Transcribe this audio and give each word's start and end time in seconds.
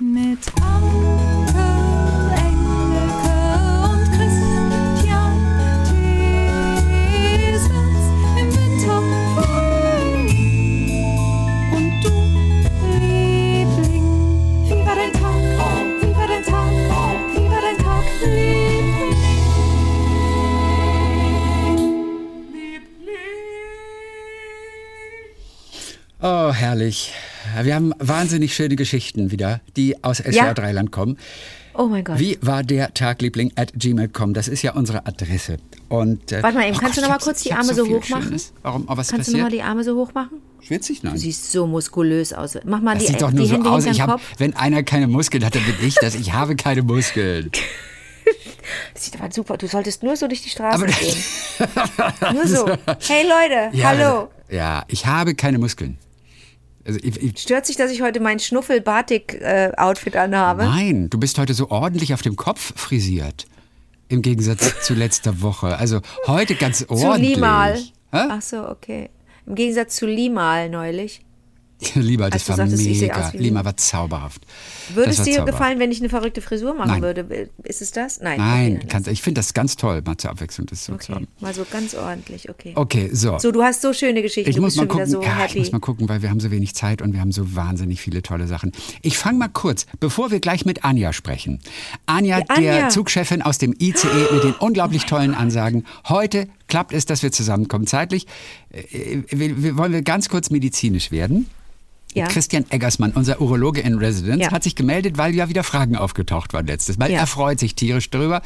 Mit 0.00 0.40
Anke, 0.60 1.68
Engelke 2.34 3.38
und 3.84 4.04
Christian 4.10 4.72
Thiesens 7.06 8.04
im 8.36 8.48
Winter 8.56 8.98
Und 11.72 11.92
du, 12.02 12.10
Liebling, 12.98 14.08
wie 14.64 14.82
war 14.84 14.96
dein 14.96 15.12
Tag? 15.12 15.40
Wie 16.00 16.12
war 16.16 16.26
dein 16.26 16.42
Tag? 16.42 16.72
Wie 17.32 17.48
war 17.48 17.60
dein 17.60 17.78
Tag, 17.78 18.04
Liebling? 18.24 19.14
Oh, 26.20 26.52
herrlich. 26.52 27.12
Wir 27.62 27.74
haben 27.74 27.92
wahnsinnig 27.98 28.54
schöne 28.54 28.76
Geschichten 28.76 29.30
wieder, 29.30 29.60
die 29.76 30.02
aus 30.02 30.18
SWR 30.18 30.32
Ja. 30.32 30.54
Dreiland 30.54 30.90
kommen. 30.90 31.18
Oh 31.76 31.86
mein 31.86 32.04
Gott. 32.04 32.18
Wie 32.20 32.38
war 32.40 32.62
der 32.62 32.94
Tagliebling 32.94 33.52
at 33.56 33.72
gmail.com? 33.74 34.32
Das 34.32 34.46
ist 34.48 34.62
ja 34.62 34.72
unsere 34.74 35.06
Adresse. 35.06 35.56
Und, 35.88 36.30
äh, 36.32 36.42
Warte 36.42 36.56
mal 36.56 36.68
eben, 36.68 36.78
kannst 36.78 36.96
du 36.96 37.00
ich 37.00 37.06
noch 37.08 37.14
mal 37.14 37.20
kurz 37.22 37.42
die 37.42 37.52
Arme 37.52 37.74
so 37.74 37.84
viel 37.84 37.96
hoch 37.96 38.08
machen? 38.08 38.22
Schönes. 38.24 38.52
Warum? 38.62 38.84
Oh, 38.88 38.96
was 38.96 39.08
Kannst 39.08 39.28
du 39.28 39.32
noch 39.32 39.38
mal 39.38 39.44
passiert? 39.46 39.60
die 39.62 39.68
Arme 39.68 39.84
so 39.84 39.96
hoch 39.96 40.14
machen? 40.14 40.38
Schwitzig? 40.60 41.02
Nein. 41.02 41.14
Du 41.14 41.18
siehst 41.18 41.50
so 41.52 41.66
muskulös 41.66 42.32
aus. 42.32 42.56
Mach 42.64 42.80
mal 42.80 42.94
das 42.94 43.04
die, 43.04 43.12
sieht 43.12 43.22
doch 43.22 43.32
nur 43.32 43.46
so 43.46 43.54
Hände 43.54 43.70
aus. 43.70 43.86
Ich 43.86 44.00
hab, 44.00 44.10
Kopf. 44.12 44.22
wenn 44.38 44.54
einer 44.54 44.82
keine 44.84 45.08
Muskeln 45.08 45.44
hat, 45.44 45.54
dann 45.56 45.64
bin 45.64 45.74
ich 45.86 45.96
das. 45.96 46.14
Ich 46.14 46.32
habe 46.32 46.54
keine 46.56 46.82
Muskeln. 46.82 47.50
Das 48.94 49.04
sieht 49.04 49.20
aber 49.20 49.32
super. 49.32 49.56
Du 49.58 49.66
solltest 49.66 50.02
nur 50.04 50.16
so 50.16 50.28
durch 50.28 50.42
die 50.42 50.48
Straße 50.50 50.76
Aber- 50.84 50.86
gehen. 50.86 51.16
Nur 52.34 52.46
so. 52.46 52.66
Hey 53.08 53.24
Leute, 53.24 53.76
Ja, 53.76 53.88
hallo. 53.88 54.28
Ja, 54.50 54.84
ich 54.88 55.06
habe 55.06 55.34
keine 55.34 55.58
Muskeln. 55.58 55.98
Also 56.86 57.00
ich, 57.02 57.22
ich, 57.22 57.38
Stört 57.38 57.66
sich, 57.66 57.76
dass 57.76 57.90
ich 57.90 58.02
heute 58.02 58.20
mein 58.20 58.38
Schnuffel-Batik-Outfit 58.38 60.16
anhabe? 60.16 60.64
nein, 60.64 61.08
du 61.08 61.18
bist 61.18 61.38
heute 61.38 61.54
so 61.54 61.70
ordentlich 61.70 62.12
auf 62.12 62.22
dem 62.22 62.36
Kopf 62.36 62.72
frisiert. 62.78 63.46
Im 64.08 64.20
Gegensatz 64.20 64.82
zu 64.82 64.94
letzter 64.94 65.40
Woche. 65.40 65.78
Also 65.78 66.00
heute 66.26 66.54
ganz 66.54 66.78
Zu 66.78 66.90
ordentlich. 66.90 67.36
Limal. 67.36 67.74
Hä? 68.12 68.28
Ach 68.28 68.42
so, 68.42 68.68
okay. 68.68 69.08
Im 69.46 69.54
Gegensatz 69.54 69.96
zu 69.96 70.06
Limal 70.06 70.68
neulich. 70.68 71.22
Lieber, 71.94 72.30
das 72.30 72.48
war 72.48 72.56
sagtest, 72.56 72.82
mega. 72.84 73.30
Lima 73.34 73.64
war 73.64 73.76
zauberhaft. 73.76 74.42
Würde 74.94 75.10
es 75.10 75.16
dir 75.18 75.24
zauberhaft. 75.36 75.46
gefallen, 75.46 75.78
wenn 75.78 75.90
ich 75.90 76.00
eine 76.00 76.08
verrückte 76.08 76.40
Frisur 76.40 76.74
machen 76.74 76.88
Nein. 76.90 77.02
würde? 77.02 77.48
Ist 77.64 77.82
es 77.82 77.90
das? 77.90 78.20
Nein. 78.20 78.38
Nein, 78.38 78.84
kannst, 78.88 79.08
ich 79.08 79.20
finde 79.22 79.40
das 79.40 79.52
ganz 79.54 79.76
toll, 79.76 80.02
mal 80.04 80.16
zur 80.16 80.30
Abwechslung 80.30 80.66
das 80.66 80.84
so 80.84 80.92
lass- 80.92 81.04
zu 81.06 81.12
Okay, 81.12 81.20
haben. 81.22 81.28
mal 81.40 81.52
so 81.54 81.66
ganz 81.70 81.94
ordentlich, 81.94 82.48
okay. 82.48 82.72
Okay, 82.74 83.10
so. 83.12 83.38
So, 83.38 83.52
du 83.52 83.62
hast 83.62 83.82
so 83.82 83.92
schöne 83.92 84.22
Geschichten. 84.22 84.48
Ich 84.50 84.56
du 84.56 84.62
muss 84.62 84.76
mal 84.76 84.86
gucken, 84.86 85.06
so 85.06 85.22
ja, 85.22 85.46
ich 85.46 85.56
muss 85.56 85.72
mal 85.72 85.80
gucken, 85.80 86.08
weil 86.08 86.22
wir 86.22 86.30
haben 86.30 86.40
so 86.40 86.50
wenig 86.50 86.74
Zeit 86.74 87.02
und 87.02 87.12
wir 87.12 87.20
haben 87.20 87.32
so 87.32 87.54
wahnsinnig 87.54 88.00
viele 88.00 88.22
tolle 88.22 88.46
Sachen. 88.46 88.72
Ich 89.02 89.18
fange 89.18 89.38
mal 89.38 89.48
kurz, 89.48 89.86
bevor 90.00 90.30
wir 90.30 90.40
gleich 90.40 90.64
mit 90.64 90.84
Anja 90.84 91.12
sprechen. 91.12 91.60
Anja, 92.06 92.40
Die 92.40 92.50
Anja. 92.50 92.78
der 92.78 92.88
Zugchefin 92.90 93.42
aus 93.42 93.58
dem 93.58 93.74
ICE 93.78 94.06
mit 94.32 94.44
den 94.44 94.52
unglaublich 94.60 95.04
tollen 95.06 95.34
Ansagen. 95.34 95.84
Heute 96.08 96.48
klappt 96.68 96.92
es, 96.92 97.06
dass 97.06 97.22
wir 97.22 97.32
zusammenkommen 97.32 97.86
zeitlich. 97.86 98.26
Äh, 98.70 99.22
Wir, 99.30 99.62
wir 99.62 99.76
wollen 99.76 99.92
wir 99.92 100.02
ganz 100.02 100.28
kurz 100.28 100.50
medizinisch 100.50 101.10
werden. 101.10 101.48
Ja. 102.16 102.28
Christian 102.28 102.64
Eggersmann, 102.70 103.10
unser 103.10 103.40
Urologe 103.40 103.80
in 103.80 103.98
Residence, 103.98 104.40
Ja. 104.44 104.52
hat 104.52 104.62
sich 104.62 104.76
gemeldet, 104.76 105.18
weil 105.18 105.34
ja 105.34 105.48
wieder 105.48 105.64
Fragen 105.64 105.96
aufgetaucht 105.96 106.52
waren 106.52 106.64
letztes 106.64 106.96
Mal. 106.96 107.10
Ja. 107.10 107.18
Er 107.18 107.26
freut 107.26 107.58
sich 107.58 107.74
tierisch 107.74 108.08
drüber. 108.08 108.40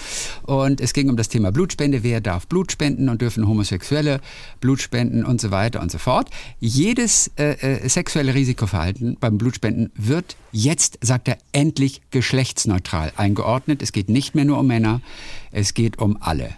Und 0.45 0.81
es 0.81 0.95
ging 0.95 1.11
um 1.11 1.19
das 1.19 1.29
Thema 1.29 1.53
Blutspende. 1.53 2.03
Wer 2.03 2.23
darf 2.23 2.47
Blut 2.47 2.73
spenden 2.73 3.11
und 3.11 3.21
dürfen 3.21 3.47
Homosexuelle 3.47 4.23
Blut 4.61 4.81
spenden 4.81 5.23
und 5.23 5.39
so 5.39 5.51
weiter 5.51 5.83
und 5.83 5.93
so 5.93 5.99
fort. 5.99 6.31
Jedes 6.61 7.31
äh, 7.37 7.51
äh, 7.61 7.89
sexuelle 7.91 8.33
Risikoverhalten 8.33 9.19
beim 9.21 9.37
Blutspenden 9.37 9.93
wird 9.95 10.37
jetzt, 10.51 10.99
sagt 11.03 11.29
er, 11.29 11.37
endlich 11.53 12.01
geschlechtsneutral 12.11 13.13
eingeordnet. 13.17 13.83
Es 13.83 13.93
geht 13.93 14.09
nicht 14.09 14.35
mehr 14.35 14.47
nur 14.47 14.61
um 14.61 14.67
Männer, 14.67 15.03
es 15.53 15.75
geht 15.75 15.99
um 15.99 16.17
alle. 16.21 16.55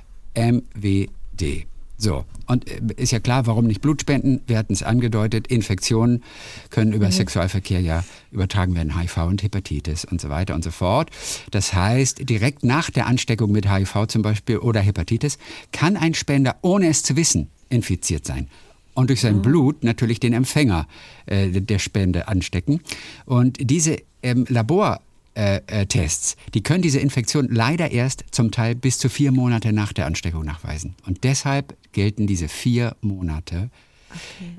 MWD. 1.41 1.66
So, 1.96 2.24
und 2.46 2.66
äh, 2.66 2.80
ist 2.96 3.12
ja 3.12 3.20
klar, 3.20 3.46
warum 3.46 3.67
nicht 3.67 3.83
Blutspenden? 3.83 4.40
Wir 4.46 4.56
hatten 4.56 4.73
es 4.73 4.83
angedeutet, 4.83 5.48
Infektionen 5.48 6.23
können 6.70 6.95
über 6.95 7.11
Sexualverkehr 7.11 7.80
ja 7.80 8.05
übertragen 8.33 8.74
werden, 8.74 8.98
HIV 8.98 9.18
und 9.18 9.42
Hepatitis 9.42 10.06
und 10.06 10.18
so 10.18 10.30
weiter 10.30 10.55
und 10.55 10.64
so 10.64 10.70
fort. 10.70 11.11
Das 11.50 11.74
heißt, 11.74 12.29
direkt 12.29 12.64
nach 12.64 12.89
der 12.89 13.06
Ansteckung 13.06 13.52
mit 13.52 13.70
HIV 13.70 14.06
zum 14.06 14.23
Beispiel 14.23 14.56
oder 14.56 14.80
Hepatitis 14.80 15.39
kann 15.73 15.98
ein 15.98 16.14
Spender, 16.14 16.56
ohne 16.62 16.89
es 16.89 17.02
zu 17.02 17.17
wissen, 17.17 17.50
infiziert 17.68 18.24
sein 18.24 18.48
und 18.95 19.11
durch 19.11 19.20
sein 19.20 19.42
Blut 19.42 19.84
natürlich 19.84 20.20
den 20.20 20.33
Empfänger 20.33 20.89
äh, 21.27 21.48
der 21.48 21.79
Spende 21.79 22.29
anstecken. 22.29 22.80
Und 23.27 23.58
diese 23.61 23.98
ähm, 24.23 24.46
Labor 24.48 25.00
äh, 25.35 25.61
äh, 25.67 25.86
Tests, 25.86 26.36
die 26.55 26.63
können 26.63 26.83
diese 26.83 26.98
Infektion 26.98 27.48
leider 27.48 27.91
erst 27.91 28.24
zum 28.33 28.51
Teil 28.51 28.74
bis 28.74 28.98
zu 28.98 29.08
vier 29.08 29.33
Monate 29.33 29.73
nach 29.73 29.92
der 29.92 30.07
Ansteckung 30.07 30.45
nachweisen. 30.45 30.96
Und 31.07 31.24
deshalb 31.24 31.77
gelten 31.92 32.27
diese 32.27 32.48
vier 32.48 32.96
Monate, 33.01 33.70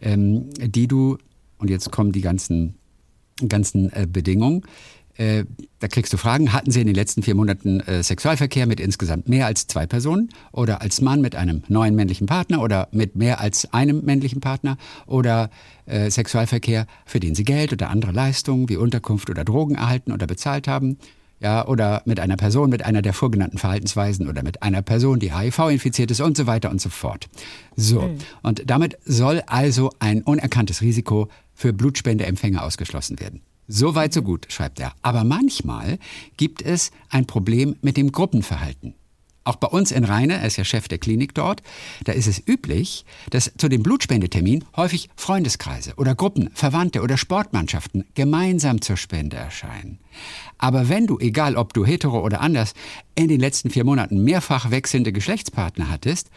ähm, 0.02 0.50
die 0.58 0.88
du, 0.88 1.18
und 1.58 1.70
jetzt 1.70 1.92
kommen 1.92 2.12
die 2.12 2.22
ganzen, 2.22 2.76
ganzen 3.48 3.92
äh, 3.92 4.08
Bedingungen, 4.09 4.64
äh, 5.22 5.46
da 5.80 5.88
kriegst 5.88 6.12
du 6.14 6.18
Fragen, 6.18 6.52
hatten 6.52 6.72
Sie 6.72 6.82
in 6.82 6.88
den 6.88 6.96
letzten 6.96 7.22
vier 7.22 7.36
Monaten 7.36 7.80
äh, 7.82 8.02
Sexualverkehr 8.02 8.66
mit 8.66 8.80
insgesamt 8.80 9.30
mehr 9.30 9.46
als 9.46 9.68
zwei 9.68 9.86
Personen 9.86 10.30
oder 10.52 10.82
als 10.82 11.00
Mann 11.00 11.22
mit 11.22 11.36
einem 11.36 11.62
neuen 11.68 11.96
männlichen 11.96 12.26
Partner 12.26 12.62
oder 12.62 12.88
mit 12.92 13.16
mehr 13.16 13.40
als 13.40 13.72
einem 13.72 14.04
männlichen 14.04 14.42
Partner 14.42 14.78
oder 15.06 15.52
äh, 15.86 16.09
Sexualverkehr, 16.09 16.88
für 17.06 17.20
den 17.20 17.36
Sie 17.36 17.44
Geld 17.44 17.72
oder 17.72 17.92
andere 17.92 18.12
Leistungen 18.12 18.68
wie 18.68 18.78
Unterkunft 18.78 19.30
oder 19.30 19.44
Drogen 19.44 19.76
erhalten 19.76 20.12
oder 20.12 20.26
bezahlt 20.26 20.68
haben? 20.68 20.98
Ja, 21.40 21.68
oder 21.68 22.03
mit 22.06 22.20
einer 22.20 22.38
Person 22.38 22.70
mit 22.70 22.86
einer 22.86 23.02
der 23.02 23.14
vorgenannten 23.14 23.58
Verhaltensweisen 23.58 24.28
oder 24.28 24.44
mit 24.44 24.62
einer 24.62 24.84
Person, 24.84 25.20
die 25.20 25.36
HIV 25.36 25.70
infiziert 25.70 26.12
ist 26.12 26.22
und 26.22 26.38
so 26.38 26.46
weiter 26.46 26.70
und 26.70 26.80
so 26.80 26.90
fort. 26.90 27.30
So, 27.76 28.12
und 28.44 28.64
damit 28.68 28.98
soll 29.06 29.42
also 29.48 29.92
ein 29.98 30.22
unerkanntes 30.22 30.82
Risiko 30.82 31.30
für 31.56 31.74
Blutspendeempfänger 31.74 32.64
ausgeschlossen 32.64 33.20
werden. 33.20 33.42
So 33.68 33.96
weit, 33.96 34.14
so 34.14 34.22
gut, 34.22 34.48
schreibt 34.50 34.80
er. 34.80 34.94
Aber 35.02 35.24
manchmal 35.24 35.98
gibt 36.38 36.62
es 36.62 36.92
ein 37.10 37.26
Problem 37.26 37.76
mit 37.82 37.98
dem 37.98 38.12
Gruppenverhalten. 38.12 38.96
Auch 39.44 39.56
bei 39.56 39.68
uns 39.68 39.92
in 39.92 40.04
Rheine, 40.04 40.36
er 40.36 40.46
ist 40.46 40.58
ja 40.58 40.64
Chef 40.64 40.88
der 40.88 41.00
Klinik 41.00 41.34
dort, 41.34 41.64
da 42.04 42.12
ist 42.12 42.28
es 42.28 42.44
üblich, 42.48 43.06
dass 43.32 43.52
zu 43.58 43.70
dem 43.70 43.82
Blutspendetermin 43.82 44.64
häufig 44.76 45.10
Freundeskreise 45.16 45.94
oder 45.98 46.14
Gruppen, 46.14 46.52
Verwandte 46.54 47.02
oder 47.02 47.18
Sportmannschaften 47.18 48.06
gemeinsam 48.14 48.82
zur 48.82 48.98
Spende 48.98 49.38
erscheinen. 49.38 49.98
Aber 50.60 50.90
wenn 50.90 51.08
du, 51.08 51.18
egal 51.18 51.56
ob 51.56 51.74
du 51.74 51.84
hetero 51.84 52.24
oder 52.24 52.42
anders, 52.42 52.76
in 53.16 53.30
den 53.30 53.40
letzten 53.40 53.72
vier 53.72 53.84
Monaten 53.84 54.24
mehrfach 54.24 54.70
wechselnde 54.70 55.12
Geschlechtspartner 55.12 55.90
hattest, 55.90 56.30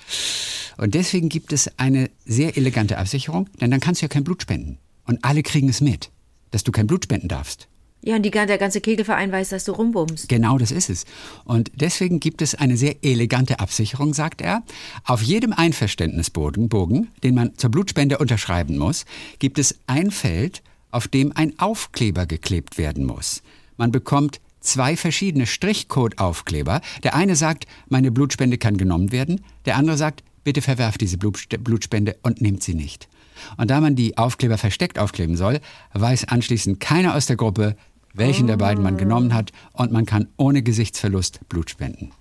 und 0.79 0.95
deswegen 0.95 1.29
gibt 1.29 1.53
es 1.53 1.79
eine 1.79 2.11
sehr 2.25 2.57
elegante 2.57 2.97
Absicherung, 2.97 3.51
denn 3.61 3.71
dann 3.71 3.81
kannst 3.81 4.01
du 4.01 4.07
ja 4.07 4.09
kein 4.09 4.25
Blut 4.25 4.43
spenden. 4.43 4.79
Und 5.05 5.23
alle 5.23 5.43
kriegen 5.43 5.69
es 5.69 5.83
mit, 5.83 6.11
dass 6.54 6.62
du 6.62 6.70
kein 6.70 6.87
Blut 6.87 7.04
spenden 7.04 7.28
darfst. 7.28 7.69
Ja, 8.06 8.16
und 8.16 8.22
die, 8.22 8.31
der 8.31 8.59
ganze 8.59 8.81
Kegelverein 8.81 9.32
weiß, 9.32 9.48
dass 9.48 9.65
du 9.65 9.72
rumbummst. 9.72 10.28
Genau 10.28 10.59
das 10.59 10.70
ist 10.70 10.91
es. 10.91 11.04
Und 11.44 11.72
deswegen 11.75 12.20
gibt 12.20 12.42
es 12.42 12.54
eine 12.54 12.76
sehr 12.76 13.03
elegante 13.03 13.60
Absicherung, 13.60 14.12
sagt 14.12 14.42
er. 14.42 14.62
Auf 15.04 15.22
jedem 15.22 15.54
Einverständnisbogen, 15.54 16.69
Bogen, 16.69 17.09
den 17.22 17.34
man 17.34 17.56
zur 17.56 17.70
Blutspende 17.70 18.19
unterschreiben 18.19 18.76
muss, 18.76 19.06
gibt 19.38 19.59
es 19.59 19.78
ein 19.87 20.10
Feld, 20.10 20.62
auf 20.91 21.09
dem 21.09 21.32
ein 21.34 21.59
Aufkleber 21.59 22.26
geklebt 22.26 22.76
werden 22.76 23.06
muss. 23.06 23.42
Man 23.78 23.91
bekommt 23.91 24.38
zwei 24.60 24.97
verschiedene 24.97 25.47
Strichcode-Aufkleber. 25.47 26.82
Der 27.03 27.15
eine 27.15 27.36
sagt, 27.36 27.65
meine 27.88 28.12
Blutspende 28.12 28.59
kann 28.59 28.76
genommen 28.76 29.12
werden. 29.12 29.41
Der 29.65 29.76
andere 29.76 29.97
sagt, 29.97 30.22
bitte 30.44 30.60
verwerft 30.60 31.00
diese 31.00 31.16
Blutspende 31.16 32.16
und 32.22 32.42
nehmt 32.42 32.62
sie 32.62 32.75
nicht. 32.75 33.09
Und 33.56 33.71
da 33.71 33.81
man 33.81 33.97
die 33.97 34.17
Aufkleber 34.19 34.59
versteckt 34.59 34.99
aufkleben 34.99 35.37
soll, 35.37 35.61
weiß 35.93 36.28
anschließend 36.28 36.81
keiner 36.81 37.15
aus 37.15 37.27
der 37.27 37.37
Gruppe, 37.37 37.77
welchen 38.12 38.47
der 38.47 38.56
beiden 38.56 38.83
man 38.83 38.97
genommen 38.97 39.34
hat 39.34 39.50
und 39.72 39.91
man 39.92 40.07
kann 40.07 40.28
ohne 40.36 40.63
Gesichtsverlust 40.63 41.41
Blut 41.48 41.71
spenden. 41.71 42.13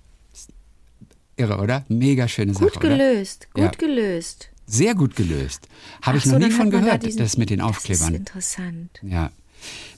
Irre, 1.36 1.58
oder? 1.58 1.84
Mega 1.88 2.28
schöne 2.28 2.54
Sache, 2.54 2.64
Gut 2.66 2.80
gelöst, 2.80 3.48
oder? 3.54 3.68
gut 3.68 3.80
Ja. 3.80 3.88
gelöst. 3.88 4.48
Sehr 4.66 4.94
gut 4.94 5.16
gelöst. 5.16 5.68
Habe 6.02 6.18
ich 6.18 6.24
so, 6.24 6.32
noch 6.32 6.38
nie 6.38 6.50
von 6.50 6.68
man 6.68 6.70
da 6.70 6.78
gehört, 6.80 7.02
diesen- 7.04 7.18
das 7.18 7.36
mit 7.36 7.50
den 7.50 7.58
Das 7.58 7.70
ist 7.70 7.76
Aufklebern. 7.76 8.14
interessant. 8.14 8.90
Ja. 9.02 9.30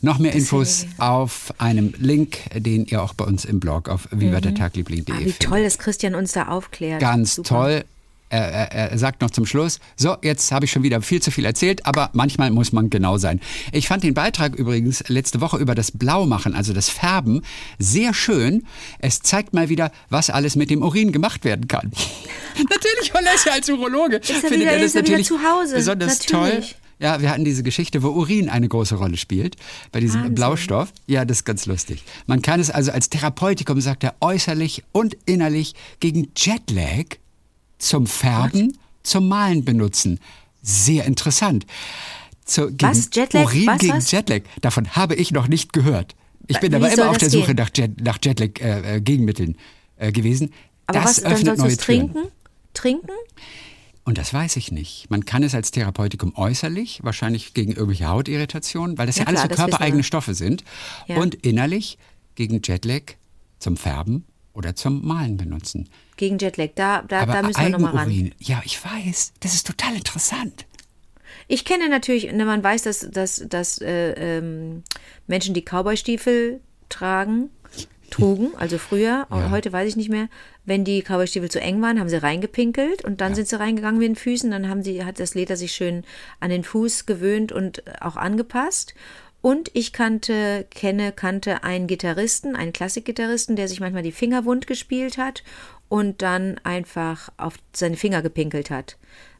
Noch 0.00 0.18
mehr 0.18 0.32
Infos 0.32 0.86
auf 0.98 1.52
einem 1.58 1.92
Link, 1.98 2.38
den 2.54 2.86
ihr 2.86 3.02
auch 3.02 3.14
bei 3.14 3.24
uns 3.24 3.44
im 3.44 3.58
Blog 3.60 3.88
auf 3.88 4.08
vivadertagliebling.de 4.12 5.14
Ah, 5.14 5.18
wie 5.18 5.22
findet. 5.24 5.42
toll, 5.42 5.62
dass 5.62 5.78
Christian 5.78 6.14
uns 6.14 6.32
da 6.32 6.48
aufklärt. 6.48 7.00
Ganz 7.00 7.34
Super. 7.36 7.48
toll. 7.48 7.84
Er, 8.28 8.72
er, 8.72 8.98
sagt 8.98 9.20
noch 9.22 9.30
zum 9.30 9.46
Schluss, 9.46 9.78
so, 9.96 10.16
jetzt 10.22 10.50
habe 10.50 10.64
ich 10.64 10.72
schon 10.72 10.82
wieder 10.82 11.00
viel 11.00 11.22
zu 11.22 11.30
viel 11.30 11.44
erzählt, 11.44 11.86
aber 11.86 12.10
manchmal 12.12 12.50
muss 12.50 12.72
man 12.72 12.90
genau 12.90 13.18
sein. 13.18 13.40
Ich 13.70 13.86
fand 13.86 14.02
den 14.02 14.14
Beitrag 14.14 14.56
übrigens 14.56 15.04
letzte 15.08 15.40
Woche 15.40 15.58
über 15.58 15.76
das 15.76 15.92
Blaumachen, 15.92 16.52
also 16.54 16.72
das 16.72 16.88
Färben, 16.88 17.42
sehr 17.78 18.14
schön. 18.14 18.64
Es 18.98 19.20
zeigt 19.20 19.54
mal 19.54 19.68
wieder, 19.68 19.92
was 20.10 20.28
alles 20.30 20.56
mit 20.56 20.70
dem 20.70 20.82
Urin 20.82 21.12
gemacht 21.12 21.44
werden 21.44 21.68
kann. 21.68 21.92
natürlich, 22.56 23.12
er 23.14 23.34
ist 23.34 23.46
ja 23.46 23.52
als 23.52 23.68
Urologe. 23.68 24.16
er 24.16 24.22
findet 24.22 24.50
wieder- 24.60 24.72
er 24.72 24.78
das 24.78 24.86
ist 24.86 24.94
natürlich 24.96 25.26
zu 25.26 25.38
Hause. 25.42 25.76
besonders 25.76 26.18
Natürlich. 26.28 26.70
toll. 26.70 26.80
Ja, 26.98 27.20
wir 27.20 27.30
hatten 27.30 27.44
diese 27.44 27.62
Geschichte, 27.62 28.02
wo 28.02 28.08
Urin 28.08 28.48
eine 28.48 28.68
große 28.68 28.94
Rolle 28.94 29.18
spielt, 29.18 29.56
bei 29.92 30.00
diesem 30.00 30.20
Wahnsinn. 30.20 30.34
Blaustoff. 30.34 30.92
Ja, 31.06 31.24
das 31.26 31.38
ist 31.38 31.44
ganz 31.44 31.66
lustig. 31.66 32.02
Man 32.26 32.40
kann 32.40 32.58
es 32.58 32.70
also 32.70 32.90
als 32.90 33.10
Therapeutikum, 33.10 33.80
sagt 33.82 34.02
er, 34.02 34.14
äußerlich 34.20 34.82
und 34.92 35.14
innerlich 35.26 35.74
gegen 36.00 36.32
Jetlag 36.36 37.18
zum 37.78 38.06
Färben, 38.06 38.76
zum 39.02 39.28
Malen 39.28 39.64
benutzen. 39.64 40.20
Sehr 40.62 41.04
interessant. 41.04 41.66
Zu, 42.44 42.68
gegen 42.68 42.90
Was? 42.90 43.10
Jetlag? 43.12 43.44
Urin 43.44 43.66
Was, 43.66 43.78
gegen 43.78 43.92
was? 43.94 44.10
Jetlag. 44.10 44.42
Davon 44.60 44.90
habe 44.96 45.14
ich 45.14 45.32
noch 45.32 45.48
nicht 45.48 45.72
gehört. 45.72 46.14
Ich 46.46 46.60
bin 46.60 46.72
Wie 46.72 46.76
aber 46.76 46.92
immer 46.92 47.10
auf 47.10 47.18
der 47.18 47.30
Suche 47.30 47.54
gehen? 47.54 47.56
nach, 47.56 47.70
Jet, 47.74 48.00
nach 48.00 48.18
Jetlag-Gegenmitteln 48.22 49.56
äh, 49.96 50.12
gewesen. 50.12 50.52
Aber 50.86 51.00
das 51.00 51.08
was, 51.08 51.22
dann 51.22 51.32
öffnet 51.32 51.58
sollst 51.58 51.88
du 51.88 51.92
neue 51.92 52.00
Türen. 52.00 52.12
trinken? 52.14 52.32
Trinken? 52.72 53.10
Und 54.04 54.18
das 54.18 54.32
weiß 54.32 54.54
ich 54.56 54.70
nicht. 54.70 55.10
Man 55.10 55.24
kann 55.24 55.42
es 55.42 55.54
als 55.56 55.72
Therapeutikum 55.72 56.36
äußerlich, 56.36 57.00
wahrscheinlich 57.02 57.54
gegen 57.54 57.72
irgendwelche 57.72 58.06
Hautirritationen, 58.06 58.96
weil 58.98 59.08
das 59.08 59.16
ja, 59.16 59.22
Ja, 59.22 59.28
alles 59.28 59.42
klar, 59.42 59.56
so 59.56 59.56
körpereigene. 59.64 60.04
Stoffe 60.04 60.34
sind. 60.34 60.62
Ja. 61.08 61.16
Und 61.16 61.34
innerlich 61.34 61.98
gegen 62.36 62.60
Jetlag 62.62 63.14
zum 63.58 63.76
Färben 63.76 64.24
oder 64.56 64.74
zum 64.74 65.06
Malen 65.06 65.36
benutzen. 65.36 65.88
Gegen 66.16 66.38
Jetlag. 66.38 66.70
Da, 66.74 67.02
da, 67.02 67.20
Aber 67.20 67.34
da 67.34 67.42
müssen 67.42 67.60
wir 67.60 67.68
nochmal 67.68 67.94
ran. 67.94 68.32
Ja, 68.38 68.62
ich 68.64 68.82
weiß, 68.82 69.34
das 69.40 69.54
ist 69.54 69.66
total 69.66 69.94
interessant. 69.94 70.66
Ich 71.46 71.64
kenne 71.64 71.88
natürlich, 71.88 72.32
ne, 72.32 72.44
man 72.44 72.64
weiß, 72.64 72.82
dass, 72.82 73.08
dass, 73.10 73.44
dass 73.48 73.80
äh, 73.80 74.38
ähm, 74.38 74.82
Menschen, 75.26 75.54
die 75.54 75.62
Cowboystiefel 75.62 76.60
tragen, 76.88 77.50
trugen, 78.10 78.50
also 78.56 78.78
früher, 78.78 79.26
heute 79.50 79.72
weiß 79.72 79.88
ich 79.88 79.96
nicht 79.96 80.08
mehr, 80.08 80.28
wenn 80.64 80.84
die 80.84 81.02
Cowboystiefel 81.02 81.50
zu 81.50 81.60
eng 81.60 81.80
waren, 81.82 82.00
haben 82.00 82.08
sie 82.08 82.20
reingepinkelt 82.20 83.04
und 83.04 83.20
dann 83.20 83.34
sind 83.34 83.46
sie 83.46 83.58
reingegangen 83.58 83.98
mit 83.98 84.08
den 84.08 84.16
Füßen, 84.16 84.50
dann 84.50 84.68
haben 84.68 84.82
sie, 84.82 85.04
hat 85.04 85.20
das 85.20 85.34
Leder 85.34 85.56
sich 85.56 85.72
schön 85.72 86.02
an 86.40 86.50
den 86.50 86.64
Fuß 86.64 87.06
gewöhnt 87.06 87.52
und 87.52 87.84
auch 88.00 88.16
angepasst. 88.16 88.94
Und 89.46 89.70
ich 89.74 89.92
kannte, 89.92 90.66
kenne, 90.70 91.12
kannte 91.12 91.62
einen 91.62 91.86
Gitarristen, 91.86 92.56
einen 92.56 92.72
Klassikgitarristen, 92.72 93.54
der 93.54 93.68
sich 93.68 93.78
manchmal 93.78 94.02
die 94.02 94.10
Finger 94.10 94.44
wund 94.44 94.66
gespielt 94.66 95.18
hat 95.18 95.44
und 95.88 96.20
dann 96.20 96.58
einfach 96.64 97.28
auf 97.36 97.54
seine 97.72 97.96
Finger 97.96 98.22
gepinkelt 98.22 98.70
hat. 98.70 98.96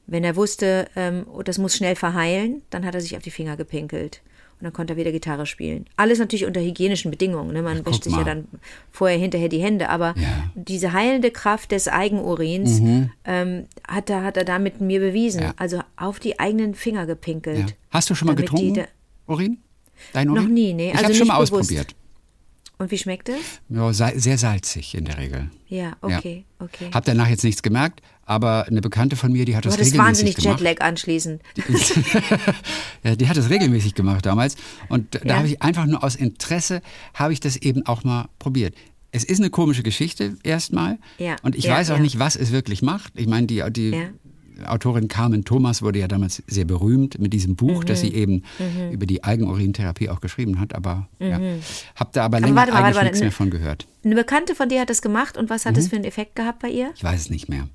Wenn 0.06 0.22
er 0.22 0.36
wusste, 0.36 0.86
ähm, 0.94 1.26
oh, 1.34 1.42
das 1.42 1.58
muss 1.58 1.74
schnell 1.74 1.96
verheilen, 1.96 2.62
dann 2.70 2.84
hat 2.86 2.94
er 2.94 3.00
sich 3.00 3.16
auf 3.16 3.22
die 3.24 3.32
Finger 3.32 3.56
gepinkelt. 3.56 4.22
Und 4.60 4.64
dann 4.64 4.72
konnte 4.72 4.92
er 4.92 4.96
wieder 4.96 5.10
Gitarre 5.10 5.44
spielen. 5.44 5.86
Alles 5.96 6.20
natürlich 6.20 6.46
unter 6.46 6.60
hygienischen 6.60 7.10
Bedingungen. 7.10 7.52
Ne? 7.52 7.62
Man 7.62 7.84
wäscht 7.84 8.04
sich 8.04 8.12
ja 8.12 8.18
mal. 8.20 8.24
dann 8.24 8.46
vorher, 8.92 9.18
hinterher 9.18 9.48
die 9.48 9.58
Hände. 9.60 9.88
Aber 9.88 10.14
Ja. 10.16 10.50
diese 10.54 10.92
heilende 10.92 11.32
Kraft 11.32 11.72
des 11.72 11.88
Eigenurins 11.88 12.80
ähm, 13.24 13.66
hat, 13.88 14.08
er, 14.08 14.22
hat 14.22 14.36
er 14.36 14.44
da 14.44 14.60
mit 14.60 14.80
mir 14.80 15.00
bewiesen. 15.00 15.42
Ja. 15.42 15.54
Also 15.56 15.80
auf 15.96 16.20
die 16.20 16.38
eigenen 16.38 16.76
Finger 16.76 17.00
Ja. 17.00 17.06
gepinkelt. 17.06 17.74
Hast 17.90 18.08
du 18.08 18.14
schon 18.14 18.26
mal 18.26 18.36
Damit 18.36 18.50
die 18.50 18.54
getrunken, 18.54 18.74
da- 19.26 19.32
Urin? 19.34 19.58
Dein? 20.12 20.28
Noch 20.28 20.46
nie, 20.46 20.72
nee, 20.74 20.88
Ich 20.90 20.94
also 20.94 21.04
habe 21.04 21.14
schon 21.14 21.26
mal 21.28 21.34
bewusst. 21.34 21.52
ausprobiert. 21.52 21.94
Und 22.78 22.90
wie 22.90 22.98
schmeckt 22.98 23.30
es? 23.30 23.36
Ja, 23.70 23.90
sehr 23.92 24.36
salzig 24.36 24.94
in 24.94 25.06
der 25.06 25.16
Regel. 25.16 25.50
Ja, 25.66 25.96
okay, 26.02 26.44
okay. 26.58 26.90
Hab 26.92 27.06
danach 27.06 27.26
jetzt 27.28 27.42
nichts 27.42 27.62
gemerkt, 27.62 28.02
aber 28.26 28.66
eine 28.66 28.82
Bekannte 28.82 29.16
von 29.16 29.32
mir, 29.32 29.46
die 29.46 29.56
hat 29.56 29.64
das 29.64 29.76
das 29.78 29.86
regelmäßig 29.86 29.98
wahnsinnig 30.06 30.36
gemacht. 30.36 30.60
Jetlag 30.60 30.84
anschließend. 30.86 31.40
ja, 33.02 33.16
die 33.16 33.28
hat 33.28 33.36
das 33.36 33.50
regelmäßig 33.50 33.94
gemacht 33.94 34.26
damals 34.26 34.56
und 34.88 35.14
da 35.14 35.20
Ja. 35.24 35.36
habe 35.36 35.48
ich 35.48 35.62
einfach 35.62 35.86
nur 35.86 36.02
aus 36.04 36.16
Interesse 36.16 36.82
habe 37.14 37.32
ich 37.32 37.40
das 37.40 37.56
eben 37.56 37.86
auch 37.86 38.04
mal 38.04 38.28
probiert. 38.38 38.74
Es 39.12 39.24
ist 39.24 39.40
eine 39.40 39.48
komische 39.50 39.82
Geschichte 39.82 40.36
erstmal 40.42 40.98
Ja, 41.18 41.36
und 41.42 41.54
ich 41.56 41.64
ja, 41.64 41.74
weiß 41.76 41.90
auch 41.92 41.96
ja. 41.96 42.02
nicht, 42.02 42.18
was 42.18 42.36
es 42.36 42.52
wirklich 42.52 42.82
macht. 42.82 43.12
Ich 43.16 43.26
meine, 43.26 43.46
die, 43.46 43.62
die 43.70 43.90
Ja. 43.90 44.08
Autorin 44.64 45.08
Carmen 45.08 45.44
Thomas 45.44 45.82
wurde 45.82 45.98
ja 45.98 46.08
damals 46.08 46.42
sehr 46.46 46.64
berühmt 46.64 47.18
mit 47.18 47.32
diesem 47.32 47.56
Buch, 47.56 47.84
das 47.84 48.02
Mhm. 48.02 48.06
sie 48.06 48.14
eben 48.14 48.42
über 48.92 49.04
die 49.06 49.22
Eigenurintherapie 49.24 50.08
auch 50.08 50.20
geschrieben 50.20 50.58
hat, 50.60 50.74
aber 50.74 51.08
ja, 51.18 51.38
habe 51.96 52.10
da 52.12 52.24
aber 52.24 52.38
Mhm. 52.40 52.44
Aber 52.44 52.54
länger 52.54 52.56
warte 52.56 52.72
mal, 52.72 52.78
eigentlich 52.78 52.94
warte 52.96 53.04
nichts 53.06 53.18
ne- 53.20 53.24
mehr 53.26 53.32
von 53.32 53.50
gehört. 53.50 53.86
Eine 54.04 54.14
Bekannte 54.14 54.54
von 54.54 54.68
dir 54.68 54.80
hat 54.80 54.90
das 54.90 55.02
gemacht 55.02 55.36
und 55.36 55.50
was 55.50 55.66
hat 55.66 55.76
das 55.76 55.88
für 55.88 55.96
einen 55.96 56.04
Effekt 56.04 56.36
gehabt 56.36 56.60
bei 56.60 56.68
ihr? 56.70 56.92
Ich 56.96 57.04
weiß 57.04 57.20
es 57.20 57.30
nicht 57.30 57.48
mehr. 57.48 57.68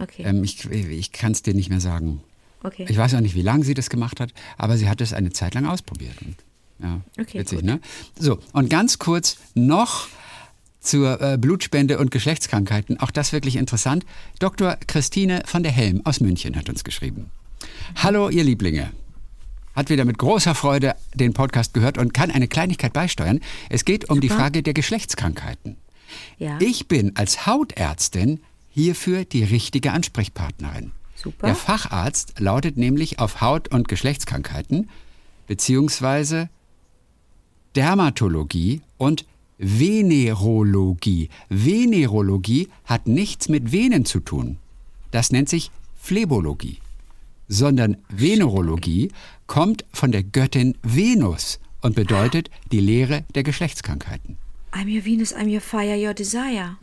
Okay, 0.00 0.22
Ähm, 0.24 0.44
ich 0.44 0.64
ich 0.70 1.12
kann 1.12 1.32
es 1.32 1.42
dir 1.42 1.54
nicht 1.54 1.70
mehr 1.70 1.80
sagen. 1.80 2.20
okay. 2.62 2.86
Ich 2.88 2.96
weiß 2.96 3.14
auch 3.14 3.20
nicht, 3.20 3.34
wie 3.34 3.42
lange 3.42 3.64
sie 3.64 3.74
das 3.74 3.88
gemacht 3.90 4.20
hat, 4.20 4.32
aber 4.56 4.76
sie 4.76 4.88
hat 4.88 5.00
es 5.00 5.12
eine 5.12 5.30
Zeit 5.30 5.54
lang 5.54 5.66
ausprobiert. 5.66 6.14
Ja, 6.80 7.00
Okay, 7.20 7.40
witzig, 7.40 7.58
gut. 7.60 7.66
ne? 7.66 7.80
So, 8.18 8.38
und 8.52 8.70
ganz 8.70 8.98
kurz 9.00 9.38
noch 9.54 10.06
zur 10.80 11.20
äh, 11.20 11.38
Blutspende 11.38 11.98
und 11.98 12.10
Geschlechtskrankheiten. 12.10 13.00
Auch 13.00 13.10
das 13.10 13.32
wirklich 13.32 13.56
interessant. 13.56 14.04
Dr. 14.38 14.76
Christine 14.86 15.42
von 15.46 15.62
der 15.62 15.72
Helm 15.72 16.02
aus 16.04 16.20
München 16.20 16.56
hat 16.56 16.68
uns 16.68 16.84
geschrieben. 16.84 17.30
Hallo, 17.96 18.28
ihr 18.28 18.44
Lieblinge. 18.44 18.90
Hat 19.74 19.90
wieder 19.90 20.04
mit 20.04 20.18
großer 20.18 20.54
Freude 20.54 20.94
den 21.14 21.34
Podcast 21.34 21.74
gehört 21.74 21.98
und 21.98 22.12
kann 22.12 22.30
eine 22.30 22.48
Kleinigkeit 22.48 22.92
beisteuern. 22.92 23.40
Es 23.68 23.84
geht 23.84 24.10
um 24.10 24.20
die 24.20 24.28
Frage 24.28 24.62
der 24.62 24.74
Geschlechtskrankheiten. 24.74 25.76
Ja. 26.38 26.58
Ich 26.60 26.88
bin 26.88 27.14
als 27.16 27.46
Hautärztin 27.46 28.40
hierfür 28.70 29.24
die 29.24 29.44
richtige 29.44 29.92
Ansprechpartnerin. 29.92 30.92
Super. 31.14 31.46
Der 31.46 31.56
Facharzt 31.56 32.38
lautet 32.38 32.76
nämlich 32.76 33.18
auf 33.18 33.40
Haut- 33.40 33.68
und 33.68 33.88
Geschlechtskrankheiten 33.88 34.88
beziehungsweise 35.46 36.48
Dermatologie 37.74 38.82
und 38.98 39.24
Venerologie. 39.58 41.28
Venerologie 41.48 42.68
hat 42.84 43.06
nichts 43.06 43.48
mit 43.48 43.72
Venen 43.72 44.04
zu 44.04 44.20
tun. 44.20 44.58
Das 45.10 45.30
nennt 45.32 45.48
sich 45.48 45.70
Phlebologie. 46.00 46.78
Sondern 47.48 47.96
Venerologie 48.08 49.10
kommt 49.46 49.84
von 49.92 50.12
der 50.12 50.22
Göttin 50.22 50.76
Venus 50.82 51.58
und 51.80 51.94
bedeutet 51.94 52.50
die 52.70 52.80
Lehre 52.80 53.24
der 53.34 53.42
Geschlechtskrankheiten. 53.42 54.36
I'm 54.72 54.94
your 54.94 55.04
Venus, 55.04 55.34
I'm 55.34 55.50
your 55.50 55.60
fire, 55.60 55.96
your 55.96 56.14
desire. 56.14 56.76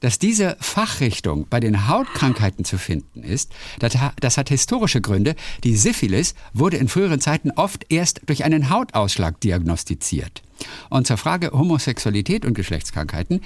Dass 0.00 0.18
diese 0.18 0.56
Fachrichtung 0.60 1.46
bei 1.48 1.60
den 1.60 1.88
Hautkrankheiten 1.88 2.64
zu 2.64 2.76
finden 2.76 3.22
ist, 3.22 3.52
das, 3.78 3.96
ha- 3.96 4.12
das 4.20 4.36
hat 4.36 4.50
historische 4.50 5.00
Gründe. 5.00 5.34
Die 5.62 5.76
Syphilis 5.76 6.34
wurde 6.52 6.76
in 6.76 6.88
früheren 6.88 7.20
Zeiten 7.20 7.50
oft 7.52 7.86
erst 7.90 8.20
durch 8.26 8.44
einen 8.44 8.68
Hautausschlag 8.68 9.40
diagnostiziert. 9.40 10.42
Und 10.90 11.06
zur 11.06 11.16
Frage 11.16 11.52
Homosexualität 11.52 12.44
und 12.44 12.54
Geschlechtskrankheiten. 12.54 13.40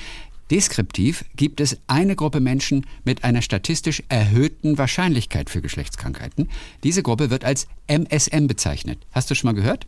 Deskriptiv 0.51 1.27
gibt 1.37 1.61
es 1.61 1.77
eine 1.89 2.17
Gruppe 2.17 2.41
Menschen 2.41 2.87
mit 3.05 3.23
einer 3.23 3.43
statistisch 3.43 4.03
erhöhten 4.09 4.79
Wahrscheinlichkeit 4.79 5.51
für 5.51 5.61
Geschlechtskrankheiten. 5.61 6.49
Diese 6.83 7.03
Gruppe 7.03 7.29
wird 7.29 7.45
als 7.45 7.69
MSM 7.87 8.47
bezeichnet. 8.47 8.99
Hast 9.13 9.31
du 9.31 9.35
schon 9.35 9.49
mal 9.49 9.55
gehört? 9.55 9.87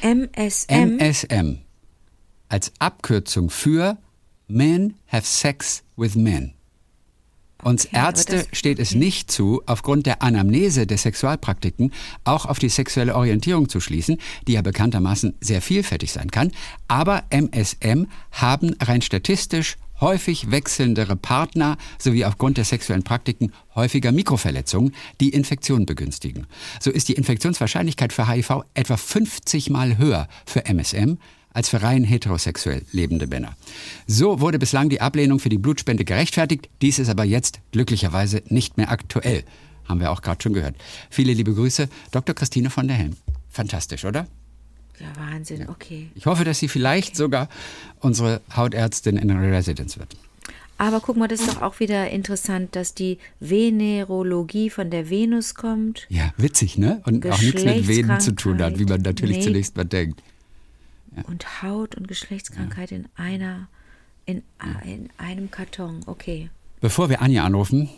MSM. 0.00 0.96
MSM 0.98 1.58
als 2.48 2.72
Abkürzung 2.78 3.50
für 3.50 3.98
Men 4.48 4.94
have 5.08 5.26
sex 5.26 5.82
with 5.96 6.14
men. 6.14 6.52
Uns 7.62 7.86
Okay, 7.86 7.96
Ärzte 7.96 8.46
steht 8.52 8.78
es 8.78 8.94
nicht 8.94 9.30
zu, 9.30 9.62
aufgrund 9.66 10.06
der 10.06 10.22
Anamnese 10.22 10.86
der 10.86 10.98
Sexualpraktiken 10.98 11.92
auch 12.24 12.46
auf 12.46 12.58
die 12.58 12.68
sexuelle 12.68 13.16
Orientierung 13.16 13.68
zu 13.68 13.80
schließen, 13.80 14.18
die 14.46 14.52
ja 14.52 14.62
bekanntermaßen 14.62 15.34
sehr 15.40 15.62
vielfältig 15.62 16.12
sein 16.12 16.30
kann. 16.30 16.52
Aber 16.86 17.24
MSM 17.30 18.06
haben 18.30 18.76
rein 18.80 19.02
statistisch 19.02 19.76
häufig 20.00 20.50
wechselndere 20.50 21.16
Partner 21.16 21.78
sowie 21.98 22.24
aufgrund 22.24 22.58
der 22.58 22.64
sexuellen 22.64 23.02
Praktiken 23.02 23.52
häufiger 23.74 24.12
Mikroverletzungen, 24.12 24.94
die 25.20 25.30
Infektionen 25.30 25.86
begünstigen. 25.86 26.46
So 26.80 26.90
ist 26.90 27.08
die 27.08 27.14
Infektionswahrscheinlichkeit 27.14 28.12
für 28.12 28.28
HIV 28.28 28.64
etwa 28.74 28.96
50 28.96 29.70
Mal 29.70 29.96
höher 29.98 30.28
für 30.44 30.66
MSM 30.66 31.18
als 31.56 31.70
für 31.70 31.82
rein 31.82 32.04
heterosexuell 32.04 32.82
lebende 32.92 33.26
Männer. 33.26 33.56
So 34.06 34.40
wurde 34.40 34.58
bislang 34.58 34.90
die 34.90 35.00
Ablehnung 35.00 35.38
für 35.40 35.48
die 35.48 35.56
Blutspende 35.56 36.04
gerechtfertigt. 36.04 36.68
Dies 36.82 36.98
ist 36.98 37.08
aber 37.08 37.24
jetzt 37.24 37.60
glücklicherweise 37.72 38.42
nicht 38.48 38.76
mehr 38.76 38.90
aktuell. 38.90 39.42
Haben 39.86 40.00
wir 40.00 40.10
auch 40.10 40.20
gerade 40.20 40.42
schon 40.42 40.52
gehört. 40.52 40.74
Viele 41.08 41.32
liebe 41.32 41.54
Grüße, 41.54 41.88
Dr. 42.10 42.34
Christine 42.34 42.68
von 42.68 42.86
der 42.88 42.96
Helm. 42.98 43.16
Fantastisch, 43.48 44.04
oder? 44.04 44.26
Ja, 45.00 45.06
Wahnsinn, 45.18 45.66
okay. 45.70 46.10
Ich 46.14 46.26
hoffe, 46.26 46.44
dass 46.44 46.58
sie 46.58 46.68
vielleicht 46.68 47.16
sogar 47.16 47.48
unsere 48.00 48.42
Hautärztin 48.54 49.16
in 49.16 49.28
der 49.28 49.40
Residenz 49.40 49.98
wird. 49.98 50.14
Aber 50.78 51.00
guck 51.00 51.16
mal, 51.16 51.26
das 51.26 51.40
ist 51.40 51.48
doch 51.48 51.62
auch 51.62 51.80
wieder 51.80 52.10
interessant, 52.10 52.76
dass 52.76 52.92
die 52.92 53.16
Venerologie 53.40 54.68
von 54.68 54.90
der 54.90 55.08
Venus 55.08 55.54
kommt. 55.54 56.06
Ja, 56.10 56.34
witzig, 56.36 56.76
ne? 56.76 57.00
Und 57.06 57.26
auch 57.26 57.40
nichts 57.40 57.64
mit 57.64 57.88
Venen 57.88 58.20
zu 58.20 58.32
tun 58.32 58.62
hat, 58.62 58.78
wie 58.78 58.84
man 58.84 59.00
natürlich 59.00 59.38
Nee. 59.38 59.42
zunächst 59.44 59.74
mal 59.74 59.84
denkt. 59.84 60.20
Und 61.24 61.62
Haut- 61.62 61.94
und 61.94 62.08
Geschlechtskrankheit 62.08 62.92
in 62.92 63.08
einer, 63.16 63.68
in, 64.24 64.42
in 64.84 65.10
einem 65.18 65.50
Karton. 65.50 66.00
Okay. 66.06 66.50
Bevor 66.80 67.08
wir 67.08 67.22
Anja 67.22 67.44
anrufen, 67.44 67.88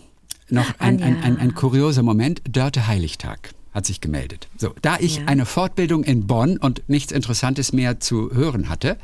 noch 0.48 0.78
ein, 0.78 1.02
ein, 1.02 1.22
ein, 1.22 1.38
ein 1.38 1.54
kurioser 1.54 2.02
Moment. 2.02 2.42
Dörte 2.48 2.86
Heiligtag. 2.86 3.50
Hat 3.72 3.86
sich 3.86 4.00
gemeldet. 4.00 4.48
So, 4.56 4.74
da 4.82 4.96
ich 4.98 5.18
Ja. 5.18 5.24
eine 5.26 5.46
Fortbildung 5.46 6.04
in 6.04 6.26
Bonn 6.26 6.56
und 6.58 6.82
nichts 6.88 7.12
Interessantes 7.12 7.72
mehr 7.72 8.00
zu 8.00 8.30
hören 8.32 8.68
hatte, 8.68 8.96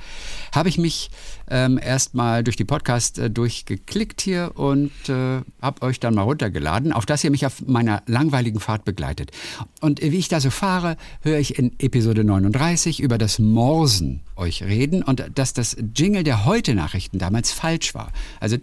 habe 0.52 0.68
ich 0.68 0.78
mich 0.78 1.10
ähm, 1.50 1.78
erstmal 1.82 2.42
durch 2.42 2.56
die 2.56 2.64
Podcast 2.64 3.18
äh, 3.18 3.28
durchgeklickt 3.30 4.20
hier 4.22 4.52
und 4.54 4.90
äh, 5.08 5.42
habe 5.60 5.82
euch 5.82 6.00
dann 6.00 6.14
mal 6.14 6.22
runtergeladen, 6.22 6.92
auf 6.92 7.04
dass 7.06 7.22
ihr 7.22 7.30
mich 7.30 7.44
auf 7.44 7.66
meiner 7.66 8.02
langweiligen 8.06 8.60
Fahrt 8.60 8.84
begleitet. 8.84 9.30
Und 9.80 10.02
äh, 10.02 10.10
wie 10.12 10.18
ich 10.18 10.28
da 10.28 10.40
so 10.40 10.50
fahre, 10.50 10.96
höre 11.22 11.38
ich 11.38 11.58
in 11.58 11.72
Episode 11.78 12.24
39 12.24 13.00
über 13.00 13.18
das 13.18 13.38
Morsen 13.38 14.20
euch 14.36 14.62
reden 14.62 15.02
und 15.02 15.24
dass 15.34 15.52
das 15.52 15.76
Jingle 15.94 16.24
der 16.24 16.44
Heute-Nachrichten 16.44 17.18
damals 17.18 17.52
falsch 17.52 17.94
war. 17.94 18.10
Also. 18.40 18.56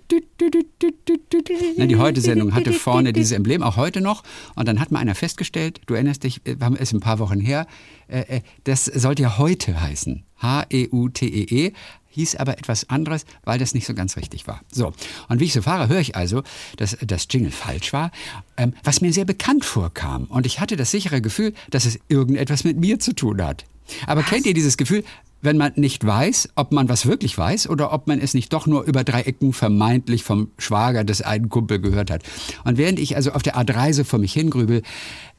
Ne, 1.78 1.88
die 1.88 1.96
Heute-Sendung 1.98 2.54
hatte 2.54 2.74
vorne 2.74 3.14
dieses 3.14 3.32
Emblem, 3.32 3.64
auch 3.64 3.78
heute 3.78 4.02
noch. 4.02 4.24
Und 4.56 4.68
dann 4.68 4.80
hat 4.80 4.92
mal 4.92 5.00
einer 5.00 5.16
festgestellt, 5.16 5.82
du 5.92 5.96
erinnerst 5.96 6.24
dich, 6.24 6.46
äh, 6.46 6.60
wir 6.60 6.66
haben 6.66 6.76
es 6.76 6.92
ein 6.94 7.00
paar 7.00 7.20
Wochen 7.20 7.40
her, 7.40 7.68
äh, 8.08 8.38
äh, 8.38 8.42
das 8.64 8.86
sollte 8.86 9.24
ja 9.24 9.38
heute 9.38 9.80
heißen. 9.80 10.24
H-E-U-T-E-E. 10.42 11.74
Hieß 12.14 12.36
aber 12.36 12.58
etwas 12.58 12.90
anderes, 12.90 13.26
weil 13.46 13.58
das 13.58 13.74
nicht 13.74 13.88
so 13.88 13.94
ganz 13.94 14.18
richtig 14.18 14.46
war. 14.46 14.60
So, 14.70 14.92
und 15.30 15.40
wie 15.40 15.46
ich 15.46 15.54
so 15.54 15.62
fahre, 15.62 15.88
höre 15.88 16.02
ich 16.02 16.18
also, 16.18 16.44
dass 16.76 16.98
das 17.00 17.26
Jingle 17.30 17.52
falsch 17.52 17.94
war, 17.94 18.12
ähm, 18.58 18.74
was 18.84 19.00
mir 19.00 19.14
sehr 19.14 19.24
bekannt 19.24 19.64
vorkam. 19.64 20.26
Und 20.26 20.46
ich 20.46 20.60
hatte 20.60 20.76
das 20.76 20.92
sichere 20.92 21.22
Gefühl, 21.22 21.54
dass 21.70 21.86
es 21.86 22.00
irgendetwas 22.10 22.66
mit 22.66 22.78
mir 22.78 23.00
zu 23.00 23.16
tun 23.16 23.42
hat. 23.42 23.64
Aber 24.08 24.24
kennt 24.24 24.46
ihr 24.46 24.54
dieses 24.54 24.76
Gefühl, 24.76 25.06
wenn 25.42 25.58
man 25.58 25.74
nicht 25.76 26.06
weiß, 26.06 26.50
ob 26.56 26.72
man 26.72 26.88
was 26.88 27.06
wirklich 27.06 27.38
weiß 27.38 27.70
oder 27.70 27.92
ob 27.92 28.08
man 28.08 28.20
es 28.20 28.34
nicht 28.34 28.54
doch 28.54 28.68
nur 28.68 28.84
über 28.84 29.04
drei 29.04 29.22
Ecken 29.22 29.54
vermeintlich 29.54 30.24
vom 30.24 30.52
Schwager 30.58 31.04
des 31.04 31.22
einen 31.22 31.50
Kumpel 31.50 31.80
gehört 31.80 32.12
hat. 32.12 32.24
Und 32.64 32.78
während 32.78 33.00
ich 33.00 33.16
also 33.16 33.32
auf 33.32 33.42
der 33.42 33.56
Art 33.56 33.74
Reise 33.74 34.06
vor 34.06 34.20
mich 34.20 34.34
hingrübel, 34.34 34.84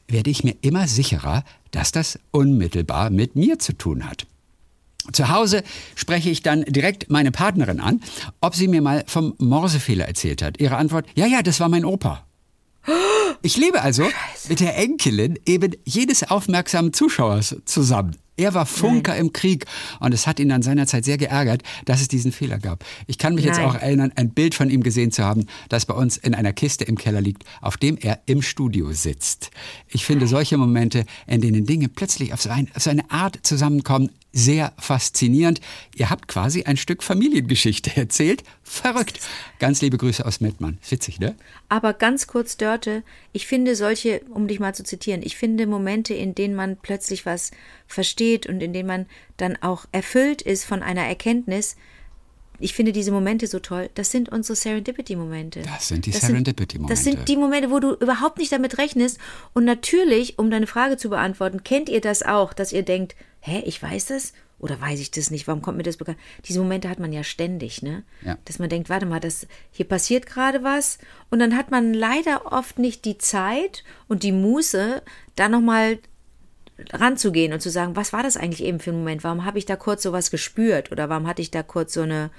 werde 0.07 0.29
ich 0.29 0.43
mir 0.43 0.55
immer 0.61 0.87
sicherer, 0.87 1.43
dass 1.71 1.91
das 1.91 2.19
unmittelbar 2.31 3.09
mit 3.09 3.35
mir 3.35 3.59
zu 3.59 3.73
tun 3.73 4.07
hat. 4.09 4.27
Zu 5.11 5.29
Hause 5.29 5.63
spreche 5.95 6.29
ich 6.29 6.43
dann 6.43 6.63
direkt 6.63 7.09
meine 7.09 7.31
Partnerin 7.31 7.81
an, 7.81 8.01
ob 8.39 8.55
sie 8.55 8.69
mir 8.69 8.81
mal 8.81 9.03
vom 9.05 9.33
Morsefehler 9.37 10.07
erzählt 10.07 10.41
hat. 10.41 10.61
Ihre 10.61 10.77
Antwort, 10.77 11.07
ja, 11.15 11.25
ja, 11.25 11.41
das 11.41 11.59
war 11.59 11.67
mein 11.67 11.83
Opa. 11.83 12.25
Ich 13.41 13.57
lebe 13.57 13.81
also 13.81 14.07
mit 14.47 14.61
der 14.61 14.77
Enkelin 14.77 15.37
eben 15.45 15.73
jedes 15.83 16.23
aufmerksamen 16.23 16.93
Zuschauers 16.93 17.57
zusammen. 17.65 18.15
Er 18.35 18.53
war 18.53 18.65
Funker 18.65 19.15
im 19.15 19.31
Krieg 19.31 19.65
und 19.99 20.13
es 20.13 20.25
hat 20.25 20.39
ihn 20.39 20.49
dann 20.49 20.63
seinerzeit 20.63 21.05
sehr 21.05 21.17
geärgert, 21.17 21.61
dass 21.85 22.01
es 22.01 22.07
diesen 22.07 22.31
Fehler 22.31 22.57
gab. 22.57 22.83
Ich 23.05 23.17
kann 23.19 23.35
mich 23.35 23.45
jetzt 23.45 23.57
Nein. 23.57 23.65
auch 23.67 23.75
erinnern, 23.75 24.11
ein 24.15 24.31
Bild 24.31 24.55
von 24.55 24.69
ihm 24.69 24.81
gesehen 24.81 25.11
zu 25.11 25.23
haben, 25.23 25.45
das 25.69 25.85
bei 25.85 25.93
uns 25.93 26.17
in 26.17 26.33
einer 26.33 26.51
Kiste 26.51 26.83
im 26.83 26.97
Keller 26.97 27.21
liegt, 27.21 27.43
auf 27.61 27.77
dem 27.77 27.97
er 27.97 28.21
im 28.25 28.41
Studio 28.41 28.91
sitzt. 28.91 29.51
Ich 29.87 30.03
finde 30.05 30.27
solche 30.27 30.57
Momente, 30.57 31.05
in 31.27 31.41
denen 31.41 31.65
Dinge 31.65 31.89
plötzlich 31.89 32.33
auf 32.33 32.41
so, 32.41 32.49
ein, 32.49 32.69
auf 32.75 32.81
so 32.81 32.89
eine 32.89 33.09
Art 33.11 33.39
zusammenkommen, 33.43 34.09
sehr 34.33 34.73
faszinierend. 34.79 35.61
Ihr 35.95 36.09
habt 36.09 36.27
quasi 36.27 36.63
ein 36.63 36.75
Stück 36.75 37.03
Familiengeschichte 37.03 37.95
erzählt. 37.95 38.43
Verrückt. 38.63 39.19
Ganz 39.59 39.81
liebe 39.81 39.97
Grüße 39.97 40.25
aus 40.25 40.41
Mettmann. 40.41 40.79
Witzig, 40.89 41.19
ne? 41.19 41.35
Aber 41.69 41.93
ganz 41.93 42.27
kurz, 42.27 42.57
Dörte, 42.57 43.03
ich 43.31 43.47
finde 43.47 43.75
solche, 43.75 44.21
um 44.31 44.47
dich 44.47 44.59
mal 44.59 44.73
zu 44.73 44.83
zitieren, 44.83 45.21
ich 45.23 45.37
finde 45.37 45.67
Momente, 45.67 46.15
in 46.15 46.33
denen 46.33 46.55
man 46.55 46.77
plötzlich 46.77 47.25
was 47.25 47.51
versteht 47.87 48.47
und 48.47 48.61
in 48.61 48.73
denen 48.73 48.87
man 48.87 49.05
dann 49.37 49.55
auch 49.61 49.85
erfüllt 49.91 50.41
ist 50.41 50.65
von 50.65 50.81
einer 50.81 51.03
Erkenntnis, 51.03 51.75
ich 52.59 52.73
finde 52.73 52.93
diese 52.93 53.11
Momente 53.11 53.47
so 53.47 53.59
toll. 53.59 53.89
Das 53.95 54.11
sind 54.11 54.29
unsere 54.29 54.55
Serendipity-Momente. 54.55 55.63
Das 55.63 55.87
sind 55.87 56.05
die 56.05 56.11
Serendipity-Momente. 56.11 56.93
Das 56.93 57.03
sind 57.03 57.27
die 57.27 57.35
Momente, 57.35 57.71
wo 57.71 57.79
du 57.79 57.93
überhaupt 57.95 58.37
nicht 58.37 58.51
damit 58.51 58.77
rechnest. 58.77 59.19
Und 59.53 59.65
natürlich, 59.65 60.39
um 60.39 60.49
deine 60.49 60.67
Frage 60.67 60.97
zu 60.97 61.09
beantworten, 61.09 61.63
kennt 61.63 61.89
ihr 61.89 61.99
das 61.99 62.23
auch, 62.23 62.53
dass 62.53 62.71
ihr 62.71 62.83
denkt, 62.83 63.15
hä, 63.43 63.61
ich 63.65 63.81
weiß 63.81 64.07
das? 64.07 64.33
Oder 64.57 64.79
weiß 64.79 65.01
ich 65.01 65.11
das 65.11 65.29
nicht? 65.29 65.47
Warum 65.47 65.61
kommt 65.61 65.75
mir 65.75 65.83
das 65.83 65.97
bekannt? 65.97 66.17
Diese 66.45 66.59
Momente 66.59 66.87
hat 66.87 66.97
man 66.97 67.11
ja 67.11 67.23
ständig, 67.25 67.81
ne? 67.81 68.03
Ja. 68.21 68.37
Dass 68.45 68.59
man 68.59 68.69
denkt, 68.69 68.89
warte 68.89 69.05
mal, 69.05 69.19
das, 69.19 69.47
hier 69.71 69.85
passiert 69.85 70.25
gerade 70.25 70.63
was. 70.63 70.97
Und 71.29 71.39
dann 71.39 71.57
hat 71.57 71.69
man 71.69 71.93
leider 71.93 72.53
oft 72.53 72.79
nicht 72.79 73.03
die 73.03 73.17
Zeit 73.17 73.83
und 74.07 74.23
die 74.23 74.31
Muße, 74.31 75.01
da 75.35 75.49
nochmal 75.49 75.99
ranzugehen 76.93 77.51
und 77.51 77.61
zu 77.61 77.69
sagen, 77.69 77.97
was 77.97 78.13
war 78.13 78.23
das 78.23 78.37
eigentlich 78.37 78.63
eben 78.63 78.79
für 78.79 78.91
ein 78.91 78.97
Moment? 78.97 79.25
Warum 79.25 79.43
habe 79.43 79.57
ich 79.57 79.65
da 79.65 79.75
kurz 79.75 80.03
sowas 80.03 80.31
gespürt? 80.31 80.93
Oder 80.93 81.09
warum 81.09 81.27
hatte 81.27 81.41
ich 81.41 81.51
da 81.51 81.63
kurz 81.63 81.93
so 81.93 82.01
eine, 82.01 82.31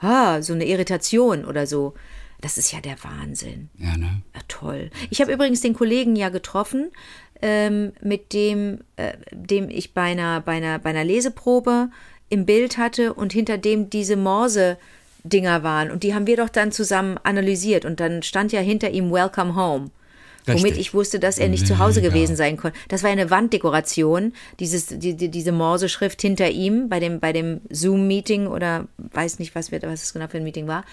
ah, 0.00 0.42
so 0.42 0.54
eine 0.54 0.66
Irritation 0.66 1.44
oder 1.44 1.68
so? 1.68 1.94
Das 2.40 2.56
ist 2.56 2.72
ja 2.72 2.80
der 2.80 3.02
Wahnsinn. 3.02 3.68
Ja, 3.78 3.96
ne? 3.96 4.22
Ja, 4.34 4.40
toll. 4.46 4.90
Ich 5.10 5.20
habe 5.20 5.32
übrigens 5.32 5.60
den 5.60 5.74
Kollegen 5.74 6.14
ja 6.14 6.28
getroffen, 6.28 6.90
ähm, 7.42 7.92
mit 8.00 8.32
dem, 8.32 8.80
äh, 8.96 9.12
dem 9.32 9.70
ich 9.70 9.94
bei 9.94 10.02
einer, 10.02 10.40
bei, 10.40 10.52
einer, 10.52 10.78
bei 10.78 10.90
einer 10.90 11.04
Leseprobe 11.04 11.90
im 12.28 12.46
Bild 12.46 12.78
hatte 12.78 13.14
und 13.14 13.32
hinter 13.32 13.58
dem 13.58 13.90
diese 13.90 14.16
Morse-Dinger 14.16 15.62
waren. 15.62 15.90
Und 15.90 16.02
die 16.02 16.14
haben 16.14 16.26
wir 16.26 16.36
doch 16.36 16.48
dann 16.48 16.72
zusammen 16.72 17.18
analysiert. 17.22 17.84
Und 17.84 18.00
dann 18.00 18.22
stand 18.22 18.52
ja 18.52 18.60
hinter 18.60 18.90
ihm 18.90 19.10
Welcome 19.10 19.56
Home. 19.56 19.90
Womit 20.46 20.64
Richtig. 20.64 20.80
ich 20.80 20.94
wusste, 20.94 21.18
dass 21.18 21.38
er 21.38 21.48
nicht 21.48 21.66
zu 21.66 21.78
Hause 21.78 22.00
Mega. 22.00 22.12
gewesen 22.12 22.36
sein 22.36 22.56
konnte. 22.56 22.78
Das 22.88 23.02
war 23.02 23.10
eine 23.10 23.30
Wanddekoration, 23.30 24.32
dieses, 24.60 24.86
die, 24.86 25.14
die, 25.14 25.28
diese 25.28 25.52
Morse-Schrift 25.52 26.22
hinter 26.22 26.48
ihm 26.48 26.88
bei 26.88 27.00
dem, 27.00 27.20
bei 27.20 27.32
dem 27.32 27.60
Zoom-Meeting 27.68 28.46
oder 28.46 28.86
weiß 28.96 29.40
nicht, 29.40 29.54
was, 29.54 29.70
wir, 29.70 29.82
was 29.82 30.04
es 30.04 30.12
genau 30.12 30.28
für 30.28 30.38
ein 30.38 30.44
Meeting 30.44 30.66
war. 30.66 30.84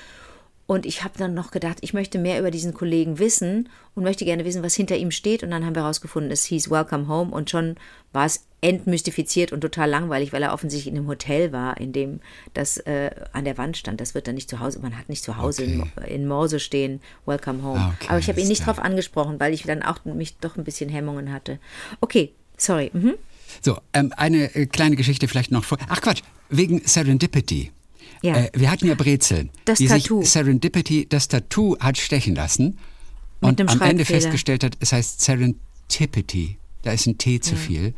Und 0.67 0.87
ich 0.87 1.03
habe 1.03 1.17
dann 1.17 1.35
noch 1.35 1.51
gedacht, 1.51 1.77
ich 1.81 1.93
möchte 1.93 2.17
mehr 2.17 2.39
über 2.39 2.49
diesen 2.49 2.73
Kollegen 2.73 3.19
wissen 3.19 3.69
und 3.93 4.03
möchte 4.03 4.25
gerne 4.25 4.45
wissen, 4.45 4.63
was 4.63 4.73
hinter 4.73 4.97
ihm 4.97 5.11
steht. 5.11 5.43
Und 5.43 5.51
dann 5.51 5.63
haben 5.63 5.75
wir 5.75 5.83
herausgefunden, 5.83 6.31
es 6.31 6.45
hieß 6.45 6.71
Welcome 6.71 7.07
Home 7.07 7.31
und 7.31 7.51
schon 7.51 7.75
war 8.13 8.25
es 8.25 8.45
entmystifiziert 8.61 9.51
und 9.51 9.61
total 9.61 9.87
langweilig, 9.91 10.33
weil 10.33 10.41
er 10.41 10.53
offensichtlich 10.53 10.91
in 10.91 10.97
einem 10.97 11.07
Hotel 11.07 11.51
war, 11.51 11.79
in 11.79 11.93
dem 11.93 12.19
das 12.55 12.77
äh, 12.77 13.11
an 13.31 13.45
der 13.45 13.59
Wand 13.59 13.77
stand. 13.77 14.01
Das 14.01 14.15
wird 14.15 14.27
dann 14.27 14.33
nicht 14.33 14.49
zu 14.49 14.59
Hause, 14.59 14.79
man 14.79 14.97
hat 14.97 15.07
nicht 15.07 15.23
zu 15.23 15.37
Hause 15.37 15.63
in, 15.65 15.83
in 16.07 16.27
Morse 16.27 16.59
stehen, 16.59 16.99
Welcome 17.27 17.61
Home. 17.61 17.79
Ah, 17.79 17.93
okay, 17.95 18.07
Aber 18.09 18.17
ich 18.17 18.27
habe 18.27 18.41
ihn 18.41 18.47
nicht 18.47 18.63
klar. 18.63 18.75
drauf 18.75 18.83
angesprochen, 18.83 19.39
weil 19.39 19.53
ich 19.53 19.63
dann 19.63 19.83
auch 19.83 20.03
mich 20.05 20.37
doch 20.37 20.57
ein 20.57 20.63
bisschen 20.63 20.89
Hemmungen 20.89 21.31
hatte. 21.31 21.59
Okay, 22.01 22.31
sorry. 22.57 22.89
Mhm. 22.91 23.13
So, 23.61 23.77
ähm, 23.93 24.11
eine 24.17 24.55
äh, 24.55 24.65
kleine 24.65 24.95
Geschichte 24.95 25.27
vielleicht 25.27 25.51
noch 25.51 25.63
vor. 25.63 25.77
Ach 25.87 26.01
Quatsch, 26.01 26.23
wegen 26.49 26.81
Serendipity. 26.85 27.71
Ja. 28.21 28.35
Äh, 28.37 28.49
wir 28.53 28.71
hatten 28.71 28.87
ja 28.87 28.95
Brezeln. 28.95 29.49
Das 29.65 29.77
die 29.79 29.87
Tattoo. 29.87 30.21
Sich 30.21 30.31
Serendipity 30.31 31.07
das 31.09 31.27
Tattoo 31.27 31.77
hat 31.79 31.97
stechen 31.97 32.35
lassen 32.35 32.77
und 33.41 33.59
einem 33.59 33.69
am 33.69 33.81
Ende 33.81 34.05
festgestellt 34.05 34.63
hat, 34.63 34.77
es 34.79 34.91
heißt 34.93 35.21
Serendipity. 35.21 36.57
Da 36.83 36.91
ist 36.91 37.07
ein 37.07 37.17
T 37.17 37.39
zu 37.39 37.55
viel. 37.55 37.93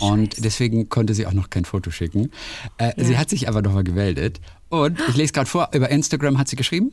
Und 0.00 0.42
deswegen 0.44 0.88
konnte 0.88 1.12
sie 1.14 1.26
auch 1.26 1.32
noch 1.34 1.50
kein 1.50 1.64
Foto 1.66 1.90
schicken. 1.90 2.30
Äh, 2.78 2.92
Sie 3.02 3.12
Ja. 3.12 3.18
hat 3.18 3.28
sich 3.28 3.46
aber 3.48 3.60
nochmal 3.60 3.84
gemeldet. 3.84 4.40
Und 4.70 4.98
ich 5.08 5.16
lese 5.16 5.32
gerade 5.34 5.48
vor, 5.48 5.68
über 5.74 5.90
Instagram 5.90 6.38
hat 6.38 6.48
sie 6.48 6.56
geschrieben. 6.56 6.92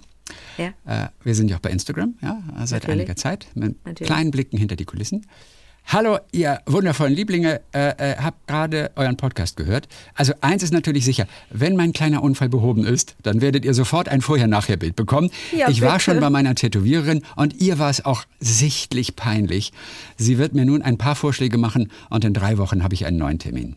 Ja. 0.58 0.74
Äh, 0.86 1.08
wir 1.24 1.34
sind 1.34 1.50
ja 1.50 1.56
auch 1.56 1.62
bei 1.62 1.70
Instagram, 1.72 2.16
ja, 2.22 2.44
seit 2.66 2.84
Natürlich. 2.84 2.90
einiger 3.02 3.16
Zeit, 3.16 3.48
mit 3.56 3.84
Natürlich. 3.86 4.06
kleinen 4.12 4.32
Blicken 4.32 4.58
hinter 4.58 4.76
die 4.76 4.84
Kulissen. 4.86 5.26
Hallo, 5.92 6.20
ihr 6.32 6.62
wundervollen 6.68 7.16
Lieblinge, 7.16 7.62
äh, 7.74 8.12
äh, 8.12 8.16
habt 8.18 8.46
gerade 8.46 8.92
euren 8.96 9.18
Podcast 9.18 9.58
gehört. 9.58 9.88
Also 10.14 10.34
eins 10.40 10.62
ist 10.62 10.72
natürlich 10.72 11.04
sicher, 11.04 11.26
wenn 11.50 11.76
mein 11.76 11.94
kleiner 11.94 12.22
Unfall 12.22 12.48
behoben 12.48 12.86
ist, 12.86 13.16
dann 13.24 13.42
werdet 13.42 13.66
ihr 13.66 13.74
sofort 13.74 14.08
ein 14.08 14.22
Vorher-Nachher-Bild 14.22 14.96
bekommen. 14.96 15.32
Ja, 15.52 15.68
ich 15.68 15.82
war 15.82 15.94
bitte. 15.94 16.02
schon 16.02 16.20
bei 16.20 16.30
meiner 16.30 16.54
Tätowiererin 16.54 17.24
und 17.36 17.60
ihr 17.60 17.80
war 17.80 17.90
es 17.90 18.06
auch 18.06 18.26
sichtlich 18.40 19.16
peinlich. 19.16 19.74
Sie 20.16 20.38
wird 20.38 20.54
mir 20.54 20.64
nun 20.64 20.84
ein 20.84 21.00
paar 21.00 21.16
Vorschläge 21.16 21.58
machen 21.58 21.92
und 22.12 22.24
in 22.24 22.36
drei 22.36 22.60
Wochen 22.60 22.84
habe 22.84 22.94
ich 22.94 23.08
einen 23.08 23.18
neuen 23.18 23.40
Termin. 23.40 23.76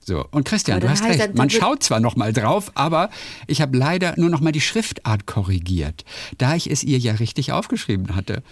So, 0.00 0.24
und 0.30 0.46
Christian, 0.46 0.80
du 0.80 0.88
hast 0.88 1.04
recht. 1.04 1.34
Man 1.34 1.50
schaut 1.50 1.82
zwar 1.82 2.00
noch 2.00 2.16
mal 2.16 2.32
drauf, 2.32 2.72
aber 2.74 3.10
ich 3.46 3.60
habe 3.60 3.76
leider 3.76 4.14
nur 4.16 4.30
noch 4.30 4.40
mal 4.40 4.52
die 4.52 4.62
Schriftart 4.62 5.26
korrigiert, 5.26 6.06
da 6.38 6.56
ich 6.56 6.70
es 6.70 6.82
ihr 6.82 6.96
ja 6.96 7.12
richtig 7.12 7.52
aufgeschrieben 7.52 8.16
hatte. 8.16 8.42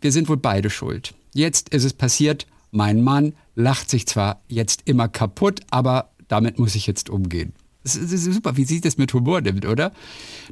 Wir 0.00 0.12
sind 0.12 0.30
wohl 0.30 0.38
beide 0.38 0.70
schuld. 0.70 1.12
Jetzt 1.34 1.70
ist 1.70 1.84
es 1.84 1.92
passiert. 1.92 2.46
Mein 2.70 3.02
Mann 3.02 3.34
lacht 3.54 3.90
sich 3.90 4.06
zwar 4.06 4.40
jetzt 4.48 4.82
immer 4.86 5.08
kaputt, 5.08 5.60
aber 5.70 6.10
damit 6.28 6.58
muss 6.58 6.74
ich 6.74 6.86
jetzt 6.86 7.10
umgehen. 7.10 7.52
Es 7.84 7.96
ist 7.96 8.24
super, 8.24 8.56
wie 8.56 8.64
sie 8.64 8.80
das 8.80 8.96
mit 8.96 9.12
Humor 9.12 9.40
nimmt, 9.40 9.66
oder? 9.66 9.92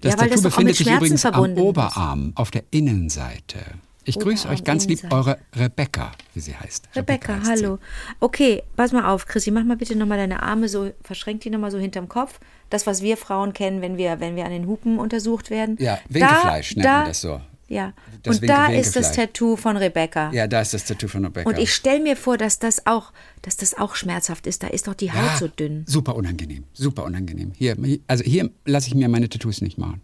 Das 0.00 0.12
Ja, 0.12 0.18
Tattoo 0.18 0.30
das 0.32 0.42
befindet 0.42 0.76
sich 0.76 0.90
übrigens 0.90 1.24
am 1.24 1.32
verbunden 1.32 1.58
ist. 1.58 1.62
Oberarm 1.62 2.32
auf 2.34 2.50
der 2.50 2.64
Innenseite. 2.70 3.58
Ich 4.04 4.18
grüße 4.18 4.42
Oberarm, 4.42 4.54
euch 4.54 4.64
ganz 4.64 4.86
lieb, 4.86 5.00
eure 5.10 5.38
Rebecca, 5.54 6.12
wie 6.34 6.40
sie 6.40 6.56
heißt. 6.56 6.88
Rebecca, 6.96 7.38
sie. 7.42 7.50
hallo. 7.50 7.78
Okay, 8.18 8.62
pass 8.74 8.92
mal 8.92 9.08
auf, 9.08 9.26
Chrissy, 9.26 9.50
mach 9.50 9.62
mal 9.62 9.76
bitte 9.76 9.94
nochmal 9.94 10.18
deine 10.18 10.42
Arme 10.42 10.68
so, 10.68 10.90
verschränk 11.04 11.42
die 11.42 11.50
nochmal 11.50 11.70
so 11.70 11.78
hinterm 11.78 12.08
Kopf. 12.08 12.40
Das, 12.70 12.86
was 12.86 13.02
wir 13.02 13.16
Frauen 13.16 13.52
kennen, 13.52 13.80
wenn 13.80 13.96
wir, 13.96 14.18
wenn 14.18 14.36
wir 14.36 14.44
an 14.46 14.50
den 14.50 14.66
Hupen 14.66 14.98
untersucht 14.98 15.50
werden. 15.50 15.76
Ja, 15.78 15.98
Winkefleisch 16.08 16.74
nennt 16.76 16.86
da, 16.86 16.98
man 16.98 17.08
das 17.08 17.20
so. 17.20 17.40
Ja, 17.70 17.92
Das 18.24 18.40
und 18.40 18.48
da 18.48 18.66
ist 18.66 18.96
das. 18.96 19.12
Tattoo 19.12 19.54
von 19.56 19.76
Rebecca. 19.76 20.30
Ja, 20.32 20.46
da 20.48 20.60
ist 20.60 20.74
das 20.74 20.84
Tattoo 20.84 21.06
von 21.08 21.24
Rebecca. 21.24 21.48
Und 21.48 21.56
ich 21.56 21.72
stelle 21.72 22.00
mir 22.02 22.16
vor, 22.16 22.36
dass 22.36 22.58
das 22.58 22.86
auch, 22.86 23.12
dass 23.42 23.56
das 23.56 23.74
auch 23.78 23.94
schmerzhaft 23.94 24.46
ist. 24.48 24.62
Da 24.64 24.66
ist 24.66 24.88
doch 24.88 24.94
die 24.94 25.12
Haut 25.12 25.22
Ja, 25.22 25.36
so 25.38 25.46
dünn. 25.48 25.84
Super 25.86 26.16
unangenehm, 26.16 26.64
super 26.74 27.04
unangenehm. 27.04 27.52
Hier, 27.56 27.76
also 28.08 28.24
hier 28.24 28.50
lasse 28.64 28.88
ich 28.88 28.94
mir 28.96 29.08
meine 29.08 29.28
Tattoos 29.28 29.60
nicht 29.62 29.78
machen. 29.78 30.02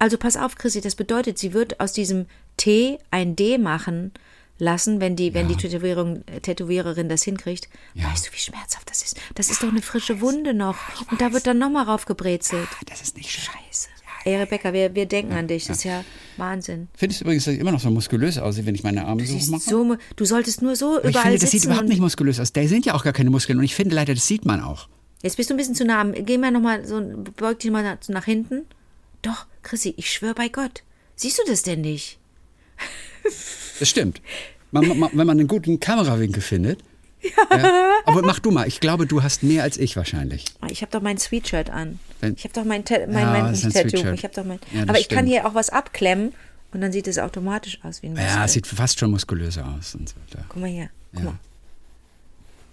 Also 0.00 0.18
pass 0.18 0.36
auf, 0.36 0.56
Chrissy, 0.56 0.80
das 0.80 0.96
bedeutet, 0.96 1.38
sie 1.38 1.52
wird 1.52 1.80
aus 1.80 1.92
diesem 1.92 2.26
T 2.56 2.98
ein 3.12 3.36
D 3.36 3.58
machen, 3.58 4.12
lassen, 4.58 5.00
wenn 5.00 5.14
die, 5.14 5.34
wenn 5.34 5.46
die 5.46 5.54
Tätowierung, 5.56 6.22
äh, 6.26 6.40
Tätowiererin 6.40 7.08
das 7.08 7.22
hinkriegt. 7.22 7.68
Ja. 7.94 8.10
Weißt 8.10 8.26
du, 8.26 8.32
wie 8.32 8.38
schmerzhaft 8.38 8.90
das 8.90 9.02
ist? 9.02 9.16
Das 9.36 9.50
ist 9.50 9.62
doch 9.62 9.68
eine 9.68 9.82
frische 9.82 10.20
Wunde 10.20 10.52
noch. 10.52 10.76
Und 11.12 11.20
da 11.20 11.32
wird 11.32 11.46
dann 11.46 11.58
nochmal 11.58 11.84
raufgebrezelt. 11.84 12.66
Ah, 12.72 12.84
Das 12.86 13.02
ist 13.02 13.16
nicht 13.16 13.30
schön. 13.30 13.44
Scheiße. 13.44 13.88
Ey, 14.28 14.36
Rebecca, 14.36 14.74
wir, 14.74 14.94
wir 14.94 15.06
denken 15.06 15.32
an 15.32 15.48
dich. 15.48 15.64
Das 15.68 15.78
ist 15.78 15.84
ja 15.84 16.04
Wahnsinn. 16.36 16.88
Findest 16.94 17.22
du 17.22 17.24
übrigens, 17.24 17.46
dass 17.46 17.54
ich 17.54 17.60
immer 17.60 17.72
noch 17.72 17.80
so 17.80 17.88
muskulös 17.88 18.36
aussehe, 18.36 18.66
wenn 18.66 18.74
ich 18.74 18.82
meine 18.82 19.06
Arme 19.06 19.24
so 19.24 19.32
Siehst 19.32 19.50
mache? 19.50 19.62
so, 19.62 19.96
du 20.16 20.24
solltest 20.26 20.60
nur 20.60 20.76
so 20.76 20.98
Aber 20.98 21.04
ich 21.04 21.10
überall 21.12 21.30
finde, 21.30 21.38
das 21.38 21.50
sieht 21.50 21.64
überhaupt 21.64 21.88
nicht 21.88 22.02
muskulös 22.02 22.38
aus. 22.38 22.52
Da 22.52 22.66
sind 22.68 22.84
ja 22.84 22.92
auch 22.92 23.04
gar 23.04 23.14
keine 23.14 23.30
Muskeln. 23.30 23.58
Und 23.58 23.64
ich 23.64 23.74
finde 23.74 23.94
leider, 23.94 24.12
das 24.12 24.26
sieht 24.26 24.44
man 24.44 24.60
auch. 24.60 24.86
Jetzt 25.22 25.38
bist 25.38 25.48
du 25.48 25.54
ein 25.54 25.56
bisschen 25.56 25.74
zu 25.74 25.86
nah. 25.86 26.04
Geh 26.04 26.36
mal 26.36 26.50
nochmal 26.50 26.84
so, 26.86 27.00
beug 27.38 27.58
dich 27.60 27.70
mal 27.70 27.82
nach, 27.82 27.96
nach 28.08 28.26
hinten. 28.26 28.66
Doch, 29.22 29.46
Chrissy, 29.62 29.94
ich 29.96 30.10
schwöre 30.10 30.34
bei 30.34 30.50
Gott. 30.50 30.82
Siehst 31.16 31.38
du 31.38 31.42
das 31.50 31.62
denn 31.62 31.80
nicht? 31.80 32.18
Das 33.78 33.88
stimmt. 33.88 34.20
Man, 34.72 34.98
man, 34.98 35.10
wenn 35.14 35.26
man 35.26 35.38
einen 35.38 35.48
guten 35.48 35.80
Kamerawinkel 35.80 36.42
findet. 36.42 36.80
Ja. 37.22 38.00
Aber 38.04 38.22
mach 38.22 38.38
du 38.38 38.50
mal. 38.50 38.66
Ich 38.68 38.80
glaube, 38.80 39.06
du 39.06 39.22
hast 39.22 39.42
mehr 39.42 39.62
als 39.62 39.76
ich 39.76 39.96
wahrscheinlich. 39.96 40.44
Ich 40.70 40.82
habe 40.82 40.92
doch 40.92 41.00
mein 41.00 41.18
Sweatshirt 41.18 41.70
an. 41.70 41.98
Ich 42.36 42.44
habe 42.44 42.54
doch 42.54 42.64
mein, 42.64 42.84
Ta 42.84 42.98
mein, 43.06 43.18
Ja, 43.18 43.30
mein 43.42 43.54
Tattoo. 43.54 44.12
Ich 44.12 44.22
doch 44.22 44.44
mein. 44.44 44.60
Ja, 44.72 44.82
aber 44.82 44.98
ich 44.98 45.08
kann 45.08 45.26
hier 45.26 45.46
auch 45.46 45.54
was 45.54 45.70
abklemmen 45.70 46.32
und 46.72 46.80
dann 46.80 46.92
sieht 46.92 47.08
es 47.08 47.18
automatisch 47.18 47.78
aus 47.82 48.02
wie 48.02 48.08
ein 48.08 48.12
Muskel. 48.12 48.28
Ja, 48.28 48.44
es 48.44 48.52
sieht 48.52 48.66
fast 48.66 48.98
schon 48.98 49.10
muskulöser 49.10 49.66
aus. 49.66 49.94
Und 49.94 50.08
so. 50.08 50.14
Guck 50.48 50.60
mal 50.60 50.68
hier. 50.68 50.90
Guck 51.14 51.24
mal. 51.24 51.38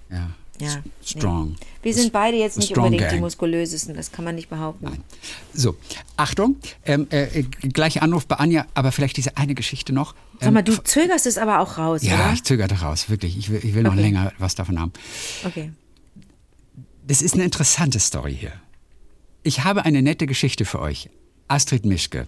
Ja. 0.09 0.29
Ja, 0.59 0.67
S- 0.67 0.77
nee. 0.83 0.91
Strong. 1.19 1.55
Wir 1.83 1.93
sind 1.93 2.13
beide 2.13 2.37
jetzt 2.37 2.57
nicht 2.57 2.69
Strong 2.69 2.85
unbedingt 2.85 3.09
die 3.11 3.15
Gang. 3.15 3.21
muskulösesten, 3.21 3.93
das 3.95 4.11
kann 4.11 4.23
man 4.25 4.35
nicht 4.35 4.49
behaupten. 4.49 4.87
So, 5.53 5.75
Achtung, 6.17 6.55
ähm, 6.85 7.07
äh, 7.11 7.39
äh, 7.39 7.43
gleich 7.43 8.01
Anruf 8.01 8.25
bei 8.25 8.35
Anja, 8.37 8.65
aber 8.73 8.91
vielleicht 8.91 9.17
diese 9.17 9.35
eine 9.37 9.53
Geschichte 9.55 9.91
noch. 9.93 10.15
Sag 10.39 10.51
mal, 10.53 10.59
Ähm, 10.59 10.65
du 10.65 10.83
zögerst 10.83 11.25
es 11.25 11.37
aber 11.37 11.59
auch 11.59 11.77
raus, 11.77 12.01
Ja, 12.03 12.15
oder? 12.15 12.33
ich 12.33 12.43
zögerte 12.43 12.75
raus, 12.81 13.09
wirklich. 13.09 13.37
Ich 13.37 13.49
will, 13.49 13.59
ich 13.63 13.73
will 13.75 13.83
noch 13.83 13.93
Okay. 13.93 14.01
länger 14.01 14.31
was 14.39 14.55
davon 14.55 14.79
haben. 14.79 14.93
Okay. 15.45 15.71
Das 17.07 17.21
ist 17.21 17.33
eine 17.35 17.43
interessante 17.43 17.99
Story 17.99 18.35
hier. 18.39 18.53
Ich 19.43 19.63
habe 19.63 19.85
eine 19.85 20.01
nette 20.01 20.25
Geschichte 20.25 20.65
für 20.65 20.79
euch. 20.79 21.09
Astrid 21.47 21.85
Mischke. 21.85 22.27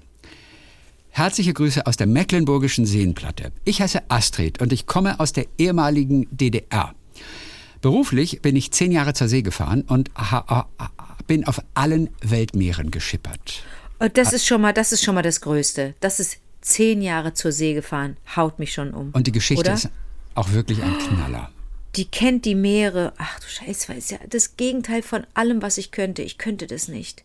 Herzliche 1.10 1.53
Grüße 1.53 1.88
aus 1.88 1.98
der 1.98 2.05
mecklenburgischen 2.05 2.86
Seenplatte. 2.86 3.51
Ich 3.65 3.81
heiße 3.81 4.03
Astrid 4.10 4.62
und 4.62 4.72
ich 4.72 4.86
komme 4.86 5.19
aus 5.19 5.34
der 5.34 5.48
ehemaligen 5.57 6.27
DDR. 6.29 6.93
Beruflich 7.81 8.41
bin 8.41 8.55
ich 8.55 8.72
zehn 8.72 8.91
Jahre 8.91 9.13
zur 9.13 9.27
See 9.27 9.41
gefahren 9.41 9.81
und 9.81 10.12
bin 11.27 11.46
auf 11.46 11.62
allen 11.74 12.10
Weltmeeren 12.22 12.91
geschippert. 12.91 13.63
Und 14.00 14.17
das 14.17 14.34
ist 14.34 14.46
schon 14.46 14.62
mal, 14.62 14.74
das 14.74 14.91
ist 14.91 15.03
schon 15.03 15.15
mal 15.15 15.22
das 15.24 15.41
Größte. 15.41 15.96
Das 16.00 16.19
ist 16.19 16.38
zehn 16.62 17.01
Jahre 17.01 17.34
zur 17.34 17.51
See 17.51 17.74
gefahren. 17.74 18.17
Haut 18.36 18.60
mich 18.60 18.74
schon 18.74 18.93
um. 18.93 19.12
Und 19.12 19.27
die 19.27 19.31
Geschichte 19.31 19.62
Oder? 19.62 19.74
ist 19.74 19.89
auch 20.36 20.51
wirklich 20.51 20.84
ein 20.84 20.98
Knaller. 21.00 21.51
Die 21.96 22.05
kennt 22.05 22.46
die 22.46 22.55
Meere. 22.55 23.13
Ach 23.17 23.39
du 23.39 23.48
Scheiße, 23.48 23.93
ist 23.93 24.12
ja 24.12 24.19
das 24.29 24.55
Gegenteil 24.55 25.01
von 25.01 25.25
allem, 25.34 25.62
was 25.62 25.77
ich 25.77 25.91
könnte. 25.91 26.22
Ich 26.22 26.38
könnte 26.38 26.67
das 26.67 26.88
nicht. 26.88 27.24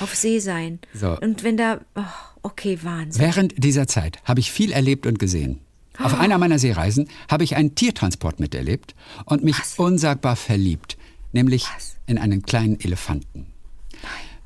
Auf 0.00 0.14
See 0.16 0.40
sein. 0.40 0.80
So. 0.94 1.16
Und 1.18 1.44
wenn 1.44 1.56
da. 1.56 1.80
Oh, 1.94 2.02
okay, 2.42 2.78
Wahnsinn. 2.82 3.22
Während 3.22 3.62
dieser 3.62 3.86
Zeit 3.86 4.18
habe 4.24 4.40
ich 4.40 4.50
viel 4.50 4.72
erlebt 4.72 5.06
und 5.06 5.18
gesehen. 5.18 5.60
Auf 5.98 6.18
einer 6.18 6.38
meiner 6.38 6.58
Seereisen 6.58 7.08
habe 7.28 7.44
ich 7.44 7.56
einen 7.56 7.74
Tiertransport 7.74 8.40
miterlebt 8.40 8.94
und 9.24 9.44
mich 9.44 9.56
unsagbar 9.76 10.36
verliebt, 10.36 10.96
nämlich 11.32 11.66
in 12.06 12.18
einen 12.18 12.42
kleinen 12.42 12.80
Elefanten. 12.80 13.46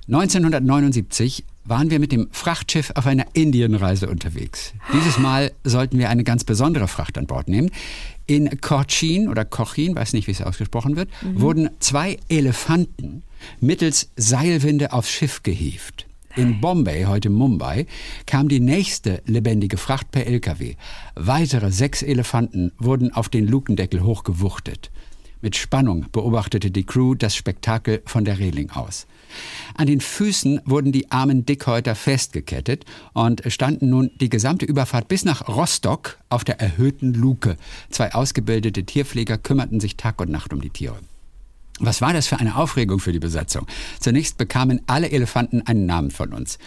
1979 0.09 1.45
waren 1.65 1.91
wir 1.91 1.99
mit 1.99 2.13
dem 2.13 2.29
Frachtschiff 2.31 2.93
auf 2.95 3.07
einer 3.07 3.25
Indienreise 3.33 4.09
unterwegs. 4.09 4.75
Dieses 4.93 5.19
Mal 5.19 5.53
sollten 5.65 5.99
wir 5.99 6.11
eine 6.11 6.25
ganz 6.25 6.45
besondere 6.45 6.89
Fracht 6.89 7.17
an 7.17 7.27
Bord 7.27 7.49
nehmen. 7.49 7.71
In 8.27 8.61
Cochin 8.61 9.29
oder 9.29 9.45
Cochin, 9.47 9.95
weiß 9.95 10.13
nicht, 10.13 10.27
wie 10.27 10.33
es 10.33 10.43
ausgesprochen 10.43 10.97
wird, 10.97 11.09
wurden 11.23 11.71
zwei 11.81 12.19
Elefanten 12.29 13.23
mittels 13.61 14.11
Seilwinde 14.17 14.93
aufs 14.93 15.11
Schiff 15.11 15.43
gehievt. 15.43 16.07
In 16.37 16.61
Bombay, 16.61 17.05
heute 17.05 17.31
Mumbai, 17.31 17.87
kam 18.27 18.49
die 18.49 18.59
nächste 18.59 19.23
lebendige 19.25 19.77
Fracht 19.77 20.11
per 20.11 20.27
LKW. 20.27 20.75
Weitere 21.15 21.71
sechs 21.71 22.03
Elefanten 22.03 22.73
wurden 22.77 23.13
auf 23.13 23.29
den 23.29 23.47
Lukendeckel 23.47 24.03
hochgewuchtet. 24.03 24.91
Mit 25.43 25.55
Spannung 25.55 26.07
beobachtete 26.11 26.73
die 26.73 26.83
Crew 26.83 27.15
das 27.15 27.37
Spektakel 27.37 28.03
von 28.05 28.25
der 28.25 28.41
Reling 28.41 28.71
aus. 28.71 29.07
An 29.77 29.87
den 29.87 30.01
Füßen 30.01 30.61
wurden 30.65 30.91
die 30.91 31.13
armen 31.13 31.47
Dickhäuter 31.47 31.95
festgekettet 31.95 32.85
und 33.13 33.43
standen 33.47 33.91
nun 33.91 34.11
die 34.21 34.29
gesamte 34.29 34.67
Überfahrt 34.67 35.07
bis 35.07 35.25
nach 35.25 35.47
Rostock 35.47 36.19
auf 36.31 36.43
der 36.43 36.61
erhöhten 36.61 37.15
Luke. 37.15 37.57
Zwei 37.91 38.13
ausgebildete 38.13 38.83
Tierpfleger 38.83 39.39
kümmerten 39.39 39.79
sich 39.79 39.97
Tag 39.97 40.21
und 40.21 40.31
Nacht 40.31 40.53
um 40.53 40.61
die 40.61 40.71
Tiere. 40.71 40.99
Was 41.81 42.01
war 42.01 42.13
das 42.13 42.29
für 42.29 42.39
eine 42.39 42.57
Aufregung 42.57 43.01
für 43.01 43.13
die 43.13 43.19
Besatzung? 43.19 43.67
Zunächst 43.99 44.39
bekamen 44.39 44.81
alle 44.87 45.11
Elefanten 45.11 45.63
einen 45.63 45.87
Namen 45.87 46.13
von 46.13 46.33
uns. 46.33 46.59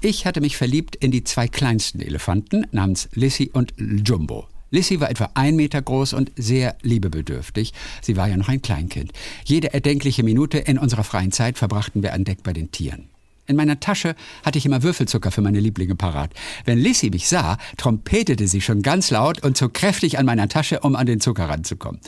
Ich 0.00 0.24
hatte 0.24 0.40
mich 0.40 0.56
verliebt 0.56 0.94
in 0.96 1.10
die 1.10 1.24
zwei 1.24 1.48
kleinsten 1.48 2.00
Elefanten 2.00 2.66
namens 2.70 3.08
Lissy 3.12 3.50
und 3.52 3.74
Jumbo. 3.76 4.46
Lissy 4.70 5.00
war 5.00 5.10
etwa 5.10 5.30
ein 5.34 5.56
Meter 5.56 5.82
groß 5.82 6.14
und 6.14 6.32
sehr 6.36 6.76
liebebedürftig. 6.82 7.72
Sie 8.00 8.16
war 8.16 8.28
ja 8.28 8.36
noch 8.36 8.48
ein 8.48 8.62
Kleinkind. 8.62 9.12
Jede 9.44 9.74
erdenkliche 9.74 10.22
Minute 10.22 10.58
in 10.58 10.78
unserer 10.78 11.04
freien 11.04 11.32
Zeit 11.32 11.58
verbrachten 11.58 12.02
wir 12.02 12.14
an 12.14 12.24
Deck 12.24 12.42
bei 12.42 12.52
den 12.52 12.70
Tieren. 12.70 13.11
In 13.46 13.56
meiner 13.56 13.80
Tasche 13.80 14.14
hatte 14.44 14.58
ich 14.58 14.66
immer 14.66 14.84
Würfelzucker 14.84 15.32
für 15.32 15.40
meine 15.40 15.58
Lieblinge 15.58 15.96
parat. 15.96 16.30
Wenn 16.64 16.78
Lissy 16.78 17.10
mich 17.10 17.26
sah, 17.26 17.58
trompetete 17.76 18.46
sie 18.46 18.60
schon 18.60 18.82
ganz 18.82 19.10
laut 19.10 19.42
und 19.42 19.56
zog 19.56 19.74
kräftig 19.74 20.18
an 20.18 20.26
meiner 20.26 20.48
Tasche, 20.48 20.80
um 20.80 20.94
an 20.94 21.06
den 21.06 21.20
Zucker 21.20 21.48
ranzukommen. 21.48 22.00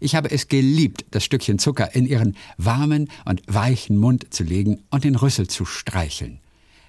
Ich 0.00 0.14
habe 0.14 0.30
es 0.30 0.48
geliebt, 0.48 1.06
das 1.10 1.24
Stückchen 1.24 1.58
Zucker 1.58 1.94
in 1.94 2.06
ihren 2.06 2.36
warmen 2.58 3.08
und 3.24 3.42
weichen 3.46 3.96
Mund 3.96 4.34
zu 4.34 4.44
legen 4.44 4.82
und 4.90 5.04
den 5.04 5.16
Rüssel 5.16 5.48
zu 5.48 5.64
streicheln. 5.64 6.40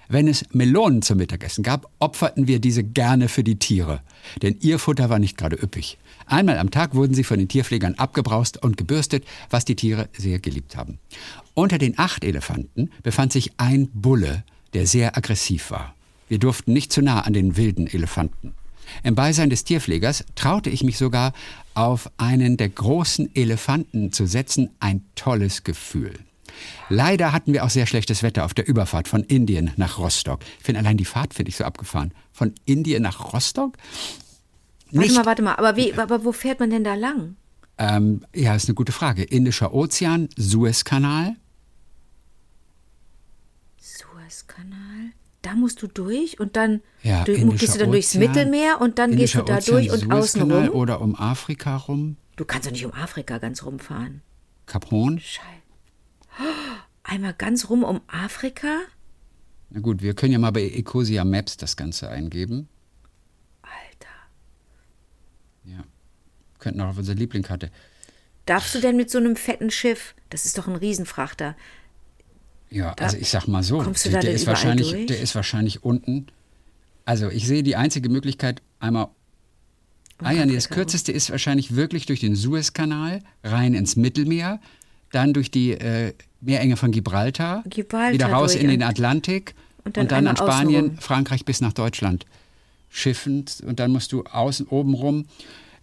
Wenn 0.08 0.28
es 0.28 0.44
Melonen 0.52 1.00
zum 1.00 1.16
Mittagessen 1.16 1.64
gab, 1.64 1.90
opferten 1.98 2.46
wir 2.46 2.58
diese 2.58 2.84
gerne 2.84 3.28
für 3.28 3.42
die 3.42 3.58
Tiere, 3.58 4.00
denn 4.42 4.58
ihr 4.60 4.78
Futter 4.78 5.08
war 5.08 5.18
nicht 5.18 5.38
gerade 5.38 5.56
üppig. 5.56 5.96
Einmal 6.26 6.58
am 6.58 6.70
Tag 6.70 6.94
wurden 6.94 7.14
sie 7.14 7.24
von 7.24 7.38
den 7.38 7.48
Tierpflegern 7.48 7.94
abgebraust 7.94 8.62
und 8.62 8.76
gebürstet, 8.76 9.24
was 9.50 9.64
die 9.64 9.76
Tiere 9.76 10.08
sehr 10.16 10.38
geliebt 10.38 10.76
haben. 10.76 10.98
Unter 11.54 11.78
den 11.78 11.98
acht 11.98 12.24
Elefanten 12.24 12.90
befand 13.02 13.32
sich 13.32 13.52
ein 13.58 13.88
Bulle, 13.92 14.44
der 14.72 14.86
sehr 14.86 15.16
aggressiv 15.16 15.70
war. 15.70 15.94
Wir 16.28 16.38
durften 16.38 16.72
nicht 16.72 16.92
zu 16.92 17.02
nah 17.02 17.20
an 17.20 17.32
den 17.32 17.56
wilden 17.56 17.86
Elefanten. 17.86 18.54
Im 19.02 19.14
Beisein 19.14 19.50
des 19.50 19.64
Tierpflegers 19.64 20.24
traute 20.34 20.70
ich 20.70 20.82
mich 20.82 20.98
sogar, 20.98 21.32
auf 21.74 22.10
einen 22.16 22.56
der 22.56 22.68
großen 22.68 23.34
Elefanten 23.34 24.12
zu 24.12 24.26
setzen, 24.26 24.70
ein 24.80 25.02
tolles 25.16 25.64
Gefühl. 25.64 26.12
Leider 26.88 27.32
hatten 27.32 27.52
wir 27.52 27.64
auch 27.64 27.70
sehr 27.70 27.86
schlechtes 27.86 28.22
Wetter 28.22 28.44
auf 28.44 28.54
der 28.54 28.68
Überfahrt 28.68 29.08
von 29.08 29.24
Indien 29.24 29.72
nach 29.76 29.98
Rostock. 29.98 30.40
Ich 30.58 30.64
finde 30.64 30.80
allein 30.80 30.96
die 30.96 31.04
Fahrt 31.04 31.34
finde 31.34 31.48
ich 31.48 31.56
so 31.56 31.64
abgefahren. 31.64 32.12
Von 32.32 32.54
Indien 32.64 33.02
nach 33.02 33.32
Rostock? 33.32 33.76
Warte 34.94 35.08
Nicht, 35.08 35.16
mal, 35.16 35.26
warte 35.26 35.42
mal. 35.42 35.54
Aber, 35.56 35.76
wie, 35.76 35.92
aber 35.94 36.24
wo 36.24 36.32
fährt 36.32 36.60
man 36.60 36.70
denn 36.70 36.84
da 36.84 36.94
lang? 36.94 37.36
ähm, 37.78 38.24
ja, 38.34 38.54
ist 38.54 38.68
eine 38.68 38.74
gute 38.74 38.92
Frage. 38.92 39.24
Indischer 39.24 39.74
Ozean, 39.74 40.28
Suezkanal. 40.36 41.34
Suezkanal? 43.78 45.10
Da 45.42 45.54
musst 45.54 45.82
du 45.82 45.88
durch 45.88 46.38
und 46.40 46.56
dann 46.56 46.80
Ja, 47.02 47.24
du, 47.24 47.32
Indischer 47.32 47.58
gehst 47.58 47.74
du 47.74 47.78
dann 47.80 47.90
durchs 47.90 48.14
Ozean, 48.14 48.28
Mittelmeer 48.28 48.80
und 48.80 48.98
dann 48.98 49.16
gehst 49.16 49.34
du 49.34 49.42
da 49.42 49.56
Ozean, 49.58 49.86
durch 49.86 49.92
und 49.92 50.12
außen 50.12 50.50
rum. 50.50 50.68
Oder 50.70 51.00
um 51.00 51.16
Afrika 51.16 51.76
rum. 51.76 52.16
Du 52.36 52.44
kannst 52.44 52.66
doch 52.66 52.72
nicht 52.72 52.86
um 52.86 52.92
Afrika 52.92 53.38
ganz 53.38 53.64
rumfahren. 53.64 54.22
Horn. 54.90 55.18
Scheiße. 55.20 55.44
Einmal 57.02 57.34
ganz 57.34 57.68
rum 57.68 57.82
um 57.84 58.00
Afrika? 58.06 58.78
Na 59.70 59.80
gut, 59.80 60.00
wir 60.02 60.14
können 60.14 60.32
ja 60.32 60.38
mal 60.38 60.52
bei 60.52 60.62
Ecosia 60.62 61.24
Maps 61.24 61.56
das 61.56 61.76
Ganze 61.76 62.08
eingeben. 62.08 62.68
Alter. 63.62 64.14
Ja. 65.64 65.84
Könnten 66.64 66.80
auch 66.80 66.88
auf 66.88 66.96
unsere 66.98 67.18
Lieblingskarte. 67.18 67.70
Darfst 68.46 68.74
du 68.74 68.80
denn 68.80 68.96
mit 68.96 69.10
so 69.10 69.18
einem 69.18 69.36
fetten 69.36 69.70
Schiff, 69.70 70.14
das 70.30 70.46
ist 70.46 70.56
doch 70.56 70.66
ein 70.66 70.76
Riesenfrachter, 70.76 71.54
Ja, 72.70 72.94
also 72.94 73.18
ich 73.18 73.28
sag 73.28 73.46
mal 73.48 73.62
so, 73.62 73.78
kommst 73.78 74.06
du 74.06 74.10
der, 74.10 74.20
da 74.20 74.26
der 74.26 74.34
ist 74.34 74.46
wahrscheinlich, 74.46 74.90
durch? 74.90 75.06
der 75.06 75.20
ist 75.20 75.34
wahrscheinlich 75.34 75.84
unten. 75.84 76.26
Also 77.04 77.28
ich 77.28 77.46
sehe 77.46 77.62
die 77.62 77.76
einzige 77.76 78.08
Möglichkeit 78.08 78.62
einmal. 78.80 79.08
Ah 80.18 80.32
ja, 80.32 80.46
nee, 80.46 80.54
das 80.54 80.70
kürzeste 80.70 81.12
ist 81.12 81.30
wahrscheinlich 81.30 81.76
wirklich 81.76 82.06
durch 82.06 82.20
den 82.20 82.34
Suezkanal 82.34 83.20
rein 83.42 83.74
ins 83.74 83.96
Mittelmeer, 83.96 84.58
dann 85.12 85.34
durch 85.34 85.50
die 85.50 85.72
äh, 85.72 86.14
Meerenge 86.40 86.76
von 86.78 86.92
Gibraltar, 86.92 87.62
Gibraltar 87.68 88.12
wieder 88.14 88.26
raus 88.28 88.54
in 88.54 88.68
den 88.68 88.80
und- 88.82 88.88
Atlantik 88.88 89.54
und 89.84 89.88
und 89.88 89.96
dann 89.98 90.08
dann, 90.08 90.18
einmal 90.28 90.30
an 90.30 90.36
Spanien, 90.38 90.84
außenrum. 90.84 90.98
Frankreich 90.98 91.44
bis 91.44 91.60
nach 91.60 91.74
Deutschland 91.74 92.24
schiffend 92.88 93.62
und 93.66 93.80
dann 93.80 93.90
musst 93.92 94.12
du 94.12 94.22
außen 94.24 94.66
oben 94.68 94.94
rum. 94.94 95.26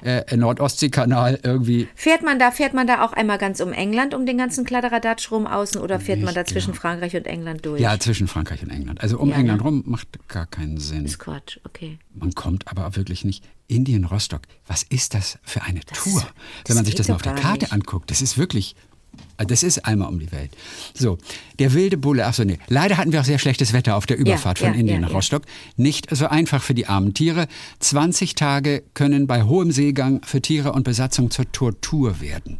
Äh, 0.03 0.35
Nordostseekanal 0.35 1.39
irgendwie. 1.43 1.87
Fährt 1.95 2.23
man 2.23 2.39
da, 2.39 2.51
fährt 2.51 2.73
man 2.73 2.87
da 2.87 3.03
auch 3.05 3.13
einmal 3.13 3.37
ganz 3.37 3.59
um 3.59 3.71
England, 3.73 4.13
um 4.13 4.25
den 4.25 4.37
ganzen 4.37 4.65
Kladderadatsch 4.65 5.31
rum 5.31 5.47
außen 5.47 5.81
oder 5.81 5.99
fährt 5.99 6.21
man 6.21 6.33
da 6.33 6.45
zwischen 6.45 6.73
Frankreich 6.73 7.15
und 7.15 7.27
England 7.27 7.65
durch? 7.65 7.81
Ja, 7.81 7.97
zwischen 7.99 8.27
Frankreich 8.27 8.63
und 8.63 8.69
England. 8.69 9.01
Also 9.01 9.17
um 9.19 9.29
Ja, 9.29 9.35
England 9.37 9.59
ne? 9.61 9.67
rum 9.67 9.83
macht 9.85 10.07
gar 10.27 10.45
keinen 10.47 10.77
Sinn. 10.77 11.05
ist 11.05 11.19
Quatsch, 11.19 11.57
okay. 11.63 11.99
Man 12.13 12.33
kommt 12.33 12.67
aber 12.67 12.95
wirklich 12.95 13.23
nicht. 13.25 13.43
Indien, 13.67 14.03
Rostock, 14.03 14.41
was 14.67 14.83
ist 14.83 15.13
das 15.13 15.39
für 15.43 15.61
eine 15.61 15.79
Tour? 15.81 16.21
das 16.21 16.69
Wenn 16.69 16.75
man 16.75 16.85
sich 16.85 16.95
das 16.95 17.07
mal 17.07 17.15
auf 17.15 17.21
der 17.21 17.35
Karte 17.35 17.65
nicht. 17.65 17.73
anguckt, 17.73 18.11
das 18.11 18.21
ist 18.21 18.37
wirklich, 18.37 18.75
äh, 18.75 18.90
das 19.37 19.63
ist 19.63 19.85
einmal 19.85 20.09
um 20.09 20.19
die 20.19 20.31
Welt. 20.31 20.51
So, 20.93 21.17
der 21.59 21.73
wilde 21.73 21.97
Bulle, 21.97 22.25
achso, 22.25 22.43
nee, 22.43 22.59
leider 22.67 22.97
hatten 22.97 23.11
wir 23.11 23.21
auch 23.21 23.25
sehr 23.25 23.39
schlechtes 23.39 23.73
Wetter 23.73 23.95
auf 23.95 24.05
der 24.05 24.17
Überfahrt 24.17 24.59
ja, 24.59 24.67
von 24.67 24.79
Indien 24.79 24.97
ja, 24.97 25.01
nach 25.01 25.09
ja. 25.09 25.15
Rostock. 25.15 25.43
Nicht 25.77 26.15
so 26.15 26.27
einfach 26.27 26.61
für 26.61 26.73
die 26.73 26.87
armen 26.87 27.13
Tiere. 27.13 27.47
20 27.79 28.35
Tage 28.35 28.83
können 28.93 29.27
bei 29.27 29.43
hohem 29.43 29.71
Seegang 29.71 30.21
für 30.23 30.41
Tiere 30.41 30.73
und 30.73 30.83
Besatzung 30.83 31.31
zur 31.31 31.51
Tortur 31.51 32.21
werden. 32.21 32.59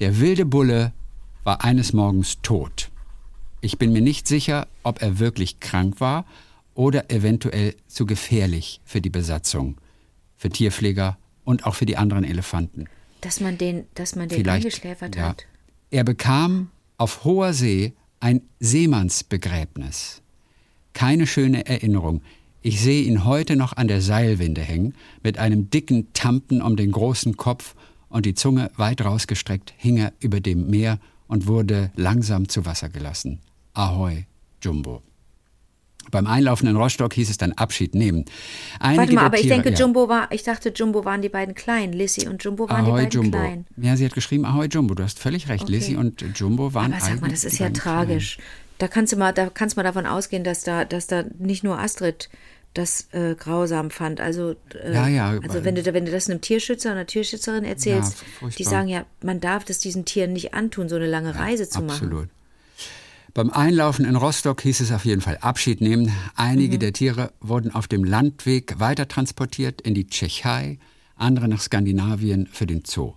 Der 0.00 0.18
wilde 0.20 0.44
Bulle 0.44 0.92
war 1.44 1.64
eines 1.64 1.92
Morgens 1.92 2.38
tot. 2.42 2.90
Ich 3.60 3.78
bin 3.78 3.92
mir 3.92 4.02
nicht 4.02 4.26
sicher, 4.26 4.66
ob 4.82 5.02
er 5.02 5.18
wirklich 5.18 5.60
krank 5.60 6.00
war 6.00 6.24
oder 6.74 7.10
eventuell 7.10 7.76
zu 7.86 8.06
gefährlich 8.06 8.80
für 8.84 9.00
die 9.00 9.10
Besatzung, 9.10 9.76
für 10.36 10.50
Tierpfleger 10.50 11.18
und 11.44 11.64
auch 11.64 11.74
für 11.74 11.86
die 11.86 11.96
anderen 11.96 12.24
Elefanten. 12.24 12.86
Dass 13.20 13.40
man 13.40 13.58
den, 13.58 13.84
dass 13.94 14.16
man 14.16 14.28
den 14.28 14.38
Vielleicht. 14.38 14.64
eingeschläfert 14.64 15.14
ja. 15.14 15.28
hat. 15.28 15.46
Er 15.92 16.04
bekam 16.04 16.70
auf 16.96 17.22
hoher 17.24 17.52
See 17.52 17.92
ein 18.18 18.40
Seemannsbegräbnis. 18.60 20.22
Keine 20.94 21.26
schöne 21.26 21.66
Erinnerung. 21.66 22.22
Ich 22.62 22.80
sehe 22.80 23.02
ihn 23.02 23.26
heute 23.26 23.56
noch 23.56 23.76
an 23.76 23.88
der 23.88 24.00
Seilwinde 24.00 24.62
hängen, 24.62 24.94
mit 25.22 25.36
einem 25.36 25.68
dicken 25.68 26.10
Tampen 26.14 26.62
um 26.62 26.76
den 26.76 26.92
großen 26.92 27.36
Kopf 27.36 27.74
und 28.08 28.24
die 28.24 28.32
Zunge 28.32 28.70
weit 28.76 29.04
rausgestreckt 29.04 29.74
hing 29.76 29.98
er 29.98 30.14
über 30.18 30.40
dem 30.40 30.70
Meer 30.70 30.98
und 31.26 31.46
wurde 31.46 31.92
langsam 31.94 32.48
zu 32.48 32.64
Wasser 32.64 32.88
gelassen. 32.88 33.40
Ahoi, 33.74 34.24
Jumbo. 34.62 35.02
Beim 36.12 36.28
Einlaufen 36.28 36.68
in 36.68 36.76
Rostock 36.76 37.14
hieß 37.14 37.28
es 37.28 37.38
dann 37.38 37.52
Abschied 37.54 37.96
nehmen. 37.96 38.26
Einige 38.78 39.00
Warte 39.00 39.14
mal, 39.14 39.24
aber 39.24 39.40
ich 39.40 39.48
denke. 39.48 39.70
Jumbo 39.70 40.08
war, 40.08 40.30
ich 40.30 40.44
dachte, 40.44 40.68
Jumbo 40.68 41.04
waren 41.04 41.22
die 41.22 41.28
beiden 41.28 41.56
kleinen. 41.56 41.92
Lissy 41.92 42.28
und 42.28 42.44
Jumbo 42.44 42.68
waren 42.68 42.84
Ahoi 42.84 43.00
die 43.00 43.04
beiden 43.06 43.10
Jumbo. 43.10 43.38
kleinen. 43.38 43.66
Ja, 43.76 43.96
sie 43.96 44.04
hat 44.04 44.14
geschrieben 44.14 44.44
Ahoi 44.44 44.66
Jumbo. 44.66 44.94
Du 44.94 45.02
hast 45.02 45.18
völlig 45.18 45.48
recht. 45.48 45.64
Okay. 45.64 45.72
Lizzie 45.72 45.96
und 45.96 46.24
Jumbo 46.36 46.74
waren 46.74 46.92
Aber 46.92 47.00
sag 47.02 47.20
mal, 47.20 47.30
das 47.30 47.44
ist 47.44 47.58
ja 47.58 47.70
tragisch. 47.70 48.38
Da 48.78 48.88
kannst 48.88 49.12
du 49.12 49.16
mal, 49.16 49.32
da 49.32 49.48
kannst 49.48 49.76
du 49.76 49.80
mal 49.80 49.84
davon 49.84 50.06
ausgehen, 50.06 50.44
dass 50.44 50.62
da, 50.62 50.84
dass 50.84 51.06
da 51.06 51.24
nicht 51.38 51.64
nur 51.64 51.78
Astrid 51.78 52.28
das 52.74 53.08
äh, 53.12 53.34
grausam 53.34 53.90
fand. 53.90 54.20
Also, 54.20 54.54
äh, 54.82 54.92
Ja, 54.94 55.08
ja, 55.08 55.38
also 55.42 55.64
wenn 55.64 55.74
du, 55.74 55.84
wenn 55.92 56.04
du 56.04 56.10
das 56.12 56.28
einem 56.28 56.40
Tierschützer 56.40 56.90
oder 56.90 57.00
einer 57.00 57.06
Tierschützerin 57.06 57.64
erzählst, 57.64 58.24
Ja, 58.40 58.48
die 58.48 58.64
sagen 58.64 58.88
ja, 58.88 59.04
man 59.22 59.40
darf 59.40 59.64
das 59.64 59.78
diesen 59.78 60.04
Tieren 60.04 60.32
nicht 60.32 60.54
antun, 60.54 60.88
so 60.88 60.96
eine 60.96 61.06
lange 61.06 61.34
Reise 61.34 61.68
zu 61.68 61.80
machen. 61.82 61.90
Absolut. 61.90 62.28
Beim 63.34 63.48
Einlaufen 63.48 64.04
in 64.04 64.14
Rostock 64.14 64.60
hieß 64.60 64.80
es 64.80 64.92
auf 64.92 65.06
jeden 65.06 65.22
Fall 65.22 65.38
Abschied 65.38 65.80
nehmen. 65.80 66.12
Einige 66.36 66.78
der 66.78 66.92
Tiere 66.92 67.32
wurden 67.40 67.74
auf 67.74 67.88
dem 67.88 68.04
Landweg 68.04 68.78
weiter 68.78 69.08
transportiert 69.08 69.80
in 69.80 69.94
die 69.94 70.06
Tschechei, 70.06 70.78
andere 71.16 71.48
nach 71.48 71.62
Skandinavien 71.62 72.46
für 72.52 72.66
den 72.66 72.82
Zoo. 72.84 73.14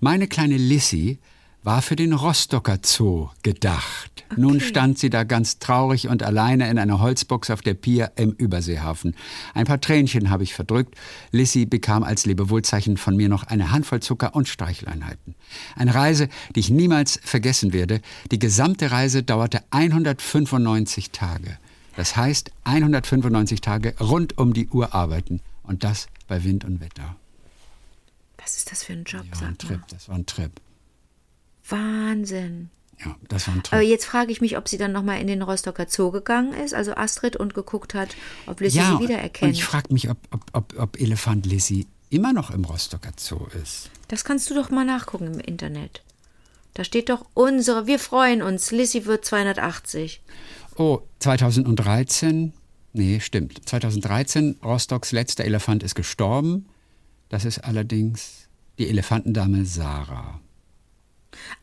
Meine 0.00 0.26
kleine 0.26 0.56
Lissy 0.56 1.20
war 1.64 1.80
für 1.80 1.96
den 1.96 2.12
Rostocker 2.12 2.78
Zoo 2.82 3.28
gedacht. 3.42 4.24
Nun 4.36 4.60
stand 4.60 4.98
sie 4.98 5.10
da 5.10 5.24
ganz 5.24 5.58
traurig 5.58 6.08
und 6.08 6.22
alleine 6.22 6.68
in 6.68 6.78
einer 6.78 7.00
Holzbox 7.00 7.50
auf 7.50 7.60
der 7.60 7.74
Pier 7.74 8.12
im 8.16 8.32
Überseehafen. 8.32 9.14
Ein 9.54 9.66
paar 9.66 9.80
Tränchen 9.80 10.30
habe 10.30 10.42
ich 10.42 10.54
verdrückt. 10.54 10.96
Lissy 11.30 11.66
bekam 11.66 12.02
als 12.02 12.26
Lebewohlzeichen 12.26 12.96
von 12.96 13.14
mir 13.14 13.28
noch 13.28 13.44
eine 13.44 13.70
Handvoll 13.70 14.00
Zucker 14.00 14.34
und 14.34 14.48
Streicheleinheiten. 14.48 15.34
Eine 15.76 15.94
Reise, 15.94 16.28
die 16.54 16.60
ich 16.60 16.70
niemals 16.70 17.20
vergessen 17.22 17.72
werde. 17.72 18.00
Die 18.30 18.38
gesamte 18.38 18.90
Reise 18.90 19.22
dauerte 19.22 19.62
195 19.70 21.10
Tage. 21.10 21.58
Das 21.94 22.16
heißt 22.16 22.50
195 22.64 23.60
Tage 23.60 23.94
rund 24.00 24.38
um 24.38 24.54
die 24.54 24.68
Uhr 24.68 24.94
arbeiten. 24.94 25.40
Und 25.62 25.84
das 25.84 26.08
bei 26.26 26.42
Wind 26.42 26.64
und 26.64 26.80
Wetter. 26.80 27.16
Was 28.38 28.56
ist 28.56 28.72
das 28.72 28.82
für 28.82 28.94
ein 28.94 29.04
Job, 29.04 29.24
Das 29.30 29.42
war 29.42 29.48
ein. 29.48 29.58
Trip, 29.58 29.80
das 29.88 30.08
war 30.08 30.16
ein 30.16 30.26
Trip. 30.26 30.50
Wahnsinn. 31.68 32.70
Ja, 33.04 33.16
das 33.28 33.48
war 33.48 33.54
ein 33.54 33.62
Trip. 33.62 33.72
Aber 33.72 33.82
jetzt 33.82 34.04
frage 34.04 34.30
ich 34.30 34.40
mich, 34.40 34.56
ob 34.56 34.68
sie 34.68 34.78
dann 34.78 34.92
nochmal 34.92 35.20
in 35.20 35.26
den 35.26 35.42
Rostocker 35.42 35.86
Zoo 35.88 36.10
gegangen 36.10 36.52
ist, 36.52 36.74
also 36.74 36.94
Astrid, 36.94 37.36
und 37.36 37.54
geguckt 37.54 37.94
hat, 37.94 38.14
ob 38.46 38.60
Lissy 38.60 38.78
ja, 38.78 38.86
sie 38.86 38.92
und 38.94 39.02
wiedererkennt. 39.02 39.54
ich 39.54 39.64
frage 39.64 39.92
mich, 39.92 40.08
ob, 40.08 40.18
ob, 40.30 40.44
ob, 40.52 40.78
ob 40.78 41.00
Elefant 41.00 41.46
Lissy 41.46 41.86
immer 42.10 42.32
noch 42.32 42.50
im 42.50 42.64
Rostocker 42.64 43.12
Zoo 43.16 43.46
ist. 43.62 43.90
Das 44.08 44.24
kannst 44.24 44.50
du 44.50 44.54
doch 44.54 44.70
mal 44.70 44.84
nachgucken 44.84 45.34
im 45.34 45.40
Internet. 45.40 46.02
Da 46.74 46.84
steht 46.84 47.08
doch 47.08 47.26
unsere, 47.34 47.86
wir 47.86 47.98
freuen 47.98 48.42
uns, 48.42 48.70
Lissy 48.70 49.04
wird 49.04 49.24
280. 49.24 50.22
Oh, 50.76 51.00
2013, 51.18 52.52
nee, 52.92 53.20
stimmt. 53.20 53.68
2013, 53.68 54.58
Rostocks 54.62 55.12
letzter 55.12 55.44
Elefant 55.44 55.82
ist 55.82 55.94
gestorben. 55.94 56.66
Das 57.28 57.44
ist 57.44 57.58
allerdings 57.58 58.48
die 58.78 58.88
Elefantendame 58.88 59.64
Sarah. 59.64 60.41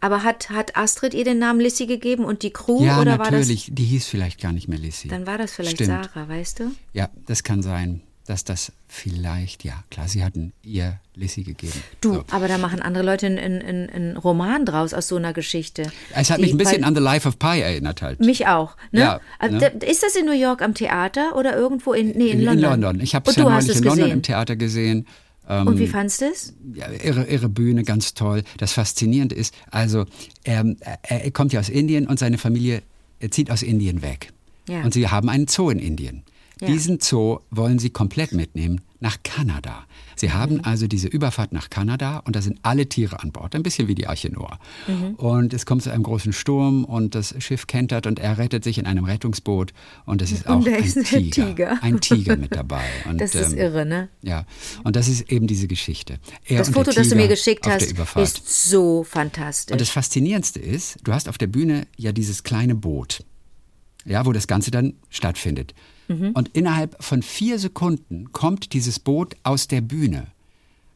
Aber 0.02 0.24
hat, 0.24 0.50
hat 0.50 0.78
Astrid 0.78 1.14
ihr 1.14 1.26
den 1.26 1.40
Namen 1.40 1.60
Lissy 1.60 1.86
gegeben 1.86 2.24
und 2.26 2.44
die 2.44 2.52
Crew? 2.52 2.84
ja, 2.86 3.00
oder 3.02 3.18
natürlich. 3.18 3.70
Die 3.72 3.84
hieß 3.84 4.06
vielleicht 4.08 4.40
gar 4.42 4.52
nicht 4.54 4.68
mehr 4.68 4.80
Lissy. 4.80 5.10
war 5.10 5.18
das, 5.18 5.26
dann 5.26 5.28
war 5.28 5.38
das 5.38 5.54
vielleicht 5.54 5.76
Stimmt. 5.76 6.10
Sarah, 6.14 6.30
weißt 6.30 6.60
du? 6.60 6.72
Ja, 6.94 7.10
das 7.26 7.44
kann 7.44 7.62
sein, 7.62 8.02
dass 8.26 8.44
das 8.46 8.72
vielleicht, 8.88 9.64
ja, 9.64 9.84
klar, 9.92 10.08
sie 10.08 10.24
hatten 10.24 10.54
ihr 10.64 11.00
Lissy 11.16 11.44
gegeben. 11.44 11.74
Du, 12.00 12.14
So. 12.14 12.24
aber 12.32 12.48
da 12.48 12.58
machen 12.58 12.80
andere 12.82 13.04
Leute 13.04 13.26
einen, 13.26 13.40
einen, 13.62 13.90
einen 13.90 14.18
Roman 14.18 14.66
draus 14.66 14.94
aus 14.94 15.08
so 15.08 15.16
einer 15.18 15.34
Geschichte. 15.34 15.92
Es 16.16 16.30
hat 16.30 16.38
Die- 16.38 16.44
mich 16.44 16.52
ein 16.54 16.58
bisschen 16.58 16.84
an 16.84 16.96
The 16.96 17.02
Life 17.02 17.28
of 17.28 17.38
Pi 17.40 17.60
erinnert 17.60 18.02
halt. 18.02 18.20
Mich 18.20 18.48
auch. 18.48 18.78
Ne? 18.92 19.00
Ja, 19.02 19.20
Also, 19.40 19.58
ne? 19.58 19.68
Ist 19.86 20.04
das 20.04 20.16
in 20.16 20.26
New 20.26 20.32
York 20.32 20.62
am 20.62 20.76
Theater 20.76 21.36
oder 21.36 21.56
irgendwo 21.58 21.94
in, 21.94 22.10
nee, 22.12 22.30
in, 22.30 22.40
in, 22.40 22.46
London? 22.46 22.74
in 22.76 22.82
London. 22.82 23.00
Ich 23.02 23.16
habe 23.16 23.30
es 23.30 23.36
ja 23.36 23.44
neulich 23.44 23.68
in 23.76 23.84
London 23.84 23.96
gesehen. 23.98 24.12
im 24.12 24.22
Theater 24.22 24.56
gesehen. 24.56 25.08
Ähm, 25.50 25.68
Und 25.68 25.80
wie 25.80 25.88
fandst 25.88 26.22
du 26.22 26.26
es? 26.26 26.54
ja, 26.74 26.90
irre, 26.92 27.26
irre 27.26 27.50
Bühne, 27.50 27.84
ganz 27.84 28.14
toll. 28.14 28.44
Das 28.58 28.74
Faszinierende 28.74 29.36
ist, 29.36 29.54
also 29.72 30.06
er, 30.44 30.64
er, 31.02 31.32
kommt 31.32 31.52
ja 31.54 31.60
aus 31.60 31.70
Indien 31.70 32.08
und 32.08 32.20
seine 32.20 32.38
Familie 32.38 32.84
zieht 33.32 33.52
aus 33.52 33.64
Indien 33.64 34.02
weg. 34.02 34.32
Ja. 34.68 34.84
Und 34.84 34.94
sie 34.94 35.08
haben 35.08 35.30
einen 35.30 35.48
Zoo 35.48 35.72
in 35.72 35.80
Indien. 35.80 36.24
Ja. 36.62 36.68
Diesen 36.68 37.00
Zoo 37.00 37.40
wollen 37.50 37.80
sie 37.80 37.90
komplett 37.90 38.32
mitnehmen 38.32 38.82
nach 39.00 39.18
Kanada. 39.24 39.86
Sie 40.20 40.32
haben 40.32 40.56
Mhm. 40.56 40.62
also 40.64 40.88
diese 40.88 41.08
Überfahrt 41.08 41.52
nach 41.54 41.70
Kanada 41.70 42.18
und 42.26 42.36
da 42.36 42.42
sind 42.42 42.60
alle 42.64 42.88
Tiere 42.88 43.22
an 43.22 43.32
Bord, 43.32 43.56
ein 43.56 43.64
bisschen 43.64 43.88
wie 43.88 43.96
die 43.96 44.08
Arche 44.08 44.30
Noah. 44.32 44.60
Mhm. 44.88 45.16
Und 45.16 45.54
es 45.54 45.66
kommt 45.66 45.84
zu 45.84 45.92
einem 45.92 46.04
großen 46.04 46.34
Sturm 46.34 46.84
und 46.86 47.16
das 47.16 47.34
Schiff 47.40 47.68
kentert 47.68 48.06
und 48.08 48.20
er 48.20 48.38
rettet 48.38 48.64
sich 48.64 48.78
in 48.78 48.86
einem 48.86 49.06
Rettungsboot 49.06 49.74
und 50.06 50.22
es 50.22 50.32
ist 50.32 50.46
Und 50.48 50.64
auch 50.64 50.68
ein 50.68 50.84
ist 50.84 50.98
ein 50.98 51.04
Tiger, 51.06 51.48
Tiger. 51.48 51.80
ein 51.82 52.00
Tiger 52.02 52.36
mit 52.38 52.56
dabei. 52.56 52.84
Und, 53.10 53.20
Das 53.22 53.34
ist 53.36 53.54
ähm, 53.54 53.58
irre, 53.60 53.86
ne? 53.86 54.10
ja, 54.22 54.46
und 54.84 54.96
das 54.96 55.08
ist 55.08 55.32
eben 55.32 55.48
diese 55.48 55.68
Geschichte. 55.68 56.20
Er 56.46 56.60
Das 56.60 56.70
Foto, 56.70 56.92
das 56.92 57.10
du 57.10 57.16
mir 57.16 57.28
geschickt 57.28 57.66
hast, 57.68 57.94
ist 58.18 58.70
so 58.70 59.04
fantastisch. 59.04 59.72
Und 59.74 59.82
das 59.82 59.90
Faszinierendste 59.90 60.60
ist, 60.60 60.98
du 61.04 61.14
hast 61.14 61.30
auf 61.30 61.38
der 61.38 61.48
Bühne 61.48 61.88
ja 61.98 62.12
dieses 62.12 62.44
kleine 62.44 62.76
Boot, 62.76 63.24
ja, 64.10 64.26
wo 64.26 64.34
das 64.34 64.48
Ganze 64.48 64.72
dann 64.72 64.94
stattfindet. 65.10 65.74
Mhm. 66.08 66.32
Und 66.32 66.50
innerhalb 66.50 67.02
von 67.02 67.22
vier 67.22 67.60
Sekunden 67.60 68.32
kommt 68.34 68.74
dieses 68.74 69.00
Boot 69.00 69.36
aus 69.44 69.68
der 69.68 69.82
Bühne. 69.82 70.28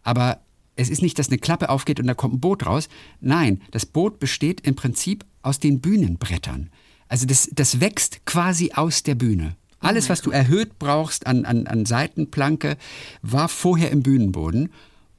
Aber 0.01 0.39
es 0.75 0.89
ist 0.89 1.01
nicht, 1.01 1.19
dass 1.19 1.29
eine 1.29 1.37
Klappe 1.37 1.69
aufgeht 1.69 1.99
und 1.99 2.07
da 2.07 2.15
kommt 2.15 2.33
ein 2.33 2.39
Boot 2.39 2.65
raus. 2.65 2.89
Nein, 3.21 3.61
das 3.71 3.85
Boot 3.85 4.19
besteht 4.19 4.61
im 4.61 4.75
Prinzip 4.75 5.23
aus 5.43 5.59
den 5.59 5.79
Bühnenbrettern. 5.79 6.69
Also 7.07 7.27
das, 7.27 7.49
das 7.53 7.79
wächst 7.79 8.25
quasi 8.25 8.71
aus 8.73 9.03
der 9.03 9.15
Bühne. 9.15 9.55
Oh 9.75 9.87
Alles, 9.87 10.09
was 10.09 10.21
du 10.21 10.31
erhöht 10.31 10.79
brauchst 10.79 11.27
an, 11.27 11.45
an, 11.45 11.67
an 11.67 11.85
Seitenplanke, 11.85 12.77
war 13.21 13.49
vorher 13.49 13.91
im 13.91 14.01
Bühnenboden. 14.01 14.69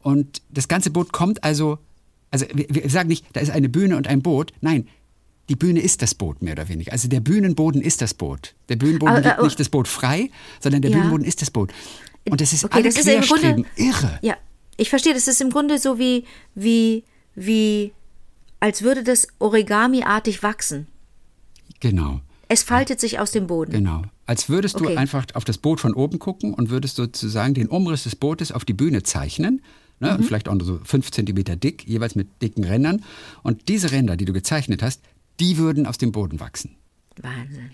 Und 0.02 0.42
das 0.50 0.66
ganze 0.66 0.90
Boot 0.90 1.12
kommt 1.12 1.44
also, 1.44 1.78
also 2.32 2.46
wir, 2.52 2.66
wir 2.68 2.90
sagen 2.90 3.08
nicht, 3.08 3.24
da 3.34 3.40
ist 3.40 3.50
eine 3.50 3.68
Bühne 3.68 3.96
und 3.96 4.08
ein 4.08 4.22
Boot. 4.22 4.52
Nein, 4.60 4.88
die 5.48 5.56
Bühne 5.56 5.80
ist 5.80 6.00
das 6.02 6.14
Boot 6.14 6.40
mehr 6.42 6.52
oder 6.52 6.68
weniger. 6.68 6.92
Also 6.92 7.08
der 7.08 7.20
Bühnenboden 7.20 7.82
ist 7.82 8.00
das 8.00 8.14
Boot. 8.14 8.54
Der 8.68 8.76
Bühnenboden 8.76 9.16
Aber, 9.16 9.24
liegt 9.26 9.38
äh, 9.38 9.42
nicht 9.42 9.60
das 9.60 9.68
Boot 9.68 9.88
frei, 9.88 10.30
sondern 10.60 10.82
der 10.82 10.90
Ja. 10.90 10.96
Bühnenboden 10.96 11.26
ist 11.26 11.42
das 11.42 11.50
Boot. 11.50 11.72
Und 12.28 12.40
das 12.40 12.52
ist 12.52 12.64
Okay, 12.64 12.74
alle 12.76 12.84
das 12.84 12.96
ist 12.96 13.06
im 13.06 13.20
Grunde-. 13.20 13.64
Irre. 13.76 14.18
Ja, 14.22 14.36
ich 14.76 14.88
verstehe, 14.88 15.12
das 15.14 15.28
ist 15.28 15.40
im 15.42 15.50
Grunde 15.50 15.78
so 15.78 15.98
wie, 15.98 16.24
wie, 16.54 17.04
wie, 17.34 17.92
als 18.60 18.82
würde 18.82 19.02
das 19.04 19.28
Origami-artig 19.38 20.42
wachsen. 20.42 20.86
Genau. 21.80 22.20
Es 22.48 22.62
faltet 22.62 23.00
sich 23.00 23.18
aus 23.18 23.30
dem 23.30 23.46
Boden. 23.46 23.72
Genau. 23.72 24.02
Als 24.26 24.48
würdest 24.48 24.80
du 24.80 24.84
Okay. 24.84 24.96
einfach 24.96 25.26
auf 25.34 25.44
das 25.44 25.58
Boot 25.58 25.80
von 25.80 25.92
oben 25.94 26.18
gucken 26.18 26.54
und 26.54 26.70
würdest 26.70 26.96
sozusagen 26.96 27.52
den 27.54 27.68
Umriss 27.68 28.04
des 28.04 28.16
Bootes 28.16 28.52
auf 28.52 28.64
die 28.64 28.72
Bühne 28.74 29.02
zeichnen. 29.02 29.62
Ne, 30.00 30.10
Mhm. 30.10 30.16
Und 30.16 30.24
vielleicht 30.24 30.48
auch 30.48 30.54
nur 30.54 30.66
so 30.66 30.80
fünf 30.82 31.10
Zentimeter 31.12 31.56
dick, 31.56 31.86
jeweils 31.86 32.14
mit 32.16 32.28
dicken 32.42 32.64
Rändern. 32.64 33.04
Und 33.42 33.68
diese 33.68 33.92
Ränder, 33.92 34.16
die 34.16 34.24
du 34.24 34.32
gezeichnet 34.32 34.82
hast, 34.82 35.02
die 35.40 35.56
würden 35.56 35.86
aus 35.86 35.98
dem 35.98 36.12
Boden 36.12 36.40
wachsen. 36.40 36.76
Wahnsinn. 37.20 37.70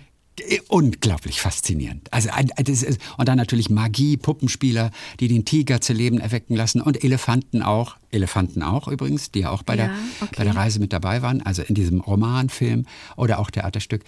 unglaublich 0.69 1.41
faszinierend. 1.41 2.13
Also 2.13 2.31
das 2.57 2.83
ist, 2.83 3.01
und 3.19 3.29
dann 3.29 3.37
natürlich 3.37 3.69
Magie, 3.69 4.17
Puppenspieler, 4.17 4.91
die 5.19 5.29
den 5.29 5.45
Tiger 5.45 5.81
zu 5.81 5.93
Leben 5.93 6.19
erwecken 6.19 6.57
lassen 6.57 6.81
und 6.81 7.05
Elefanten 7.05 7.63
auch, 7.63 7.97
Elefanten 8.11 8.63
auch 8.63 8.89
übrigens, 8.89 9.31
die 9.31 9.41
ja 9.41 9.51
auch 9.51 9.63
bei, 9.63 9.77
Ja, 9.77 9.87
der, 9.87 9.97
okay. 10.21 10.35
bei 10.37 10.45
der 10.45 10.57
Reise 10.57 10.81
mit 10.81 10.93
dabei 10.93 11.23
waren, 11.23 11.43
also 11.43 11.63
in 11.63 11.75
diesem 11.75 12.01
Romanfilm 12.01 12.87
oder 13.17 13.39
auch 13.39 13.51
Theaterstück. 13.51 14.05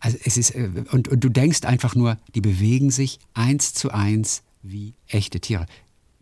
Also 0.00 0.18
es 0.24 0.36
ist 0.36 0.54
äh, 0.54 0.68
und, 0.90 1.08
und 1.08 1.22
du 1.22 1.28
denkst 1.28 1.64
einfach 1.64 1.94
nur, 1.94 2.18
die 2.34 2.40
bewegen 2.40 2.90
sich 2.90 3.18
eins 3.34 3.74
zu 3.74 3.90
eins 3.90 4.42
wie 4.62 4.94
echte 5.08 5.40
Tiere. 5.40 5.66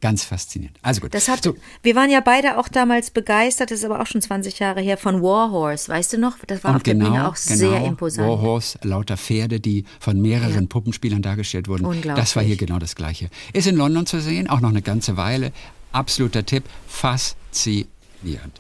Ganz 0.01 0.25
faszinierend. 0.25 0.79
Also 0.81 1.03
gut. 1.03 1.13
Das 1.13 1.29
hat, 1.29 1.43
so, 1.43 1.55
wir 1.83 1.95
waren 1.95 2.11
ja 2.11 2.21
beide 2.21 2.57
auch 2.57 2.69
damals 2.69 3.11
begeistert, 3.11 3.71
das 3.71 3.81
ist 3.81 3.85
aber 3.85 4.01
auch 4.01 4.07
schon 4.07 4.23
20 4.23 4.59
Jahre 4.59 4.81
her, 4.81 4.97
von 4.97 5.23
Warhorse, 5.23 5.89
weißt 5.89 6.15
du 6.15 6.19
noch? 6.19 6.39
Das 6.47 6.65
war 6.65 6.71
auf 6.71 6.77
und 6.77 6.87
der 6.87 6.95
genau, 6.95 7.11
Bühne 7.11 7.29
auch 7.29 7.37
sehr 7.37 7.79
genau, 7.79 7.87
imposant. 7.87 8.27
Warhorse, 8.27 8.79
lauter 8.83 9.19
Pferde, 9.19 9.61
die 9.61 9.85
von 9.99 10.21
mehreren 10.21 10.69
Puppenspielern 10.69 11.21
dargestellt 11.21 11.69
wurden. 11.69 11.85
Unglaublich. 11.85 12.15
Das 12.15 12.35
war 12.35 12.43
hier 12.43 12.57
genau 12.57 12.79
das 12.79 12.95
Gleiche. 12.95 13.29
Ist 13.53 13.67
in 13.67 13.77
London 13.77 14.07
zu 14.07 14.23
sehen, 14.23 14.49
auch 14.49 14.61
noch 14.61 14.71
eine 14.71 14.83
ganze 14.83 15.19
Weile. 15.19 15.53
Absoluter 15.93 16.47
Tipp, 16.47 16.65
faszinierend. 16.87 17.87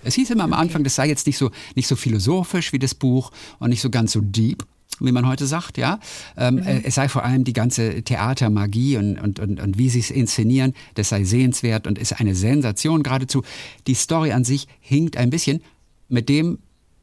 Es 0.04 0.14
hieß 0.16 0.30
immer 0.30 0.44
am 0.44 0.52
Anfang, 0.52 0.84
das 0.84 0.96
sei 0.96 1.08
jetzt 1.08 1.26
nicht 1.26 1.38
so, 1.38 1.50
nicht 1.74 1.88
so 1.88 1.96
philosophisch 1.96 2.74
wie 2.74 2.78
das 2.78 2.94
Buch 2.94 3.30
und 3.60 3.70
nicht 3.70 3.80
so 3.80 3.88
ganz 3.88 4.12
so 4.12 4.20
deep, 4.20 4.66
wie 5.00 5.12
man 5.12 5.26
heute 5.26 5.46
sagt, 5.46 5.78
ja. 5.78 5.98
Ähm, 6.36 6.56
Mhm. 6.56 6.62
äh, 6.62 6.80
Es 6.84 6.94
sei 6.96 7.08
vor 7.08 7.24
allem 7.24 7.44
die 7.44 7.52
ganze 7.52 8.02
Theatermagie 8.02 8.96
und, 8.96 9.18
und, 9.20 9.40
und, 9.40 9.60
und 9.60 9.78
wie 9.78 9.88
sie 9.88 10.00
es 10.00 10.10
inszenieren, 10.10 10.74
das 10.94 11.08
sei 11.10 11.24
sehenswert 11.24 11.86
und 11.86 11.98
ist 11.98 12.20
eine 12.20 12.34
Sensation 12.34 13.02
geradezu. 13.02 13.42
Die 13.86 13.94
Story 13.94 14.32
an 14.32 14.44
sich 14.44 14.66
hinkt 14.80 15.16
ein 15.16 15.30
bisschen. 15.30 15.62
Mit 16.08 16.28
dem 16.28 16.58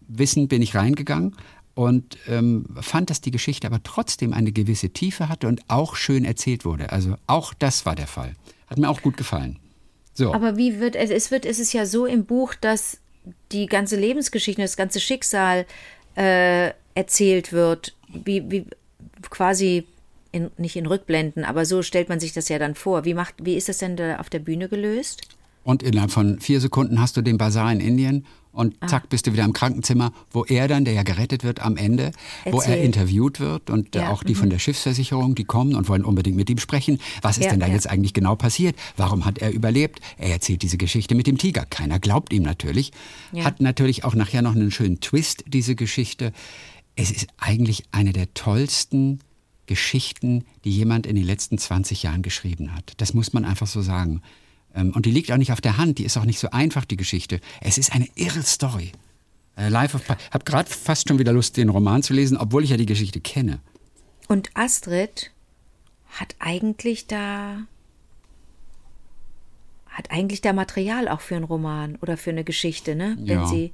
Wissen 0.07 0.47
bin 0.47 0.61
ich 0.61 0.75
reingegangen 0.75 1.35
und 1.73 2.17
ähm, 2.27 2.65
fand, 2.81 3.09
dass 3.09 3.21
die 3.21 3.31
Geschichte 3.31 3.67
aber 3.67 3.81
trotzdem 3.83 4.33
eine 4.33 4.51
gewisse 4.51 4.89
Tiefe 4.89 5.29
hatte 5.29 5.47
und 5.47 5.61
auch 5.67 5.95
schön 5.95 6.25
erzählt 6.25 6.65
wurde. 6.65 6.91
Also 6.91 7.15
auch 7.27 7.53
das 7.53 7.85
war 7.85 7.95
der 7.95 8.07
Fall. 8.07 8.33
Hat 8.67 8.77
mir 8.77 8.89
auch 8.89 9.01
gut 9.01 9.17
gefallen. 9.17 9.59
So. 10.13 10.33
Aber 10.33 10.57
wie 10.57 10.79
wird 10.79 10.95
es, 10.95 11.09
es 11.11 11.29
wird, 11.29 11.45
es 11.45 11.59
ist 11.59 11.73
ja 11.73 11.85
so 11.85 12.05
im 12.05 12.25
Buch, 12.25 12.55
dass 12.55 12.97
die 13.51 13.67
ganze 13.67 13.95
Lebensgeschichte, 13.97 14.61
das 14.61 14.75
ganze 14.77 14.99
Schicksal 14.99 15.65
äh, 16.15 16.71
erzählt 16.97 17.53
wird, 17.53 17.93
wie, 18.11 18.49
wie 18.49 18.65
quasi 19.29 19.85
in, 20.31 20.49
nicht 20.57 20.75
in 20.75 20.87
Rückblenden, 20.87 21.45
aber 21.45 21.65
so 21.65 21.81
stellt 21.83 22.09
man 22.09 22.19
sich 22.19 22.33
das 22.33 22.49
ja 22.49 22.59
dann 22.59 22.75
vor. 22.75 23.05
Wie 23.05 23.13
macht, 23.13 23.35
wie 23.41 23.55
ist 23.55 23.69
das 23.69 23.77
denn 23.77 23.95
da 23.95 24.17
auf 24.17 24.29
der 24.29 24.39
Bühne 24.39 24.67
gelöst? 24.67 25.21
Und 25.63 25.83
innerhalb 25.83 26.11
von 26.11 26.39
vier 26.39 26.59
Sekunden 26.61 26.99
hast 26.99 27.17
du 27.17 27.21
den 27.21 27.37
Basar 27.37 27.71
in 27.71 27.81
Indien 27.81 28.25
und 28.53 28.75
Ah. 28.79 28.87
zack 28.87 29.09
bist 29.09 29.27
du 29.27 29.33
wieder 29.33 29.43
im 29.43 29.53
Krankenzimmer, 29.53 30.11
wo 30.31 30.43
er 30.45 30.67
dann, 30.67 30.85
der 30.85 30.93
ja 30.95 31.03
gerettet 31.03 31.43
wird 31.43 31.59
am 31.61 31.75
Ende, 31.77 32.11
wo 32.49 32.61
er 32.61 32.81
interviewt 32.81 33.39
wird 33.39 33.69
und 33.69 33.93
Ja, 33.93 34.09
auch 34.09 34.23
die 34.23 34.33
von 34.33 34.49
der 34.49 34.57
Schiffsversicherung, 34.59 35.35
die 35.35 35.43
kommen 35.43 35.75
und 35.75 35.87
wollen 35.89 36.03
unbedingt 36.05 36.37
mit 36.37 36.49
ihm 36.49 36.57
sprechen. 36.57 36.99
Was 37.21 37.37
ist 37.37 37.43
Ja, 37.45 37.51
denn 37.51 37.59
da 37.59 37.67
ja. 37.67 37.73
jetzt 37.73 37.87
eigentlich 37.87 38.13
genau 38.13 38.35
passiert? 38.35 38.75
Warum 38.95 39.25
hat 39.25 39.37
er 39.39 39.51
überlebt? 39.51 39.99
Er 40.17 40.31
erzählt 40.31 40.61
diese 40.63 40.77
Geschichte 40.77 41.13
mit 41.15 41.27
dem 41.27 41.37
Tiger. 41.37 41.65
Keiner 41.69 41.99
glaubt 41.99 42.33
ihm 42.33 42.43
natürlich. 42.43 42.91
Hat 43.43 43.61
natürlich 43.61 44.03
auch 44.05 44.15
nachher 44.15 44.41
noch 44.41 44.55
einen 44.55 44.71
schönen 44.71 45.01
Twist, 45.01 45.43
diese 45.47 45.75
Geschichte. 45.75 46.31
Es 46.97 47.11
ist 47.11 47.27
eigentlich 47.37 47.83
eine 47.91 48.11
der 48.11 48.33
tollsten 48.33 49.19
Geschichten, 49.67 50.45
die 50.63 50.71
jemand 50.71 51.05
in 51.05 51.15
den 51.15 51.25
letzten 51.25 51.57
20 51.57 52.03
Jahren 52.03 52.21
geschrieben 52.23 52.73
hat. 52.73 52.93
Das 52.97 53.13
muss 53.13 53.33
man 53.33 53.45
einfach 53.45 53.67
so 53.67 53.81
sagen. 53.81 54.21
Ähm, 54.73 54.91
Und 54.93 55.05
die 55.05 55.11
liegt 55.11 55.31
auch 55.31 55.37
nicht 55.37 55.51
auf 55.51 55.61
der 55.61 55.77
Hand, 55.77 55.99
die 55.99 56.05
ist 56.05 56.17
auch 56.17 56.25
nicht 56.25 56.39
so 56.39 56.49
einfach, 56.51 56.85
die 56.85 56.97
Geschichte. 56.97 57.39
Es 57.61 57.77
ist 57.77 57.93
eine 57.93 58.07
irre 58.15 58.41
Story. 58.43 58.91
Äh, 59.55 59.69
Life 59.69 59.95
of 59.95 60.05
Pi. 60.07 60.13
Hab 60.31 60.45
gerade 60.45 60.69
fast 60.69 61.07
schon 61.07 61.19
wieder 61.19 61.33
Lust, 61.33 61.55
den 61.57 61.69
Roman 61.69 62.01
zu 62.03 62.13
lesen, 62.13 62.37
obwohl 62.37 62.63
ich 62.63 62.71
ja 62.71 62.77
die 62.77 62.85
Geschichte 62.85 63.21
kenne. 63.21 63.59
Und 64.27 64.49
Astrid 64.55 65.31
hat 66.07 66.35
eigentlich 66.39 67.07
da 67.07 67.59
hat 69.87 70.11
eigentlich 70.11 70.41
da 70.41 70.53
Material 70.53 71.07
auch 71.07 71.21
für 71.21 71.35
einen 71.35 71.45
Roman 71.45 71.95
oder 72.01 72.17
für 72.17 72.29
eine 72.29 72.43
Geschichte, 72.43 72.95
ne? 72.95 73.17
Wenn 73.19 73.39
Ja. 73.39 73.47
sie 73.47 73.73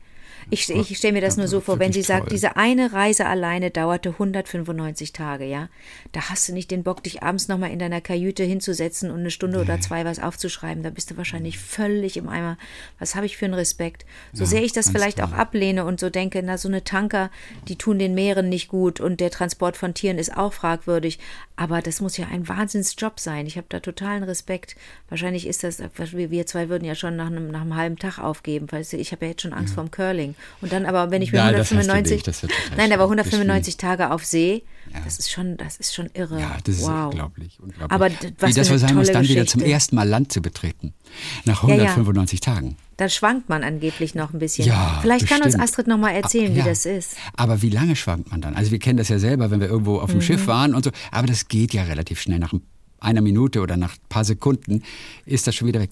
ich, 0.50 0.70
ich 0.70 0.98
stelle 0.98 1.14
mir 1.14 1.22
das 1.22 1.36
Ja, 1.36 1.42
nur 1.42 1.48
so 1.48 1.62
vor, 1.62 1.80
wenn 1.80 1.92
sie 1.92 1.98
wirklich 2.00 2.08
sagt, 2.08 2.22
toll. 2.24 2.30
diese 2.32 2.56
eine 2.58 2.94
Reise 2.94 3.26
alleine 3.26 3.72
dauerte 3.72 4.10
195 4.10 5.14
Tage, 5.14 5.46
ja. 5.46 5.70
Da 6.12 6.30
hast 6.30 6.48
du 6.48 6.54
nicht 6.54 6.72
den 6.72 6.84
Bock, 6.84 7.04
dich 7.04 7.24
abends 7.24 7.48
nochmal 7.48 7.72
in 7.72 7.80
deiner 7.80 8.02
Kajüte 8.02 8.44
hinzusetzen 8.44 9.10
und 9.12 9.22
eine 9.22 9.32
Stunde 9.32 9.60
oder 9.60 9.80
zwei 9.82 10.06
was 10.06 10.20
aufzuschreiben. 10.20 10.84
Da 10.84 10.90
bist 10.90 11.12
du 11.12 11.18
wahrscheinlich 11.18 11.58
völlig 11.60 12.18
im 12.18 12.30
Eimer. 12.30 12.58
Was 13.00 13.16
habe 13.16 13.26
ich 13.26 13.38
für 13.38 13.46
einen 13.46 13.54
Respekt? 13.54 14.06
So 14.34 14.44
Ja, 14.44 14.50
sehr 14.50 14.64
ich 14.64 14.74
das 14.74 14.90
vielleicht 14.90 15.22
auch 15.22 15.30
toll. 15.32 15.40
ablehne 15.40 15.86
und 15.86 16.00
so 16.00 16.10
denke, 16.10 16.42
na, 16.44 16.58
so 16.58 16.68
eine 16.68 16.84
Tanker, 16.84 17.30
die 17.68 17.78
tun 17.78 18.00
den 18.00 18.14
Meeren 18.14 18.50
nicht 18.50 18.68
gut 18.68 19.00
und 19.00 19.20
der 19.20 19.32
Transport 19.32 19.78
von 19.78 19.94
Tieren 19.94 20.18
ist 20.18 20.36
auch 20.36 20.54
fragwürdig. 20.54 21.20
Aber 21.56 21.82
das 21.82 22.02
muss 22.02 22.18
ja 22.18 22.28
ein 22.32 22.48
Wahnsinnsjob 22.48 23.20
sein. 23.20 23.46
Ich 23.46 23.58
habe 23.58 23.68
da 23.70 23.80
totalen 23.80 24.24
Respekt. 24.24 24.76
Wahrscheinlich 25.10 25.48
ist 25.48 25.64
das, 25.64 25.82
wir 26.14 26.46
zwei 26.46 26.70
würden 26.70 26.86
ja 26.86 26.96
schon 26.96 27.16
nach 27.16 27.28
einem, 27.28 27.50
nach 27.52 27.62
einem 27.62 27.76
halben 27.76 27.98
Tag 27.98 28.20
aufgeben, 28.20 28.68
weil 28.72 28.82
ich 28.92 29.12
habe 29.12 29.26
ja 29.26 29.32
jetzt 29.32 29.42
schon 29.42 29.54
Angst 29.54 29.76
vorm 29.76 29.92
Curling. 29.92 30.33
Und 30.62 30.72
dann 30.72 30.86
aber, 30.86 31.12
wenn 31.12 31.22
ich 31.22 31.32
mir 31.32 31.39
Ja, 31.39 31.52
das 31.52 31.62
hast 31.62 31.72
du 31.72 31.76
195, 31.76 32.12
nicht, 32.17 32.28
das 32.28 32.41
wird 32.41 32.52
total 32.52 32.78
nein, 32.78 32.91
aber 32.91 33.04
schlimm. 33.08 33.19
195 33.19 33.78
Tage 33.78 34.12
auf 34.12 34.26
See, 34.26 34.63
das 35.06 35.17
ist 35.19 35.32
schon, 35.32 35.58
das 35.58 35.78
ist 35.78 35.96
schon 35.96 36.10
irre. 36.13 36.39
Ja, 36.39 36.58
das 36.63 36.76
ist 36.76 36.82
wow. 36.84 37.06
unglaublich. 37.12 37.60
unglaublich. 37.62 37.91
Aber 37.91 38.10
was 38.39 38.50
Wie 38.50 38.54
das 38.54 38.69
eine 38.69 38.80
sein 38.80 38.96
muss, 38.96 39.12
dann 39.12 39.24
wieder 39.28 39.46
zum 39.46 39.60
Geschichte. 39.60 39.74
ersten 39.74 39.96
Mal 39.96 40.08
Land 40.08 40.32
zu 40.32 40.41
betreten. 40.41 40.93
Nach 41.46 41.63
Ja, 41.63 41.69
ja. 41.69 41.82
195 41.84 42.41
Tagen. 42.41 42.76
Da 42.98 43.10
schwankt 43.10 43.50
man 43.50 43.63
angeblich 43.63 44.13
noch 44.13 44.34
ein 44.34 44.39
bisschen. 44.39 44.67
Ja, 44.67 45.00
Vielleicht 45.02 45.28
kann 45.28 45.38
uns 45.38 45.46
bestimmt. 45.54 45.63
Astrid 45.63 45.88
noch 45.88 45.98
mal 45.98 46.12
erzählen, 46.12 46.52
Ah, 46.52 46.56
wie 46.56 46.60
ja. 46.60 46.65
das 46.65 46.86
ist. 46.86 47.15
Aber 47.36 47.62
wie 47.63 47.69
lange 47.69 47.96
schwankt 47.96 48.30
man 48.30 48.41
dann? 48.41 48.56
Also 48.56 48.69
wir 48.72 48.80
kennen 48.80 48.98
das 48.98 49.10
ja 49.10 49.17
selber, 49.17 49.50
wenn 49.50 49.60
wir 49.60 49.67
irgendwo 49.67 50.00
auf 50.00 50.12
dem 50.12 50.17
Mhm. 50.17 50.22
Schiff 50.22 50.46
waren 50.48 50.76
und 50.76 50.84
so. 50.84 50.91
Aber 51.12 51.26
das 51.28 51.48
geht 51.48 51.74
ja 51.74 51.84
relativ 51.84 52.22
schnell. 52.22 52.38
Nach 52.39 52.54
einer 53.00 53.22
Minute 53.22 53.62
oder 53.62 53.78
nach 53.78 53.93
ein 53.96 54.08
paar 54.10 54.24
Sekunden 54.26 54.84
ist 55.26 55.48
das 55.48 55.56
schon 55.56 55.67
wieder 55.67 55.80
weg. 55.80 55.91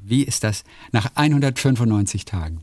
Wie 0.00 0.22
ist 0.22 0.44
das 0.44 0.64
nach 0.92 1.10
195 1.14 2.24
Tagen? 2.24 2.62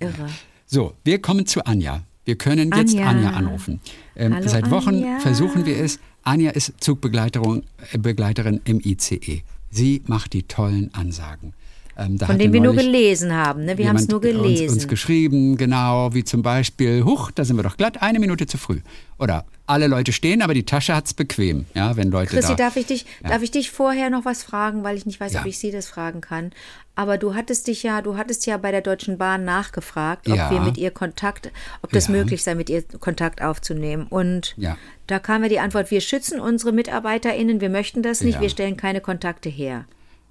Irre. 0.00 0.28
So, 0.66 0.94
wir 1.04 1.20
kommen 1.20 1.46
zu 1.46 1.64
Anja. 1.66 2.02
Wir 2.24 2.36
können 2.36 2.72
jetzt 2.74 2.96
Anja. 2.96 3.30
Anrufen. 3.30 3.80
Ähm, 4.16 4.34
Hallo, 4.34 4.48
seit 4.48 4.70
Wochen 4.70 4.96
Anja. 4.96 5.20
versuchen 5.20 5.64
wir 5.64 5.76
es. 5.78 6.00
Anja 6.22 6.50
ist 6.50 6.72
Zugbegleiterin 6.80 7.62
äh, 7.92 7.98
Begleiterin 7.98 8.60
im 8.64 8.80
ICE. 8.80 9.42
Sie 9.70 10.02
macht 10.06 10.32
die 10.32 10.42
tollen 10.42 10.92
Ansagen. 10.92 11.54
Ähm, 11.98 12.18
Von 12.18 12.38
dem 12.38 12.52
wir 12.52 12.60
nur 12.60 12.74
gelesen 12.74 13.32
haben. 13.32 13.64
Ne? 13.64 13.78
Wir 13.78 13.88
haben 13.88 13.96
es 13.96 14.08
nur 14.08 14.20
gelesen. 14.20 14.64
Uns, 14.64 14.72
uns 14.74 14.88
geschrieben, 14.88 15.56
genau, 15.56 16.12
wie 16.12 16.24
zum 16.24 16.42
Beispiel, 16.42 17.04
huch, 17.04 17.30
da 17.30 17.42
sind 17.44 17.56
wir 17.56 17.62
doch 17.62 17.78
glatt 17.78 18.02
eine 18.02 18.18
Minute 18.18 18.46
zu 18.46 18.58
früh. 18.58 18.80
Oder 19.18 19.46
alle 19.66 19.86
Leute 19.86 20.12
stehen, 20.12 20.42
aber 20.42 20.52
die 20.52 20.64
Tasche 20.64 20.94
hat's 20.94 21.14
bequem, 21.14 21.64
ja, 21.74 21.96
wenn 21.96 22.10
Leute 22.10 22.30
Chrissy, 22.34 22.50
da. 22.50 22.54
darf 22.66 22.76
ich 22.76 22.84
dich, 22.86 23.06
darf 23.22 23.42
ich 23.42 23.50
dich 23.50 23.70
vorher 23.70 24.10
noch 24.10 24.26
was 24.26 24.42
fragen, 24.42 24.84
weil 24.84 24.96
ich 24.98 25.06
nicht 25.06 25.18
weiß, 25.20 25.32
Ja. 25.32 25.40
ob 25.40 25.46
ich 25.46 25.58
Sie 25.58 25.70
das 25.70 25.88
fragen 25.88 26.20
kann. 26.20 26.50
Aber 26.96 27.16
du 27.16 27.34
hattest 27.34 27.66
dich 27.66 27.82
ja, 27.82 28.02
du 28.02 28.16
hattest 28.18 28.44
ja 28.46 28.58
bei 28.58 28.70
der 28.72 28.82
Deutschen 28.82 29.16
Bahn 29.16 29.44
nachgefragt, 29.46 30.28
ob 30.28 30.36
Ja. 30.36 30.50
wir 30.50 30.60
mit 30.60 30.76
ihr 30.76 30.90
Kontakt, 30.90 31.50
ob 31.82 31.92
das 31.92 32.08
Ja. 32.08 32.12
möglich 32.12 32.42
sei, 32.44 32.54
mit 32.54 32.68
ihr 32.68 32.82
Kontakt 33.00 33.40
aufzunehmen. 33.42 34.06
Und 34.08 34.54
Ja. 34.58 34.76
da 35.06 35.18
kam 35.18 35.40
mir 35.40 35.48
die 35.48 35.60
Antwort: 35.60 35.90
Wir 35.90 36.02
schützen 36.02 36.40
unsere 36.40 36.72
MitarbeiterInnen, 36.72 37.60
wir 37.62 37.70
möchten 37.70 38.02
das 38.02 38.20
nicht, 38.20 38.34
Ja. 38.36 38.40
wir 38.42 38.50
stellen 38.50 38.76
keine 38.76 39.00
Kontakte 39.00 39.48
her. 39.48 39.86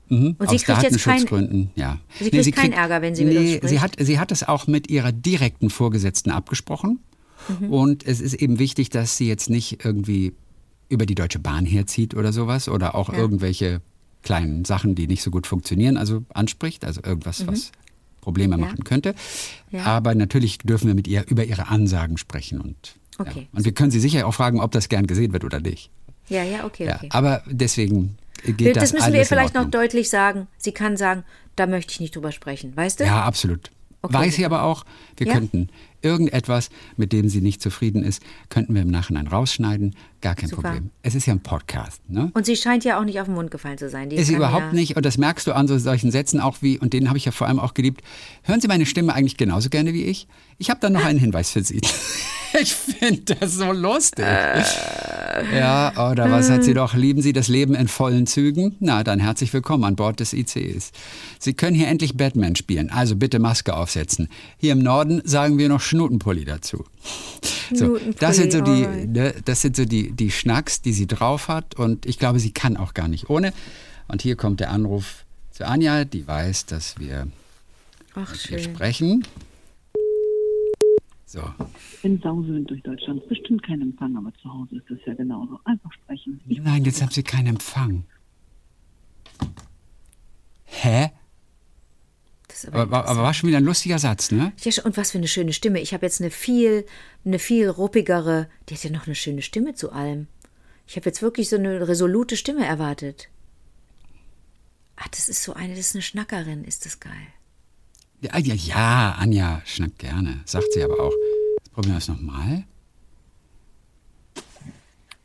Mhm, 0.08 0.36
Und 0.38 0.50
sie 0.50 0.56
aus 0.58 0.64
kriegt 0.64 0.84
jetzt 0.84 1.04
kein- 1.04 1.16
Datenschutzgründen, 1.18 1.72
ja. 1.76 2.00
Sie 2.20 2.30
kriegt 2.30 2.56
keinen 2.56 2.74
Ärger, 2.74 3.02
wenn 3.02 3.16
sie 3.16 3.26
mit 3.26 3.38
uns 3.38 3.46
nee, 3.46 3.56
spricht. 3.58 3.70
Sie 3.70 3.80
hat, 3.80 3.96
sie 4.00 4.20
hat 4.20 4.32
es 4.32 4.44
auch 4.48 4.68
mit 4.68 4.90
ihrer 4.90 5.12
direkten 5.12 5.70
Vorgesetzten 5.70 6.30
abgesprochen. 6.32 7.00
Mhm. 7.60 7.70
Und 7.72 8.06
es 8.06 8.22
ist 8.22 8.34
eben 8.36 8.60
wichtig, 8.60 8.90
dass 8.90 9.18
sie 9.18 9.28
jetzt 9.28 9.50
nicht 9.50 9.84
irgendwie 9.84 10.34
über 10.90 11.06
die 11.06 11.16
Deutsche 11.16 11.40
Bahn 11.40 11.66
herzieht 11.66 12.14
oder 12.16 12.32
sowas 12.34 12.70
oder 12.70 12.94
auch 12.96 13.10
irgendwelche 13.12 13.82
kleinen 14.22 14.66
Sachen, 14.66 14.96
die 14.96 15.08
nicht 15.08 15.24
so 15.24 15.32
gut 15.32 15.48
funktionieren, 15.48 15.98
also 15.98 16.24
anspricht, 16.34 16.86
also 16.86 17.02
irgendwas, 17.04 17.46
was 17.48 17.72
Probleme 18.22 18.58
Mhm. 18.58 18.64
Ja. 18.64 18.70
machen 18.70 18.84
könnte. 18.84 19.16
Ja. 19.72 19.84
Aber 19.86 20.14
natürlich 20.16 20.60
dürfen 20.60 20.88
wir 20.88 20.96
mit 20.96 21.08
ihr 21.08 21.26
über 21.28 21.44
ihre 21.46 21.68
Ansagen 21.68 22.18
sprechen 22.18 22.62
und 22.62 22.96
Okay, 23.18 23.42
ja. 23.42 23.46
und 23.58 23.66
wir 23.66 23.72
können 23.72 23.92
sie 23.92 24.00
sicher 24.00 24.26
auch 24.28 24.34
fragen, 24.34 24.60
ob 24.60 24.72
das 24.72 24.90
gern 24.90 25.08
gesehen 25.08 25.32
wird 25.34 25.44
oder 25.44 25.60
nicht. 25.60 25.90
Ja, 26.30 26.44
ja, 26.44 26.66
okay, 26.66 26.86
Ja, 26.88 26.96
okay. 26.96 27.08
aber 27.12 27.44
deswegen 27.50 28.18
geht 28.54 28.76
das, 28.76 28.84
das, 28.92 28.94
müssen 28.94 29.14
wir 29.14 29.26
vielleicht 29.26 29.54
noch 29.56 29.70
deutlich 29.70 30.10
sagen. 30.10 30.48
Sie 30.58 30.72
kann 30.72 30.98
sagen, 30.98 31.24
da 31.56 31.68
möchte 31.68 31.92
ich 31.92 32.00
nicht 32.00 32.16
drüber 32.16 32.32
sprechen, 32.32 32.76
weißt 32.76 33.00
du? 33.00 33.06
Ja, 33.06 33.24
absolut. 33.24 33.72
Okay, 34.02 34.14
Weiß 34.14 34.36
sie 34.36 34.44
super. 34.44 34.56
aber 34.58 34.64
auch, 34.66 34.86
wir 35.18 35.28
Ja. 35.28 35.34
könnten 35.34 35.70
irgendetwas, 36.06 36.70
mit 36.96 37.12
dem 37.12 37.28
sie 37.28 37.42
nicht 37.42 37.62
zufrieden 37.62 38.04
ist, 38.04 38.22
könnten 38.50 38.74
wir 38.74 38.84
im 38.84 38.92
Nachhinein 38.92 39.28
rausschneiden. 39.28 39.96
Gar 40.22 40.36
kein 40.36 40.50
Super. 40.50 40.62
Problem. 40.62 40.92
Es 41.02 41.16
ist 41.16 41.26
ja 41.26 41.34
ein 41.34 41.42
Podcast. 41.42 42.02
Ne? 42.10 42.32
Und 42.34 42.46
sie 42.46 42.56
scheint 42.56 42.86
ja 42.86 43.00
auch 43.00 43.04
nicht 43.04 43.20
auf 43.20 43.26
den 43.26 43.36
Mund 43.36 43.52
gefallen 43.52 43.78
zu 43.78 43.90
sein. 43.90 44.10
Die 44.10 44.16
Ist 44.16 44.28
sie 44.28 44.36
überhaupt 44.36 44.68
ja, 44.68 44.74
nicht, 44.74 44.96
und 44.96 45.06
das 45.06 45.18
merkst 45.18 45.46
du 45.48 45.54
an 45.54 45.68
so 45.68 45.78
solchen 45.78 46.12
Sätzen 46.12 46.40
auch 46.40 46.62
wie, 46.62 46.80
und 46.80 46.94
den 46.94 47.10
habe 47.10 47.18
ich 47.18 47.26
ja 47.26 47.32
vor 47.32 47.48
allem 47.48 47.60
auch 47.60 47.74
geliebt. 47.74 48.02
Hören 48.44 48.62
Sie 48.62 48.68
meine 48.68 48.86
Stimme 48.86 49.14
eigentlich 49.14 49.38
genauso 49.38 49.70
gerne 49.70 49.94
wie 49.94 50.06
ich? 50.06 50.28
Ich 50.58 50.70
habe 50.70 50.80
da 50.80 50.90
noch 50.90 51.04
einen 51.04 51.20
Hinweis 51.20 51.52
für 51.52 51.64
Sie. 51.64 51.82
Ich 52.62 52.74
finde 52.74 53.36
das 53.36 53.56
so 53.56 53.72
lustig. 53.74 54.26
Ja, 55.54 56.10
oder 56.10 56.32
was 56.32 56.50
hat 56.50 56.64
sie 56.64 56.74
doch? 56.74 56.94
Lieben 56.94 57.22
Sie 57.22 57.34
das 57.34 57.50
Leben 57.50 57.76
in 57.76 57.90
vollen 57.90 58.28
Zügen? 58.28 58.78
Na, 58.80 59.04
dann 59.04 59.20
herzlich 59.20 59.52
willkommen 59.52 59.84
an 59.84 59.98
Bord 59.98 60.22
des 60.22 60.32
ICEs. 60.32 60.92
Sie 61.38 61.54
können 61.54 61.76
hier 61.76 61.88
endlich 61.88 62.16
Batman 62.16 62.56
spielen, 62.56 62.90
also 62.90 63.18
bitte 63.18 63.40
Maske 63.40 63.76
aufsetzen. 63.76 64.30
Hier 64.58 64.72
im 64.72 64.80
Norden 64.80 65.22
sagen 65.26 65.58
wir 65.58 65.68
noch 65.68 65.82
Schnutenpulli 65.96 66.46
dazu. 66.46 66.86
So, 67.74 67.98
das 68.20 68.36
sind 68.38 68.52
so 68.52 68.62
die, 68.62 68.86
alright. 68.86 69.10
ne, 69.10 69.34
das 69.46 69.62
sind 69.62 69.76
so 69.76 69.86
die, 69.86 70.12
die 70.12 70.30
Schnacks, 70.32 70.82
die 70.82 70.94
sie 70.94 71.08
drauf 71.08 71.48
hat 71.48 71.76
und 71.76 72.06
ich 72.06 72.20
glaube, 72.20 72.40
sie 72.40 72.52
kann 72.52 72.78
auch 72.78 72.94
gar 72.94 73.08
nicht 73.08 73.30
ohne. 73.30 73.54
Und 74.08 74.22
hier 74.22 74.36
kommt 74.36 74.60
der 74.60 74.70
Anruf 74.72 75.26
zu 75.52 75.66
Anja, 75.66 76.06
die 76.06 76.28
weiß, 76.28 76.68
dass 76.68 77.00
wir 77.00 77.28
Ach, 78.14 78.34
hier 78.36 78.60
schön. 78.60 78.76
sprechen. 78.76 79.28
So, 81.26 81.42
In 82.04 82.22
Sausewind 82.22 82.70
durch 82.70 82.84
Deutschland 82.84 83.28
bestimmt 83.28 83.64
kein 83.64 83.82
Empfang, 83.82 84.16
aber 84.16 84.32
zu 84.42 84.54
Hause 84.54 84.76
ist 84.78 84.86
das 84.90 85.00
ja 85.08 85.16
genauso. 85.16 85.60
Einfach 85.66 85.92
sprechen. 85.92 86.40
Ich 86.48 86.60
nein, 86.60 86.86
jetzt 86.86 87.02
haben 87.02 87.12
sie 87.12 87.24
keinen 87.24 87.48
Empfang. 87.48 88.04
Hä? 90.66 91.10
Das 92.56 92.64
ist 92.64 92.74
Aber, 92.74 92.84
aber, 92.84 93.08
aber 93.10 93.24
war 93.24 93.34
schon 93.34 93.50
wieder 93.50 93.58
ein 93.58 93.66
lustiger 93.66 94.00
Satz, 94.00 94.32
ne? 94.32 94.54
Ja, 94.62 94.84
und 94.86 94.96
was 94.96 95.12
für 95.12 95.18
eine 95.18 95.28
schöne 95.28 95.52
Stimme. 95.52 95.82
Ich 95.82 95.94
habe 95.94 96.06
jetzt 96.06 96.22
eine 96.22 96.32
viel, 96.32 96.86
eine 97.26 97.38
viel 97.38 97.68
ruppigere, 97.68 98.48
die 98.70 98.76
hat 98.76 98.84
ja 98.86 98.92
noch 98.92 99.08
eine 99.08 99.16
schöne 99.16 99.42
Stimme 99.42 99.76
zu 99.76 99.92
allem. 99.92 100.28
Ich 100.88 100.96
habe 100.96 101.06
jetzt 101.08 101.22
wirklich 101.22 101.50
so 101.50 101.58
eine 101.58 101.86
resolute 101.86 102.38
Stimme 102.38 102.66
erwartet. 102.66 103.28
Ah, 104.96 105.04
das 105.12 105.28
ist 105.28 105.44
so 105.44 105.54
eine, 105.54 105.76
das 105.76 105.88
ist 105.88 105.96
eine 105.96 106.02
Schnackerin, 106.02 106.64
ist 106.64 106.86
das 106.86 107.02
geil. 107.02 107.28
Ja, 108.22 108.38
ja, 108.38 108.54
ja, 108.54 109.16
Anja 109.20 109.62
schnackt 109.66 110.00
gerne, 110.00 110.40
sagt 110.46 110.72
sie 110.72 110.82
aber 110.82 110.98
auch. 110.98 111.14
Jetzt 111.58 111.74
probieren 111.74 111.96
wir 111.96 111.98
es 111.98 112.08
nochmal. 112.08 112.64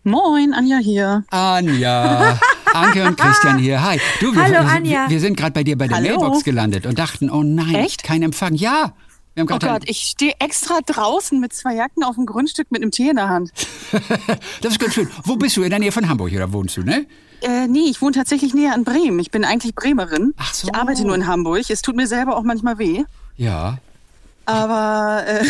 Moin, 0.03 0.53
Anja 0.53 0.79
hier. 0.79 1.25
Anja, 1.31 2.41
Anke 2.75 3.05
und 3.05 3.17
Christian 3.17 3.59
hier. 3.59 3.83
Hi. 3.83 4.01
Du, 4.21 4.35
wir, 4.35 4.43
Hallo, 4.43 4.59
Anja. 4.59 5.05
Wir, 5.05 5.11
wir 5.11 5.21
sind 5.21 5.37
gerade 5.37 5.53
bei 5.53 5.65
dir 5.65 5.77
bei 5.77 5.89
der 5.89 5.99
Hallo. 5.99 6.21
Mailbox 6.21 6.45
gelandet 6.45 6.87
und 6.87 6.99
dachten, 6.99 7.31
oh 7.31 7.43
nein, 7.43 7.75
Echt? 7.75 8.03
kein 8.03 8.23
Empfang. 8.23 8.55
Ja. 8.55 8.95
Wir 9.35 9.43
haben 9.43 9.53
Oh 9.53 9.59
Gott, 9.59 9.83
ich 9.87 10.01
stehe 10.01 10.35
extra 10.41 10.81
draußen 10.85 11.39
mit 11.39 11.53
zwei 11.53 11.75
Jacken 11.75 12.03
auf 12.03 12.17
dem 12.17 12.27
Grundstück 12.27 12.71
mit 12.71 12.83
einem 12.83 12.91
Tee 12.91 13.11
in 13.11 13.17
der 13.17 13.29
Hand. 13.29 13.53
das 14.61 14.73
ist 14.73 14.81
ganz 14.81 14.95
schön. 14.95 15.09
Wo 15.25 15.37
bist 15.37 15.57
du? 15.57 15.63
In 15.63 15.71
der 15.71 15.79
Nähe 15.79 15.93
von 15.93 16.09
Hamburg 16.09 16.33
oder 16.33 16.53
wohnst 16.53 16.77
du, 16.77 16.83
ne? 16.83 17.07
Äh, 17.43 17.69
nee, 17.69 17.89
ich 17.89 18.03
wohne 18.03 18.13
tatsächlich 18.13 18.55
näher 18.55 18.75
an 18.75 18.85
Bremen. 18.85 19.19
Ich 19.21 19.31
bin 19.31 19.45
eigentlich 19.45 19.75
Bremerin. 19.75 20.35
Ach 20.37 20.53
so. 20.53 20.69
Ich 20.69 20.75
arbeite 20.75 21.05
nur 21.05 21.15
in 21.15 21.27
Hamburg. 21.27 21.71
Es 21.71 21.81
tut 21.81 21.97
mir 21.97 22.07
selber 22.07 22.37
auch 22.37 22.43
manchmal 22.43 22.79
weh. 22.79 23.05
Ja. 23.37 23.79
Aber 24.47 25.25
äh, 25.27 25.45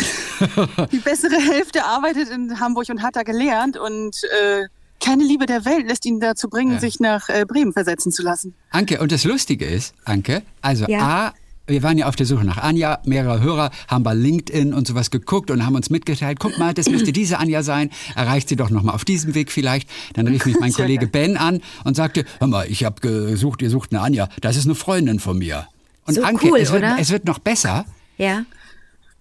die 0.91 0.99
bessere 0.99 1.37
Hälfte 1.37 1.83
arbeitet 1.83 2.29
in 2.29 2.59
Hamburg 2.59 2.87
und 2.89 3.01
hat 3.01 3.15
da 3.15 3.23
gelernt. 3.23 3.77
Und 3.77 4.15
äh, 4.41 4.65
keine 5.03 5.23
Liebe 5.23 5.45
der 5.45 5.65
Welt 5.65 5.87
lässt 5.87 6.05
ihn 6.05 6.19
dazu 6.19 6.47
bringen, 6.49 6.73
Ja. 6.73 6.79
sich 6.79 6.99
nach 6.99 7.27
äh, 7.29 7.45
Bremen 7.47 7.73
versetzen 7.73 8.11
zu 8.11 8.23
lassen. 8.23 8.53
Anke, 8.69 8.99
und 9.01 9.11
das 9.11 9.23
Lustige 9.23 9.65
ist, 9.65 9.93
Anke, 10.05 10.43
also 10.61 10.85
Ja. 10.87 10.99
A, 11.27 11.33
wir 11.67 11.83
waren 11.83 11.97
ja 11.97 12.07
auf 12.07 12.15
der 12.15 12.25
Suche 12.25 12.43
nach 12.43 12.57
Anja, 12.57 12.99
mehrere 13.05 13.39
Hörer 13.41 13.71
haben 13.87 14.03
bei 14.03 14.13
LinkedIn 14.13 14.73
und 14.73 14.87
sowas 14.87 15.09
geguckt 15.09 15.51
und 15.51 15.65
haben 15.65 15.75
uns 15.75 15.89
mitgeteilt, 15.89 16.39
guck 16.39 16.57
mal, 16.57 16.73
das 16.73 16.89
müsste 16.89 17.13
diese 17.13 17.37
Anja 17.39 17.63
sein, 17.63 17.89
erreicht 18.15 18.49
sie 18.49 18.55
doch 18.57 18.69
nochmal 18.69 18.93
auf 18.95 19.05
diesem 19.05 19.35
Weg 19.35 19.51
vielleicht. 19.51 19.89
Dann 20.13 20.27
rief 20.27 20.45
mich 20.45 20.59
mein 20.59 20.73
Kollege. 20.73 21.07
Ben 21.07 21.37
an 21.37 21.61
und 21.85 21.95
sagte, 21.95 22.25
hör 22.39 22.47
mal, 22.47 22.65
ich 22.69 22.83
habe 22.83 22.99
gesucht, 22.99 23.61
ihr 23.61 23.69
sucht 23.69 23.93
eine 23.93 24.01
Anja, 24.01 24.27
das 24.41 24.57
ist 24.57 24.65
eine 24.65 24.75
Freundin 24.75 25.19
von 25.19 25.37
mir. 25.37 25.67
Und 26.07 26.15
So 26.15 26.23
Anke, 26.23 26.47
cool, 26.49 26.59
es, 26.59 26.71
wird, 26.71 26.83
oder? 26.83 26.97
es 26.99 27.09
wird 27.09 27.25
noch 27.25 27.39
besser, 27.39 27.85
Ja, 28.17 28.43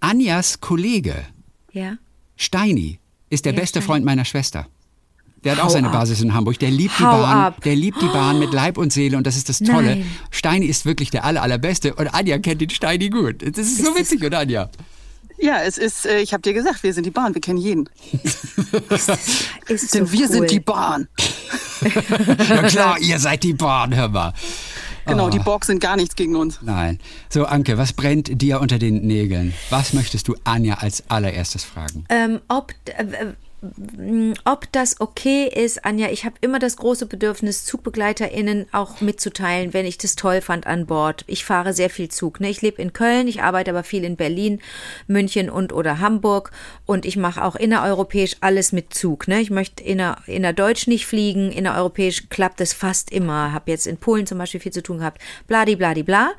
Anjas 0.01 0.61
Kollege 0.61 1.15
ja. 1.73 1.97
Steini 2.37 2.99
ist 3.29 3.45
der 3.45 3.53
Ja, 3.53 3.61
beste 3.61 3.81
Steini. 3.81 3.87
Freund 3.87 4.05
meiner 4.05 4.25
Schwester. 4.25 4.67
Der 5.45 5.53
hat 5.53 5.61
auch 5.61 5.65
Hau 5.65 5.69
seine 5.71 5.87
ab. 5.89 5.95
Basis 5.95 6.21
in 6.21 6.35
Hamburg. 6.35 6.59
Der 6.59 6.71
liebt 6.71 6.99
die 6.99 7.05
Hau 7.05 7.23
Bahn. 7.23 7.37
ab. 7.39 7.63
Der 7.65 7.75
liebt 7.77 8.01
die 8.03 8.07
Bahn 8.09 8.39
mit 8.39 8.53
Leib 8.53 8.77
und 8.79 8.93
Seele 8.93 9.17
und 9.17 9.27
das 9.27 9.37
ist 9.37 9.49
das 9.49 9.59
Tolle. 9.59 9.97
Nein. 9.97 10.11
Steini 10.31 10.67
ist 10.67 10.85
wirklich 10.87 11.11
der 11.11 11.25
aller, 11.25 11.43
allerbeste 11.43 11.95
und 11.95 12.09
Anja 12.09 12.39
kennt 12.39 12.61
den 12.61 12.71
Steini 12.71 13.09
gut. 13.11 13.37
Das 13.43 13.57
ist 13.67 13.79
so 13.85 13.91
Ist 13.93 13.99
witzig, 13.99 14.23
oder 14.25 14.41
Anja? 14.41 14.69
Ja, 15.39 15.63
es 15.63 15.79
ist, 15.79 16.05
äh, 16.05 16.21
ich 16.21 16.35
habe 16.35 16.43
dir 16.43 16.53
gesagt, 16.53 16.83
wir 16.83 16.93
sind 16.93 17.07
die 17.07 17.11
Bahn, 17.11 17.33
wir 17.35 17.41
kennen 17.41 17.57
jeden. 17.59 17.89
Ist 19.69 19.95
Denn 19.95 20.07
so 20.07 20.13
wir 20.13 20.21
cool. 20.27 20.29
sind 20.29 20.51
die 20.51 20.61
Bahn. 20.61 21.09
Ja 22.51 22.63
klar, 22.65 22.99
ihr 23.01 23.19
seid 23.19 23.43
die 23.43 23.55
Bahn, 23.55 23.95
hör 23.97 24.09
mal. 24.09 24.35
Genau, 25.07 25.29
Ah. 25.29 25.31
die 25.31 25.39
Borg 25.39 25.65
sind 25.65 25.81
gar 25.81 25.97
nichts 25.97 26.15
gegen 26.15 26.37
uns. 26.37 26.59
Nein. 26.61 26.99
So, 27.31 27.47
Anke, 27.47 27.79
was 27.79 27.95
brennt 27.95 28.43
dir 28.43 28.61
unter 28.61 28.79
den 28.79 29.07
Nägeln? 29.07 29.55
Was 29.71 29.95
möchtest 29.95 30.29
du 30.29 30.37
Anja 30.45 30.75
als 30.75 31.03
allererstes 31.09 31.65
fragen? 31.65 32.05
Ähm, 32.11 32.41
ob, 32.49 32.73
äh, 32.85 33.05
ob 34.45 34.73
das 34.73 35.01
okay 35.01 35.47
ist, 35.47 35.85
Anja, 35.85 36.09
ich 36.09 36.25
habe 36.25 36.37
immer 36.41 36.59
das 36.59 36.79
große 36.79 37.05
Bedürfnis, 37.05 37.67
ZugbegleiterInnen 37.67 38.67
auch 38.73 39.03
mitzuteilen, 39.03 39.75
wenn 39.75 39.85
ich 39.85 39.99
das 39.99 40.17
toll 40.17 40.41
fand 40.41 40.67
an 40.67 40.87
Bord. 40.87 41.25
Ich 41.27 41.45
fahre 41.45 41.75
sehr 41.75 41.91
viel 41.91 42.09
Zug. 42.09 42.41
Ne? 42.41 42.49
Ich 42.49 42.63
lebe 42.63 42.81
in 42.81 42.95
Köln, 42.95 43.29
ich 43.29 43.43
arbeite 43.43 43.73
aber 43.73 43.85
viel 43.85 44.05
in 44.05 44.17
Berlin, 44.17 44.61
München 45.07 45.51
und 45.51 45.75
oder 45.75 46.01
Hamburg 46.01 46.53
und 46.87 47.05
ich 47.05 47.19
mache 47.19 47.45
auch 47.45 47.55
innereuropäisch 47.55 48.37
alles 48.41 48.73
mit 48.73 48.95
Zug. 48.95 49.29
Ne? 49.29 49.41
Ich 49.43 49.51
möchte 49.51 49.85
inner, 49.85 50.23
innerdeutsch 50.27 50.87
nicht 50.87 51.07
fliegen, 51.07 51.53
innereuropäisch 51.53 52.31
klappt 52.31 52.63
es 52.63 52.73
fast 52.73 53.13
immer. 53.13 53.53
Habe 53.53 53.71
jetzt 53.71 53.87
in 53.87 53.99
Polen 53.99 54.27
zum 54.27 54.39
Beispiel 54.39 54.61
viel 54.61 54.73
zu 54.73 54.83
tun 54.83 54.99
gehabt, 54.99 55.21
bladi 55.47 55.77
bladi 55.77 56.03
bla. 56.03 56.31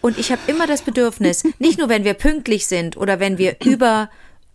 Und 0.00 0.16
ich 0.16 0.30
habe 0.30 0.42
immer 0.46 0.68
das 0.68 0.82
Bedürfnis, 0.82 1.42
nicht 1.58 1.78
nur 1.78 1.88
wenn 1.88 2.04
wir 2.04 2.14
pünktlich 2.14 2.66
sind 2.66 2.96
oder 2.96 3.18
wenn 3.18 3.36
wir 3.36 3.56
über 3.64 4.10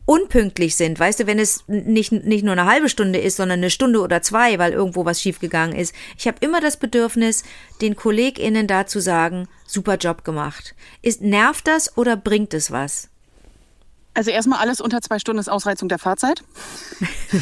unpünktlich 0.06 0.76
sind, 0.76 1.00
weißt 1.00 1.22
du, 1.22 1.28
wenn 1.28 1.40
es 1.40 1.64
nicht, 1.68 2.12
nicht 2.12 2.44
nur 2.44 2.54
eine 2.54 2.66
halbe 2.66 2.90
Stunde 2.90 3.20
ist, 3.20 3.38
sondern 3.38 3.60
eine 3.60 3.70
Stunde 3.70 4.00
oder 4.02 4.22
zwei, 4.22 4.60
weil 4.60 4.74
irgendwo 4.74 5.06
was 5.06 5.22
schiefgegangen 5.22 5.76
ist. 5.76 5.94
Ich 6.18 6.28
habe 6.28 6.38
immer 6.42 6.60
das 6.62 6.78
Bedürfnis, 6.78 7.44
den 7.82 7.96
KollegInnen 7.96 8.68
da 8.68 8.86
zu 8.86 9.00
sagen, 9.00 9.48
super 9.66 9.96
Job 9.98 10.24
gemacht. 10.24 10.76
Ist, 11.02 11.22
nervt 11.22 11.68
das 11.68 11.98
oder 11.98 12.18
bringt 12.18 12.54
es 12.54 12.72
was? 12.72 13.10
Also 14.16 14.30
erstmal 14.30 14.60
alles 14.60 14.80
unter 14.80 15.02
zwei 15.02 15.18
Stunden 15.18 15.40
ist 15.40 15.50
Ausreizung 15.50 15.90
der 15.90 16.00
Fahrzeit. 16.00 16.44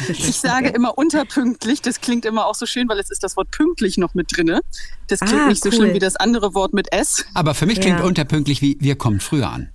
Ich 0.08 0.36
sage 0.38 0.68
immer 0.70 0.96
unterpünktlich. 0.96 1.82
Das 1.82 2.00
klingt 2.00 2.24
immer 2.24 2.46
auch 2.46 2.54
so 2.54 2.64
schön, 2.64 2.88
weil 2.88 2.98
es 2.98 3.10
ist 3.10 3.22
das 3.22 3.36
Wort 3.36 3.50
pünktlich 3.50 3.98
noch 3.98 4.14
mit 4.14 4.34
drinne. 4.34 4.62
Das 5.08 5.20
klingt 5.20 5.42
Ah, 5.42 5.48
nicht 5.48 5.62
so 5.62 5.68
cool. 5.68 5.76
schlimm 5.76 5.92
wie 5.94 5.98
das 5.98 6.16
andere 6.16 6.54
Wort 6.54 6.72
mit 6.72 6.90
S. 6.94 7.26
Aber 7.34 7.54
für 7.54 7.66
mich 7.66 7.78
klingt 7.78 7.98
Ja. 7.98 8.04
unterpünktlich 8.06 8.62
wie, 8.62 8.78
wir 8.80 8.96
kommen 8.96 9.20
früher 9.20 9.50
an. 9.50 9.68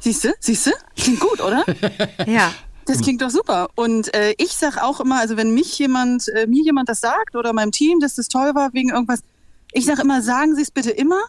Siehst 0.00 0.24
du? 0.24 0.34
Siehst 0.40 0.66
du? 0.66 0.70
Klingt 0.96 1.20
gut, 1.20 1.40
oder? 1.40 1.64
Ja. 2.26 2.52
Das 2.86 3.02
klingt 3.02 3.20
doch 3.20 3.28
super. 3.28 3.68
Und 3.74 4.14
äh, 4.14 4.34
ich 4.38 4.52
sag 4.52 4.78
auch 4.82 4.98
immer, 5.00 5.20
also 5.20 5.36
wenn 5.36 5.50
mich 5.52 5.78
jemand, 5.78 6.26
äh, 6.28 6.46
mir 6.46 6.62
jemand 6.64 6.88
das 6.88 7.02
sagt 7.02 7.36
oder 7.36 7.52
meinem 7.52 7.70
Team, 7.70 8.00
dass 8.00 8.14
das 8.14 8.28
toll 8.28 8.54
war 8.54 8.72
wegen 8.72 8.88
irgendwas, 8.88 9.20
ich 9.72 9.84
sag 9.84 9.98
immer, 9.98 10.22
sagen 10.22 10.54
Sie 10.56 10.62
es 10.62 10.70
bitte 10.70 10.90
immer, 10.90 11.20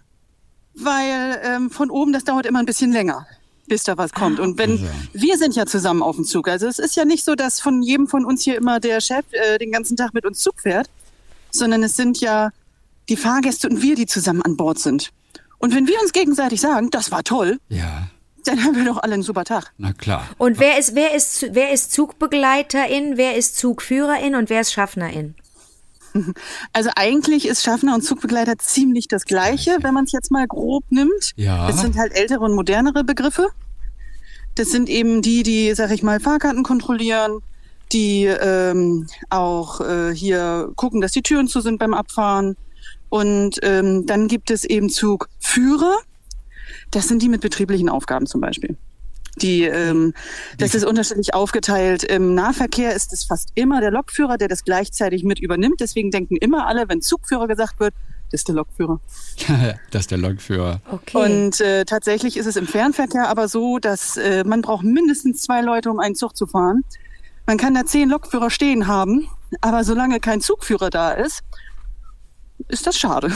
weil 0.73 1.41
ähm, 1.43 1.69
von 1.69 1.89
oben 1.89 2.13
das 2.13 2.23
dauert 2.23 2.45
immer 2.45 2.60
ein 2.60 2.65
bisschen 2.65 2.93
länger, 2.93 3.27
bis 3.67 3.84
da 3.84 3.97
was 3.97 4.13
kommt. 4.13 4.39
Und 4.39 4.58
wenn 4.58 4.88
wir 5.12 5.38
sind 5.38 5.53
ja 5.53 5.65
zusammen 5.65 6.01
auf 6.01 6.15
dem 6.15 6.23
Zug, 6.23 6.47
also 6.47 6.65
es 6.65 6.79
ist 6.79 6.95
ja 6.95 7.03
nicht 7.03 7.25
so, 7.25 7.36
dass 7.36 7.60
von 7.60 7.82
jedem 7.82 8.08
von 8.08 8.23
uns 8.23 8.41
hier 8.41 8.55
immer 8.55 8.79
der 8.79 9.01
Chef 9.01 9.25
äh, 9.32 9.58
den 9.58 9.73
ganzen 9.73 9.97
Tag 9.97 10.13
mit 10.13 10.25
uns 10.25 10.39
Zug 10.39 10.62
fährt, 10.62 10.89
sondern 11.51 11.84
es 11.84 11.97
sind 11.97 12.21
ja 12.21 12.51
die 13.10 13.17
Fahrgäste 13.17 13.67
und 13.67 13.82
wir, 13.82 13.95
die 13.95 14.05
zusammen 14.05 14.43
an 14.43 14.55
Bord 14.55 14.79
sind. 14.79 15.12
Und 15.58 15.75
wenn 15.75 15.88
wir 15.88 15.99
uns 16.01 16.13
gegenseitig 16.13 16.62
sagen, 16.62 16.89
das 16.89 17.12
war 17.12 17.25
toll, 17.25 17.60
Ja, 17.67 18.08
dann 18.45 18.63
haben 18.63 18.75
wir 18.75 18.86
doch 18.86 18.97
alle 18.97 19.13
einen 19.13 19.23
super 19.23 19.43
Tag. 19.43 19.71
na 19.78 19.93
klar. 19.93 20.28
Und 20.38 20.60
wer 20.60 20.78
ist, 20.78 20.95
wer 20.95 21.13
ist, 21.15 21.47
wer 21.52 21.71
ist 21.71 21.91
Zugbegleiterin, 21.91 23.17
wer 23.17 23.36
ist 23.36 23.58
Zugführerin 23.58 24.36
und 24.36 24.49
wer 24.49 24.62
ist 24.62 24.73
Schaffnerin? 24.73 25.36
Also 26.73 26.89
eigentlich 26.95 27.47
ist 27.47 27.63
Schaffner 27.63 27.93
und 27.93 28.02
Zugbegleiter 28.02 28.58
ziemlich 28.58 29.08
das 29.08 29.25
Gleiche, 29.25 29.78
wenn 29.82 29.93
man 29.93 30.06
es 30.06 30.12
jetzt 30.12 30.32
mal 30.32 30.47
grob 30.47 30.84
nimmt. 30.89 31.34
Ja. 31.36 31.67
Das 31.67 31.82
sind 31.82 31.97
halt 31.97 32.15
ältere 32.15 32.39
und 32.39 32.54
modernere 32.54 33.04
Begriffe. 33.04 33.49
Das 34.56 34.69
sind 34.69 34.89
eben 34.89 35.21
die, 35.21 35.43
die, 35.43 35.73
sag 35.75 35.91
ich 35.91 36.04
mal, 36.04 36.19
Fahrkarten 36.19 36.63
kontrollieren, 36.63 37.39
die 37.91 38.25
ähm, 38.25 39.08
auch 39.30 39.82
äh, 39.82 40.13
hier 40.13 40.71
gucken, 40.75 41.02
dass 41.02 41.12
die 41.12 41.21
Türen 41.21 41.47
zu 41.47 41.62
sind 41.62 41.80
beim 41.80 41.93
Abfahren. 41.93 42.56
Und 43.10 43.60
ähm, 43.63 44.06
dann 44.06 44.28
gibt 44.28 44.52
es 44.52 44.63
eben 44.63 44.89
Zugführer. 44.89 45.97
Das 46.91 47.08
sind 47.08 47.21
die 47.21 47.30
mit 47.30 47.41
betrieblichen 47.41 47.89
Aufgaben 47.89 48.25
zum 48.25 48.41
Beispiel. 48.41 48.78
Die, 49.41 49.63
ähm, 49.63 50.13
das 50.58 50.75
ist 50.75 50.84
unterschiedlich 50.84 51.34
aufgeteilt. 51.34 52.04
Im 52.04 52.34
Nahverkehr 52.34 52.93
ist 52.93 53.13
es 53.13 53.23
fast 53.23 53.52
immer 53.56 53.80
der 53.80 53.91
Lokführer, 53.91 54.38
der 54.38 54.47
das 54.47 54.63
gleichzeitig 54.63 55.23
mit 55.23 55.39
übernimmt. 55.39 55.80
Deswegen 55.80 56.12
denken 56.12 56.36
immer 56.36 56.67
alle, 56.67 56.89
wenn 56.89 57.02
Zugführer 57.02 57.47
gesagt 57.47 57.80
wird, 57.80 57.93
das 58.32 58.41
ist 58.41 58.47
der 58.47 58.56
Lokführer. 58.56 58.99
das 59.91 60.02
ist 60.02 60.12
der 60.12 60.17
Lokführer. 60.17 60.82
Okay. 60.91 61.17
Und 61.17 61.62
äh, 61.62 61.86
tatsächlich 61.86 62.38
ist 62.38 62.45
es 62.45 62.58
im 62.58 62.67
Fernverkehr 62.67 63.28
aber 63.28 63.47
so, 63.47 63.80
dass 63.80 64.17
äh, 64.17 64.43
man 64.43 64.62
braucht 64.62 64.84
mindestens 64.84 65.41
zwei 65.41 65.62
Leute, 65.62 65.89
um 65.89 65.99
einen 65.99 66.15
Zug 66.15 66.36
zu 66.36 66.45
fahren. 66.45 66.84
Man 67.47 67.58
kann 67.58 67.73
da 67.73 67.86
zehn 67.86 68.10
Lokführer 68.10 68.52
stehen 68.52 68.88
haben, 68.88 69.28
aber 69.62 69.84
solange 69.84 70.19
kein 70.19 70.41
Zugführer 70.41 70.91
da 70.91 71.13
ist, 71.13 71.41
ist 72.67 72.86
das 72.86 72.97
schade. 72.97 73.32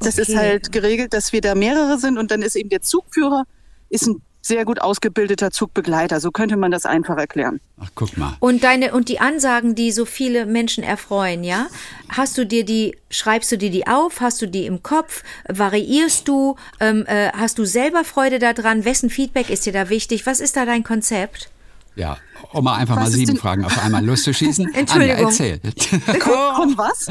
Das 0.00 0.18
ist 0.18 0.34
halt 0.34 0.72
geregelt, 0.72 1.12
dass 1.12 1.32
wir 1.32 1.40
da 1.40 1.54
mehrere 1.54 1.98
sind 1.98 2.18
und 2.18 2.30
dann 2.30 2.42
ist 2.42 2.56
eben 2.56 2.68
der 2.68 2.82
Zugführer 2.82 3.44
ist 3.88 4.06
ein 4.06 4.22
sehr 4.42 4.64
gut 4.64 4.80
ausgebildeter 4.80 5.50
Zugbegleiter. 5.50 6.20
So 6.20 6.30
könnte 6.30 6.56
man 6.56 6.70
das 6.70 6.86
einfach 6.86 7.18
erklären. 7.18 7.60
Ach, 7.78 7.90
guck 7.94 8.16
mal. 8.16 8.36
Und 8.40 8.64
deine 8.64 8.92
und 8.94 9.08
die 9.08 9.20
Ansagen, 9.20 9.74
die 9.74 9.92
so 9.92 10.04
viele 10.04 10.46
Menschen 10.46 10.82
erfreuen, 10.82 11.44
ja? 11.44 11.68
Hast 12.08 12.38
du 12.38 12.46
dir 12.46 12.64
die, 12.64 12.96
schreibst 13.10 13.52
du 13.52 13.58
dir 13.58 13.70
die 13.70 13.86
auf? 13.86 14.20
Hast 14.20 14.40
du 14.40 14.46
die 14.46 14.66
im 14.66 14.82
Kopf? 14.82 15.22
Variierst 15.48 16.26
du? 16.26 16.56
Ähm, 16.80 17.04
äh, 17.06 17.30
hast 17.32 17.58
du 17.58 17.64
selber 17.64 18.04
Freude 18.04 18.38
daran? 18.38 18.84
Wessen 18.84 19.10
Feedback 19.10 19.50
ist 19.50 19.66
dir 19.66 19.72
da 19.72 19.88
wichtig? 19.88 20.26
Was 20.26 20.40
ist 20.40 20.56
da 20.56 20.64
dein 20.64 20.84
Konzept? 20.84 21.50
Ja, 21.96 22.16
um 22.52 22.64
mal 22.64 22.76
einfach 22.76 22.96
Was 22.96 23.04
mal 23.04 23.10
sieben 23.10 23.36
Fragen 23.36 23.64
auf 23.64 23.82
einmal 23.82 24.04
loszuschießen. 24.04 24.68
Entschuldigung. 24.74 25.16
Anja, 25.16 25.28
erzähl. 25.28 25.60
Komm, 26.20 26.78
was? 26.78 27.08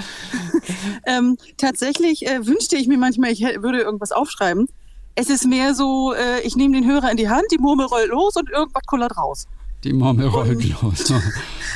ähm, 1.05 1.37
tatsächlich 1.57 2.25
äh, 2.25 2.45
wünschte 2.45 2.77
ich 2.77 2.87
mir 2.87 2.97
manchmal, 2.97 3.31
ich 3.31 3.41
würde 3.41 3.79
irgendwas 3.79 4.11
aufschreiben. 4.11 4.67
Es 5.15 5.29
ist 5.29 5.45
mehr 5.45 5.75
so, 5.75 6.13
äh, 6.13 6.41
ich 6.41 6.55
nehme 6.55 6.79
den 6.79 6.89
Hörer 6.89 7.11
in 7.11 7.17
die 7.17 7.29
Hand, 7.29 7.45
die 7.51 7.57
Murmel 7.57 7.85
rollt 7.87 8.09
los 8.09 8.35
und 8.35 8.49
irgendwas 8.49 8.83
kullert 8.85 9.17
raus. 9.17 9.47
Die 9.83 9.93
Murmel 9.93 10.27
rollt 10.27 10.63
los. 10.81 11.13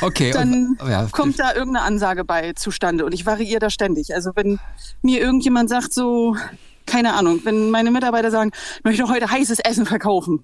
Okay. 0.02 0.32
Dann 0.32 0.78
und, 0.80 0.90
ja, 0.90 1.08
kommt 1.12 1.40
da 1.40 1.54
irgendeine 1.54 1.86
Ansage 1.86 2.26
bei 2.26 2.54
zustande 2.54 3.06
und 3.06 3.14
ich 3.14 3.26
variiere 3.26 3.60
da 3.60 3.70
ständig. 3.70 4.14
Also 4.14 4.32
wenn 4.36 4.60
mir 5.02 5.22
irgendjemand 5.22 5.70
sagt 5.70 5.94
so, 5.94 6.36
keine 6.86 7.14
Ahnung, 7.14 7.42
wenn 7.44 7.70
meine 7.72 7.92
Mitarbeiter 7.92 8.32
sagen, 8.32 8.52
ich 8.80 8.84
möchte 8.84 9.08
heute 9.08 9.30
heißes 9.32 9.60
Essen 9.60 9.86
verkaufen. 9.86 10.44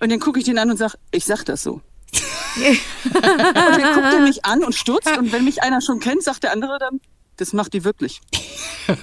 Und 0.00 0.10
dann 0.10 0.18
gucke 0.20 0.38
ich 0.38 0.44
den 0.44 0.58
an 0.58 0.70
und 0.70 0.76
sage, 0.78 0.94
ich 1.10 1.24
sag 1.24 1.44
das 1.44 1.62
so. 1.62 1.80
und 2.56 3.22
dann 3.22 3.94
guckt 3.94 4.12
er 4.14 4.20
mich 4.20 4.44
an 4.44 4.64
und 4.64 4.74
stutzt 4.74 5.16
und 5.16 5.30
wenn 5.32 5.44
mich 5.44 5.62
einer 5.62 5.80
schon 5.80 6.00
kennt, 6.00 6.24
sagt 6.24 6.42
der 6.42 6.52
andere 6.52 6.78
dann, 6.80 7.00
das 7.36 7.52
macht 7.52 7.72
die 7.74 7.84
wirklich. 7.84 8.20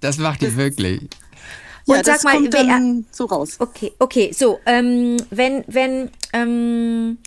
das 0.00 0.18
macht 0.18 0.40
die 0.40 0.56
wirklich. 0.56 1.02
Und 1.86 1.96
ja, 1.96 2.02
sag 2.04 2.14
das 2.14 2.24
mal, 2.24 2.32
kommt 2.34 2.52
wer- 2.52 2.64
dann 2.64 3.06
so 3.12 3.26
raus. 3.26 3.56
Okay, 3.60 3.92
okay, 4.00 4.32
so, 4.36 4.58
ähm, 4.66 5.16
wenn, 5.30 5.64
wenn, 5.68 6.10
ähm, 6.32 7.18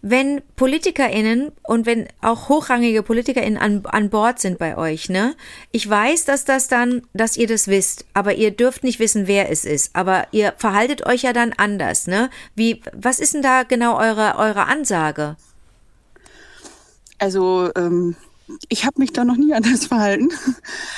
wenn 0.00 0.42
PolitikerInnen 0.56 1.50
und 1.64 1.86
wenn 1.86 2.08
auch 2.20 2.48
hochrangige 2.48 3.02
PolitikerInnen 3.02 3.58
an, 3.58 3.82
an 3.84 4.10
Bord 4.10 4.38
sind 4.38 4.58
bei 4.58 4.76
euch, 4.76 5.08
ne? 5.08 5.34
Ich 5.72 5.88
weiß, 5.88 6.24
dass 6.24 6.44
das 6.44 6.68
dann, 6.68 7.02
dass 7.14 7.36
ihr 7.36 7.48
das 7.48 7.66
wisst, 7.66 8.04
aber 8.14 8.34
ihr 8.34 8.52
dürft 8.52 8.84
nicht 8.84 9.00
wissen, 9.00 9.26
wer 9.26 9.50
es 9.50 9.64
ist. 9.64 9.96
Aber 9.96 10.28
ihr 10.30 10.54
verhaltet 10.56 11.04
euch 11.06 11.22
ja 11.22 11.32
dann 11.32 11.52
anders, 11.52 12.06
ne? 12.06 12.30
Wie, 12.54 12.82
was 12.92 13.18
ist 13.18 13.34
denn 13.34 13.42
da 13.42 13.64
genau 13.64 13.98
eure, 13.98 14.36
eure 14.36 14.66
Ansage? 14.66 15.36
Also 17.18 17.70
ähm, 17.74 18.14
ich 18.68 18.84
habe 18.86 19.00
mich 19.00 19.12
da 19.12 19.24
noch 19.24 19.36
nie 19.36 19.52
anders 19.54 19.86
verhalten. 19.86 20.28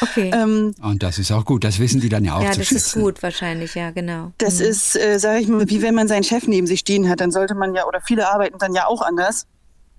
Okay. 0.00 0.30
ähm, 0.34 0.74
Und 0.82 1.02
das 1.02 1.18
ist 1.18 1.30
auch 1.32 1.44
gut. 1.44 1.64
Das 1.64 1.78
wissen 1.78 2.00
die 2.00 2.08
dann 2.08 2.24
ja 2.24 2.34
auch 2.36 2.42
ja, 2.42 2.52
zu 2.52 2.58
das 2.60 2.68
schätzen. 2.68 2.98
ist 2.98 3.04
gut, 3.04 3.22
wahrscheinlich, 3.22 3.74
ja, 3.74 3.90
genau. 3.90 4.32
das 4.38 4.60
ist, 4.60 4.96
äh, 4.96 5.18
sage 5.18 5.40
ich 5.40 5.48
mal, 5.48 5.68
wie 5.68 5.82
wenn 5.82 5.94
man 5.94 6.08
seinen 6.08 6.24
Chef 6.24 6.46
neben 6.46 6.66
sich 6.66 6.80
stehen 6.80 7.08
hat, 7.08 7.20
dann 7.20 7.30
sollte 7.30 7.54
man 7.54 7.74
ja, 7.74 7.86
oder 7.86 8.00
viele 8.00 8.28
arbeiten 8.32 8.58
dann 8.58 8.74
ja 8.74 8.86
auch 8.86 9.02
anders. 9.02 9.46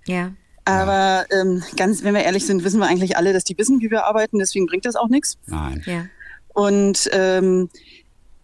Ja. 0.05 0.31
Aber 0.65 1.25
ähm, 1.31 1.63
ganz, 1.75 2.03
wenn 2.03 2.13
wir 2.13 2.21
ehrlich 2.23 2.45
sind, 2.45 2.63
wissen 2.63 2.79
wir 2.79 2.87
eigentlich 2.87 3.17
alle, 3.17 3.33
dass 3.33 3.43
die 3.43 3.57
wissen, 3.57 3.81
wie 3.81 3.89
wir 3.89 4.05
arbeiten, 4.05 4.37
deswegen 4.39 4.67
bringt 4.67 4.85
das 4.85 4.95
auch 4.95 5.07
nichts. 5.09 5.37
Nein. 5.47 5.81
Ja. 5.85 6.05
Und 6.53 7.09
ähm, 7.13 7.69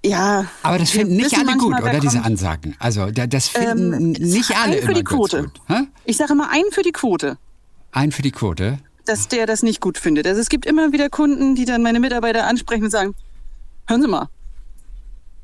ja. 0.04 0.46
Aber 0.64 0.78
das 0.80 0.90
finden 0.92 1.16
nicht 1.16 1.38
alle 1.38 1.58
gut, 1.58 1.74
oder 1.80 2.00
diese. 2.00 2.22
Ansagen? 2.24 2.76
Also 2.80 3.12
da- 3.12 3.28
das 3.28 3.50
finden 3.50 3.94
Ähm, 3.94 4.12
nicht 4.14 4.56
alle 4.58 4.74
ein 4.78 4.80
für 4.80 4.86
immer 4.86 4.94
die 4.94 5.04
Quote. 5.04 5.52
Ich 6.06 6.18
sage 6.18 6.34
immer 6.34 6.50
einen 6.50 6.72
für 6.72 6.82
die 6.84 6.92
Quote, 6.92 7.38
Ein 7.92 8.12
für 8.12 8.22
die 8.22 8.32
Quote. 8.32 8.80
Dass 9.08 9.28
der 9.28 9.46
das 9.46 9.64
nicht 9.64 9.82
gut 9.82 9.98
findet. 9.98 10.28
Also 10.28 10.40
es 10.42 10.50
gibt 10.50 10.66
immer 10.66 10.92
wieder 10.92 11.10
Kunden, 11.10 11.56
die 11.56 11.66
dann 11.66 11.82
meine 11.84 12.00
Mitarbeiter 12.00 12.46
ansprechen 12.48 12.84
und 12.86 12.92
sagen, 12.92 13.16
hören 13.88 14.02
Sie 14.02 14.08
mal, 14.08 14.30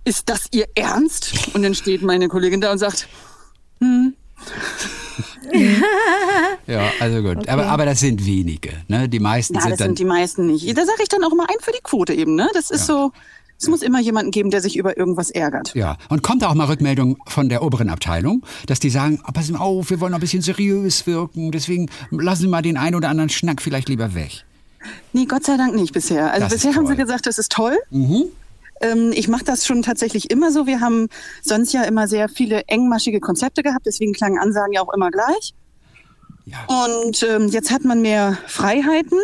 ist 0.05 0.29
das 0.29 0.47
Ihr 0.51 0.67
Ernst? 0.75 1.33
Und 1.53 1.63
dann 1.63 1.73
steht 1.75 2.01
meine 2.01 2.27
Kollegin 2.27 2.61
da 2.61 2.71
und 2.71 2.77
sagt, 2.77 3.07
Ja, 6.67 6.91
also 6.99 7.21
gut. 7.21 7.47
Aber, 7.47 7.65
aber 7.67 7.85
das 7.85 7.99
sind 7.99 8.25
wenige. 8.25 8.71
Ne? 8.87 9.07
Die 9.09 9.19
meisten 9.19 9.55
Ja, 9.55 9.61
sind 9.61 9.71
das 9.71 9.79
dann. 9.79 9.87
sind 9.89 9.99
die 9.99 10.05
meisten 10.05 10.47
nicht. 10.47 10.77
Da 10.77 10.85
sage 10.85 11.03
ich 11.03 11.09
dann 11.09 11.23
auch 11.23 11.31
immer 11.31 11.49
ein 11.49 11.55
für 11.61 11.71
die 11.71 11.81
Quote 11.83 12.13
eben. 12.13 12.35
Ne? 12.35 12.49
Das 12.53 12.71
ist 12.71 12.85
so, 12.85 13.11
es 13.59 13.67
muss 13.67 13.81
immer 13.81 13.99
jemanden 13.99 14.31
geben, 14.31 14.51
der 14.51 14.61
sich 14.61 14.75
über 14.75 14.97
irgendwas 14.97 15.29
ärgert. 15.29 15.73
ja, 15.73 15.97
und 16.09 16.21
kommt 16.23 16.43
auch 16.43 16.53
mal 16.53 16.65
Rückmeldung 16.65 17.17
von 17.27 17.49
der 17.49 17.63
oberen 17.63 17.89
Abteilung, 17.89 18.43
dass 18.67 18.79
die 18.79 18.89
sagen, 18.89 19.21
oh, 19.27 19.31
passen 19.31 19.53
Sie 19.55 19.59
auf, 19.59 19.89
wir 19.89 19.99
wollen 19.99 20.11
noch 20.11 20.17
ein 20.17 20.21
bisschen 20.21 20.41
seriös 20.41 21.07
wirken, 21.07 21.51
deswegen 21.51 21.89
lassen 22.11 22.41
Sie 22.43 22.47
mal 22.47 22.61
den 22.61 22.77
einen 22.77 22.95
oder 22.95 23.09
anderen 23.09 23.29
Schnack 23.29 23.61
vielleicht 23.61 23.89
lieber 23.89 24.15
weg. 24.15 24.43
Nee, 25.13 25.25
Gott 25.25 25.45
sei 25.45 25.55
Dank 25.55 25.75
nicht 25.75 25.93
bisher. 25.93 26.31
Also 26.31 26.45
Das 26.45 26.53
bisher 26.53 26.75
haben 26.75 26.87
sie 26.87 26.95
gesagt, 26.95 27.25
das 27.25 27.37
ist 27.37 27.51
toll. 27.53 27.77
Ähm, 28.81 29.11
ich 29.13 29.29
mache 29.29 29.45
das 29.45 29.65
schon 29.65 29.81
tatsächlich 29.81 30.29
immer 30.29 30.51
so. 30.51 30.67
Wir 30.67 30.81
haben 30.81 31.07
sonst 31.41 31.71
ja 31.71 31.83
immer 31.83 32.07
sehr 32.09 32.27
viele 32.27 32.63
engmaschige 32.67 33.21
Konzepte 33.21 33.63
gehabt, 33.63 33.85
deswegen 33.85 34.11
klangen 34.13 34.39
Ansagen 34.39 34.73
ja 34.73 34.81
auch 34.81 34.93
immer 34.93 35.09
gleich. 35.09 35.53
Ja. 36.45 36.57
Und 36.67 37.23
ähm, 37.23 37.47
jetzt 37.47 37.71
hat 37.71 37.85
man 37.85 38.01
mehr 38.01 38.37
Freiheiten, 38.47 39.17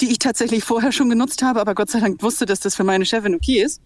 die 0.00 0.10
ich 0.10 0.18
tatsächlich 0.18 0.64
vorher 0.64 0.92
schon 0.92 1.08
genutzt 1.08 1.42
habe, 1.42 1.60
aber 1.60 1.74
Gott 1.74 1.90
sei 1.90 2.00
Dank 2.00 2.22
wusste, 2.22 2.46
dass 2.46 2.60
das 2.60 2.74
für 2.74 2.84
meine 2.84 3.06
Chefin 3.06 3.34
okay 3.34 3.62
ist. 3.62 3.80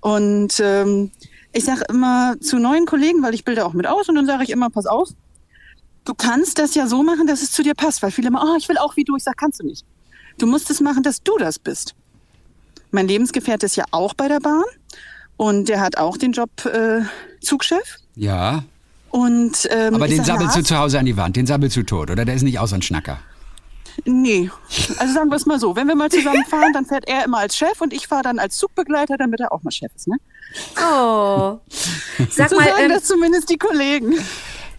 Und 0.00 0.60
ähm, 0.60 1.10
ich 1.52 1.64
sage 1.64 1.82
immer 1.88 2.36
zu 2.40 2.58
neuen 2.58 2.86
Kollegen, 2.86 3.22
weil 3.22 3.34
ich 3.34 3.44
bilde 3.44 3.64
auch 3.66 3.72
mit 3.72 3.86
aus, 3.86 4.08
und 4.08 4.14
dann 4.14 4.26
sage 4.26 4.44
ich 4.44 4.50
immer, 4.50 4.70
pass 4.70 4.86
auf, 4.86 5.08
du 6.04 6.14
kannst 6.14 6.58
das 6.58 6.74
ja 6.74 6.86
so 6.86 7.02
machen, 7.02 7.26
dass 7.26 7.42
es 7.42 7.50
zu 7.50 7.62
dir 7.62 7.74
passt, 7.74 8.02
weil 8.02 8.10
viele 8.10 8.28
immer, 8.28 8.42
oh, 8.42 8.56
ich 8.56 8.68
will 8.68 8.78
auch 8.78 8.96
wie 8.96 9.04
du. 9.04 9.16
Ich 9.16 9.24
sage, 9.24 9.36
kannst 9.38 9.60
du 9.60 9.66
nicht. 9.66 9.84
Du 10.38 10.46
musst 10.46 10.70
es 10.70 10.80
machen, 10.80 11.02
dass 11.02 11.22
du 11.22 11.36
das 11.38 11.58
bist. 11.58 11.94
Mein 12.90 13.08
Lebensgefährte 13.08 13.66
ist 13.66 13.76
ja 13.76 13.84
auch 13.90 14.14
bei 14.14 14.28
der 14.28 14.40
Bahn 14.40 14.64
und 15.36 15.68
der 15.68 15.80
hat 15.80 15.98
auch 15.98 16.16
den 16.16 16.32
Job 16.32 16.50
äh, 16.64 17.02
Zugchef. 17.42 17.96
Ja, 18.14 18.64
Und, 19.10 19.68
ähm, 19.70 19.94
aber 19.94 20.06
den 20.06 20.18
sag, 20.18 20.26
sabbelst 20.26 20.56
du 20.56 20.62
zu 20.62 20.76
Hause 20.76 20.98
an 20.98 21.06
die 21.06 21.16
Wand, 21.16 21.36
den 21.36 21.46
sabbelst 21.46 21.76
du 21.76 21.82
tot, 21.82 22.10
oder? 22.10 22.24
Der 22.24 22.34
ist 22.34 22.42
nicht 22.42 22.58
auch 22.58 22.68
so 22.68 22.74
ein 22.74 22.82
Schnacker. 22.82 23.18
Nee. 24.04 24.50
Also 24.98 25.14
sagen 25.14 25.30
wir 25.30 25.36
es 25.36 25.46
mal 25.46 25.58
so, 25.58 25.76
wenn 25.76 25.86
wir 25.88 25.94
mal 25.94 26.10
zusammen 26.10 26.44
fahren, 26.48 26.72
dann 26.72 26.86
fährt 26.86 27.08
er 27.08 27.24
immer 27.24 27.38
als 27.38 27.56
Chef 27.56 27.80
und 27.80 27.92
ich 27.92 28.06
fahre 28.06 28.22
dann 28.22 28.38
als 28.38 28.56
Zugbegleiter, 28.56 29.16
damit 29.16 29.40
er 29.40 29.52
auch 29.52 29.62
mal 29.62 29.70
Chef 29.70 29.90
ist. 29.94 30.08
Ne? 30.08 30.16
Oh. 30.76 31.58
Sag 32.30 32.50
So 32.50 32.56
mal, 32.56 32.64
sagen 32.68 32.82
ähm, 32.84 32.88
das 32.90 33.04
zumindest 33.04 33.50
die 33.50 33.58
Kollegen. 33.58 34.14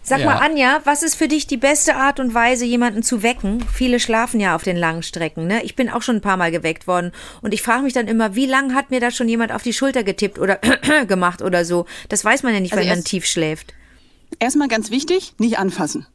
Sag 0.02 0.20
Ja. 0.20 0.26
mal, 0.26 0.36
Anja, 0.38 0.80
was 0.84 1.02
ist 1.02 1.14
für 1.14 1.28
dich 1.28 1.46
die 1.46 1.58
beste 1.58 1.94
Art 1.94 2.18
und 2.18 2.32
Weise, 2.34 2.64
jemanden 2.64 3.02
zu 3.02 3.22
wecken? 3.22 3.64
Viele 3.72 4.00
schlafen 4.00 4.40
ja 4.40 4.56
auf 4.56 4.62
den 4.64 4.76
langen 4.76 5.02
Strecken, 5.02 5.46
ne? 5.46 5.62
Ich 5.62 5.76
bin 5.76 5.90
auch 5.90 6.02
schon 6.02 6.16
ein 6.16 6.20
paar 6.22 6.38
Mal 6.38 6.50
geweckt 6.50 6.86
worden 6.86 7.12
und 7.42 7.52
ich 7.54 7.62
frage 7.62 7.82
mich 7.82 7.92
dann 7.92 8.08
immer, 8.08 8.34
wie 8.34 8.46
lange 8.46 8.74
hat 8.74 8.90
mir 8.90 8.98
da 9.00 9.10
schon 9.10 9.28
jemand 9.28 9.52
auf 9.52 9.62
die 9.62 9.74
Schulter 9.74 10.02
getippt 10.02 10.38
oder 10.38 10.58
gemacht 11.06 11.42
oder 11.42 11.64
so? 11.64 11.86
Das 12.08 12.24
weiß 12.24 12.42
man 12.42 12.54
ja 12.54 12.60
nicht, 12.60 12.72
Also 12.72 12.82
wenn 12.82 12.88
man 12.96 13.04
tief 13.04 13.26
schläft. 13.26 13.74
Erstmal 14.38 14.68
ganz 14.68 14.90
wichtig, 14.90 15.34
nicht 15.38 15.58
anfassen. 15.58 16.06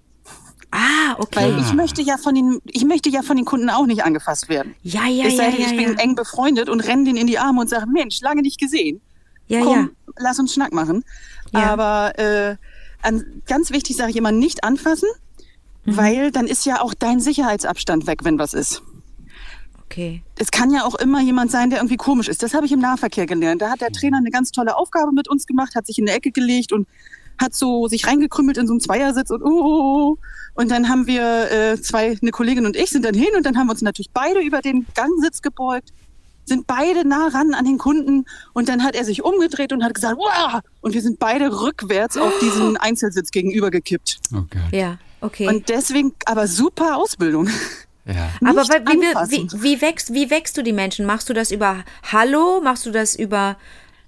Ah, 0.76 1.16
okay. 1.20 1.36
Weil 1.54 1.60
ich 1.60 1.74
möchte 1.74 2.02
ja 2.02 2.18
von 2.18 2.36
den, 2.36 2.60
ich 2.66 2.84
möchte 2.86 3.10
ja 3.10 3.22
von 3.22 3.38
den 3.38 3.46
Kunden 3.46 3.70
auch 3.70 3.86
nicht 3.86 4.04
angefasst 4.04 4.50
werden. 4.50 4.76
Ja, 4.84 5.08
ja, 5.08 5.26
es 5.26 5.38
sei 5.38 5.46
ja, 5.46 5.52
denn, 5.52 5.62
ja, 5.62 5.68
ich 5.68 5.78
bin 5.78 5.98
ja. 5.98 6.04
eng 6.04 6.16
befreundet 6.16 6.70
und 6.70 6.82
renne 6.82 7.06
den 7.06 7.18
in 7.18 7.28
die 7.28 7.40
Arme 7.40 7.62
und 7.62 7.70
sage, 7.70 7.86
Mensch, 7.92 8.20
lange 8.22 8.42
nicht 8.42 8.60
gesehen. 8.60 9.02
Ja, 9.48 9.62
Komm, 9.62 9.92
lass 10.18 10.40
uns 10.40 10.54
Schnack 10.54 10.74
machen. 10.74 11.04
Ja. 11.54 11.72
Aber 11.72 12.18
äh, 12.20 12.56
an, 13.02 13.42
ganz 13.46 13.72
wichtig 13.72 13.96
sage 13.96 14.12
ich 14.12 14.18
immer, 14.18 14.32
nicht 14.32 14.64
anfassen, 14.64 15.08
Mhm. 15.86 15.98
weil 15.98 16.32
dann 16.32 16.48
ist 16.48 16.66
ja 16.66 16.82
auch 16.82 16.94
dein 16.96 17.20
Sicherheitsabstand 17.20 18.08
weg, 18.08 18.24
wenn 18.24 18.40
was 18.40 18.54
ist. 18.54 18.74
ja. 18.74 18.82
Okay. 19.86 20.24
Es 20.38 20.50
kann 20.50 20.72
ja 20.74 20.84
auch 20.84 20.96
immer 20.96 21.22
jemand 21.22 21.52
sein, 21.52 21.70
der 21.70 21.78
irgendwie 21.78 21.96
komisch 21.96 22.28
ist. 22.28 22.42
Das 22.42 22.56
habe 22.56 22.66
ich 22.66 22.72
im 22.72 22.80
Nahverkehr 22.80 23.28
gelernt. 23.28 23.62
Da 23.62 23.70
hat 23.70 23.82
der 23.82 23.92
Trainer 23.92 24.18
eine 24.18 24.32
ganz 24.32 24.52
tolle 24.52 24.76
Aufgabe 24.76 25.12
mit 25.12 25.30
uns 25.30 25.46
gemacht, 25.46 25.76
hat 25.76 25.86
sich 25.86 26.00
in 26.00 26.10
eine 26.10 26.18
Ecke 26.18 26.32
gelegt 26.32 26.74
und 26.74 26.88
hat 27.38 27.54
so 27.54 27.88
sich 27.88 28.08
reingekrümmelt 28.08 28.58
in 28.58 28.68
so 28.68 28.74
einen 28.74 28.80
Zweiersitz 28.80 29.30
und 29.30 29.44
uh, 29.44 30.18
und 30.56 30.72
dann 30.72 30.88
haben 30.88 31.06
wir 31.06 31.52
äh, 31.52 31.82
zwei, 31.82 32.18
eine 32.22 32.32
Kollegin 32.32 32.66
und 32.66 32.76
ich 32.76 32.90
sind 32.90 33.06
dann 33.06 33.14
hin 33.14 33.30
und 33.36 33.46
dann 33.46 33.58
haben 33.58 33.68
wir 33.68 33.72
uns 33.72 33.82
natürlich 33.82 34.12
beide 34.14 34.40
über 34.40 34.62
den 34.62 34.86
Gangsitz 34.96 35.42
gebeugt, 35.42 35.90
sind 36.46 36.66
beide 36.66 37.08
nah 37.08 37.28
ran 37.28 37.54
an 37.54 37.66
den 37.66 37.78
Kunden 37.78 38.26
und 38.54 38.70
dann 38.70 38.84
hat 38.84 38.96
er 38.96 39.04
sich 39.04 39.24
umgedreht 39.24 39.74
und 39.74 39.84
hat 39.84 39.94
gesagt, 39.94 40.18
wow! 40.18 40.62
Und 40.82 40.94
wir 40.94 41.02
sind 41.02 41.20
beide 41.20 41.62
rückwärts 41.62 42.18
auf 42.18 42.34
diesen 42.40 42.78
Einzelsitz 42.78 43.32
gegenüber 43.32 43.70
gekippt. 43.70 44.20
Oh 44.34 44.44
Gott. 44.50 44.72
Ja, 44.72 44.98
okay. 45.20 45.48
Und 45.48 45.68
deswegen 45.68 46.14
aber 46.26 46.48
super 46.48 46.96
Ausbildung. 46.98 47.50
Ja. 48.06 48.30
Aber 48.48 48.62
wie, 48.62 49.02
wie, 49.32 49.64
wie, 49.64 49.82
wächst, 49.82 50.14
wie 50.14 50.30
wächst 50.30 50.56
du 50.58 50.62
die 50.62 50.74
Menschen? 50.74 51.08
Machst 51.08 51.28
du 51.28 51.34
das 51.34 51.50
über 51.50 51.84
Hallo? 52.12 52.62
Machst 52.64 52.86
du 52.86 52.92
das 52.92 53.16
über 53.16 53.58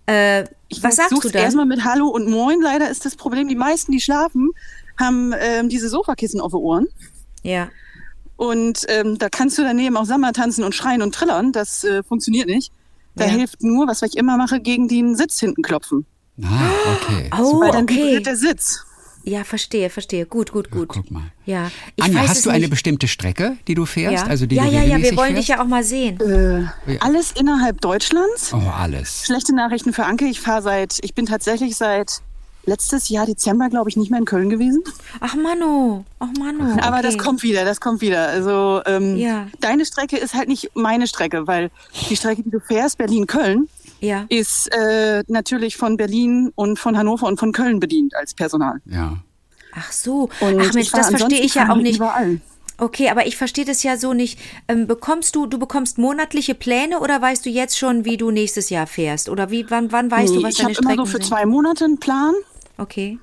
äh, 0.06 0.44
Ich 0.70 0.84
was 0.84 0.96
sagst 0.98 1.12
du 1.12 1.16
versuch's 1.18 1.34
dann? 1.34 1.44
Erstmal 1.44 1.66
mit 1.66 1.84
Hallo 1.84 2.08
und 2.08 2.28
Moin. 2.30 2.62
Leider 2.62 2.90
ist 2.90 3.06
das 3.06 3.16
Problem, 3.16 3.48
die 3.48 3.56
meisten, 3.56 3.92
die 3.92 4.02
schlafen, 4.02 4.50
haben 5.00 5.34
ähm, 5.40 5.70
diese 5.70 5.90
Sofakissen 5.90 6.42
auf 6.42 6.52
den 6.52 6.60
Ohren. 6.60 6.88
Ja. 7.44 7.70
Und 8.36 8.86
ähm, 8.90 9.18
da 9.18 9.30
kannst 9.30 9.58
du 9.58 9.64
daneben 9.64 9.98
auch 9.98 10.06
Samba 10.06 10.32
tanzen 10.32 10.64
und 10.64 10.76
schreien 10.76 11.02
und 11.02 11.16
trillern. 11.16 11.52
Das 11.52 11.84
äh, 11.84 12.04
funktioniert 12.04 12.48
nicht. 12.48 12.72
Da 13.16 13.26
Ja. 13.26 13.32
hilft 13.32 13.64
nur, 13.64 13.88
was 13.88 14.02
ich 14.04 14.16
immer 14.18 14.38
mache, 14.38 14.60
gegen 14.60 14.88
den 14.88 15.16
Sitz 15.16 15.40
hinten 15.40 15.64
klopfen. 15.64 16.06
Ah, 16.44 16.70
okay. 16.96 17.30
Oh, 17.40 17.62
Weil 17.62 17.72
dann 17.72 17.84
okay. 17.84 17.96
vibriert 17.96 18.26
der 18.28 18.36
Sitz. 18.36 18.84
Ja, 19.28 19.44
verstehe, 19.44 19.90
verstehe. 19.90 20.26
Gut, 20.26 20.54
gut, 20.54 20.72
gut. 20.72 20.88
Guck 20.88 21.12
mal. 21.12 21.24
Ja, 21.46 21.70
ich 21.98 22.04
Anja, 22.06 22.22
weiß 22.22 22.30
hast 22.30 22.38
es 22.38 22.44
du 22.44 22.50
eine 22.50 22.60
nicht. 22.60 22.70
bestimmte 22.70 23.10
Strecke, 23.10 23.58
die 23.68 23.76
du 23.76 23.86
fährst? 23.86 24.24
Ja, 24.24 24.30
Also 24.30 24.46
die 24.46 24.56
ja, 24.56 24.64
du 24.64 24.70
ja, 24.72 24.84
ja, 24.84 24.98
wir 24.98 25.18
wollen 25.18 25.34
fährst? 25.34 25.38
dich 25.40 25.48
ja 25.50 25.62
auch 25.62 25.68
mal 25.68 25.84
sehen. 25.84 26.18
Äh, 26.22 26.98
alles 27.02 27.34
innerhalb 27.34 27.82
Deutschlands. 27.82 28.54
Oh, 28.54 28.72
alles. 28.74 29.26
Schlechte 29.26 29.54
Nachrichten 29.54 29.92
für 29.92 30.06
Anke. 30.06 30.26
Ich 30.28 30.40
fahre 30.40 30.62
seit, 30.62 31.00
ich 31.02 31.14
bin 31.14 31.26
tatsächlich 31.26 31.76
seit 31.76 32.22
letztes 32.66 33.10
Jahr 33.10 33.26
Dezember, 33.26 33.70
glaube 33.70 33.90
ich, 33.90 33.98
nicht 33.98 34.12
mehr 34.12 34.20
in 34.20 34.26
Köln 34.26 34.50
gewesen. 34.50 34.82
Ach 35.20 35.36
Mano, 35.36 36.06
ach. 36.20 36.28
Aber 36.82 36.98
okay. 36.98 37.02
das 37.04 37.18
kommt 37.18 37.44
wieder, 37.44 37.66
das 37.66 37.80
kommt 37.82 38.00
wieder. 38.02 38.28
Also 38.30 38.82
ähm, 38.86 39.18
Ja. 39.18 39.48
deine 39.60 39.86
Strecke 39.86 40.18
ist 40.18 40.34
halt 40.36 40.48
nicht 40.48 40.72
meine 40.74 41.08
Strecke, 41.08 41.48
weil 41.48 41.70
die 42.10 42.16
Strecke, 42.16 42.44
die 42.44 42.50
du 42.50 42.60
fährst, 42.60 42.98
Berlin-Köln, 42.98 43.68
Ja. 44.00 44.26
ist 44.30 44.72
äh, 44.74 45.24
natürlich 45.28 45.78
von 45.78 45.98
Berlin 45.98 46.52
und 46.56 46.78
von 46.80 46.98
Hannover 46.98 47.28
und 47.28 47.40
von 47.40 47.52
Köln 47.52 47.80
bedient 47.80 48.16
als 48.16 48.34
Personal. 48.34 48.82
Ja. 48.86 49.18
Ach 49.74 49.92
so. 49.92 50.30
Und 50.40 50.60
ach 50.60 50.74
Mensch, 50.74 50.92
das 50.92 51.10
verstehe 51.10 51.40
ich 51.42 51.56
ja 51.56 51.72
auch 51.72 51.78
nicht. 51.78 51.98
Überall. 51.98 52.40
Okay, 52.80 53.10
aber 53.10 53.26
ich 53.26 53.38
verstehe 53.38 53.66
das 53.66 53.82
ja 53.82 53.98
so 53.98 54.14
nicht. 54.14 54.38
Ähm, 54.68 54.86
bekommst 54.86 55.36
du, 55.36 55.48
du 55.48 55.58
bekommst 55.58 55.98
monatliche 55.98 56.54
Pläne 56.54 57.00
oder 57.00 57.20
weißt 57.22 57.44
du 57.46 57.50
jetzt 57.50 57.76
schon, 57.78 58.06
wie 58.06 58.18
du 58.18 58.30
nächstes 58.30 58.70
Jahr 58.70 58.86
fährst? 58.86 59.30
Oder 59.30 59.50
wie, 59.50 59.66
wann, 59.70 59.92
wann 59.92 60.12
weißt 60.12 60.32
Nee, 60.34 60.40
du, 60.42 60.44
was 60.44 60.54
ich 60.60 60.64
habe 60.64 60.74
deine 60.74 60.80
immer 60.80 60.92
Strecken 60.92 61.06
so 61.06 61.12
für 61.12 61.18
sind? 61.24 61.26
zwei 61.26 61.46
Monate 61.48 61.86
einen 61.86 62.00
Plan. 62.00 62.34
Okay. 62.78 63.18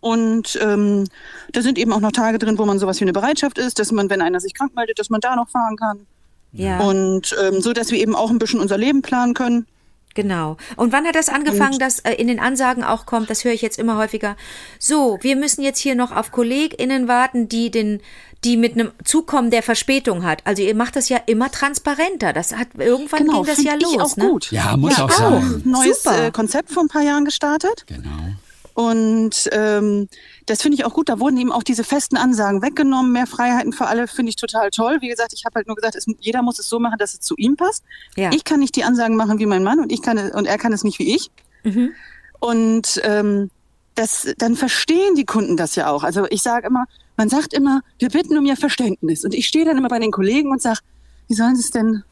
Und 0.00 0.58
ähm, 0.62 1.04
da 1.52 1.60
sind 1.62 1.78
eben 1.78 1.92
auch 1.92 2.00
noch 2.00 2.12
Tage 2.12 2.38
drin, 2.38 2.58
wo 2.58 2.64
man 2.64 2.78
sowas 2.78 2.98
wie 3.00 3.04
eine 3.04 3.12
Bereitschaft 3.12 3.58
ist, 3.58 3.78
dass 3.78 3.92
man, 3.92 4.08
wenn 4.10 4.22
einer 4.22 4.40
sich 4.40 4.54
krank 4.54 4.74
meldet, 4.74 4.98
dass 4.98 5.10
man 5.10 5.20
da 5.20 5.36
noch 5.36 5.48
fahren 5.50 5.76
kann. 5.76 6.06
Ja. 6.52 6.80
Und 6.80 7.34
ähm, 7.42 7.60
so, 7.60 7.72
dass 7.72 7.90
wir 7.90 7.98
eben 7.98 8.14
auch 8.14 8.30
ein 8.30 8.38
bisschen 8.38 8.60
unser 8.60 8.78
Leben 8.78 9.02
planen 9.02 9.34
können. 9.34 9.66
Genau. 10.14 10.56
Und 10.76 10.92
wann 10.92 11.06
hat 11.06 11.16
das 11.16 11.28
angefangen, 11.28 11.78
dass 11.78 11.98
äh, 12.00 12.12
in 12.12 12.28
den 12.28 12.38
Ansagen 12.38 12.84
auch 12.84 13.04
kommt, 13.04 13.30
das 13.30 13.44
höre 13.44 13.52
ich 13.52 13.62
jetzt 13.62 13.78
immer 13.78 13.98
häufiger, 13.98 14.36
so, 14.78 15.18
wir 15.20 15.36
müssen 15.36 15.62
jetzt 15.62 15.80
hier 15.80 15.94
noch 15.96 16.12
auf 16.12 16.30
KollegInnen 16.30 17.08
warten, 17.08 17.48
die 17.48 17.70
den, 17.70 18.00
die 18.44 18.56
mit 18.56 18.74
einem 18.74 18.92
Zug 19.04 19.26
kommen, 19.26 19.50
der 19.50 19.62
Verspätung 19.62 20.24
hat. 20.24 20.42
Also 20.44 20.62
ihr 20.62 20.74
macht 20.74 20.94
das 20.96 21.08
ja 21.08 21.18
immer 21.26 21.50
transparenter. 21.50 22.32
Das 22.32 22.54
hat 22.54 22.68
irgendwann 22.78 23.26
Genau, 23.26 23.42
ging 23.42 23.46
das 23.54 23.62
ja 23.64 23.74
ich 23.76 23.82
los, 23.82 24.12
auch 24.12 24.16
ne? 24.16 24.28
gut. 24.28 24.50
Ja, 24.52 24.76
muss 24.76 24.98
auch 25.00 25.10
auch. 25.10 25.18
sein. 25.18 25.62
Neues 25.64 26.02
Super. 26.02 26.26
äh, 26.26 26.30
Konzept 26.30 26.70
vor 26.70 26.84
ein 26.84 26.88
paar 26.88 27.02
Jahren 27.02 27.24
gestartet. 27.24 27.84
Genau. 27.86 28.34
Und 28.74 29.48
ähm, 29.52 30.08
das 30.46 30.62
finde 30.62 30.76
ich 30.76 30.84
auch 30.84 30.92
gut. 30.92 31.08
Da 31.08 31.20
wurden 31.20 31.36
eben 31.38 31.52
auch 31.52 31.62
diese 31.62 31.84
festen 31.84 32.16
Ansagen 32.16 32.60
weggenommen. 32.60 33.12
Mehr 33.12 33.28
Freiheiten 33.28 33.72
für 33.72 33.86
alle 33.86 34.08
finde 34.08 34.30
ich 34.30 34.36
total 34.36 34.70
toll. 34.70 34.98
Wie 35.00 35.08
gesagt, 35.08 35.32
ich 35.32 35.44
habe 35.44 35.54
halt 35.54 35.68
nur 35.68 35.76
gesagt, 35.76 35.94
es, 35.94 36.06
jeder 36.18 36.42
muss 36.42 36.58
es 36.58 36.68
so 36.68 36.80
machen, 36.80 36.98
dass 36.98 37.14
es 37.14 37.20
zu 37.20 37.36
ihm 37.36 37.56
passt. 37.56 37.84
Ja. 38.16 38.30
Ich 38.32 38.42
kann 38.42 38.58
nicht 38.58 38.74
die 38.74 38.84
Ansagen 38.84 39.16
machen 39.16 39.38
wie 39.38 39.46
mein 39.46 39.62
Mann 39.62 39.78
und 39.78 39.92
ich 39.92 40.02
kann 40.02 40.18
es, 40.18 40.34
und 40.34 40.46
er 40.46 40.58
kann 40.58 40.72
es 40.72 40.82
nicht 40.82 40.98
wie 40.98 41.14
ich. 41.14 41.30
Mhm. 41.62 41.92
Und 42.40 43.00
ähm, 43.04 43.50
das, 43.94 44.34
dann 44.38 44.56
verstehen 44.56 45.14
die 45.14 45.24
Kunden 45.24 45.56
das 45.56 45.76
ja 45.76 45.88
auch. 45.88 46.02
Also 46.02 46.26
ich 46.28 46.42
sage 46.42 46.66
immer, 46.66 46.86
man 47.16 47.28
sagt 47.28 47.54
immer, 47.54 47.82
wir 47.98 48.08
bitten 48.08 48.36
um 48.36 48.44
ihr 48.44 48.56
Verständnis. 48.56 49.24
Und 49.24 49.34
ich 49.34 49.46
stehe 49.46 49.64
dann 49.64 49.78
immer 49.78 49.88
bei 49.88 50.00
den 50.00 50.10
Kollegen 50.10 50.50
und 50.50 50.60
sage, 50.60 50.80
wie 51.28 51.34
sollen 51.34 51.54
sie 51.54 51.62
es 51.62 51.70
denn 51.70 52.02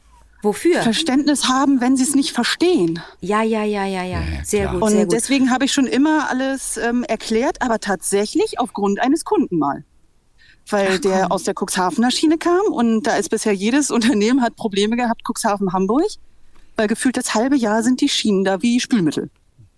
Wofür? 0.43 0.81
Verständnis 0.83 1.47
haben, 1.47 1.79
wenn 1.81 1.95
sie 1.97 2.03
es 2.03 2.15
nicht 2.15 2.31
verstehen? 2.33 3.01
Ja, 3.21 3.41
ja, 3.41 3.63
ja, 3.63 3.85
ja, 3.85 4.03
ja. 4.03 4.19
Sehr 4.43 4.67
gut, 4.67 4.89
sehr 4.89 4.99
Und 4.99 5.03
gut. 5.07 5.11
deswegen 5.13 5.49
habe 5.49 5.65
ich 5.65 5.71
schon 5.73 5.87
immer 5.87 6.29
alles 6.29 6.77
ähm, 6.77 7.03
erklärt, 7.03 7.61
aber 7.61 7.79
tatsächlich 7.79 8.59
aufgrund 8.59 8.99
eines 8.99 9.23
Kunden 9.23 9.57
mal. 9.57 9.83
Weil 10.69 10.99
der 10.99 11.31
aus 11.31 11.43
der 11.43 11.53
Cuxhavener 11.57 12.11
Schiene 12.11 12.37
kam 12.37 12.61
und 12.71 13.03
da 13.03 13.15
ist 13.15 13.29
bisher 13.29 13.53
jedes 13.53 13.89
Unternehmen 13.97 14.41
hat 14.41 14.55
Probleme 14.55 14.95
gehabt, 14.97 15.21
Cuxhaven 15.27 15.71
Hamburg, 15.73 16.05
weil 16.75 16.87
gefühlt 16.87 17.15
das 17.17 17.33
halbe 17.33 17.55
Jahr 17.55 17.81
sind 17.81 18.01
die 18.01 18.09
Schienen 18.09 18.43
da 18.43 18.61
wie 18.61 18.79
Spülmittel. 18.79 19.29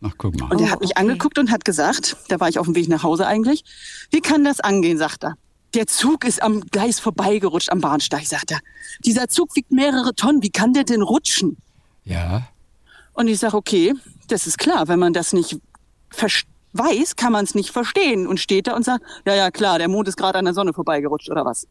Ach, 0.02 0.14
guck 0.18 0.40
mal. 0.40 0.52
Und 0.52 0.62
er 0.62 0.68
Oh, 0.68 0.72
hat 0.72 0.82
mich 0.82 0.92
okay. 0.92 1.00
angeguckt 1.02 1.38
und 1.40 1.52
hat 1.52 1.64
gesagt, 1.64 2.18
da 2.28 2.40
war 2.40 2.50
ich 2.50 2.60
auf 2.60 2.66
dem 2.66 2.76
Weg 2.76 2.88
nach 2.90 3.04
Hause 3.04 3.28
eigentlich, 3.28 3.64
wie 4.12 4.22
kann 4.22 4.44
das 4.44 4.60
angehen, 4.60 4.98
sagt 4.98 5.24
er. 5.24 5.36
Der 5.76 5.88
Zug 5.88 6.24
ist 6.24 6.42
am 6.42 6.62
Gleis 6.62 7.00
vorbeigerutscht 7.02 7.70
am 7.70 7.82
Bahnsteig, 7.82 8.26
sagt 8.26 8.52
er. 8.52 8.60
Dieser 9.04 9.28
Zug 9.28 9.56
wiegt 9.56 9.72
mehrere 9.72 10.16
Tonnen, 10.16 10.42
wie 10.42 10.50
kann 10.50 10.72
der 10.72 10.86
denn 10.86 11.02
rutschen? 11.02 11.58
Ja. 12.06 12.48
Und 13.14 13.28
ich 13.28 13.40
sage, 13.40 13.58
okay, 13.58 13.94
das 14.30 14.48
ist 14.48 14.58
klar, 14.58 14.88
wenn 14.88 15.00
man 15.00 15.12
das 15.12 15.34
nicht 15.34 15.60
weiß, 16.72 17.18
kann 17.18 17.34
man 17.34 17.44
es 17.44 17.56
nicht 17.56 17.72
verstehen 17.72 18.26
und 18.26 18.40
steht 18.40 18.68
da 18.68 18.76
und 18.76 18.84
sagt, 18.84 19.04
ja, 19.26 19.36
ja, 19.36 19.52
klar, 19.52 19.78
der 19.78 19.90
Mond 19.90 20.08
ist 20.08 20.16
gerade 20.16 20.40
an 20.40 20.46
der 20.46 20.54
Sonne 20.54 20.74
vorbeigerutscht 20.74 21.30
oder 21.30 21.44
was. 21.44 21.68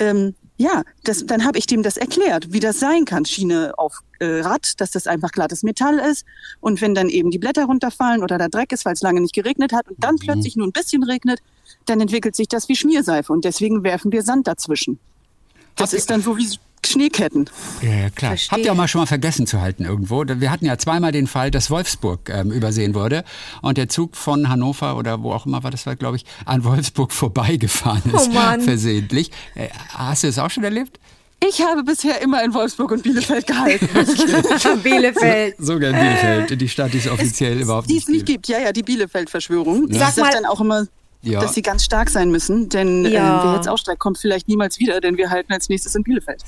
Ähm, 0.00 0.34
ja, 0.56 0.82
das, 1.04 1.24
dann 1.26 1.44
habe 1.44 1.58
ich 1.58 1.66
dem 1.66 1.82
das 1.82 1.96
erklärt, 1.96 2.52
wie 2.52 2.60
das 2.60 2.80
sein 2.80 3.04
kann. 3.04 3.24
Schiene 3.24 3.72
auf 3.76 4.00
äh, 4.18 4.40
Rad, 4.40 4.80
dass 4.80 4.90
das 4.90 5.06
einfach 5.06 5.30
glattes 5.30 5.62
Metall 5.62 5.98
ist. 5.98 6.24
Und 6.60 6.80
wenn 6.80 6.94
dann 6.94 7.08
eben 7.08 7.30
die 7.30 7.38
Blätter 7.38 7.64
runterfallen 7.66 8.22
oder 8.22 8.36
da 8.36 8.48
Dreck 8.48 8.72
ist, 8.72 8.84
weil 8.84 8.94
es 8.94 9.00
lange 9.00 9.20
nicht 9.20 9.34
geregnet 9.34 9.72
hat 9.72 9.88
und 9.88 10.02
dann 10.02 10.16
plötzlich 10.16 10.56
nur 10.56 10.66
ein 10.66 10.72
bisschen 10.72 11.02
regnet, 11.02 11.40
dann 11.86 12.00
entwickelt 12.00 12.36
sich 12.36 12.48
das 12.48 12.68
wie 12.68 12.76
Schmierseife. 12.76 13.32
Und 13.32 13.44
deswegen 13.44 13.82
werfen 13.82 14.12
wir 14.12 14.22
Sand 14.22 14.46
dazwischen. 14.46 14.98
Das 15.76 15.90
Habt 15.90 15.98
ist 15.98 16.10
dann 16.10 16.22
so 16.22 16.36
wie 16.36 16.46
Schneeketten. 16.84 17.48
Ja, 17.82 17.88
ja, 17.90 18.10
klar. 18.10 18.30
Verstehe. 18.32 18.50
Habt 18.56 18.64
ihr 18.64 18.72
auch 18.72 18.76
mal 18.76 18.88
schon 18.88 19.00
mal 19.02 19.06
vergessen 19.06 19.46
zu 19.46 19.60
halten 19.60 19.84
irgendwo? 19.84 20.24
Wir 20.26 20.50
hatten 20.50 20.64
ja 20.64 20.78
zweimal 20.78 21.12
den 21.12 21.26
Fall, 21.26 21.50
dass 21.50 21.70
Wolfsburg 21.70 22.28
ähm, 22.30 22.50
übersehen 22.50 22.94
wurde 22.94 23.24
und 23.62 23.76
der 23.78 23.88
Zug 23.88 24.16
von 24.16 24.48
Hannover 24.48 24.96
oder 24.96 25.22
wo 25.22 25.32
auch 25.32 25.46
immer 25.46 25.62
war 25.62 25.70
das 25.70 25.86
war, 25.86 25.94
glaube 25.96 26.16
ich, 26.16 26.24
an 26.46 26.64
Wolfsburg 26.64 27.12
vorbeigefahren 27.12 28.02
ist. 28.12 28.28
Oh 28.28 28.32
Mann. 28.32 28.60
Versehentlich. 28.62 29.30
Äh, 29.54 29.68
hast 29.90 30.22
du 30.22 30.28
das 30.28 30.38
auch 30.38 30.50
schon 30.50 30.64
erlebt? 30.64 30.98
Ich 31.46 31.62
habe 31.62 31.82
bisher 31.84 32.20
immer 32.20 32.42
in 32.44 32.52
Wolfsburg 32.52 32.90
und 32.90 33.02
Bielefeld 33.02 33.46
gehalten. 33.46 33.88
Bielefeld. 34.82 35.54
Sogar 35.58 35.90
in 35.90 35.96
Bielefeld, 35.96 36.60
die 36.60 36.68
Stadt, 36.68 36.92
die 36.92 36.98
es 36.98 37.08
offiziell 37.08 37.58
überhaupt 37.60 37.88
die 37.88 37.94
nicht 37.94 38.02
es 38.04 38.08
nicht 38.08 38.26
gibt. 38.26 38.46
gibt. 38.46 38.48
Ja, 38.48 38.66
ja, 38.66 38.72
die 38.72 38.82
Bielefeld-Verschwörung. 38.82 39.86
Sag 39.90 40.12
sag 40.12 40.24
mal- 40.24 40.32
dann 40.32 40.44
auch 40.44 40.60
immer, 40.60 40.86
Ja. 41.22 41.40
dass 41.40 41.54
sie 41.54 41.62
ganz 41.62 41.84
stark 41.84 42.08
sein 42.08 42.30
müssen, 42.30 42.68
denn 42.70 43.04
Ja. 43.04 43.42
äh, 43.42 43.44
wer 43.46 43.54
jetzt 43.56 43.68
aussteigt, 43.68 43.98
kommt 43.98 44.16
vielleicht 44.18 44.48
niemals 44.48 44.78
wieder, 44.78 45.00
denn 45.00 45.18
wir 45.18 45.28
halten 45.30 45.52
als 45.52 45.68
nächstes 45.68 45.94
in 45.94 46.02
Bielefeld. 46.02 46.42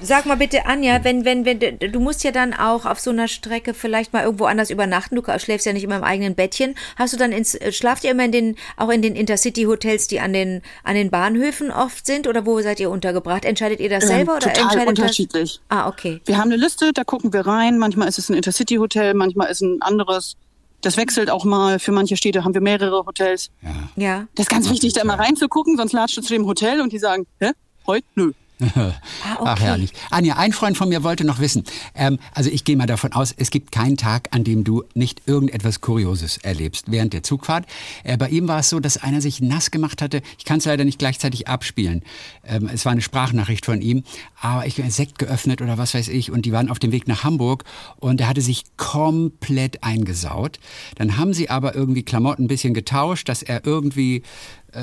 Sag 0.00 0.24
mal 0.26 0.36
bitte, 0.36 0.66
Anja, 0.66 1.04
wenn, 1.04 1.24
wenn, 1.24 1.44
wenn, 1.44 1.60
du 1.60 2.00
musst 2.00 2.24
ja 2.24 2.30
dann 2.30 2.52
auch 2.54 2.86
auf 2.86 3.00
so 3.00 3.10
einer 3.10 3.28
Strecke 3.28 3.74
vielleicht 3.74 4.12
mal 4.12 4.24
irgendwo 4.24 4.44
anders 4.46 4.70
übernachten. 4.70 5.14
Du 5.16 5.22
schläfst 5.38 5.66
ja 5.66 5.72
nicht 5.72 5.84
immer 5.84 5.96
im 5.96 6.04
eigenen 6.04 6.34
Bettchen. 6.34 6.74
Hast 6.96 7.12
du 7.12 7.16
dann 7.18 7.32
ins, 7.32 7.54
äh, 7.54 7.70
schlaft 7.72 8.04
ihr 8.04 8.10
immer 8.12 8.24
in 8.24 8.32
den, 8.32 8.56
auch 8.76 8.88
in 8.90 9.02
den 9.02 9.14
Intercity-Hotels, 9.14 10.06
die 10.08 10.20
an 10.20 10.32
den, 10.32 10.62
an 10.84 10.94
den 10.94 11.10
Bahnhöfen 11.10 11.70
oft 11.70 12.06
sind? 12.06 12.26
Oder 12.26 12.44
wo 12.46 12.60
seid 12.60 12.80
ihr 12.80 12.90
untergebracht? 12.90 13.44
Entscheidet 13.44 13.80
ihr 13.80 13.88
das 13.90 14.06
selber 14.06 14.32
Ähm, 14.32 14.36
oder 14.38 14.52
total 14.52 14.62
entscheidet 14.64 14.88
unterschiedlich. 14.88 15.60
das? 15.68 15.78
Ah, 15.78 15.88
okay. 15.88 16.20
Wir 16.24 16.38
haben 16.38 16.50
eine 16.50 16.56
Liste, 16.56 16.92
da 16.92 17.04
gucken 17.04 17.32
wir 17.32 17.46
rein. 17.46 17.78
Manchmal 17.78 18.08
ist 18.08 18.18
es 18.18 18.28
ein 18.28 18.34
Intercity-Hotel, 18.34 19.14
manchmal 19.14 19.50
ist 19.50 19.60
ein 19.60 19.80
anderes. 19.82 20.36
Das 20.84 20.98
wechselt 20.98 21.30
auch 21.30 21.44
mal. 21.44 21.78
Für 21.78 21.92
manche 21.92 22.16
Städte 22.16 22.44
haben 22.44 22.52
wir 22.52 22.60
mehrere 22.60 23.06
Hotels. 23.06 23.50
Ja. 23.96 24.26
Das 24.34 24.44
ist 24.44 24.50
ganz 24.50 24.68
wichtig, 24.68 24.92
da 24.92 25.02
mal 25.04 25.16
reinzugucken, 25.16 25.78
sonst 25.78 25.92
latscht 25.92 26.18
du 26.18 26.20
zu 26.20 26.34
dem 26.34 26.46
Hotel 26.46 26.82
und 26.82 26.92
die 26.92 26.98
sagen, 26.98 27.26
hä? 27.40 27.52
Heute? 27.86 28.06
Nö. 28.14 28.32
Ah, 28.60 28.66
okay. 29.38 29.42
Ach, 29.44 29.60
herrlich. 29.60 29.92
Anja, 30.10 30.36
ein 30.36 30.52
Freund 30.52 30.76
von 30.76 30.88
mir 30.88 31.02
wollte 31.02 31.24
noch 31.24 31.40
wissen, 31.40 31.64
ähm, 31.94 32.18
also 32.32 32.50
ich 32.50 32.64
gehe 32.64 32.76
mal 32.76 32.86
davon 32.86 33.12
aus, 33.12 33.34
es 33.36 33.50
gibt 33.50 33.72
keinen 33.72 33.96
Tag, 33.96 34.28
an 34.30 34.44
dem 34.44 34.62
du 34.64 34.84
nicht 34.94 35.22
irgendetwas 35.26 35.80
Kurioses 35.80 36.38
erlebst 36.38 36.90
während 36.90 37.12
der 37.12 37.22
Zugfahrt. 37.22 37.66
Äh, 38.04 38.16
bei 38.16 38.28
ihm 38.28 38.46
war 38.46 38.60
es 38.60 38.70
so, 38.70 38.78
dass 38.78 38.96
einer 38.96 39.20
sich 39.20 39.40
nass 39.40 39.70
gemacht 39.70 40.00
hatte. 40.02 40.22
Ich 40.38 40.44
kann 40.44 40.58
es 40.58 40.64
leider 40.66 40.84
nicht 40.84 40.98
gleichzeitig 40.98 41.48
abspielen. 41.48 42.02
Ähm, 42.44 42.70
es 42.72 42.84
war 42.84 42.92
eine 42.92 43.02
Sprachnachricht 43.02 43.66
von 43.66 43.80
ihm, 43.80 44.04
aber 44.40 44.66
ich 44.66 44.78
habe 44.78 44.90
Sekt 44.90 45.18
geöffnet 45.18 45.60
oder 45.60 45.78
was 45.78 45.94
weiß 45.94 46.08
ich 46.08 46.30
und 46.30 46.46
die 46.46 46.52
waren 46.52 46.70
auf 46.70 46.78
dem 46.78 46.92
Weg 46.92 47.08
nach 47.08 47.24
Hamburg 47.24 47.64
und 47.96 48.20
er 48.20 48.28
hatte 48.28 48.40
sich 48.40 48.64
komplett 48.76 49.82
eingesaut. 49.82 50.60
Dann 50.96 51.16
haben 51.16 51.34
sie 51.34 51.50
aber 51.50 51.74
irgendwie 51.74 52.04
Klamotten 52.04 52.44
ein 52.44 52.48
bisschen 52.48 52.74
getauscht, 52.74 53.28
dass 53.28 53.42
er 53.42 53.66
irgendwie 53.66 54.22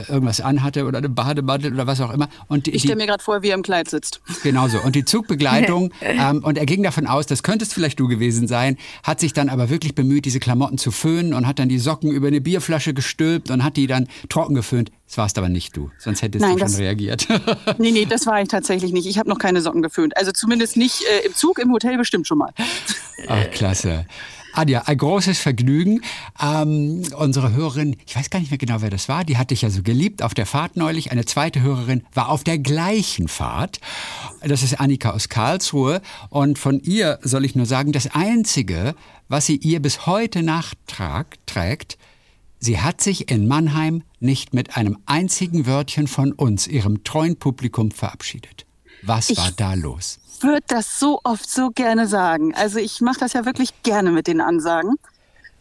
irgendwas 0.08 0.42
anhatte 0.42 0.86
oder 0.86 1.00
eine 1.00 1.10
Bademantel 1.10 1.74
oder 1.74 1.88
was 1.88 2.02
auch 2.02 2.12
immer. 2.14 2.30
Und 2.48 2.66
die, 2.68 2.72
Ich 2.72 2.82
stelle 2.84 2.96
mir 2.98 3.08
gerade 3.08 3.24
vor, 3.24 3.42
wie 3.44 3.50
er 3.50 3.56
im 3.56 3.62
Kleid 3.64 3.90
sitzt. 3.90 4.22
Genau 4.44 4.68
so. 4.68 4.80
Und 4.82 4.96
die 4.96 5.06
Zugbegleitung, 5.06 5.92
ähm, 6.02 6.44
und 6.44 6.58
er 6.58 6.66
ging 6.66 6.84
davon 6.84 7.08
aus, 7.08 7.26
das 7.26 7.44
könntest 7.44 7.74
vielleicht 7.74 8.00
du 8.00 8.08
gewesen 8.08 8.48
sein, 8.48 8.78
hat 9.04 9.20
sich 9.20 9.34
dann 9.34 9.50
aber 9.50 9.70
wirklich 9.70 9.96
bemüht, 9.96 10.26
diese 10.26 10.40
Klamotten 10.40 10.78
zu 10.78 10.92
föhnen 10.92 11.34
und 11.34 11.48
hat 11.48 11.60
dann 11.60 11.70
die 11.70 11.80
Socken 11.80 12.12
über 12.12 12.28
eine 12.28 12.42
Bierflasche 12.42 12.94
gestülpt 12.94 13.52
und 13.52 13.64
hat 13.64 13.78
die 13.78 13.88
dann 13.88 14.08
trocken 14.30 14.56
geföhnt. 14.56 14.92
Das 15.08 15.18
warst 15.18 15.38
aber 15.38 15.50
nicht 15.50 15.76
du, 15.76 15.92
sonst 16.00 16.22
hättest 16.22 16.42
Nein, 16.42 16.54
du 16.54 16.60
schon 16.60 16.68
das- 16.70 16.80
reagiert. 16.80 17.28
Nee, 17.78 17.92
nee, 17.92 18.06
das 18.06 18.26
war 18.28 18.42
ich 18.42 18.48
tatsächlich 18.48 18.94
nicht. 18.94 19.06
Ich 19.08 19.18
habe 19.18 19.28
noch 19.30 19.40
keine 19.40 19.62
Socken 19.62 19.82
geföhnt. 19.82 20.16
Also 20.16 20.32
zumindest 20.32 20.78
nicht 20.78 21.02
äh, 21.04 21.26
im 21.26 21.34
Zug, 21.36 21.60
im 21.60 21.72
Hotel 21.72 21.98
bestimmt 21.98 22.28
schon 22.28 22.38
mal. 22.38 22.52
Ach, 23.28 23.50
klasse. 23.52 24.06
Anja, 24.54 24.82
ein 24.86 24.98
großes 24.98 25.40
Vergnügen. 25.40 26.02
Ähm, 26.42 27.04
unsere 27.18 27.54
Hörerin, 27.54 27.96
ich 28.06 28.16
weiß 28.16 28.30
gar 28.30 28.40
nicht 28.40 28.52
mehr 28.52 28.58
genau, 28.58 28.82
wer 28.82 28.90
das 28.90 29.08
war, 29.10 29.24
die 29.24 29.38
hatte 29.38 29.54
ich 29.54 29.62
ja 29.62 29.70
so 29.70 29.82
geliebt 29.84 30.22
auf 30.24 30.34
der 30.34 30.46
Fahrt 30.46 30.76
neulich. 30.78 31.12
Eine 31.12 31.26
zweite 31.26 31.62
Hörerin 31.62 32.04
war 32.14 32.30
auf 32.30 32.44
der 32.44 32.58
gleichen 32.60 33.28
Fahrt. 33.28 33.80
Das 34.44 34.64
ist 34.64 34.80
Annika 34.80 35.12
aus 35.12 35.30
Karlsruhe. 35.30 36.02
Und 36.30 36.60
von 36.60 36.80
ihr 36.82 37.20
soll 37.22 37.46
ich 37.46 37.56
nur 37.56 37.66
sagen, 37.66 37.92
das 37.92 38.14
Einzige, 38.14 38.96
was 39.30 39.46
sie 39.46 39.56
ihr 39.58 39.82
bis 39.82 40.06
heute 40.06 40.44
nachträgt, 40.44 41.98
sie 42.60 42.80
hat 42.80 43.02
sich 43.02 43.32
in 43.32 43.48
Mannheim 43.48 44.04
nicht 44.20 44.54
mit 44.54 44.76
einem 44.78 44.98
einzigen 45.06 45.66
Wörtchen 45.66 46.08
von 46.08 46.32
uns, 46.34 46.68
ihrem 46.68 47.04
treuen 47.04 47.38
Publikum, 47.38 47.92
verabschiedet. 47.92 48.66
Was 49.04 49.30
Ich- 49.30 49.38
war 49.38 49.52
da 49.52 49.74
los? 49.74 50.20
Würde 50.44 50.64
das 50.68 51.00
so 51.00 51.20
oft 51.24 51.50
so 51.50 51.70
gerne 51.70 52.08
sagen. 52.08 52.54
Also 52.56 52.80
ich 52.80 53.02
mache 53.02 53.20
das 53.20 53.34
ja 53.34 53.46
wirklich 53.46 53.84
gerne 53.84 54.12
mit 54.12 54.28
den 54.28 54.42
Ansagen. 54.42 54.96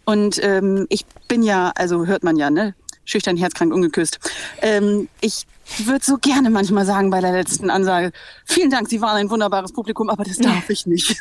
Und 0.04 0.42
ähm, 0.42 0.86
ich 0.88 1.06
bin 1.28 1.42
ja, 1.42 1.72
also 1.76 2.06
hört 2.06 2.24
man 2.24 2.36
ja, 2.36 2.50
ne? 2.50 2.74
schüchtern, 3.10 3.36
herzkrank, 3.36 3.72
ungeküsst. 3.72 4.18
Ähm, 4.62 5.08
ich 5.20 5.46
würde 5.78 6.04
so 6.04 6.16
gerne 6.18 6.50
manchmal 6.50 6.86
sagen 6.86 7.10
bei 7.10 7.20
der 7.20 7.32
letzten 7.32 7.70
Ansage, 7.70 8.12
vielen 8.44 8.70
Dank, 8.70 8.88
Sie 8.88 9.00
waren 9.00 9.16
ein 9.16 9.30
wunderbares 9.30 9.72
Publikum, 9.72 10.08
aber 10.08 10.24
das 10.24 10.38
darf 10.38 10.70
ich 10.70 10.86
nicht. 10.86 11.16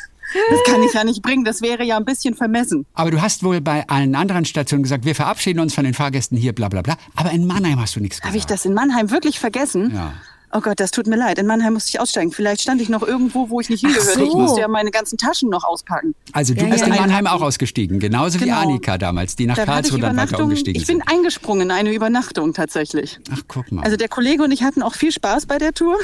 Das 0.48 0.62
kann 0.64 0.80
ich 0.84 0.92
ja 0.92 1.02
nicht 1.02 1.22
bringen. 1.22 1.44
Das 1.44 1.60
wäre 1.60 1.82
ja 1.82 1.96
ein 1.96 2.04
bisschen 2.04 2.36
vermessen. 2.36 2.86
Aber 2.94 3.10
du 3.10 3.20
hast 3.20 3.42
wohl 3.42 3.60
bei 3.60 3.88
allen 3.88 4.14
anderen 4.14 4.44
Stationen 4.44 4.84
gesagt, 4.84 5.04
wir 5.04 5.16
verabschieden 5.16 5.58
uns 5.58 5.74
von 5.74 5.82
den 5.82 5.92
Fahrgästen 5.92 6.38
hier, 6.38 6.52
bla 6.52 6.68
bla 6.68 6.82
bla. 6.82 6.96
Aber 7.16 7.32
in 7.32 7.48
Mannheim 7.48 7.80
hast 7.80 7.96
du 7.96 8.00
nichts 8.00 8.18
gesagt. 8.18 8.28
Habe 8.28 8.38
ich 8.38 8.46
das 8.46 8.64
in 8.64 8.72
Mannheim 8.72 9.10
wirklich 9.10 9.40
vergessen? 9.40 9.90
Ja. 9.92 10.12
Oh 10.52 10.60
Gott, 10.60 10.80
das 10.80 10.90
tut 10.90 11.06
mir 11.06 11.14
leid. 11.16 11.38
In 11.38 11.46
Mannheim 11.46 11.74
musste 11.74 11.90
ich 11.90 12.00
aussteigen. 12.00 12.32
Vielleicht 12.32 12.60
stand 12.62 12.80
ich 12.80 12.88
noch 12.88 13.02
irgendwo, 13.02 13.50
wo 13.50 13.60
ich 13.60 13.70
nicht 13.70 13.82
hingehörte. 13.82 14.14
so. 14.18 14.24
Ich 14.26 14.32
musste 14.34 14.60
ja 14.60 14.66
meine 14.68 14.90
ganzen 14.90 15.16
Taschen 15.16 15.48
noch 15.48 15.62
auspacken. 15.62 16.14
Also 16.32 16.54
du 16.54 16.64
Ja, 16.64 16.70
bist 16.70 16.84
ja, 16.86 16.92
in. 16.92 17.00
Mannheim 17.00 17.26
auch 17.28 17.40
ausgestiegen, 17.40 18.00
genauso 18.00 18.40
wie 18.40 18.44
Genau. 18.46 18.58
Annika 18.60 18.98
damals, 18.98 19.36
die 19.36 19.46
nach 19.46 19.54
Da 19.56 19.64
Karlsruhe 19.64 20.00
dann 20.00 20.16
weiter 20.16 20.42
umgestiegen 20.42 20.80
Ich 20.80 20.88
bin 20.88 21.02
eingesprungen 21.06 21.62
in 21.62 21.70
eine 21.70 21.92
Übernachtung 21.94 22.52
tatsächlich. 22.52 23.20
Ach, 23.32 23.42
guck 23.46 23.70
mal. 23.70 23.84
Also 23.84 23.96
der 23.96 24.08
Kollege 24.08 24.42
und 24.42 24.50
ich 24.50 24.64
hatten 24.64 24.82
auch 24.82 24.94
viel 24.94 25.12
Spaß 25.12 25.46
bei 25.46 25.58
der 25.58 25.72
Tour. 25.72 25.98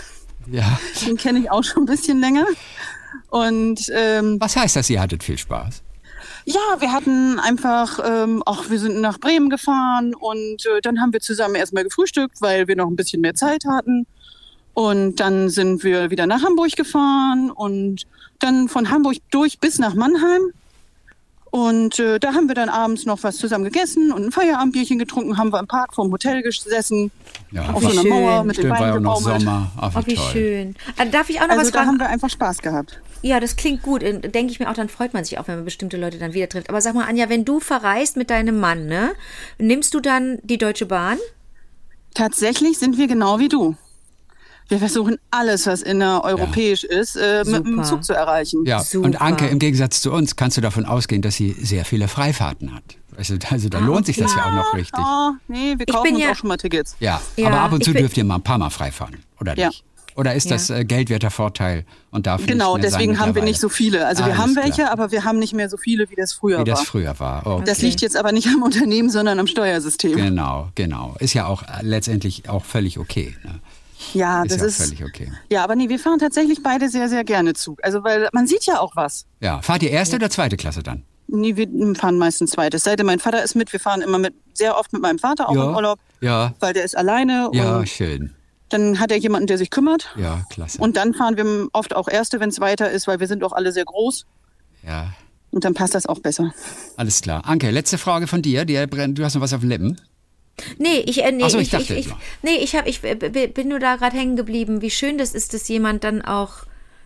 ja. 0.51 0.79
Den 1.05 1.17
kenne 1.17 1.41
ich 1.41 1.51
auch 1.51 1.65
schon 1.65 1.83
ein 1.83 1.87
bisschen 1.87 2.21
länger. 2.21 2.45
Und 3.31 3.81
ähm, 3.95 4.37
Was 4.41 4.57
heißt 4.57 4.77
das, 4.77 4.89
ihr 4.91 5.01
hattet 5.01 5.23
viel 5.25 5.39
Spaß? 5.39 5.83
ja, 6.49 6.61
wir 6.79 6.93
hatten 6.93 7.41
einfach, 7.41 7.99
ähm, 8.09 8.41
auch 8.47 8.71
wir 8.71 8.79
sind 8.79 9.01
nach 9.01 9.19
Bremen 9.19 9.51
gefahren 9.51 10.15
und 10.15 10.65
äh, 10.67 10.81
dann 10.81 11.01
haben 11.01 11.13
wir 11.13 11.19
zusammen 11.19 11.57
erstmal 11.57 11.83
gefrühstückt, 11.83 12.41
weil 12.41 12.69
wir 12.69 12.77
noch 12.77 12.87
ein 12.87 12.95
bisschen 12.95 13.21
mehr 13.21 13.35
Zeit 13.35 13.65
hatten. 13.69 14.07
Und 14.77 15.21
dann 15.21 15.49
sind 15.49 15.85
wir 15.85 16.11
wieder 16.11 16.27
nach 16.27 16.43
Hamburg 16.43 16.77
gefahren 16.77 17.51
und 17.51 18.03
dann 18.41 18.69
von 18.69 18.91
Hamburg 18.91 19.17
durch 19.31 19.59
bis 19.59 19.79
nach 19.79 19.95
Mannheim. 19.95 20.43
Und 21.51 21.99
äh, 21.99 22.19
da 22.19 22.35
haben 22.35 22.47
wir 22.49 22.55
dann 22.55 22.69
abends 22.69 23.07
noch 23.07 23.23
was 23.23 23.39
zusammen 23.39 23.65
gegessen 23.65 24.13
und 24.13 24.27
ein 24.27 24.33
Feierabendbierchen 24.33 24.99
getrunken, 24.99 25.39
haben 25.39 25.51
wir 25.51 25.61
im 25.61 25.67
Park 25.67 25.95
vorm 25.95 26.13
Hotel 26.13 26.43
gesessen, 26.43 27.11
Ja, 27.53 27.71
auf 27.73 27.83
so 27.83 27.89
einer 27.89 28.03
schön. 28.03 28.11
Mauer 28.11 28.45
mit 28.45 28.59
den 28.59 28.65
Stimmt, 28.65 28.73
war 28.79 28.81
ja 28.81 28.93
Beinen 28.93 29.05
gebaumelt. 29.05 29.41
Sommer. 29.41 29.71
Ach, 29.79 29.95
wie 29.95 29.99
Oh, 29.99 30.07
wie 30.09 30.15
toll. 30.17 30.25
schön. 30.33 30.77
Also 30.99 31.13
darf 31.13 31.31
ich 31.31 31.39
auch 31.41 31.45
noch 31.45 31.51
Also 31.53 31.63
was 31.63 31.71
da 31.73 31.79
haben 31.79 31.87
fragen? 31.87 31.99
wir 32.01 32.09
einfach 32.11 32.29
Spaß 32.29 32.59
gehabt. 32.59 33.01
Ja, 33.23 33.41
das 33.41 33.57
klingt 33.57 33.81
gut. 33.83 34.05
Und 34.05 34.35
Denke 34.35 34.53
ich 34.53 34.61
mir 34.61 34.69
auch, 34.69 34.75
dann 34.75 34.91
freut 34.91 35.15
man 35.15 35.25
sich 35.25 35.39
auch, 35.39 35.49
wenn 35.49 35.55
man 35.55 35.65
bestimmte 35.65 35.97
Leute 35.97 36.19
dann 36.19 36.35
wieder 36.35 36.51
trifft. 36.51 36.69
Aber 36.69 36.83
sag 36.83 36.95
mal, 36.95 37.07
Anja, 37.07 37.31
wenn 37.31 37.47
du 37.47 37.61
verreist 37.61 38.19
mit 38.19 38.29
deinem 38.29 38.61
Mann, 38.61 38.85
ne, 38.85 39.13
nimmst 39.57 39.95
du 39.95 40.01
dann 40.01 40.39
die 40.43 40.59
Deutsche 40.59 40.85
Bahn? 40.85 41.17
Tatsächlich 42.13 42.77
sind 42.77 42.99
wir 42.99 43.07
genau 43.07 43.39
wie 43.39 43.49
du. 43.49 43.75
Wir 44.69 44.79
versuchen 44.79 45.17
alles, 45.31 45.67
was 45.67 45.83
innereuropäisch 45.83 46.85
ist, 46.85 47.17
äh, 47.17 47.45
mit 47.47 47.65
dem. 47.67 47.85
Zug 47.85 48.03
zu 48.05 48.13
erreichen. 48.15 48.65
Ja, 48.67 48.81
Super. 48.81 49.07
und 49.07 49.21
Anke, 49.21 49.47
im 49.47 49.59
Gegensatz 49.59 50.01
zu 50.03 50.13
uns, 50.13 50.35
kannst 50.37 50.57
du 50.57 50.61
davon 50.61 50.85
ausgehen, 50.85 51.23
dass 51.23 51.37
sie 51.37 51.53
sehr 51.53 51.85
viele 51.85 52.09
Freifahrten 52.09 52.75
hat. 52.75 52.83
Also, 53.17 53.35
also 53.51 53.69
da 53.69 53.79
lohnt 53.79 54.07
sich 54.07 54.17
das 54.17 54.35
ja 54.35 54.45
auch 54.47 54.55
noch 54.55 54.75
richtig. 54.75 54.99
Oh, 55.03 55.31
nee, 55.49 55.75
wir 55.79 55.87
kaufen 55.87 56.15
uns 56.15 56.21
ja- 56.23 56.33
auch 56.33 56.37
schon 56.37 56.49
mal 56.49 56.57
Tickets. 56.57 56.97
Ja, 57.01 57.21
Ja, 57.37 57.47
aber 57.47 57.61
ab 57.61 57.73
und 57.73 57.85
zu 57.85 57.93
bin- 57.93 58.03
dürft 58.03 58.17
ihr 58.17 58.25
mal 58.25 58.35
ein 58.37 58.43
paar 58.43 58.59
Mal 58.59 58.71
freifahren, 58.71 59.17
oder 59.41 59.57
Ja. 59.57 59.69
nicht? 59.69 59.85
Oder 60.17 60.35
ist 60.35 60.47
Ja. 60.47 60.53
das 60.57 60.71
äh, 60.71 60.83
geldwerter 60.85 61.31
Vorteil 61.31 61.85
und 62.11 62.27
darf 62.27 62.45
Genau, 62.47 62.77
nicht 62.77 62.83
mehr 62.85 62.91
deswegen 62.91 63.15
sein 63.15 63.23
haben 63.23 63.35
wir 63.35 63.43
nicht 63.43 63.61
so 63.61 63.69
viele. 63.69 64.07
Also 64.07 64.21
wir 64.25 64.33
Alles 64.33 64.39
haben 64.39 64.53
klar. 64.55 64.65
welche, 64.65 64.91
aber 64.91 65.11
wir 65.13 65.25
haben 65.25 65.39
nicht 65.39 65.53
mehr 65.53 65.69
so 65.69 65.77
viele, 65.77 66.09
wie 66.11 66.15
das 66.17 66.33
früher 66.33 66.61
Wie 66.61 66.65
das 66.65 66.79
war. 66.81 66.87
früher 66.87 67.21
war. 67.21 67.47
Okay. 67.47 67.65
Das 67.67 67.83
liegt 67.83 68.01
jetzt 68.01 68.17
aber 68.17 68.33
nicht 68.33 68.49
am 68.49 68.63
Unternehmen, 68.63 69.11
sondern 69.11 69.39
am 69.39 69.47
Steuersystem. 69.47 70.17
Genau, 70.17 70.71
genau. 70.75 71.15
Ist 71.21 71.35
ja 71.35 71.47
auch 71.47 71.63
äh, 71.65 71.67
letztendlich 71.83 72.49
auch 72.49 72.65
völlig 72.65 72.99
okay. 72.99 73.37
Ne? 73.45 73.61
Ja, 74.15 74.43
Ist 74.43 74.53
das 74.53 74.61
ja 74.61 74.67
ist. 74.67 74.83
völlig 74.83 75.05
okay. 75.05 75.33
Ja, 75.51 75.65
aber 75.65 75.75
nee, 75.77 75.89
wir 75.89 75.99
fahren 75.99 76.19
tatsächlich 76.19 76.63
beide 76.63 76.89
sehr, 76.89 77.09
sehr 77.09 77.25
gerne 77.25 77.55
Zug. 77.55 77.81
Also 77.85 78.03
weil 78.05 78.29
man 78.33 78.47
sieht 78.47 78.65
ja 78.67 78.81
auch 78.81 78.95
was. 78.97 79.27
Ja, 79.41 79.61
fahrt 79.63 79.83
ihr 79.83 79.91
erste 79.91 80.17
oder 80.17 80.31
zweite 80.31 80.57
Klasse 80.57 80.83
dann? 80.83 81.03
Nee, 81.29 81.57
wir 81.57 81.95
fahren 81.97 82.19
meistens 82.19 82.53
zweites. 82.53 82.85
Seit 82.85 83.03
mein 83.03 83.19
Vater 83.19 83.43
ist 83.43 83.57
mit, 83.57 83.73
wir 83.73 83.81
fahren 83.81 84.01
immer 84.01 84.19
mit, 84.19 84.35
sehr 84.55 84.79
oft 84.79 84.93
mit 84.93 85.03
meinem 85.03 85.19
Vater 85.19 85.49
auch 85.49 85.55
Ja. 85.57 85.69
im 85.71 85.75
Urlaub, 85.75 85.99
Ja, 86.21 86.55
weil 86.61 86.73
der 86.73 86.85
ist 86.85 86.97
alleine 86.97 87.51
ja, 87.53 87.85
schön. 87.85 88.33
dann 88.69 89.01
hat 89.01 89.11
er 89.11 89.19
jemanden, 89.19 89.49
der 89.49 89.59
sich 89.59 89.71
kümmert. 89.71 90.15
Ja, 90.17 90.45
klasse. 90.51 90.79
Und 90.81 90.97
dann 90.97 91.15
fahren 91.15 91.37
wir 91.37 91.69
oft 91.73 91.97
auch 91.97 92.07
Erste, 92.09 92.39
wenn 92.39 92.51
es 92.51 92.61
weiter 92.61 92.91
ist, 92.91 93.09
weil 93.09 93.19
wir 93.19 93.27
sind 93.27 93.43
auch 93.43 93.53
alle 93.53 93.73
sehr 93.73 93.85
groß. 93.85 94.25
ja, 94.87 95.09
Und 95.51 95.65
dann 95.65 95.75
passt 95.75 95.95
das 95.97 96.07
auch 96.07 96.21
besser. 96.21 96.53
alles 96.97 97.21
klar. 97.23 97.43
Anke, 97.45 97.71
letzte 97.73 97.99
Frage 97.99 98.29
von 98.29 98.41
dir. 98.43 98.65
Du 98.65 99.25
hast 99.25 99.35
noch 99.35 99.43
was 99.43 99.53
auf 99.53 99.61
den 99.61 99.69
Lippen. 99.71 100.01
Nee, 100.79 101.01
ich, 101.07 101.23
äh, 101.23 101.33
nee, 101.33 101.45
Ach 101.45 101.51
so, 101.51 101.59
ich 101.59 101.65
ich, 101.65 101.71
dachte 101.71 101.95
ich, 101.95 102.09
nee, 102.43 102.57
ich, 102.57 102.75
hab, 102.75 102.87
ich 102.87 103.03
äh, 103.05 103.15
bin 103.49 103.69
nur 103.69 103.79
da 103.79 103.97
gerade 103.97 104.17
hängen 104.17 104.37
geblieben, 104.37 104.83
wie 104.83 104.91
schön 104.91 105.19
das 105.19 105.35
ist, 105.35 105.53
dass 105.55 105.69
jemand 105.69 106.05
dann 106.05 106.23
auch, 106.23 106.65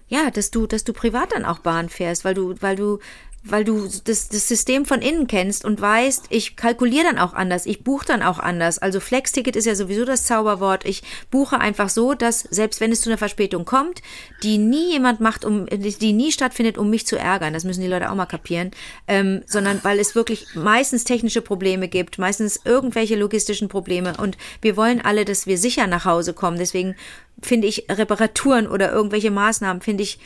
ja, 0.08 0.30
dass 0.30 0.50
du, 0.50 0.66
dass 0.66 0.84
du 0.84 0.92
privat 0.92 1.32
dann 1.32 1.44
auch 1.44 1.58
Bahn 1.58 1.88
fährst, 1.88 2.24
weil 2.24 2.34
du, 2.34 2.54
weil 2.60 2.76
du, 2.76 2.98
weil 3.42 3.64
du 3.64 3.88
das, 4.04 4.28
das 4.28 4.48
System 4.48 4.84
von 4.84 5.00
innen 5.00 5.26
kennst 5.26 5.64
und 5.64 5.80
weißt, 5.80 6.26
ich 6.28 6.56
kalkuliere 6.56 7.04
dann 7.04 7.18
auch 7.18 7.32
anders, 7.32 7.64
ich 7.64 7.82
buche 7.82 8.04
dann 8.06 8.22
auch 8.22 8.38
anders. 8.38 8.78
Also 8.78 9.00
Flex-Ticket 9.00 9.56
ist 9.56 9.64
ja 9.64 9.74
sowieso 9.74 10.04
das 10.04 10.24
Zauberwort. 10.24 10.84
Ich 10.84 11.02
buche 11.30 11.58
einfach 11.58 11.88
so, 11.88 12.12
dass 12.12 12.40
selbst 12.40 12.80
wenn 12.80 12.92
es 12.92 13.00
zu 13.00 13.08
einer 13.08 13.16
Verspätung 13.16 13.64
kommt, 13.64 14.02
die 14.42 14.58
nie 14.58 14.92
jemand 14.92 15.20
macht, 15.20 15.44
um 15.46 15.66
die 15.66 16.12
nie 16.12 16.32
stattfindet, 16.32 16.76
um 16.76 16.90
mich 16.90 17.06
zu 17.06 17.16
ärgern. 17.16 17.54
Das 17.54 17.64
müssen 17.64 17.80
die 17.80 17.88
Leute 17.88 18.10
auch 18.10 18.14
mal 18.14 18.26
kapieren, 18.26 18.72
ähm, 19.08 19.42
sondern 19.46 19.80
weil 19.84 19.98
es 19.98 20.14
wirklich 20.14 20.54
meistens 20.54 21.04
technische 21.04 21.40
Probleme 21.40 21.88
gibt, 21.88 22.18
meistens 22.18 22.60
irgendwelche 22.64 23.16
logistischen 23.16 23.68
Probleme 23.68 24.14
und 24.18 24.36
wir 24.60 24.76
wollen 24.76 25.00
alle, 25.00 25.24
dass 25.24 25.46
wir 25.46 25.56
sicher 25.56 25.86
nach 25.86 26.04
Hause 26.04 26.34
kommen. 26.34 26.58
Deswegen 26.58 26.94
finde 27.40 27.68
ich 27.68 27.86
Reparaturen 27.88 28.66
oder 28.66 28.92
irgendwelche 28.92 29.30
Maßnahmen 29.30 29.80
finde 29.80 30.02
ich 30.02 30.18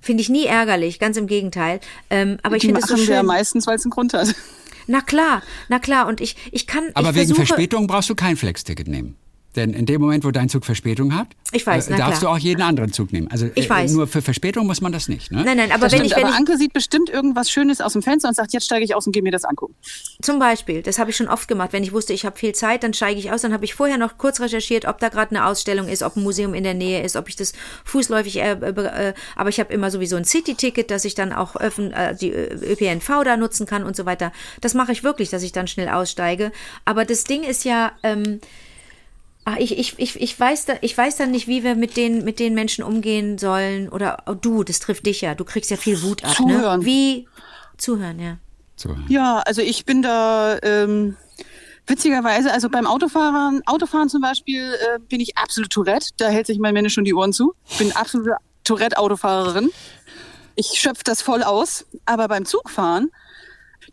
Finde 0.00 0.22
ich 0.22 0.28
nie 0.28 0.46
ärgerlich, 0.46 0.98
ganz 0.98 1.16
im 1.16 1.26
Gegenteil. 1.26 1.80
Ähm, 2.08 2.38
aber 2.42 2.56
ich 2.56 2.62
finde 2.62 2.80
es 2.80 2.86
so 2.86 2.94
machen 2.94 3.06
wir 3.06 3.16
schön. 3.18 3.26
meistens, 3.26 3.66
weil 3.66 3.76
es 3.76 3.84
einen 3.84 3.90
Grund 3.90 4.14
hat. 4.14 4.34
Na 4.86 5.00
klar, 5.00 5.42
na 5.68 5.78
klar. 5.78 6.08
Und 6.08 6.20
ich, 6.20 6.36
ich 6.50 6.66
kann. 6.66 6.90
Aber 6.94 7.10
ich 7.10 7.14
wegen 7.14 7.26
versuche, 7.28 7.46
Verspätung 7.46 7.86
brauchst 7.86 8.10
du 8.10 8.14
kein 8.14 8.36
Flex-Ticket 8.36 8.88
nehmen. 8.88 9.16
Denn 9.56 9.72
in 9.74 9.84
dem 9.86 10.00
Moment, 10.00 10.24
wo 10.24 10.30
dein 10.30 10.48
Zug 10.48 10.64
Verspätung 10.64 11.14
hat, 11.14 11.26
Ich 11.52 11.66
weiß, 11.66 11.88
äh, 11.88 11.96
darfst 11.96 12.20
klar. 12.20 12.32
du 12.32 12.36
auch 12.36 12.38
jeden 12.38 12.62
anderen 12.62 12.92
Zug 12.92 13.12
nehmen. 13.12 13.28
Also 13.30 13.50
Ich 13.56 13.68
weiß. 13.68 13.92
nur 13.92 14.06
für 14.06 14.22
Verspätung 14.22 14.66
muss 14.66 14.80
man 14.80 14.92
das 14.92 15.08
nicht. 15.08 15.32
Ne? 15.32 15.42
Nein, 15.44 15.56
nein, 15.56 15.72
aber 15.72 15.84
Das 15.86 15.92
wenn 15.92 15.98
stimmt, 16.00 16.10
ich, 16.12 16.16
wenn 16.16 16.24
aber 16.24 16.32
ich, 16.32 16.38
Anke 16.38 16.56
sieht 16.56 16.72
bestimmt 16.72 17.10
irgendwas 17.10 17.50
Schönes 17.50 17.80
aus 17.80 17.94
dem 17.94 18.02
Fenster 18.02 18.28
und 18.28 18.34
sagt, 18.36 18.52
jetzt 18.52 18.64
steige 18.66 18.84
ich 18.84 18.94
aus 18.94 19.06
und 19.06 19.12
gehe 19.12 19.22
mir 19.22 19.32
das 19.32 19.44
angucken. 19.44 19.74
Zum 20.22 20.38
Beispiel, 20.38 20.82
das 20.82 20.98
habe 20.98 21.10
ich 21.10 21.16
schon 21.16 21.28
oft 21.28 21.48
gemacht. 21.48 21.72
Wenn 21.72 21.82
ich 21.82 21.92
wusste, 21.92 22.12
ich 22.12 22.24
habe 22.24 22.38
viel 22.38 22.54
Zeit, 22.54 22.84
dann 22.84 22.94
steige 22.94 23.18
ich 23.18 23.32
aus. 23.32 23.42
Dann 23.42 23.52
habe 23.52 23.64
ich 23.64 23.74
vorher 23.74 23.98
noch 23.98 24.18
kurz 24.18 24.40
recherchiert, 24.40 24.84
ob 24.86 24.98
da 24.98 25.08
gerade 25.08 25.34
eine 25.34 25.46
Ausstellung 25.46 25.88
ist, 25.88 26.02
ob 26.02 26.16
ein 26.16 26.22
Museum 26.22 26.54
in 26.54 26.62
der 26.62 26.74
Nähe 26.74 27.02
ist, 27.02 27.16
ob 27.16 27.28
ich 27.28 27.34
das 27.36 27.52
fußläufig. 27.84 28.36
Äh, 28.36 28.52
äh, 28.52 29.08
äh, 29.08 29.14
aber 29.34 29.48
ich 29.48 29.58
habe 29.58 29.72
immer 29.72 29.90
sowieso 29.90 30.16
ein 30.16 30.24
City-Ticket, 30.24 30.90
dass 30.90 31.04
ich 31.04 31.14
dann 31.14 31.32
auch 31.32 31.56
öffn, 31.56 31.92
äh, 31.92 32.14
die 32.14 32.30
ÖPNV 32.30 33.24
da 33.24 33.36
nutzen 33.36 33.66
kann 33.66 33.82
und 33.82 33.96
so 33.96 34.06
weiter. 34.06 34.30
Das 34.60 34.74
mache 34.74 34.92
ich 34.92 35.02
wirklich, 35.02 35.30
dass 35.30 35.42
ich 35.42 35.50
dann 35.52 35.66
schnell 35.66 35.88
aussteige. 35.88 36.52
Aber 36.84 37.04
das 37.04 37.24
Ding 37.24 37.42
ist 37.42 37.64
ja. 37.64 37.92
Ähm, 38.04 38.40
Ah, 39.44 39.56
ich, 39.58 39.78
ich, 39.78 39.98
ich, 39.98 40.20
ich, 40.20 40.38
weiß 40.38 40.66
da, 40.66 40.74
ich 40.82 40.96
weiß 40.96 41.16
dann 41.16 41.30
nicht, 41.30 41.48
wie 41.48 41.64
wir 41.64 41.74
mit 41.74 41.96
den, 41.96 42.24
mit 42.24 42.38
den 42.38 42.54
Menschen 42.54 42.84
umgehen 42.84 43.38
sollen. 43.38 43.88
Oder 43.88 44.24
oh, 44.26 44.34
du, 44.34 44.64
das 44.64 44.80
trifft 44.80 45.06
dich 45.06 45.22
ja. 45.22 45.34
Du 45.34 45.44
kriegst 45.44 45.70
ja 45.70 45.76
viel 45.76 46.02
Wut 46.02 46.24
ab. 46.24 46.34
Zuhören. 46.34 46.80
Ne? 46.80 46.86
Wie 46.86 47.28
zuhören, 47.78 48.18
ja. 48.20 48.38
So. 48.76 48.96
Ja, 49.08 49.38
also 49.40 49.62
ich 49.62 49.84
bin 49.84 50.02
da 50.02 50.58
ähm, 50.62 51.16
witzigerweise, 51.86 52.52
also 52.52 52.68
beim 52.68 52.86
Autofahren, 52.86 53.62
Autofahren 53.66 54.08
zum 54.08 54.20
Beispiel, 54.20 54.74
äh, 54.74 54.98
bin 55.08 55.20
ich 55.20 55.36
absolut 55.36 55.70
Tourette. 55.70 56.10
Da 56.18 56.28
hält 56.28 56.46
sich 56.46 56.58
mein 56.58 56.74
Männle 56.74 56.90
schon 56.90 57.04
die 57.04 57.14
Ohren 57.14 57.32
zu. 57.32 57.54
Ich 57.68 57.78
bin 57.78 57.92
absolute 57.92 58.36
Tourette-Autofahrerin. 58.64 59.70
Ich 60.54 60.66
schöpfe 60.74 61.02
das 61.04 61.22
voll 61.22 61.42
aus. 61.42 61.86
Aber 62.04 62.28
beim 62.28 62.44
Zugfahren, 62.44 63.10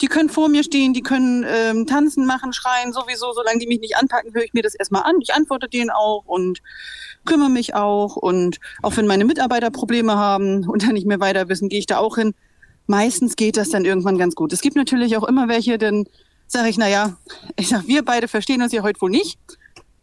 die 0.01 0.07
können 0.07 0.29
vor 0.29 0.49
mir 0.49 0.63
stehen, 0.63 0.93
die 0.93 1.01
können 1.01 1.45
ähm, 1.47 1.85
tanzen, 1.85 2.25
machen, 2.25 2.53
schreien, 2.53 2.93
sowieso. 2.93 3.33
Solange 3.33 3.59
die 3.59 3.67
mich 3.67 3.79
nicht 3.79 3.97
anpacken, 3.97 4.33
höre 4.33 4.43
ich 4.43 4.53
mir 4.53 4.63
das 4.63 4.75
erstmal 4.75 5.03
an. 5.03 5.15
Ich 5.21 5.33
antworte 5.33 5.67
denen 5.67 5.89
auch 5.89 6.23
und 6.25 6.61
kümmere 7.25 7.49
mich 7.49 7.75
auch. 7.75 8.15
Und 8.15 8.59
auch 8.81 8.97
wenn 8.97 9.07
meine 9.07 9.25
Mitarbeiter 9.25 9.71
Probleme 9.71 10.15
haben 10.15 10.67
und 10.67 10.83
dann 10.83 10.93
nicht 10.93 11.07
mehr 11.07 11.19
weiter 11.19 11.49
wissen, 11.49 11.69
gehe 11.69 11.79
ich 11.79 11.85
da 11.85 11.97
auch 11.97 12.15
hin. 12.15 12.33
Meistens 12.87 13.35
geht 13.35 13.57
das 13.57 13.69
dann 13.69 13.85
irgendwann 13.85 14.17
ganz 14.17 14.35
gut. 14.35 14.53
Es 14.53 14.61
gibt 14.61 14.75
natürlich 14.75 15.17
auch 15.17 15.23
immer 15.23 15.47
welche, 15.47 15.77
dann 15.77 16.05
sage 16.47 16.69
ich, 16.69 16.77
naja, 16.77 17.17
ich 17.57 17.67
sag, 17.69 17.87
wir 17.87 18.03
beide 18.05 18.27
verstehen 18.27 18.61
uns 18.61 18.71
ja 18.71 18.83
heute 18.83 19.01
wohl 19.01 19.09
nicht. 19.09 19.39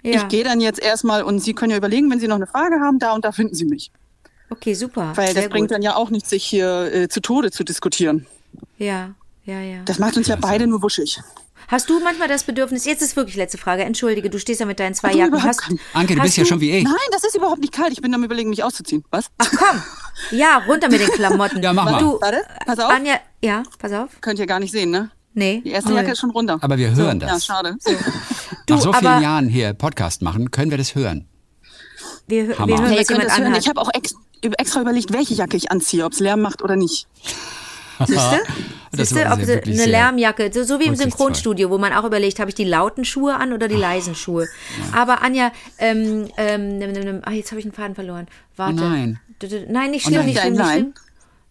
Ja. 0.02 0.16
Ich 0.16 0.28
gehe 0.28 0.44
dann 0.44 0.60
jetzt 0.60 0.80
erstmal 0.80 1.22
und 1.22 1.40
Sie 1.40 1.54
können 1.54 1.70
ja 1.70 1.78
überlegen, 1.78 2.10
wenn 2.10 2.20
Sie 2.20 2.28
noch 2.28 2.36
eine 2.36 2.46
Frage 2.46 2.80
haben, 2.80 2.98
da 2.98 3.14
und 3.14 3.24
da 3.24 3.32
finden 3.32 3.54
Sie 3.54 3.64
mich. 3.64 3.90
Okay, 4.50 4.74
super. 4.74 5.12
Weil 5.14 5.32
Sehr 5.32 5.42
das 5.42 5.50
bringt 5.50 5.68
gut. 5.68 5.76
dann 5.76 5.82
ja 5.82 5.96
auch 5.96 6.10
nichts, 6.10 6.28
sich 6.28 6.44
hier 6.44 6.92
äh, 6.92 7.08
zu 7.08 7.20
Tode 7.20 7.50
zu 7.50 7.64
diskutieren. 7.64 8.26
Ja, 8.76 9.14
ja, 9.44 9.60
ja. 9.60 9.82
Das 9.84 9.98
macht 9.98 10.16
uns 10.16 10.28
ja 10.28 10.36
beide 10.36 10.66
nur 10.66 10.82
wuschig. 10.82 11.20
Hast 11.68 11.88
du 11.88 11.98
manchmal 12.00 12.28
das 12.28 12.44
Bedürfnis, 12.44 12.84
jetzt 12.84 13.00
ist 13.00 13.16
wirklich 13.16 13.36
letzte 13.36 13.56
Frage, 13.56 13.84
entschuldige, 13.84 14.28
du 14.28 14.38
stehst 14.38 14.60
ja 14.60 14.66
mit 14.66 14.78
deinen 14.78 14.94
zwei 14.94 15.12
Du, 15.12 15.18
Jacken. 15.18 15.42
Hast, 15.42 15.62
kein- 15.62 15.80
Anke, 15.94 16.14
du 16.14 16.20
hast 16.20 16.26
bist 16.26 16.36
ja 16.36 16.44
schon 16.44 16.60
wie 16.60 16.70
ich. 16.76 16.84
Nein, 16.84 16.94
das 17.10 17.24
ist 17.24 17.34
überhaupt 17.34 17.60
nicht 17.60 17.72
kalt. 17.72 17.90
Ich 17.92 18.02
bin 18.02 18.12
am 18.14 18.22
überlegen, 18.22 18.50
mich 18.50 18.62
auszuziehen. 18.62 19.02
Was? 19.10 19.26
Ach 19.38 19.50
komm, 19.50 19.82
ja, 20.38 20.58
runter 20.68 20.90
mit 20.90 21.00
den 21.00 21.08
Klamotten. 21.08 21.62
Ja, 21.62 21.72
mach 21.72 21.84
mal. 21.90 22.00
Du, 22.00 22.18
Warte, 22.20 22.42
pass 22.66 22.78
auf. 22.78 22.90
Anja, 22.90 23.14
ja, 23.42 23.62
pass 23.78 23.92
auf. 23.92 24.10
Könnt 24.20 24.38
ihr 24.38 24.46
gar 24.46 24.60
nicht 24.60 24.72
sehen, 24.72 24.90
ne? 24.90 25.10
Nee. 25.32 25.62
Die 25.64 25.70
erste 25.70 25.88
Null. 25.90 25.98
Jacke 26.00 26.12
ist 26.12 26.20
schon 26.20 26.30
runter. 26.30 26.58
Aber 26.60 26.76
wir 26.76 26.94
hören 26.94 27.18
Ja, 27.20 27.28
das. 27.28 27.46
schade. 27.46 27.76
Du, 28.66 28.74
Nach 28.74 28.80
so 28.82 28.92
vielen 28.92 29.06
aber- 29.06 29.22
Jahren 29.22 29.48
hier 29.48 29.72
Podcast 29.72 30.20
machen, 30.22 30.50
können 30.50 30.70
wir 30.70 30.78
das 30.78 30.94
hören. 30.94 31.26
Wir, 32.28 32.48
wir 32.48 32.58
hören, 32.58 32.66
Nee, 32.90 32.98
was 33.00 33.08
jemand 33.08 33.28
das 33.30 33.38
hören. 33.38 33.54
Ich 33.54 33.68
habe 33.68 33.80
auch 33.80 33.90
ex 33.94 34.14
extra 34.42 34.82
überlegt, 34.82 35.12
welche 35.14 35.32
Jacke 35.34 35.56
ich 35.56 35.70
anziehe, 35.72 36.04
ob 36.04 36.12
es 36.12 36.20
Lärm 36.20 36.42
macht 36.42 36.62
oder 36.62 36.76
nicht. 36.76 37.08
Siehst 38.06 38.18
du? 38.32 38.36
Das 38.96 39.08
Siehst 39.08 39.20
du, 39.20 39.24
war 39.24 39.32
ob 39.32 39.38
eine 39.38 39.46
sehr 39.46 39.86
Lärmjacke, 39.88 40.52
so, 40.54 40.62
so 40.62 40.78
wie 40.78 40.84
im. 40.84 40.94
Synchronstudio, 40.94 41.68
wo 41.68 41.78
man 41.78 41.92
auch 41.92 42.04
überlegt, 42.04 42.38
habe 42.38 42.50
ich 42.50 42.54
die 42.54 42.62
lauten 42.62 43.04
Schuhe 43.04 43.34
an 43.34 43.52
oder 43.52 43.66
die 43.66 43.74
leisen 43.74 44.14
Schuhe. 44.14 44.46
Aber 44.92 45.20
Anja, 45.20 45.50
ähm, 45.78 46.28
ähm, 46.36 46.78
nimm, 46.78 47.20
ah, 47.24 47.32
jetzt 47.32 47.50
habe 47.50 47.58
ich 47.58 47.64
einen 47.66 47.74
Faden 47.74 47.96
verloren. 47.96 48.28
Warte. 48.56 48.74
Oh 48.76 48.88
nein. 48.88 49.18
Nein, 49.68 49.90
nicht 49.90 50.06
Oh 50.06 50.10
schlimm, 50.10 50.20
nein. 50.20 50.26
nicht 50.26 50.40
schlimm, 50.40 50.52
nicht 50.54 50.70
schlimm. 50.70 50.94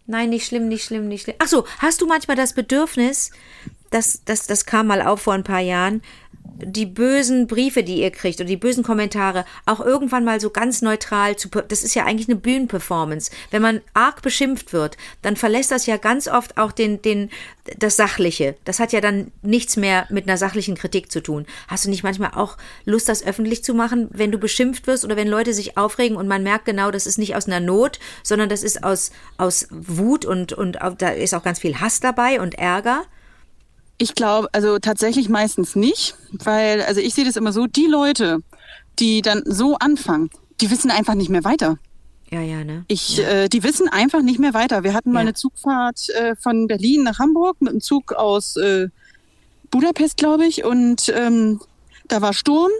Nein, 0.06 0.30
nicht 0.30 0.46
schlimm, 0.46 0.68
nicht 0.68 0.84
schlimm, 0.84 1.08
nicht 1.08 1.22
schlimm. 1.24 1.36
Ach 1.38 1.46
so, 1.46 1.66
hast 1.80 2.00
du 2.00 2.06
manchmal 2.06 2.36
das 2.36 2.54
Bedürfnis, 2.54 3.30
das, 3.94 4.22
das, 4.24 4.46
das 4.46 4.66
kam 4.66 4.88
mal 4.88 5.02
auf 5.02 5.22
vor 5.22 5.34
ein 5.34 5.44
paar 5.44 5.60
Jahren, 5.60 6.02
die 6.56 6.86
bösen 6.86 7.46
Briefe, 7.46 7.82
die 7.82 8.00
ihr 8.00 8.10
kriegt 8.10 8.40
oder 8.40 8.48
die 8.48 8.56
bösen 8.56 8.84
Kommentare 8.84 9.44
auch 9.66 9.80
irgendwann 9.80 10.24
mal 10.24 10.40
so 10.40 10.50
ganz 10.50 10.82
neutral 10.82 11.36
zu, 11.36 11.48
das 11.48 11.82
ist 11.82 11.94
ja 11.94 12.04
eigentlich 12.04 12.28
eine 12.28 12.36
Bühnenperformance. 12.36 13.30
Wenn 13.50 13.62
man 13.62 13.80
arg 13.92 14.22
beschimpft 14.22 14.72
wird, 14.72 14.96
dann 15.22 15.36
verlässt 15.36 15.70
das 15.70 15.86
ja 15.86 15.96
ganz 15.96 16.28
oft 16.28 16.56
auch 16.56 16.72
den, 16.72 17.02
den, 17.02 17.30
das 17.78 17.96
Sachliche. 17.96 18.56
Das 18.64 18.78
hat 18.78 18.92
ja 18.92 19.00
dann 19.00 19.32
nichts 19.42 19.76
mehr 19.76 20.06
mit 20.10 20.28
einer 20.28 20.36
sachlichen 20.36 20.76
Kritik 20.76 21.10
zu 21.10 21.20
tun. 21.20 21.46
Hast 21.68 21.86
du 21.86 21.90
nicht 21.90 22.04
manchmal 22.04 22.32
auch 22.34 22.56
Lust, 22.84 23.08
das 23.08 23.24
öffentlich 23.24 23.64
zu 23.64 23.74
machen, 23.74 24.08
wenn 24.12 24.32
du 24.32 24.38
beschimpft 24.38 24.86
wirst 24.86 25.04
oder 25.04 25.16
wenn 25.16 25.28
Leute 25.28 25.54
sich 25.54 25.76
aufregen 25.76 26.16
und 26.16 26.28
man 26.28 26.42
merkt 26.42 26.66
genau, 26.66 26.90
das 26.90 27.06
ist 27.06 27.18
nicht 27.18 27.34
aus 27.34 27.46
einer 27.46 27.60
Not, 27.60 27.98
sondern 28.22 28.48
das 28.48 28.62
ist 28.62 28.84
aus, 28.84 29.10
aus 29.38 29.66
Wut 29.70 30.24
und, 30.24 30.52
und 30.52 30.82
auch, 30.82 30.94
da 30.94 31.10
ist 31.10 31.34
auch 31.34 31.42
ganz 31.42 31.58
viel 31.58 31.80
Hass 31.80 32.00
dabei 32.00 32.40
und 32.40 32.54
Ärger? 32.54 33.04
Ich 33.98 34.14
glaube, 34.14 34.48
also 34.52 34.78
tatsächlich 34.78 35.28
meistens 35.28 35.76
nicht, 35.76 36.16
weil, 36.32 36.82
also 36.82 37.00
ich 37.00 37.14
sehe 37.14 37.24
das 37.24 37.36
immer 37.36 37.52
so, 37.52 37.66
die 37.66 37.86
Leute, 37.86 38.38
die 38.98 39.22
dann 39.22 39.42
so 39.46 39.76
anfangen, 39.76 40.30
die 40.60 40.70
wissen 40.70 40.90
einfach 40.90 41.14
nicht 41.14 41.30
mehr 41.30 41.44
weiter. 41.44 41.78
Ja, 42.30 42.40
ja, 42.40 42.64
ne? 42.64 42.84
Ich, 42.88 43.20
äh, 43.20 43.48
die 43.48 43.62
wissen 43.62 43.88
einfach 43.88 44.22
nicht 44.22 44.40
mehr 44.40 44.54
weiter. 44.54 44.82
Wir 44.82 44.94
hatten 44.94 45.12
mal 45.12 45.20
Ja. 45.20 45.26
eine 45.26 45.34
Zugfahrt 45.34 46.08
äh, 46.10 46.34
von 46.36 46.66
Berlin 46.66 47.04
nach 47.04 47.18
Hamburg 47.20 47.60
mit 47.60 47.70
einem 47.70 47.80
Zug 47.80 48.12
aus 48.12 48.56
äh, 48.56 48.88
Budapest, 49.70 50.16
glaube 50.16 50.46
ich, 50.46 50.64
und 50.64 51.12
ähm, 51.14 51.60
da 52.08 52.20
war 52.20 52.32
Sturm. 52.32 52.70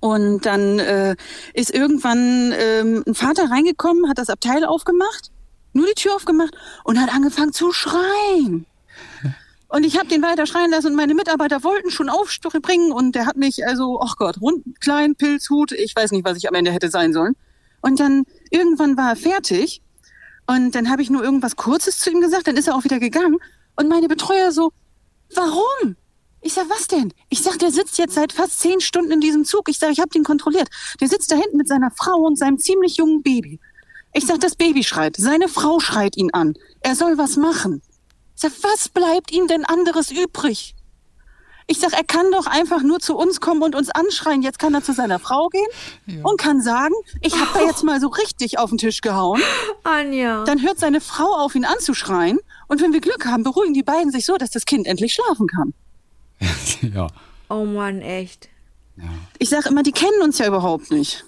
Und 0.00 0.46
dann 0.46 0.78
äh, 0.78 1.16
ist 1.52 1.72
irgendwann 1.72 2.52
ähm, 2.58 3.04
ein 3.06 3.14
Vater 3.14 3.50
reingekommen, 3.50 4.08
hat 4.08 4.18
das 4.18 4.30
Abteil 4.30 4.64
aufgemacht, 4.64 5.30
nur 5.74 5.86
die 5.86 5.94
Tür 5.94 6.14
aufgemacht 6.16 6.56
und 6.84 6.98
hat 7.00 7.14
angefangen 7.14 7.52
zu 7.52 7.72
schreien. 7.72 8.64
Und 9.68 9.84
ich 9.84 9.98
habe 9.98 10.08
den 10.08 10.22
weiter 10.22 10.46
schreien 10.46 10.70
lassen 10.70 10.88
und 10.88 10.94
meine 10.94 11.14
Mitarbeiter 11.14 11.64
wollten 11.64 11.90
schon 11.90 12.08
aufspringen 12.08 12.92
und 12.92 13.14
der 13.14 13.26
hat 13.26 13.36
mich 13.36 13.66
also, 13.66 14.00
ach 14.00 14.16
Gott, 14.16 14.40
rund, 14.40 14.80
klein, 14.80 15.16
Pilzhut, 15.16 15.72
ich 15.72 15.94
weiß 15.96 16.12
nicht, 16.12 16.24
was 16.24 16.36
ich 16.36 16.48
am 16.48 16.54
Ende 16.54 16.70
hätte 16.70 16.88
sein 16.88 17.12
sollen. 17.12 17.34
Und 17.80 17.98
dann 17.98 18.24
irgendwann 18.50 18.96
war 18.96 19.10
er 19.10 19.16
fertig 19.16 19.82
und 20.46 20.74
dann 20.74 20.88
habe 20.88 21.02
ich 21.02 21.10
nur 21.10 21.22
irgendwas 21.24 21.56
Kurzes 21.56 21.98
zu 21.98 22.10
ihm 22.10 22.20
gesagt, 22.20 22.46
dann 22.46 22.56
ist 22.56 22.68
er 22.68 22.76
auch 22.76 22.84
wieder 22.84 23.00
gegangen 23.00 23.38
und 23.74 23.88
meine 23.88 24.06
Betreuer 24.06 24.52
so, 24.52 24.72
warum? 25.34 25.96
Ich 26.40 26.54
sag, 26.54 26.70
was 26.70 26.86
denn? 26.86 27.12
Ich 27.28 27.42
sag, 27.42 27.58
der 27.58 27.72
sitzt 27.72 27.98
jetzt 27.98 28.14
seit 28.14 28.32
fast 28.32 28.60
zehn 28.60 28.80
Stunden 28.80 29.10
in 29.10 29.20
diesem 29.20 29.44
Zug. 29.44 29.68
Ich 29.68 29.80
sag, 29.80 29.90
ich 29.90 29.98
habe 29.98 30.10
den 30.10 30.22
kontrolliert. 30.22 30.68
Der 31.00 31.08
sitzt 31.08 31.32
da 31.32 31.34
hinten 31.34 31.56
mit 31.56 31.66
seiner 31.66 31.90
Frau 31.90 32.18
und 32.18 32.38
seinem 32.38 32.58
ziemlich 32.58 32.98
jungen 32.98 33.22
Baby. 33.22 33.58
Ich 34.12 34.26
sag, 34.26 34.38
das 34.40 34.54
Baby 34.54 34.84
schreit. 34.84 35.16
Seine 35.18 35.48
Frau 35.48 35.80
schreit 35.80 36.16
ihn 36.16 36.32
an. 36.32 36.54
Er 36.80 36.94
soll 36.94 37.18
was 37.18 37.36
machen. 37.36 37.82
Ich 38.36 38.42
sag, 38.42 38.52
was 38.62 38.90
bleibt 38.90 39.32
ihm 39.32 39.46
denn 39.46 39.64
anderes 39.64 40.10
übrig? 40.10 40.74
Ich 41.68 41.80
sag, 41.80 41.94
er 41.94 42.04
kann 42.04 42.30
doch 42.30 42.46
einfach 42.46 42.82
nur 42.82 43.00
zu 43.00 43.16
uns 43.16 43.40
kommen 43.40 43.62
und 43.62 43.74
uns 43.74 43.90
anschreien. 43.90 44.42
Jetzt 44.42 44.58
kann 44.58 44.72
er 44.74 44.84
zu 44.84 44.92
seiner 44.92 45.18
Frau 45.18 45.48
gehen 45.48 46.22
und 46.22 46.38
kann 46.38 46.60
sagen, 46.60 46.94
ich 47.22 47.34
habe 47.34 47.50
da 47.54 47.66
jetzt 47.66 47.82
mal 47.82 48.00
so 48.00 48.08
richtig 48.08 48.58
auf 48.58 48.70
den 48.70 48.78
Tisch 48.78 49.00
gehauen. 49.00 49.40
Anja. 49.82 50.44
Dann 50.44 50.62
hört 50.62 50.78
seine 50.78 51.00
Frau 51.00 51.34
auf, 51.34 51.54
ihn 51.54 51.64
anzuschreien. 51.64 52.38
Und 52.68 52.82
wenn 52.82 52.92
wir 52.92 53.00
Glück 53.00 53.26
haben, 53.26 53.42
beruhigen 53.42 53.74
die 53.74 53.82
beiden 53.82 54.12
sich 54.12 54.26
so, 54.26 54.36
dass 54.36 54.50
das 54.50 54.64
Kind 54.64 54.86
endlich 54.86 55.14
schlafen 55.14 55.48
kann. 55.48 55.74
ja. 56.94 57.08
Oh 57.48 57.64
Mann, 57.64 58.00
echt. 58.00 58.48
Ich 59.38 59.48
sage 59.48 59.70
immer, 59.70 59.82
die 59.82 59.92
kennen 59.92 60.22
uns 60.22 60.38
ja 60.38 60.46
überhaupt 60.46 60.90
nicht. 60.90 61.24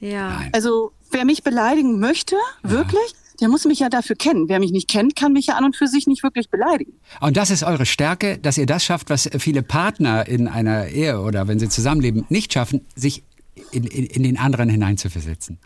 Ja. 0.00 0.30
Nein. 0.30 0.50
Also 0.52 0.92
wer 1.10 1.24
mich 1.24 1.42
beleidigen 1.42 1.98
möchte, 1.98 2.36
wirklich, 2.62 3.14
der 3.40 3.48
muss 3.48 3.64
mich 3.64 3.78
ja 3.78 3.88
dafür 3.88 4.16
kennen. 4.16 4.48
Wer 4.48 4.58
mich 4.58 4.72
nicht 4.72 4.88
kennt, 4.88 5.16
kann 5.16 5.32
mich 5.32 5.46
ja 5.46 5.54
an 5.54 5.64
und 5.64 5.76
für 5.76 5.86
sich 5.86 6.06
nicht 6.06 6.22
wirklich 6.22 6.50
beleidigen. 6.50 6.92
Und 7.20 7.36
das 7.36 7.50
ist 7.50 7.62
eure 7.62 7.86
Stärke, 7.86 8.38
dass 8.38 8.58
ihr 8.58 8.66
das 8.66 8.84
schafft, 8.84 9.10
was 9.10 9.28
viele 9.38 9.62
Partner 9.62 10.26
in 10.26 10.48
einer 10.48 10.88
Ehe 10.88 11.20
oder 11.20 11.48
wenn 11.48 11.58
sie 11.58 11.68
zusammenleben 11.68 12.24
nicht 12.28 12.52
schaffen, 12.52 12.84
sich 12.94 13.22
in, 13.72 13.84
in, 13.84 14.06
in 14.06 14.22
den 14.22 14.38
anderen 14.38 14.68
hineinzuversetzen. 14.68 15.58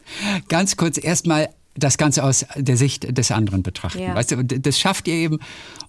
Ganz 0.48 0.76
kurz 0.76 1.02
erstmal 1.02 1.48
das 1.74 1.96
Ganze 1.96 2.22
aus 2.22 2.44
der 2.56 2.76
Sicht 2.76 3.16
des 3.16 3.30
anderen 3.30 3.62
betrachten. 3.62 4.00
Ja. 4.00 4.14
Weißt 4.14 4.32
du, 4.32 4.44
das 4.44 4.78
schafft 4.78 5.08
ihr 5.08 5.14
eben 5.14 5.38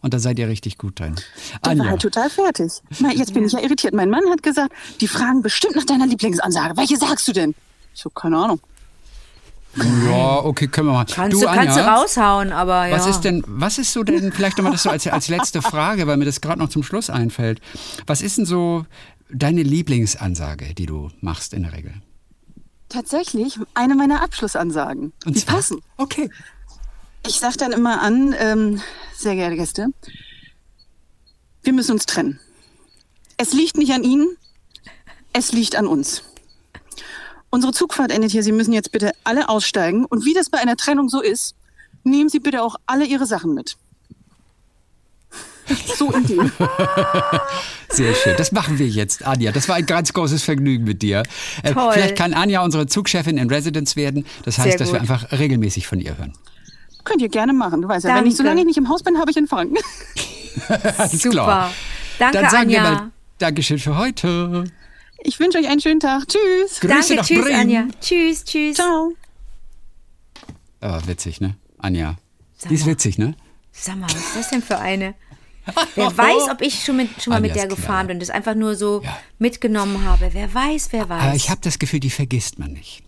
und 0.01 0.13
da 0.13 0.19
seid 0.19 0.39
ihr 0.39 0.47
richtig 0.47 0.77
gut 0.77 0.99
drin. 0.99 1.15
Ich 1.17 1.53
war 1.61 1.71
Anja, 1.71 1.85
halt 1.85 2.01
total 2.01 2.29
fertig. 2.29 2.71
Na, 2.99 3.11
jetzt 3.11 3.33
bin 3.33 3.45
ich 3.45 3.51
ja 3.51 3.59
irritiert. 3.59 3.93
Mein 3.93 4.09
Mann 4.09 4.23
hat 4.29 4.43
gesagt, 4.43 4.73
die 5.01 5.07
fragen 5.07 5.41
bestimmt 5.41 5.75
nach 5.75 5.85
deiner 5.85 6.07
Lieblingsansage. 6.07 6.77
Welche 6.77 6.97
sagst 6.97 7.27
du 7.27 7.33
denn? 7.33 7.53
Ich 7.93 8.01
so, 8.01 8.09
keine 8.09 8.37
Ahnung. 8.37 8.61
Ja, 9.75 10.37
okay, 10.43 10.67
können 10.67 10.87
wir 10.87 10.93
mal. 10.93 11.05
Kannst 11.05 11.41
du, 11.41 11.45
kannst 11.45 11.77
du 11.77 11.81
raushauen, 11.81 12.51
aber 12.51 12.87
ja. 12.87 12.95
Was 12.95 13.07
ist 13.07 13.21
denn, 13.21 13.43
was 13.47 13.77
ist 13.77 13.91
so 13.93 14.03
denn, 14.03 14.31
vielleicht 14.31 14.57
nochmal 14.57 14.73
das 14.73 14.83
so 14.83 14.89
als, 14.89 15.07
als 15.07 15.29
letzte 15.29 15.61
Frage, 15.61 16.05
weil 16.05 16.17
mir 16.17 16.25
das 16.25 16.41
gerade 16.41 16.59
noch 16.59 16.69
zum 16.69 16.83
Schluss 16.83 17.09
einfällt. 17.09 17.59
Was 18.05 18.21
ist 18.21 18.37
denn 18.37 18.45
so 18.45 18.85
deine 19.29 19.63
Lieblingsansage, 19.63 20.75
die 20.75 20.85
du 20.85 21.09
machst 21.21 21.53
in 21.53 21.63
der 21.63 21.73
Regel? 21.73 21.93
Tatsächlich 22.89 23.59
eine 23.73 23.95
meiner 23.95 24.21
Abschlussansagen. 24.21 25.13
Und 25.25 25.35
die 25.35 25.39
zwar? 25.39 25.55
passen. 25.55 25.81
Okay. 25.97 26.29
Ich 27.25 27.39
sag 27.39 27.57
dann 27.57 27.71
immer 27.71 28.01
an, 28.01 28.35
ähm, 28.37 28.81
sehr 29.15 29.35
geehrte 29.35 29.55
Gäste, 29.55 29.87
wir 31.63 31.73
müssen 31.73 31.93
uns 31.93 32.05
trennen. 32.05 32.39
Es 33.37 33.53
liegt 33.53 33.77
nicht 33.77 33.93
an 33.93 34.03
Ihnen, 34.03 34.27
es 35.31 35.51
liegt 35.53 35.75
an 35.75 35.87
uns. 35.87 36.23
Unsere 37.53 37.71
Zugfahrt 37.71 38.11
endet 38.11 38.31
hier. 38.31 38.41
Sie 38.41 38.51
müssen 38.51 38.73
jetzt 38.73 38.91
bitte 38.91 39.11
alle 39.23 39.47
aussteigen. 39.47 40.05
Und 40.05 40.25
wie 40.25 40.33
das 40.33 40.49
bei 40.49 40.57
einer 40.57 40.75
Trennung 40.75 41.07
so 41.07 41.21
ist, 41.21 41.53
nehmen 42.03 42.27
Sie 42.27 42.39
bitte 42.39 42.63
auch 42.63 42.77
alle 42.87 43.05
Ihre 43.05 43.27
Sachen 43.27 43.53
mit. 43.53 43.77
So 45.95 46.09
in 46.11 46.25
dem. 46.25 46.51
Sehr 47.89 48.15
schön. 48.15 48.33
Das 48.37 48.51
machen 48.53 48.79
wir 48.79 48.87
jetzt, 48.87 49.23
Anja. 49.27 49.51
Das 49.51 49.69
war 49.69 49.75
ein 49.75 49.85
ganz 49.85 50.11
großes 50.13 50.41
Vergnügen 50.41 50.83
mit 50.83 51.03
dir. 51.03 51.21
Äh, 51.61 51.73
Toll. 51.73 51.93
Vielleicht 51.93 52.15
kann 52.15 52.33
Anja 52.33 52.63
unsere 52.63 52.87
Zugchefin 52.87 53.37
in 53.37 53.47
Residence 53.47 53.95
werden. 53.95 54.25
Das 54.45 54.57
heißt, 54.57 54.81
dass 54.81 54.91
wir 54.91 54.99
einfach 54.99 55.31
regelmäßig 55.31 55.85
von 55.85 55.99
ihr 55.99 56.17
hören. 56.17 56.33
Könnt 57.03 57.21
ihr 57.21 57.29
gerne 57.29 57.53
machen. 57.53 57.83
Du 57.83 57.87
weißt 57.87 58.03
ja, 58.03 58.15
wenn 58.15 58.25
ich, 58.25 58.35
solange 58.35 58.61
ich 58.61 58.65
nicht 58.65 58.77
im 58.77 58.89
Haus 58.89 59.03
bin, 59.03 59.19
habe 59.19 59.29
ich 59.29 59.37
Empfang. 59.37 59.77
Super. 61.11 61.29
klar. 61.29 61.73
Danke, 62.17 62.39
Dann 62.39 62.49
sagen 62.49 62.69
wir 62.71 62.83
Anja. 62.83 62.91
mal 62.95 63.11
Dankeschön 63.37 63.77
für 63.77 63.95
heute. 63.95 64.65
Ich 65.25 65.39
wünsche 65.39 65.57
euch 65.57 65.67
einen 65.69 65.79
schönen 65.79 65.99
Tag. 65.99 66.27
Tschüss. 66.27 66.79
Grüße 66.81 66.87
Danke, 66.87 67.15
nach 67.15 67.25
tschüss, 67.25 67.41
Bremen. 67.45 67.59
Anja. 67.59 67.87
Tschüss, 68.01 68.43
tschüss. 68.43 68.75
Ciao. 68.75 69.13
Oh, 70.81 70.99
witzig, 71.05 71.39
ne? 71.41 71.55
Anja. 71.77 72.15
Sag 72.57 72.69
Die 72.69 72.75
ist 72.75 72.85
mal. 72.85 72.91
witzig, 72.91 73.17
ne? 73.17 73.35
Sag 73.71 73.97
mal, 73.97 74.07
was 74.09 74.15
ist 74.15 74.35
das 74.35 74.49
denn 74.49 74.61
für 74.61 74.77
eine? 74.79 75.15
Wer 75.95 76.15
weiß, 76.17 76.49
ob 76.51 76.61
ich 76.61 76.83
schon, 76.83 76.97
mit, 76.97 77.09
schon 77.21 77.31
mal 77.31 77.39
mit 77.39 77.51
Anja 77.51 77.63
der 77.63 77.71
ist 77.71 77.77
gefahren 77.77 78.07
bin, 78.07 78.19
das 78.19 78.29
einfach 78.29 78.53
nur 78.53 78.75
so 78.75 79.01
Ja. 79.01 79.17
mitgenommen 79.39 80.03
habe. 80.03 80.29
Wer 80.33 80.53
weiß, 80.53 80.89
wer 80.91 81.07
weiß. 81.07 81.21
Aber 81.23 81.35
ich 81.35 81.49
habe 81.49 81.61
das 81.63 81.79
Gefühl, 81.79 82.01
die 82.01 82.09
vergisst 82.09 82.59
man 82.59 82.73
nicht. 82.73 83.01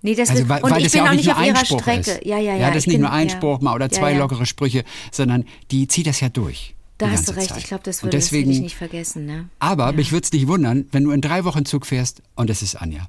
nee, 0.00 0.14
das 0.14 0.30
Also, 0.30 0.40
wird, 0.40 0.48
weil, 0.48 0.62
und 0.64 0.70
weil 0.70 0.78
ich 0.78 0.84
das 0.84 0.92
bin 0.92 1.04
ja 1.04 1.10
auch 1.10 1.14
nicht 1.14 1.26
nur 1.26 1.36
auf 1.36 1.42
ihrer 1.44 1.58
Einspruch 1.58 1.80
Strecke. 1.82 2.10
ist. 2.12 2.24
Ja, 2.24 2.38
ja, 2.38 2.52
ja. 2.54 2.56
Ja, 2.60 2.68
das 2.68 2.76
ist 2.78 2.82
ich 2.84 2.86
nicht 2.88 2.94
bin, 2.94 3.00
nur 3.02 3.12
Einspruch 3.12 3.58
ja. 3.58 3.64
mal 3.64 3.74
oder 3.74 3.86
Ja, 3.86 3.90
zwei 3.92 4.12
ja. 4.12 4.18
lockere 4.18 4.46
Sprüche, 4.46 4.84
sondern 5.10 5.44
die 5.70 5.86
zieht 5.86 6.06
das 6.06 6.20
ja 6.20 6.30
durch. 6.30 6.74
Da 7.06 7.10
hast 7.10 7.28
du 7.28 7.32
recht. 7.36 7.48
Zeit. 7.50 7.58
Ich 7.58 7.64
glaube, 7.64 7.82
das 7.84 8.02
würde 8.02 8.16
das 8.16 8.24
deswegen, 8.26 8.50
ich 8.50 8.60
nicht 8.60 8.76
vergessen. 8.76 9.26
Ne? 9.26 9.48
Aber 9.58 9.92
mich 9.92 10.12
würde 10.12 10.24
es 10.24 10.32
nicht 10.32 10.46
wundern, 10.46 10.86
wenn 10.92 11.04
du 11.04 11.10
in 11.10 11.20
drei 11.20 11.44
Wochen 11.44 11.64
Zug 11.64 11.86
fährst 11.86 12.22
und 12.36 12.50
es 12.50 12.62
ist 12.62 12.76
Anja. 12.76 13.06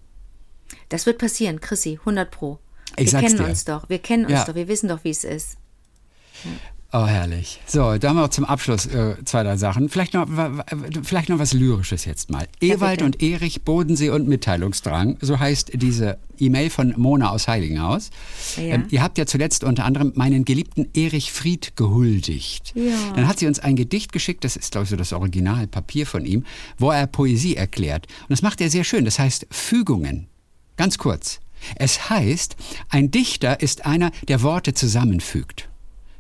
Das 0.89 1.05
wird 1.05 1.17
passieren, 1.17 1.61
Chrissy, 1.61 1.97
100 2.01 2.29
Pro. 2.31 2.59
Ich 2.97 3.11
wir 3.11 3.19
kennen 3.19 3.37
dir. 3.37 3.45
uns 3.45 3.65
doch. 3.65 3.89
Wir 3.89 3.99
kennen 3.99 4.25
uns 4.25 4.33
Ja. 4.33 4.45
doch. 4.45 4.55
Wir 4.55 4.67
wissen 4.67 4.87
doch, 4.89 5.03
wie 5.03 5.09
es 5.09 5.23
ist. 5.23 5.57
Oh, 6.95 7.07
herrlich. 7.07 7.59
So, 7.65 7.97
da 7.97 8.09
haben 8.09 8.17
wir 8.17 8.29
zum 8.29 8.45
Abschluss 8.45 8.85
äh, 8.85 9.15
zwei, 9.25 9.41
drei 9.41 9.57
Sachen. 9.57 9.89
Vielleicht 9.89 10.13
noch, 10.13 10.27
vielleicht 11.01 11.27
noch 11.27 11.39
was 11.39 11.51
Lyrisches 11.53 12.05
jetzt 12.05 12.29
mal. 12.29 12.47
Ewald 12.61 12.99
bitte. 12.99 13.05
und 13.05 13.23
Erich, 13.23 13.63
Bodensee 13.63 14.11
und 14.11 14.27
Mitteilungsdrang, 14.27 15.17
so 15.19 15.39
heißt 15.39 15.71
diese 15.73 16.19
E-Mail 16.37 16.69
von 16.69 16.93
Mona 16.95 17.31
aus 17.31 17.47
Heiligenhaus. 17.47 18.11
Ja. 18.57 18.75
Ähm, 18.75 18.85
ihr 18.91 19.01
habt 19.01 19.17
ja 19.17 19.25
zuletzt 19.25 19.63
unter 19.63 19.85
anderem 19.85 20.11
meinen 20.13 20.45
geliebten 20.45 20.87
Erich 20.93 21.31
Fried 21.31 21.75
gehuldigt. 21.75 22.73
Ja. 22.75 23.13
Dann 23.15 23.27
hat 23.27 23.39
sie 23.39 23.47
uns 23.47 23.57
ein 23.57 23.75
Gedicht 23.75 24.11
geschickt, 24.11 24.43
das 24.43 24.55
ist, 24.55 24.71
glaube 24.71 24.83
ich, 24.83 24.91
so 24.91 24.95
das 24.95 25.13
Originalpapier 25.13 26.05
von 26.05 26.27
ihm, 26.27 26.45
wo 26.77 26.91
er 26.91 27.07
Poesie 27.07 27.55
erklärt. 27.55 28.05
Und 28.21 28.29
das 28.29 28.43
macht 28.43 28.61
er 28.61 28.69
sehr 28.69 28.83
schön. 28.83 29.03
Das 29.03 29.17
heißt 29.17 29.47
Fügungen. 29.49 30.27
Ganz 30.77 30.99
kurz. 30.99 31.39
Es 31.75 32.11
heißt, 32.11 32.55
ein 32.89 33.09
Dichter 33.09 33.61
ist 33.61 33.87
einer, 33.87 34.11
der 34.27 34.43
Worte 34.43 34.75
zusammenfügt. 34.75 35.69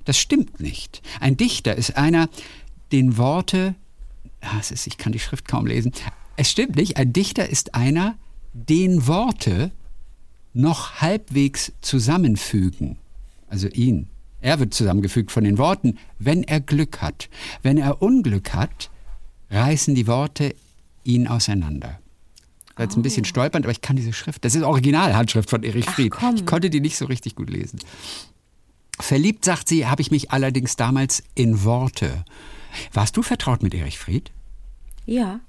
Das 0.05 0.17
stimmt 0.17 0.59
nicht. 0.59 1.01
Ein 1.19 1.37
Dichter 1.37 1.75
ist 1.75 1.97
einer, 1.97 2.29
den 2.91 3.17
Worte, 3.17 3.75
ah, 4.41 4.57
es 4.59 4.71
ist, 4.71 4.87
ich 4.87 4.97
kann 4.97 5.11
die 5.11 5.19
Schrift 5.19 5.47
kaum 5.47 5.65
lesen. 5.65 5.91
Es 6.35 6.51
stimmt 6.51 6.75
nicht. 6.75 6.97
Ein 6.97 7.13
Dichter 7.13 7.47
ist 7.47 7.75
einer, 7.75 8.15
den 8.53 9.07
Worte 9.07 9.71
noch 10.53 11.01
halbwegs 11.01 11.71
zusammenfügen. 11.81 12.97
Also 13.49 13.67
ihn. 13.67 14.07
Er 14.41 14.59
wird 14.59 14.73
zusammengefügt 14.73 15.31
von 15.31 15.43
den 15.43 15.57
Worten, 15.57 15.97
wenn 16.19 16.43
er 16.43 16.59
Glück 16.59 17.01
hat. 17.01 17.29
Wenn 17.61 17.77
er 17.77 18.01
Unglück 18.01 18.53
hat, 18.53 18.89
reißen 19.49 19.95
die 19.95 20.07
Worte 20.07 20.53
ihn 21.03 21.27
auseinander. 21.27 21.99
War 22.75 22.85
jetzt 22.85 22.97
ein 22.97 23.03
bisschen 23.03 23.25
stolpernd, 23.25 23.65
aber 23.65 23.71
ich 23.71 23.81
kann 23.81 23.95
diese 23.95 24.13
Schrift. 24.13 24.43
Das 24.43 24.55
ist 24.55 24.63
Originalhandschrift 24.63 25.49
von 25.49 25.63
Erich 25.63 25.85
Fried. 25.85 26.13
Ich 26.35 26.45
konnte 26.45 26.69
die 26.69 26.81
nicht 26.81 26.97
so 26.97 27.05
richtig 27.05 27.35
gut 27.35 27.49
lesen. 27.49 27.79
Verliebt, 28.99 29.45
sagt 29.45 29.67
sie, 29.67 29.87
habe 29.87 30.01
ich 30.01 30.11
mich 30.11 30.31
allerdings 30.31 30.75
damals 30.75 31.23
in 31.35 31.63
Worte. 31.63 32.25
Warst 32.91 33.17
du 33.17 33.23
vertraut 33.23 33.63
mit 33.63 33.73
Erich 33.73 33.97
Fried? 33.97 34.31
Ja. 35.05 35.39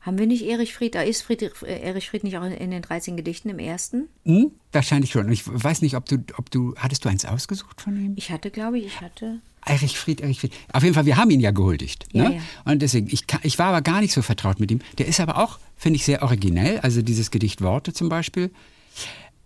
Haben 0.00 0.18
wir 0.18 0.26
nicht 0.26 0.44
Erich 0.44 0.74
Fried, 0.74 0.94
da 0.94 1.00
ist 1.00 1.22
Fried, 1.22 1.42
äh, 1.62 1.80
Erich 1.80 2.10
Fried 2.10 2.24
nicht 2.24 2.36
auch 2.36 2.44
in, 2.44 2.70
den 2.70 2.82
13 2.82 3.16
Gedichten 3.16 3.48
im 3.48 3.58
ersten? 3.58 4.08
Hm? 4.24 4.50
Wahrscheinlich 4.70 5.12
schon. 5.12 5.32
Ich 5.32 5.44
weiß 5.46 5.80
nicht, 5.80 5.96
ob 5.96 6.04
du, 6.06 6.22
ob 6.36 6.50
du, 6.50 6.74
hattest 6.76 7.04
du 7.04 7.08
eins 7.08 7.24
ausgesucht 7.24 7.80
von 7.80 7.96
ihm? 7.96 8.12
Ich 8.16 8.30
hatte, 8.30 8.50
glaube 8.50 8.78
ich, 8.78 8.86
ich 8.86 9.00
hatte. 9.00 9.40
Erich 9.64 9.98
Fried, 9.98 10.20
Erich 10.20 10.40
Fried. 10.40 10.52
Auf 10.72 10.82
jeden 10.82 10.94
Fall, 10.94 11.06
wir 11.06 11.16
haben 11.16 11.30
ihn 11.30 11.40
ja 11.40 11.52
gehuldigt. 11.52 12.06
Ja, 12.12 12.28
ne? 12.28 12.36
ja. 12.36 12.42
Und 12.70 12.82
deswegen, 12.82 13.06
ich, 13.10 13.24
ich 13.44 13.58
war 13.58 13.68
aber 13.68 13.80
gar 13.80 14.02
nicht 14.02 14.12
so 14.12 14.20
vertraut 14.20 14.60
mit 14.60 14.70
ihm. 14.70 14.80
Der 14.98 15.06
ist 15.06 15.20
aber 15.20 15.38
auch, 15.38 15.58
finde 15.76 15.96
ich, 15.96 16.04
sehr 16.04 16.22
originell. 16.22 16.80
Also 16.80 17.00
dieses 17.00 17.30
Gedicht 17.30 17.62
Worte 17.62 17.94
zum 17.94 18.10
Beispiel. 18.10 18.50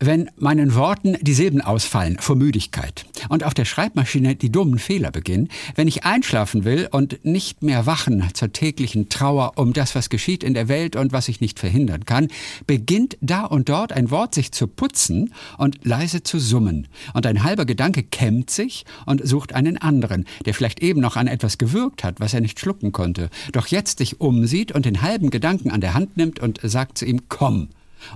Wenn 0.00 0.30
meinen 0.36 0.76
Worten 0.76 1.16
die 1.22 1.34
Silben 1.34 1.60
ausfallen 1.60 2.18
vor 2.20 2.36
Müdigkeit 2.36 3.04
und 3.28 3.42
auf 3.42 3.52
der 3.52 3.64
Schreibmaschine 3.64 4.36
die 4.36 4.52
dummen 4.52 4.78
Fehler 4.78 5.10
beginnen, 5.10 5.48
wenn 5.74 5.88
ich 5.88 6.04
einschlafen 6.04 6.64
will 6.64 6.88
und 6.92 7.24
nicht 7.24 7.64
mehr 7.64 7.84
wachen 7.84 8.24
zur 8.32 8.52
täglichen 8.52 9.08
Trauer 9.08 9.54
um 9.56 9.72
das, 9.72 9.96
was 9.96 10.08
geschieht 10.08 10.44
in 10.44 10.54
der 10.54 10.68
Welt 10.68 10.94
und 10.94 11.12
was 11.12 11.26
ich 11.26 11.40
nicht 11.40 11.58
verhindern 11.58 12.04
kann, 12.04 12.28
beginnt 12.68 13.18
da 13.20 13.44
und 13.44 13.68
dort 13.68 13.92
ein 13.92 14.12
Wort 14.12 14.36
sich 14.36 14.52
zu 14.52 14.68
putzen 14.68 15.34
und 15.56 15.84
leise 15.84 16.22
zu 16.22 16.38
summen. 16.38 16.86
Und 17.12 17.26
ein 17.26 17.42
halber 17.42 17.64
Gedanke 17.64 18.04
kämmt 18.04 18.50
sich 18.50 18.84
und 19.04 19.26
sucht 19.26 19.52
einen 19.52 19.78
anderen, 19.78 20.26
der 20.46 20.54
vielleicht 20.54 20.80
eben 20.80 21.00
noch 21.00 21.16
an 21.16 21.26
etwas 21.26 21.58
gewürgt 21.58 22.04
hat, 22.04 22.20
was 22.20 22.34
er 22.34 22.40
nicht 22.40 22.60
schlucken 22.60 22.92
konnte, 22.92 23.30
doch 23.50 23.66
jetzt 23.66 23.98
sich 23.98 24.20
umsieht 24.20 24.70
und 24.70 24.84
den 24.84 25.02
halben 25.02 25.30
Gedanken 25.30 25.72
an 25.72 25.80
der 25.80 25.94
Hand 25.94 26.16
nimmt 26.16 26.38
und 26.38 26.60
sagt 26.62 26.98
zu 26.98 27.04
ihm, 27.04 27.22
komm. 27.28 27.70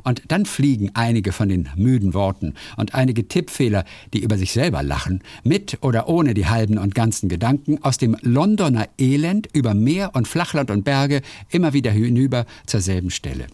Und 0.05 0.23
dann 0.29 0.47
fliegen 0.47 0.91
einige 0.95 1.33
von 1.33 1.49
den 1.49 1.69
müden 1.77 2.15
Worten 2.15 2.55
und 2.77 2.95
einige 2.95 3.29
Tippfehler, 3.29 3.85
die 4.13 4.23
über 4.23 4.39
sich 4.39 4.53
selber 4.53 4.83
lachen, 4.83 5.23
mit 5.45 5.79
oder 5.83 6.09
ohne 6.09 6.35
die 6.35 6.47
halben 6.47 6.79
und 6.79 6.95
ganzen 6.95 7.29
Gedanken, 7.29 7.83
aus 7.83 7.99
dem 7.99 8.17
Londoner 8.21 8.89
Elend 8.99 9.49
über 9.53 9.75
Meer 9.75 10.11
und 10.15 10.29
Flachland 10.29 10.71
und 10.71 10.85
Berge 10.85 11.23
immer 11.51 11.73
wieder 11.73 11.91
hinüber 11.91 12.47
zur 12.67 12.81
selben 12.81 13.11
Stelle. 13.11 13.47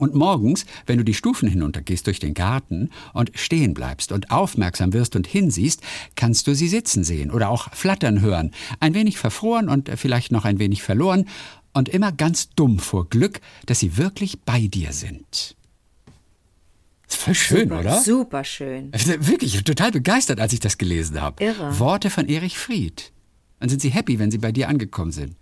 Und 0.00 0.14
morgens, 0.14 0.64
wenn 0.86 0.96
du 0.96 1.04
die 1.04 1.12
Stufen 1.12 1.46
hinuntergehst 1.46 2.06
durch 2.06 2.18
den 2.18 2.32
Garten 2.32 2.88
und 3.12 3.32
stehen 3.34 3.74
bleibst 3.74 4.12
und 4.12 4.30
aufmerksam 4.30 4.94
wirst 4.94 5.14
und 5.14 5.26
hinsiehst, 5.26 5.82
kannst 6.16 6.46
du 6.46 6.54
sie 6.54 6.68
sitzen 6.68 7.04
sehen 7.04 7.30
oder 7.30 7.50
auch 7.50 7.70
flattern 7.74 8.22
hören, 8.22 8.52
ein 8.80 8.94
wenig 8.94 9.18
verfroren 9.18 9.68
und 9.68 9.90
vielleicht 9.96 10.32
noch 10.32 10.46
ein 10.46 10.58
wenig 10.58 10.82
verloren 10.82 11.26
und 11.72 11.88
immer 11.88 12.12
ganz 12.12 12.50
dumm 12.50 12.78
vor 12.78 13.08
Glück, 13.08 13.40
dass 13.66 13.80
sie 13.80 13.96
wirklich 13.96 14.40
bei 14.40 14.66
dir 14.66 14.92
sind. 14.92 15.56
Voll 17.06 17.34
schön, 17.34 17.68
super, 17.68 17.80
oder? 17.80 18.00
Super 18.00 18.44
schön. 18.44 18.92
Wirklich 18.92 19.62
total 19.64 19.90
begeistert, 19.90 20.40
als 20.40 20.52
ich 20.52 20.60
das 20.60 20.78
gelesen 20.78 21.20
habe. 21.20 21.42
Irre. 21.44 21.78
Worte 21.78 22.08
von 22.08 22.28
Erich 22.28 22.56
Fried. 22.56 23.12
Dann 23.58 23.68
sind 23.68 23.82
sie 23.82 23.90
happy, 23.90 24.18
wenn 24.18 24.30
sie 24.30 24.38
bei 24.38 24.52
dir 24.52 24.68
angekommen 24.68 25.12
sind. 25.12 25.34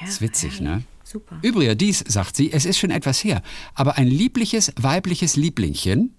Ja, 0.00 0.06
ist 0.08 0.20
witzig, 0.20 0.60
herrlich. 0.60 0.68
ne? 0.68 0.82
Super. 1.04 1.38
Übrigens, 1.42 1.78
dies, 1.78 2.04
sagt 2.06 2.36
sie, 2.36 2.52
es 2.52 2.64
ist 2.64 2.78
schon 2.78 2.90
etwas 2.90 3.22
her, 3.22 3.42
aber 3.74 3.96
ein 3.96 4.06
liebliches 4.06 4.72
weibliches 4.76 5.36
Lieblingchen 5.36 6.14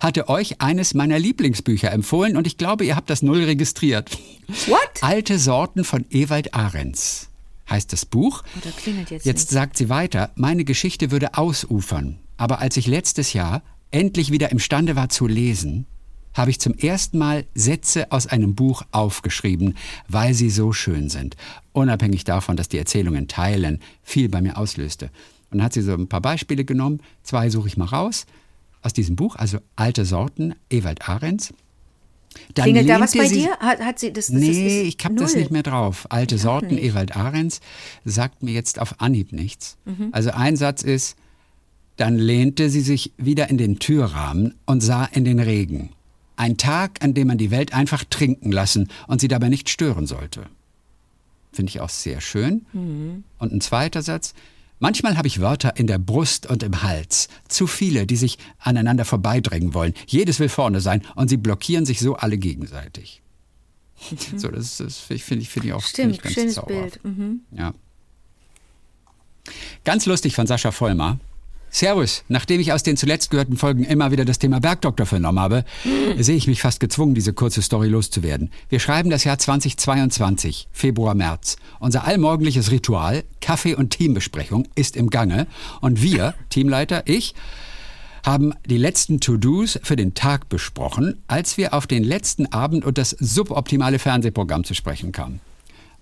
hatte 0.00 0.28
euch 0.28 0.60
eines 0.60 0.94
meiner 0.94 1.18
Lieblingsbücher 1.18 1.90
empfohlen 1.92 2.36
und 2.36 2.46
ich 2.46 2.58
glaube, 2.58 2.84
ihr 2.84 2.96
habt 2.96 3.08
das 3.10 3.22
null 3.22 3.44
registriert. 3.44 4.10
What? 4.66 5.02
Alte 5.02 5.38
Sorten 5.38 5.84
von 5.84 6.04
Ewald 6.10 6.54
Ahrens 6.54 7.28
heißt 7.68 7.92
das 7.92 8.06
Buch. 8.06 8.42
Oh, 8.56 8.60
da 8.62 8.70
jetzt 9.10 9.26
Jetzt 9.26 9.50
sagt 9.50 9.76
sie 9.76 9.88
weiter, 9.88 10.30
meine 10.36 10.64
Geschichte 10.64 11.10
würde 11.10 11.34
ausufern, 11.36 12.18
aber 12.36 12.60
als 12.60 12.76
ich 12.76 12.86
letztes 12.86 13.32
Jahr 13.32 13.62
endlich 13.90 14.30
wieder 14.30 14.50
imstande 14.50 14.96
war 14.96 15.08
zu 15.08 15.26
lesen, 15.26 15.86
habe 16.34 16.50
ich 16.50 16.60
zum 16.60 16.74
ersten 16.74 17.16
Mal 17.18 17.46
Sätze 17.54 18.10
aus 18.10 18.26
einem 18.26 18.54
Buch 18.54 18.82
aufgeschrieben, 18.90 19.76
weil 20.08 20.34
sie 20.34 20.50
so 20.50 20.72
schön 20.72 21.08
sind. 21.08 21.36
Unabhängig 21.72 22.24
davon, 22.24 22.56
dass 22.56 22.68
die 22.68 22.78
Erzählungen 22.78 23.28
teilen 23.28 23.80
viel 24.02 24.28
bei 24.28 24.42
mir 24.42 24.58
auslöste. 24.58 25.10
Und 25.50 25.58
dann 25.58 25.66
hat 25.66 25.72
sie 25.72 25.82
so 25.82 25.94
ein 25.94 26.08
paar 26.08 26.20
Beispiele 26.20 26.64
genommen. 26.64 27.00
Zwei 27.22 27.50
suche 27.50 27.68
ich 27.68 27.76
mal 27.76 27.84
raus 27.84 28.26
aus 28.82 28.92
diesem 28.92 29.16
Buch, 29.16 29.36
also 29.36 29.58
Alte 29.76 30.04
Sorten, 30.04 30.54
Ewald 30.68 31.08
Ahrens. 31.08 31.54
Dann 32.54 32.64
Klingelt 32.64 32.88
da 32.88 33.00
was 33.00 33.12
bei 33.16 33.26
sie- 33.26 33.40
dir? 33.40 33.56
Hat, 33.58 33.80
hat 33.80 33.98
sie 33.98 34.12
das? 34.12 34.26
das 34.26 34.34
Nee, 34.36 34.80
ist, 34.88 34.98
ich 34.98 35.04
habe 35.04 35.14
das 35.16 35.34
nicht 35.34 35.50
mehr 35.50 35.62
drauf. 35.62 36.06
Alte 36.10 36.38
Sorten, 36.38 36.74
nicht. 36.74 36.84
Ewald 36.84 37.16
Ahrens, 37.16 37.60
sagt 38.04 38.42
mir 38.42 38.52
jetzt 38.52 38.80
auf 38.80 39.00
Anhieb 39.00 39.32
nichts. 39.32 39.76
Mhm. 39.84 40.08
Also 40.12 40.30
ein 40.30 40.56
Satz 40.56 40.82
ist, 40.82 41.16
dann 41.96 42.16
lehnte 42.16 42.70
sie 42.70 42.80
sich 42.80 43.12
wieder 43.16 43.48
in 43.50 43.58
den 43.58 43.78
Türrahmen 43.78 44.54
und 44.66 44.80
sah 44.82 45.04
in 45.04 45.24
den 45.24 45.38
Regen. 45.38 45.90
Ein 46.36 46.56
Tag, 46.56 46.98
an 47.04 47.14
dem 47.14 47.28
man 47.28 47.38
die 47.38 47.52
Welt 47.52 47.72
einfach 47.72 48.02
trinken 48.10 48.50
lassen 48.50 48.88
und 49.06 49.20
sie 49.20 49.28
dabei 49.28 49.48
nicht 49.48 49.68
stören 49.68 50.06
sollte. 50.06 50.42
Finde 51.52 51.70
ich 51.70 51.80
auch 51.80 51.88
sehr 51.90 52.20
schön. 52.20 52.66
Mhm. 52.72 53.22
Und 53.38 53.52
ein 53.52 53.60
zweiter 53.60 54.02
Satz. 54.02 54.34
Manchmal 54.84 55.16
habe 55.16 55.26
ich 55.26 55.40
Wörter 55.40 55.78
in 55.78 55.86
der 55.86 55.96
Brust 55.96 56.44
und 56.44 56.62
im 56.62 56.82
Hals. 56.82 57.30
Zu 57.48 57.66
viele, 57.66 58.06
die 58.06 58.16
sich 58.16 58.36
aneinander 58.58 59.06
vorbeidrängen 59.06 59.72
wollen. 59.72 59.94
Jedes 60.06 60.40
will 60.40 60.50
vorne 60.50 60.82
sein 60.82 61.00
und 61.14 61.28
sie 61.28 61.38
blockieren 61.38 61.86
sich 61.86 62.00
so 62.00 62.16
alle 62.16 62.36
gegenseitig. 62.36 63.22
So, 64.36 64.48
das, 64.48 64.76
das 64.76 64.98
finde 64.98 65.40
ich, 65.40 65.48
finde 65.48 65.68
ich, 65.68 65.72
auch 65.72 65.80
Mhm. 65.80 65.86
Stimmt, 65.86 66.14
ich 66.16 66.20
ganz 66.20 66.34
schönes 66.34 66.54
zauberhaft. 66.56 67.02
Bild. 67.02 67.16
Mhm. 67.16 67.40
Ja. 67.52 67.72
Ganz 69.84 70.04
lustig 70.04 70.34
von 70.34 70.46
Sascha 70.46 70.70
Vollmer. 70.70 71.18
Servus, 71.74 72.22
nachdem 72.28 72.60
ich 72.60 72.72
aus 72.72 72.84
den 72.84 72.96
zuletzt 72.96 73.32
gehörten 73.32 73.56
Folgen 73.56 73.82
immer 73.82 74.12
wieder 74.12 74.24
das 74.24 74.38
Thema 74.38 74.60
Bergdoktor 74.60 75.06
vernommen 75.06 75.40
habe, 75.40 75.64
sehe 76.16 76.36
ich 76.36 76.46
mich 76.46 76.62
fast 76.62 76.78
gezwungen, 76.78 77.16
diese 77.16 77.32
kurze 77.32 77.62
Story 77.62 77.88
loszuwerden. 77.88 78.52
Wir 78.68 78.78
schreiben 78.78 79.10
das 79.10 79.24
Jahr 79.24 79.40
2022, 79.40 80.68
Februar, 80.70 81.16
März. 81.16 81.56
Unser 81.80 82.04
allmorgendliches 82.04 82.70
Ritual, 82.70 83.24
Kaffee- 83.40 83.74
und 83.74 83.90
Teambesprechung, 83.90 84.68
ist 84.76 84.94
im 84.94 85.10
Gange. 85.10 85.48
Und 85.80 86.00
wir, 86.00 86.34
Teamleiter, 86.48 87.08
ich, 87.08 87.34
haben 88.24 88.54
die 88.64 88.78
letzten 88.78 89.18
To-Dos 89.18 89.80
für 89.82 89.96
den 89.96 90.14
Tag 90.14 90.48
besprochen, 90.48 91.24
als 91.26 91.56
wir 91.56 91.74
auf 91.74 91.88
den 91.88 92.04
letzten 92.04 92.52
Abend 92.52 92.84
und 92.84 92.98
das 92.98 93.10
suboptimale 93.10 93.98
Fernsehprogramm 93.98 94.62
zu 94.62 94.74
sprechen 94.74 95.10
kamen. 95.10 95.40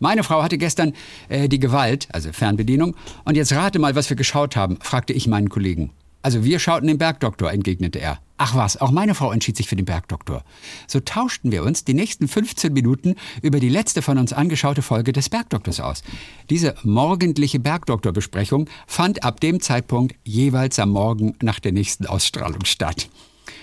Meine 0.02 0.24
Frau 0.24 0.42
hatte 0.42 0.58
gestern 0.58 0.94
äh, 1.28 1.48
die 1.48 1.60
Gewalt, 1.60 2.08
also 2.12 2.32
Fernbedienung, 2.32 2.96
und 3.24 3.36
jetzt 3.36 3.52
rate 3.52 3.78
mal, 3.78 3.94
was 3.94 4.10
wir 4.10 4.16
geschaut 4.16 4.56
haben, 4.56 4.78
fragte 4.80 5.12
ich 5.12 5.28
meinen 5.28 5.48
Kollegen. 5.48 5.90
Also 6.22 6.42
wir 6.42 6.58
schauten 6.58 6.88
den 6.88 6.98
Bergdoktor, 6.98 7.52
entgegnete 7.52 8.00
er. 8.00 8.18
Ach 8.36 8.56
was, 8.56 8.80
auch 8.80 8.90
meine 8.90 9.14
Frau 9.14 9.30
entschied 9.30 9.56
sich 9.56 9.68
für 9.68 9.76
den 9.76 9.84
Bergdoktor. 9.84 10.42
So 10.88 10.98
tauschten 10.98 11.52
wir 11.52 11.62
uns 11.62 11.84
die 11.84 11.94
nächsten 11.94 12.26
15 12.26 12.72
Minuten 12.72 13.14
über 13.42 13.60
die 13.60 13.68
letzte 13.68 14.02
von 14.02 14.18
uns 14.18 14.32
angeschaute 14.32 14.82
Folge 14.82 15.12
des 15.12 15.28
Bergdoktors 15.28 15.78
aus. 15.78 16.02
Diese 16.50 16.74
morgendliche 16.82 17.60
Bergdoktorbesprechung 17.60 18.68
fand 18.88 19.22
ab 19.22 19.38
dem 19.38 19.60
Zeitpunkt 19.60 20.16
jeweils 20.24 20.80
am 20.80 20.90
Morgen 20.90 21.36
nach 21.40 21.60
der 21.60 21.70
nächsten 21.70 22.06
Ausstrahlung 22.06 22.64
statt. 22.64 23.08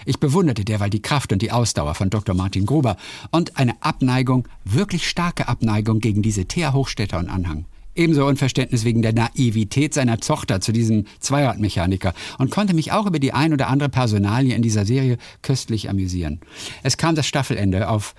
Ich 0.10 0.20
bewunderte 0.20 0.66
derweil 0.66 0.89
die 0.89 1.03
Kraft 1.03 1.32
und 1.34 1.43
die 1.43 1.51
Ausdauer 1.51 1.93
von 1.93 2.10
Dr. 2.10 2.34
Martin 2.34 2.66
Gruber 2.66 2.97
und 3.30 3.57
eine 3.57 3.76
Abneigung, 3.84 4.47
wirklich 4.66 5.07
starke 5.07 5.47
Abneigung 5.47 5.99
gegen 5.99 6.24
diese 6.24 6.45
Thea 6.45 6.74
Hochstädter 6.74 7.20
und 7.20 7.30
Anhang. 7.30 7.66
Ebenso 7.93 8.26
Unverständnis 8.26 8.86
wegen 8.86 9.03
der 9.03 9.14
Naivität 9.14 9.93
seiner 9.93 10.18
Tochter 10.18 10.62
zu 10.62 10.72
diesem 10.72 11.05
Zweiradmechaniker 11.20 12.16
und 12.39 12.49
konnte 12.49 12.74
mich 12.74 12.91
auch 12.91 13.05
über 13.05 13.20
die 13.20 13.34
ein 13.34 13.53
oder 13.53 13.68
andere 13.68 13.89
Personalie 13.89 14.55
in 14.55 14.64
dieser 14.64 14.84
Serie 14.84 15.20
köstlich 15.43 15.91
amüsieren. 15.91 16.39
Es 16.82 16.97
kam 16.97 17.14
das 17.14 17.28
Staffelende, 17.28 17.88
auf 17.88 18.16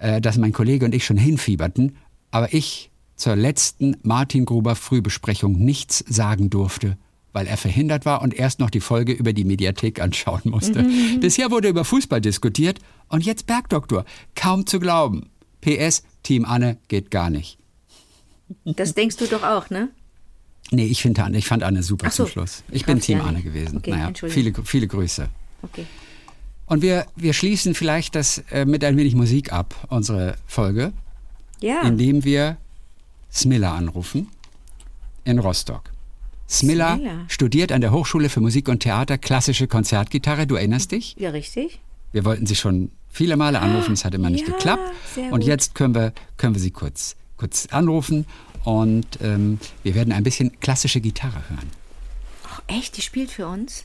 äh, 0.00 0.20
das 0.20 0.38
mein 0.38 0.52
Kollege 0.52 0.86
und 0.86 0.92
ich 0.92 1.04
schon 1.04 1.18
hinfieberten, 1.18 1.98
aber 2.32 2.52
ich 2.52 2.90
zur 3.14 3.36
letzten 3.36 3.96
Martin 4.02 4.44
Gruber 4.44 4.74
Frühbesprechung 4.74 5.52
nichts 5.52 6.04
sagen 6.08 6.50
durfte, 6.50 6.98
weil 7.32 7.46
er 7.46 7.56
verhindert 7.56 8.04
war 8.04 8.22
und 8.22 8.34
erst 8.34 8.60
noch 8.60 8.70
die 8.70 8.80
Folge 8.80 9.12
über 9.12 9.32
die 9.32 9.44
Mediathek 9.44 10.00
anschauen 10.00 10.42
musste. 10.44 10.86
Bisher 11.20 11.50
wurde 11.50 11.68
über 11.68 11.84
Fußball 11.84 12.20
diskutiert 12.20 12.78
und 13.08 13.24
jetzt 13.24 13.46
Bergdoktor. 13.46 14.04
Kaum 14.34 14.66
zu 14.66 14.80
glauben. 14.80 15.30
PS, 15.60 16.02
Team 16.22 16.44
Anne 16.44 16.78
geht 16.88 17.10
gar 17.10 17.30
nicht. 17.30 17.58
Das 18.64 18.94
denkst 18.94 19.16
du 19.16 19.26
doch 19.26 19.42
auch, 19.42 19.70
ne? 19.70 19.90
Nee, 20.70 20.86
ich, 20.86 21.02
finde 21.02 21.22
Anne, 21.24 21.38
ich 21.38 21.46
fand 21.46 21.62
Anne 21.62 21.82
super 21.82 22.10
so, 22.10 22.24
zum 22.24 22.32
Schluss. 22.32 22.62
Ich 22.70 22.84
bin 22.84 23.00
Team 23.00 23.20
Anne 23.20 23.42
gewesen. 23.42 23.78
Okay, 23.78 23.90
naja, 23.90 24.12
viele, 24.14 24.52
viele 24.64 24.86
Grüße. 24.86 25.28
Okay. 25.62 25.86
Und 26.66 26.82
wir, 26.82 27.06
wir 27.16 27.32
schließen 27.32 27.74
vielleicht 27.74 28.14
das 28.14 28.38
äh, 28.50 28.66
mit 28.66 28.84
ein 28.84 28.96
wenig 28.96 29.14
Musik 29.14 29.52
ab, 29.52 29.74
unsere 29.88 30.36
Folge, 30.46 30.92
Ja. 31.60 31.82
indem 31.82 32.24
wir 32.24 32.58
Smilla 33.32 33.74
anrufen 33.74 34.28
in 35.24 35.38
Rostock. 35.38 35.90
Smilla, 36.48 36.96
Smilla. 36.96 37.24
studiert 37.28 37.72
an 37.72 37.80
der 37.80 37.92
Hochschule 37.92 38.28
für 38.28 38.40
Musik 38.40 38.68
und 38.68 38.80
Theater 38.80 39.18
klassische 39.18 39.66
Konzertgitarre. 39.66 40.46
Du 40.46 40.54
erinnerst 40.54 40.92
dich? 40.92 41.14
Ja, 41.18 41.30
richtig. 41.30 41.80
Wir 42.12 42.24
wollten 42.24 42.46
sie 42.46 42.56
schon 42.56 42.90
viele 43.10 43.36
Male 43.36 43.60
anrufen, 43.60 43.92
es 43.92 44.04
hat 44.04 44.14
immer 44.14 44.30
nicht 44.30 44.46
Ja, 44.46 44.54
geklappt. 44.54 44.82
Und 45.30 45.44
jetzt 45.44 45.74
können 45.74 45.94
wir, 45.94 46.12
können 46.38 46.54
wir 46.54 46.60
sie 46.60 46.70
kurz, 46.70 47.16
kurz 47.36 47.66
anrufen 47.66 48.24
und 48.64 49.06
ähm, 49.22 49.58
wir 49.82 49.94
werden 49.94 50.12
ein 50.12 50.22
bisschen 50.24 50.58
klassische 50.60 51.00
Gitarre 51.00 51.42
hören. 51.48 51.70
Ach, 52.50 52.62
echt, 52.66 52.96
die 52.96 53.02
spielt 53.02 53.30
für 53.30 53.46
uns? 53.46 53.84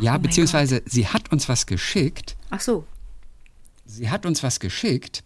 Ja, 0.00 0.16
Oh 0.16 0.18
beziehungsweise 0.20 0.82
sie 0.86 1.06
hat 1.08 1.32
uns 1.32 1.48
was 1.48 1.66
geschickt. 1.66 2.36
Ach 2.50 2.60
so. 2.60 2.84
Sie 3.84 4.08
hat 4.08 4.24
uns 4.24 4.42
was 4.42 4.60
geschickt 4.60 5.22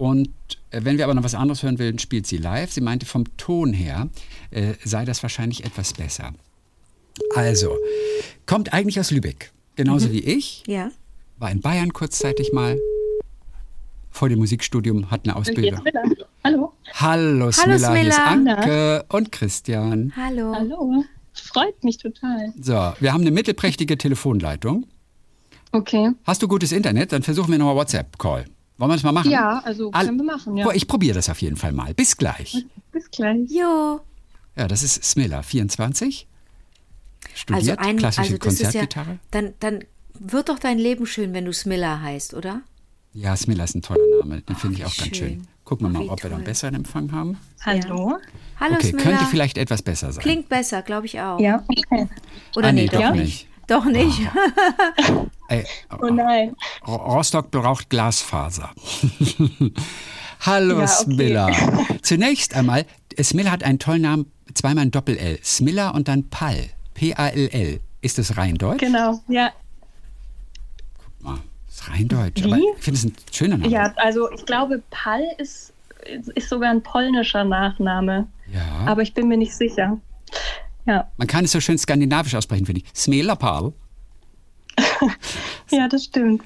und 0.00 0.30
äh, 0.70 0.80
wenn 0.82 0.96
wir 0.96 1.04
aber 1.04 1.12
noch 1.14 1.24
was 1.24 1.34
anderes 1.34 1.62
hören 1.62 1.78
wollen, 1.78 1.98
spielt 1.98 2.26
sie 2.26 2.38
live. 2.38 2.72
Sie 2.72 2.80
meinte, 2.80 3.04
vom 3.04 3.24
Ton 3.36 3.74
her 3.74 4.08
äh, 4.50 4.72
sei 4.82 5.04
das 5.04 5.22
wahrscheinlich 5.22 5.64
etwas 5.64 5.92
besser. 5.92 6.32
Also, 7.34 7.76
kommt 8.46 8.72
eigentlich 8.72 8.98
aus 8.98 9.10
Lübeck, 9.10 9.52
genauso 9.76 10.08
Mhm. 10.08 10.12
wie 10.12 10.20
ich, 10.20 10.62
Ja. 10.66 10.90
war 11.38 11.50
in 11.50 11.60
Bayern 11.60 11.92
kurzzeitig 11.92 12.52
mal, 12.54 12.78
vor 14.10 14.28
dem 14.30 14.38
Musikstudium, 14.38 15.10
hat 15.10 15.24
eine 15.24 15.36
Ausbildung. 15.36 15.80
Hallo. 16.42 16.72
Hallo 16.94 17.52
Smilla, 17.52 17.94
hier 17.94 18.08
ist. 18.08 18.18
Anke 18.18 19.04
und 19.08 19.30
Christian. 19.30 20.12
Hallo. 20.16 20.54
Hallo. 20.54 21.04
Freut 21.34 21.84
mich 21.84 21.98
total. 21.98 22.52
So, 22.60 22.92
wir 23.00 23.12
haben 23.12 23.20
eine 23.20 23.30
mittelprächtige 23.30 23.96
Telefonleitung. 23.98 24.86
Okay. 25.72 26.10
Hast 26.24 26.42
du 26.42 26.48
gutes 26.48 26.72
Internet? 26.72 27.12
Dann 27.12 27.22
versuchen 27.22 27.52
wir 27.52 27.58
nochmal 27.58 27.76
WhatsApp-Call. 27.76 28.46
Wollen 28.80 28.90
wir 28.92 28.94
das 28.96 29.02
mal 29.02 29.12
machen? 29.12 29.30
Ja, 29.30 29.60
also 29.62 29.90
All- 29.92 30.06
können 30.06 30.16
wir 30.16 30.24
machen, 30.24 30.56
ja. 30.56 30.64
Boah, 30.64 30.74
ich 30.74 30.88
probiere 30.88 31.14
das 31.14 31.28
auf 31.28 31.40
jeden 31.42 31.56
Fall 31.56 31.72
mal. 31.72 31.92
Bis 31.92 32.16
gleich. 32.16 32.64
Bis 32.92 33.10
gleich. 33.10 33.50
Jo. 33.50 34.00
Ja, 34.56 34.66
das 34.68 34.82
ist 34.82 35.04
Smilla, 35.04 35.42
24. 35.42 36.26
Also, 37.22 37.36
Studiert 37.36 37.78
ein, 37.78 37.96
klassische 37.98 38.22
also 38.22 38.38
das 38.38 38.54
ist 38.54 38.60
ja, 38.60 38.64
Konzertgitarre. 38.66 39.18
dann, 39.30 39.52
dann 39.60 39.84
wird 40.18 40.48
doch 40.48 40.58
dein 40.58 40.78
Leben 40.78 41.04
schön, 41.06 41.34
wenn 41.34 41.44
du 41.44 41.52
Smilla 41.52 42.00
heißt, 42.00 42.32
oder? 42.34 42.62
Ja, 43.12 43.36
Smilla 43.36 43.64
ist 43.64 43.74
ein 43.74 43.82
toller 43.82 44.00
Name. 44.20 44.40
Den 44.40 44.56
finde 44.56 44.78
ich 44.78 44.84
auch 44.86 44.96
ganz 44.96 45.16
schön. 45.16 45.28
schön. 45.28 45.46
Gucken 45.64 45.86
wir 45.86 45.98
mal, 45.98 46.06
wie 46.06 46.10
ob 46.10 46.22
wir 46.22 46.30
dann 46.30 46.38
toll. 46.40 46.46
besseren 46.46 46.74
Empfang 46.74 47.12
haben. 47.12 47.36
Hallo. 47.64 48.16
Hallo 48.58 48.74
okay, 48.76 48.88
Smilla. 48.88 49.02
könnte 49.04 49.24
vielleicht 49.26 49.58
etwas 49.58 49.82
besser 49.82 50.10
sein. 50.12 50.22
Klingt 50.22 50.48
besser, 50.48 50.80
glaube 50.82 51.04
ich 51.06 51.20
auch. 51.20 51.38
Ja, 51.38 51.62
okay. 51.68 52.08
Oder 52.56 52.68
Ah, 52.68 52.72
nee, 52.72 52.82
nee, 52.84 52.88
doch 52.88 53.00
doch 53.00 53.14
nicht. 53.14 53.46
Doch 53.70 53.84
nicht. 53.84 54.20
Ey, 55.48 55.64
Oh 56.02 56.06
nein. 56.08 56.56
Ro- 56.86 56.96
Rostock 56.96 57.50
braucht 57.52 57.88
Glasfaser. 57.88 58.70
Hallo 60.40 60.78
Ja, 60.80 60.84
okay. 60.84 60.86
Smilla. 61.04 61.50
Zunächst 62.02 62.54
einmal, 62.56 62.84
Smilla 63.22 63.52
hat 63.52 63.62
einen 63.62 63.78
tollen 63.78 64.02
Namen, 64.02 64.32
zweimal 64.54 64.82
ein 64.86 64.90
Doppel-L. 64.90 65.38
Smilla 65.44 65.90
und 65.90 66.08
dann 66.08 66.28
Pall. 66.30 66.70
P-A-L-L. 66.94 67.78
Ist 68.00 68.18
das 68.18 68.36
rein 68.36 68.56
Deutsch? 68.56 68.80
Genau. 68.80 69.20
Ja. 69.28 69.52
Ah, 71.24 71.36
ist 71.68 71.88
rein 71.90 72.08
Deutsch. 72.08 72.42
Wie? 72.42 72.46
Aber 72.52 72.56
ich 72.58 72.82
finde 72.82 72.98
es 72.98 73.04
ein 73.04 73.14
schöner 73.30 73.56
Name. 73.58 73.70
Ja, 73.70 73.92
also 73.96 74.30
ich 74.32 74.44
glaube, 74.46 74.82
Pall 74.90 75.22
ist, 75.38 75.72
ist 76.34 76.48
sogar 76.48 76.70
ein 76.70 76.82
polnischer 76.82 77.44
Nachname. 77.44 78.26
Ja. 78.52 78.86
Aber 78.86 79.02
ich 79.02 79.14
bin 79.14 79.28
mir 79.28 79.36
nicht 79.36 79.54
sicher. 79.54 79.98
Ja, 80.90 81.08
Man 81.18 81.26
kann 81.28 81.44
es 81.44 81.52
so 81.52 81.60
schön 81.60 81.78
skandinavisch 81.78 82.34
aussprechen, 82.34 82.66
finde 82.66 82.80
ich. 82.82 82.86
Smilla 82.94 83.34
Pall. 83.36 83.72
ja, 85.70 85.88
das 85.88 86.04
stimmt. 86.04 86.42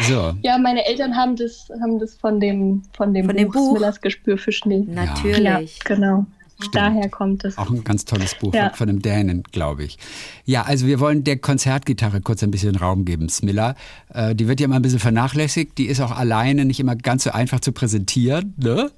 So. 0.00 0.34
Ja, 0.42 0.58
meine 0.58 0.84
Eltern 0.86 1.16
haben 1.16 1.36
das, 1.36 1.68
haben 1.80 1.98
das 1.98 2.14
von 2.16 2.40
dem, 2.40 2.82
von 2.96 3.12
dem 3.14 3.26
Von 3.26 3.36
dem 3.36 3.48
Buch, 3.48 3.54
Buch? 3.54 3.70
Smillers 3.76 4.00
Gespür 4.00 4.38
für 4.38 4.52
Schnee. 4.52 4.84
Natürlich. 4.86 5.78
Ja, 5.78 5.84
genau. 5.84 6.26
Daher 6.72 7.08
kommt 7.08 7.44
es. 7.44 7.58
Auch 7.58 7.70
ein 7.70 7.82
ganz 7.82 8.04
tolles 8.04 8.36
Buch 8.36 8.54
Ja. 8.54 8.70
von 8.72 8.88
einem 8.88 9.02
Dänen, 9.02 9.42
glaube 9.50 9.82
ich. 9.82 9.98
Ja, 10.44 10.62
also 10.62 10.86
wir 10.86 11.00
wollen 11.00 11.24
der 11.24 11.36
Konzertgitarre 11.38 12.20
kurz 12.20 12.44
ein 12.44 12.52
bisschen 12.52 12.76
Raum 12.76 13.04
geben, 13.04 13.28
Smilla. 13.28 13.74
Äh, 14.14 14.36
die 14.36 14.46
wird 14.46 14.60
ja 14.60 14.66
immer 14.66 14.76
ein 14.76 14.82
bisschen 14.82 15.00
vernachlässigt. 15.00 15.76
Die 15.78 15.86
ist 15.86 16.00
auch 16.00 16.12
alleine 16.12 16.64
nicht 16.64 16.78
immer 16.78 16.94
ganz 16.94 17.24
so 17.24 17.30
einfach 17.32 17.58
zu 17.58 17.72
präsentieren. 17.72 18.54
Ne? 18.58 18.92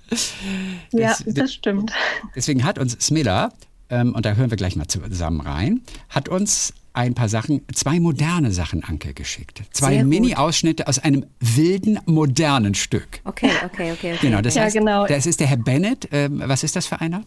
Ja, 0.93 1.09
Das- 1.09 1.25
das 1.27 1.55
stimmt. 1.55 1.91
Deswegen 2.37 2.65
hat 2.65 2.79
uns 2.79 2.93
Smilla, 3.01 3.51
ähm, 3.91 4.15
und 4.15 4.25
da 4.25 4.35
hören 4.35 4.51
wir 4.51 4.57
gleich 4.57 4.77
mal 4.77 4.87
zusammen 4.87 5.41
rein, 5.41 5.83
hat 6.09 6.29
uns 6.29 6.75
ein 6.95 7.15
paar 7.15 7.29
Sachen, 7.29 7.63
zwei 7.75 7.99
moderne 7.99 8.53
Sachen, 8.53 8.85
Anke, 8.85 9.15
geschickt. 9.15 9.63
Zwei. 9.73 10.05
Mini-Ausschnitte 10.05 10.87
aus 10.87 11.01
einem 11.01 11.27
wilden, 11.41 11.99
modernen 12.07 12.75
Stück. 12.75 13.21
Okay, 13.25 13.51
okay, 13.65 13.93
okay, 13.93 14.13
okay. 14.13 14.19
Genau, 14.23 14.41
das 14.41 14.55
Ja, 14.55 14.63
heißt, 14.63 14.77
genau. 14.77 15.07
das 15.07 15.27
ist 15.27 15.41
der 15.41 15.49
Herr 15.49 15.57
Bennett. 15.57 16.09
Ähm, 16.13 16.41
was 16.47 16.63
ist 16.63 16.77
das 16.77 16.87
für 16.87 17.01
einer? 17.01 17.25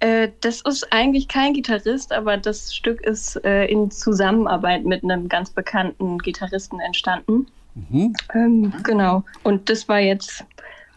Äh, 0.00 0.30
das 0.40 0.62
ist 0.62 0.92
eigentlich 0.92 1.28
kein 1.28 1.54
Gitarrist, 1.54 2.12
aber 2.12 2.36
das 2.36 2.74
Stück 2.74 3.00
ist 3.02 3.42
äh, 3.44 3.66
in 3.66 3.92
Zusammenarbeit 3.92 4.84
mit 4.84 5.04
einem 5.04 5.28
ganz 5.28 5.50
bekannten 5.50 6.18
Gitarristen 6.18 6.80
entstanden. 6.80 7.46
Mhm. 7.74 8.14
Ähm, 8.34 8.72
genau. 8.82 9.24
Und 9.44 9.68
das 9.70 9.88
war 9.88 10.00
jetzt 10.00 10.44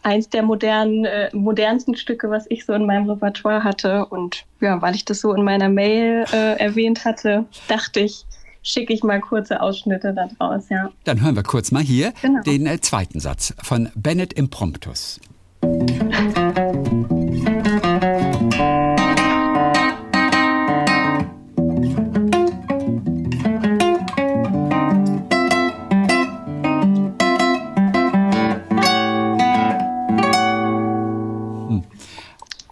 eins 0.02 0.28
der 0.28 0.42
modernen, 0.42 1.04
äh, 1.04 1.30
modernsten 1.32 1.96
Stücke, 1.96 2.30
was 2.30 2.46
ich 2.48 2.64
so 2.64 2.72
in 2.72 2.86
meinem 2.86 3.08
Repertoire 3.08 3.64
hatte. 3.64 4.06
Und 4.06 4.44
ja, 4.60 4.80
weil 4.80 4.94
ich 4.94 5.04
das 5.04 5.20
so 5.20 5.34
in 5.34 5.44
meiner 5.44 5.68
Mail 5.68 6.24
äh, 6.32 6.58
erwähnt 6.58 7.04
hatte, 7.04 7.44
dachte 7.68 8.00
ich, 8.00 8.24
schicke 8.62 8.92
ich 8.92 9.02
mal 9.02 9.20
kurze 9.20 9.60
Ausschnitte 9.60 10.12
daraus, 10.14 10.68
ja. 10.68 10.90
Dann 11.04 11.22
hören 11.22 11.36
wir 11.36 11.42
kurz 11.42 11.70
mal 11.72 11.82
hier 11.82 12.12
Genau. 12.22 12.42
den 12.42 12.66
äh, 12.66 12.80
zweiten 12.80 13.20
Satz 13.20 13.54
von 13.62 13.88
Bennett 13.94 14.32
Impromptus. 14.32 15.20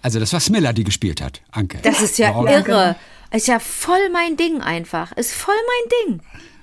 Also 0.06 0.20
das 0.20 0.32
war 0.32 0.38
Smilla, 0.38 0.72
die 0.72 0.84
gespielt 0.84 1.20
hat, 1.20 1.40
Anke. 1.50 1.78
Das 1.82 2.00
ist 2.00 2.16
ja 2.16 2.28
Warum? 2.28 2.46
irre. 2.46 2.94
Ist 3.32 3.48
ja 3.48 3.58
voll 3.58 4.08
mein 4.12 4.36
Ding 4.36 4.60
einfach. 4.60 5.10
Ist 5.16 5.32
voll 5.32 5.56
mein 5.66 6.20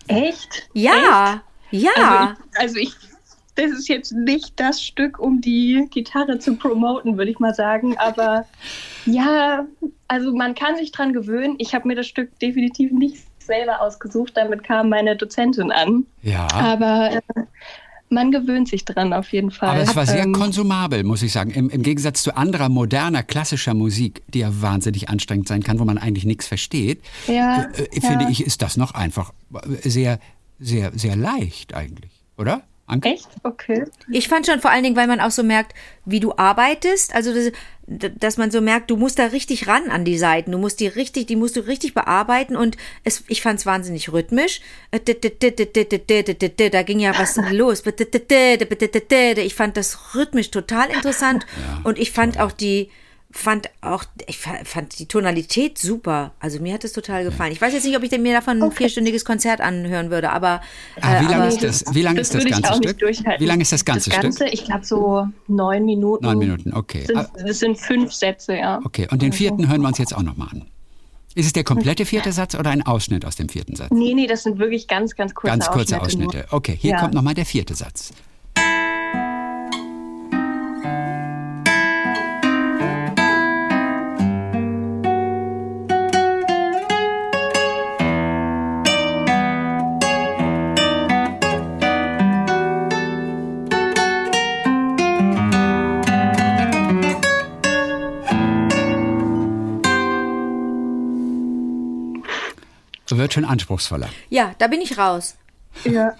Ding. 0.07 0.23
Echt? 0.23 0.69
Ja, 0.71 1.43
ja. 1.69 2.37
Also 2.55 2.77
ich, 2.77 2.87
also 2.87 2.95
ich, 2.95 2.95
das 3.55 3.71
ist 3.71 3.89
jetzt 3.89 4.13
nicht 4.13 4.57
das 4.61 4.81
Stück, 4.81 5.19
um 5.19 5.41
die 5.41 5.89
Gitarre 5.91 6.39
zu 6.39 6.55
promoten, 6.55 7.17
würde 7.17 7.31
ich 7.31 7.39
mal 7.39 7.53
sagen. 7.53 7.97
Aber 7.97 8.45
ja, 9.05 9.65
also 10.07 10.33
man 10.33 10.55
kann 10.55 10.77
sich 10.77 10.93
dran 10.93 11.11
gewöhnen. 11.11 11.55
Ich 11.57 11.75
habe 11.75 11.85
mir 11.85 11.95
das 11.95 12.07
Stück 12.07 12.39
definitiv 12.39 12.93
nicht 12.93 13.25
selber 13.39 13.81
ausgesucht. 13.81 14.37
Damit 14.37 14.63
kam 14.63 14.87
meine 14.87 15.17
Dozentin 15.17 15.69
an. 15.69 16.05
Ja. 16.21 16.47
Aber 16.53 17.11
äh, 17.11 17.21
man 18.13 18.31
gewöhnt 18.31 18.67
sich 18.69 18.85
dran 18.85 19.11
auf 19.13 19.31
jeden 19.33 19.51
Fall. 19.51 19.69
Aber 19.69 19.81
es 19.81 19.95
war 19.95 20.05
sehr 20.05 20.23
Ähm, 20.23 20.33
konsumabel, 20.33 21.03
muss 21.03 21.21
ich 21.23 21.31
sagen. 21.31 21.51
Im, 21.51 21.69
Im 21.69 21.81
Gegensatz 21.83 22.23
zu 22.23 22.35
anderer 22.37 22.69
moderner 22.69 23.23
klassischer 23.23 23.73
Musik, 23.73 24.21
die 24.27 24.39
ja 24.39 24.61
wahnsinnig 24.61 25.09
anstrengend 25.09 25.47
sein 25.47 25.63
kann, 25.63 25.79
wo 25.79 25.85
man 25.85 25.97
eigentlich 25.97 26.25
nichts 26.25 26.47
versteht, 26.47 27.01
Ja, 27.27 27.63
äh, 27.63 27.81
äh, 27.83 27.99
ja. 28.01 28.09
finde 28.09 28.27
ich, 28.31 28.45
ist 28.45 28.61
das 28.61 28.77
noch 28.77 28.93
einfach 28.93 29.33
sehr, 29.81 30.19
sehr, 30.59 30.91
sehr 30.95 31.15
leicht 31.15 31.73
eigentlich, 31.73 32.11
oder? 32.37 32.61
Anke? 32.85 33.09
Echt? 33.09 33.29
Okay. 33.43 33.85
Ich 34.11 34.27
fand 34.27 34.45
schon 34.45 34.59
vor 34.59 34.71
allen 34.71 34.83
Dingen, 34.83 34.95
weil 34.95 35.07
man 35.07 35.21
auch 35.21 35.31
so 35.31 35.41
merkt, 35.43 35.73
wie 36.05 36.19
du 36.19 36.33
arbeitest, 36.35 37.15
also 37.15 37.33
das, 37.33 37.51
dass 37.87 38.37
man 38.37 38.51
so 38.51 38.61
merkt, 38.61 38.91
du 38.91 38.97
musst 38.97 39.19
da 39.19 39.27
richtig 39.27 39.67
ran 39.67 39.89
an 39.89 40.05
die 40.05 40.17
Seiten, 40.17 40.51
du 40.51 40.57
musst 40.57 40.79
die 40.79 40.87
richtig, 40.87 41.27
die 41.27 41.35
musst 41.35 41.55
du 41.55 41.61
richtig 41.61 41.93
bearbeiten 41.93 42.55
und 42.55 42.77
es, 43.03 43.23
ich 43.27 43.41
fand 43.41 43.59
es 43.59 43.65
wahnsinnig 43.65 44.11
rhythmisch. 44.11 44.61
Da 44.91 44.99
ging 46.83 46.99
ja 46.99 47.17
was 47.17 47.37
los. 47.51 47.83
Ich 47.85 49.55
fand 49.55 49.77
das 49.77 50.15
rhythmisch 50.15 50.51
total 50.51 50.89
interessant 50.89 51.45
und 51.83 51.99
ich 51.99 52.11
fand 52.11 52.39
auch 52.39 52.51
die 52.51 52.89
fand 53.35 53.69
auch 53.81 54.03
ich 54.27 54.37
fa- 54.37 54.59
fand 54.63 54.99
die 54.99 55.07
Tonalität 55.07 55.79
super. 55.79 56.33
Also 56.39 56.59
mir 56.61 56.73
hat 56.75 56.83
es 56.83 56.93
total 56.93 57.23
gefallen. 57.23 57.51
Ich 57.51 57.59
weiß 57.59 57.73
jetzt 57.73 57.83
nicht, 57.83 57.97
ob 57.97 58.03
ich 58.03 58.11
mir 58.11 58.31
davon 58.33 58.61
ein 58.61 58.71
vierstündiges 58.71 59.25
Konzert 59.25 59.59
anhören 59.59 60.11
würde, 60.11 60.29
aber 60.31 60.61
Ah, 61.01 61.19
wie 61.21 61.25
äh, 61.25 61.29
lange 61.29 61.35
aber- 61.37 61.47
ist 61.47 61.63
das, 61.63 61.83
wie 61.93 62.03
lang 62.03 62.15
Das 62.15 62.27
ist 62.29 62.35
das 62.35 62.45
ganze 62.45 62.71
auch 62.71 62.79
nicht 62.79 62.89
Stück? 62.89 62.99
durchhalten. 62.99 63.43
Wie 63.43 63.47
lang 63.47 63.59
ist 63.59 63.71
das 63.71 63.83
ganze, 63.83 64.11
das 64.11 64.21
Ganze, 64.21 64.37
Stück? 64.47 64.53
Ich 64.53 64.65
glaube 64.65 64.85
so 64.85 65.27
neun 65.47 65.83
Minuten. 65.83 66.23
Neun 66.23 66.37
Minuten, 66.37 66.73
okay. 66.73 67.05
Sind, 67.07 67.17
Ah, 67.17 67.27
das 67.43 67.57
sind 67.59 67.79
fünf 67.79 68.13
Sätze, 68.13 68.55
ja. 68.55 68.79
Okay, 68.83 69.07
und 69.09 69.21
den 69.23 69.33
vierten 69.33 69.67
hören 69.67 69.81
wir 69.81 69.87
uns 69.87 69.97
jetzt 69.97 70.15
auch 70.15 70.21
nochmal 70.21 70.49
an. 70.51 70.65
Ist 71.35 71.47
es 71.47 71.53
der 71.53 71.63
komplette 71.63 72.05
vierte 72.05 72.31
Satz 72.31 72.53
oder 72.53 72.69
ein 72.69 72.85
Ausschnitt 72.85 73.25
aus 73.25 73.35
dem 73.35 73.49
vierten 73.49 73.75
Satz? 73.75 73.89
Nee, 73.89 74.13
nee, 74.13 74.27
das 74.27 74.43
sind 74.43 74.59
wirklich 74.59 74.87
ganz, 74.87 75.15
ganz 75.15 75.33
kurze 75.33 75.51
Ganz 75.57 75.67
kurze 75.71 75.99
Ausschnitte. 75.99 76.27
Ausschnitte. 76.37 76.47
Okay, 76.53 76.77
hier 76.79 76.91
Ja. 76.91 76.99
kommt 76.99 77.15
nochmal 77.15 77.33
der 77.33 77.47
vierte 77.47 77.73
Satz. 77.73 78.13
Schon 103.33 103.45
anspruchsvoller. 103.45 104.09
ja, 104.29 104.53
da 104.59 104.67
bin 104.67 104.79
ich 104.81 104.97
raus. 104.97 105.35
Ja. 105.85 106.13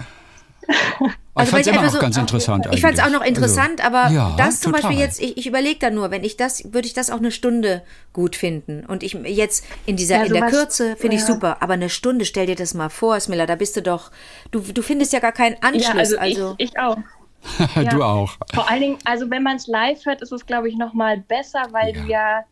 ich 0.67 1.49
fand 1.49 1.61
es 1.61 1.67
immer 1.67 1.81
einfach 1.81 1.95
auch 1.97 2.01
ganz 2.01 2.15
interessant 2.17 2.67
Ich 2.71 2.81
fand 2.81 2.97
es 2.97 3.03
auch 3.03 3.09
noch 3.09 3.23
interessant, 3.23 3.83
aber 3.85 4.03
Also, 4.03 4.15
ja, 4.15 4.33
das 4.37 4.61
zum 4.61 4.71
total. 4.71 4.89
Beispiel 4.89 5.05
jetzt, 5.05 5.21
ich, 5.21 5.37
ich 5.37 5.45
überlege 5.47 5.77
da 5.79 5.89
nur, 5.89 6.09
wenn 6.09 6.23
ich 6.23 6.37
das, 6.37 6.73
würde 6.73 6.87
ich 6.87 6.93
das 6.93 7.09
auch 7.09 7.17
eine 7.17 7.31
Stunde 7.31 7.83
gut 8.13 8.35
finden. 8.35 8.85
Und 8.85 9.03
ich 9.03 9.13
jetzt 9.25 9.65
in 9.85 9.97
dieser, 9.97 10.17
Ja, 10.19 10.23
in 10.23 10.33
der 10.33 10.47
Kürze 10.47 10.95
finde 10.95 11.17
ich 11.17 11.21
ja. 11.21 11.27
super, 11.27 11.57
aber 11.61 11.73
eine 11.73 11.89
Stunde, 11.89 12.25
stell 12.25 12.45
dir 12.45 12.55
das 12.55 12.73
mal 12.73 12.89
vor, 12.89 13.19
Smilla, 13.19 13.45
da 13.45 13.55
bist 13.55 13.75
du 13.75 13.81
doch, 13.81 14.09
du, 14.51 14.59
du 14.61 14.81
findest 14.81 15.11
ja 15.13 15.19
gar 15.19 15.33
keinen 15.33 15.57
Anschluss. 15.61 15.83
Ja, 15.87 15.93
also, 15.95 16.17
also 16.17 16.55
ich, 16.57 16.69
ich 16.71 16.79
auch. 16.79 16.97
du 17.91 18.03
auch. 18.03 18.37
Vor 18.53 18.69
allen 18.69 18.79
Dingen, 18.81 18.97
also 19.03 19.29
wenn 19.29 19.43
man 19.43 19.57
es 19.57 19.67
live 19.67 20.05
hört, 20.05 20.21
ist 20.21 20.31
es, 20.31 20.45
glaube 20.45 20.69
ich, 20.69 20.77
noch 20.77 20.93
mal 20.93 21.17
besser, 21.17 21.63
weil 21.71 21.93
Ja. 21.93 22.01
du 22.01 22.07
ja 22.09 22.43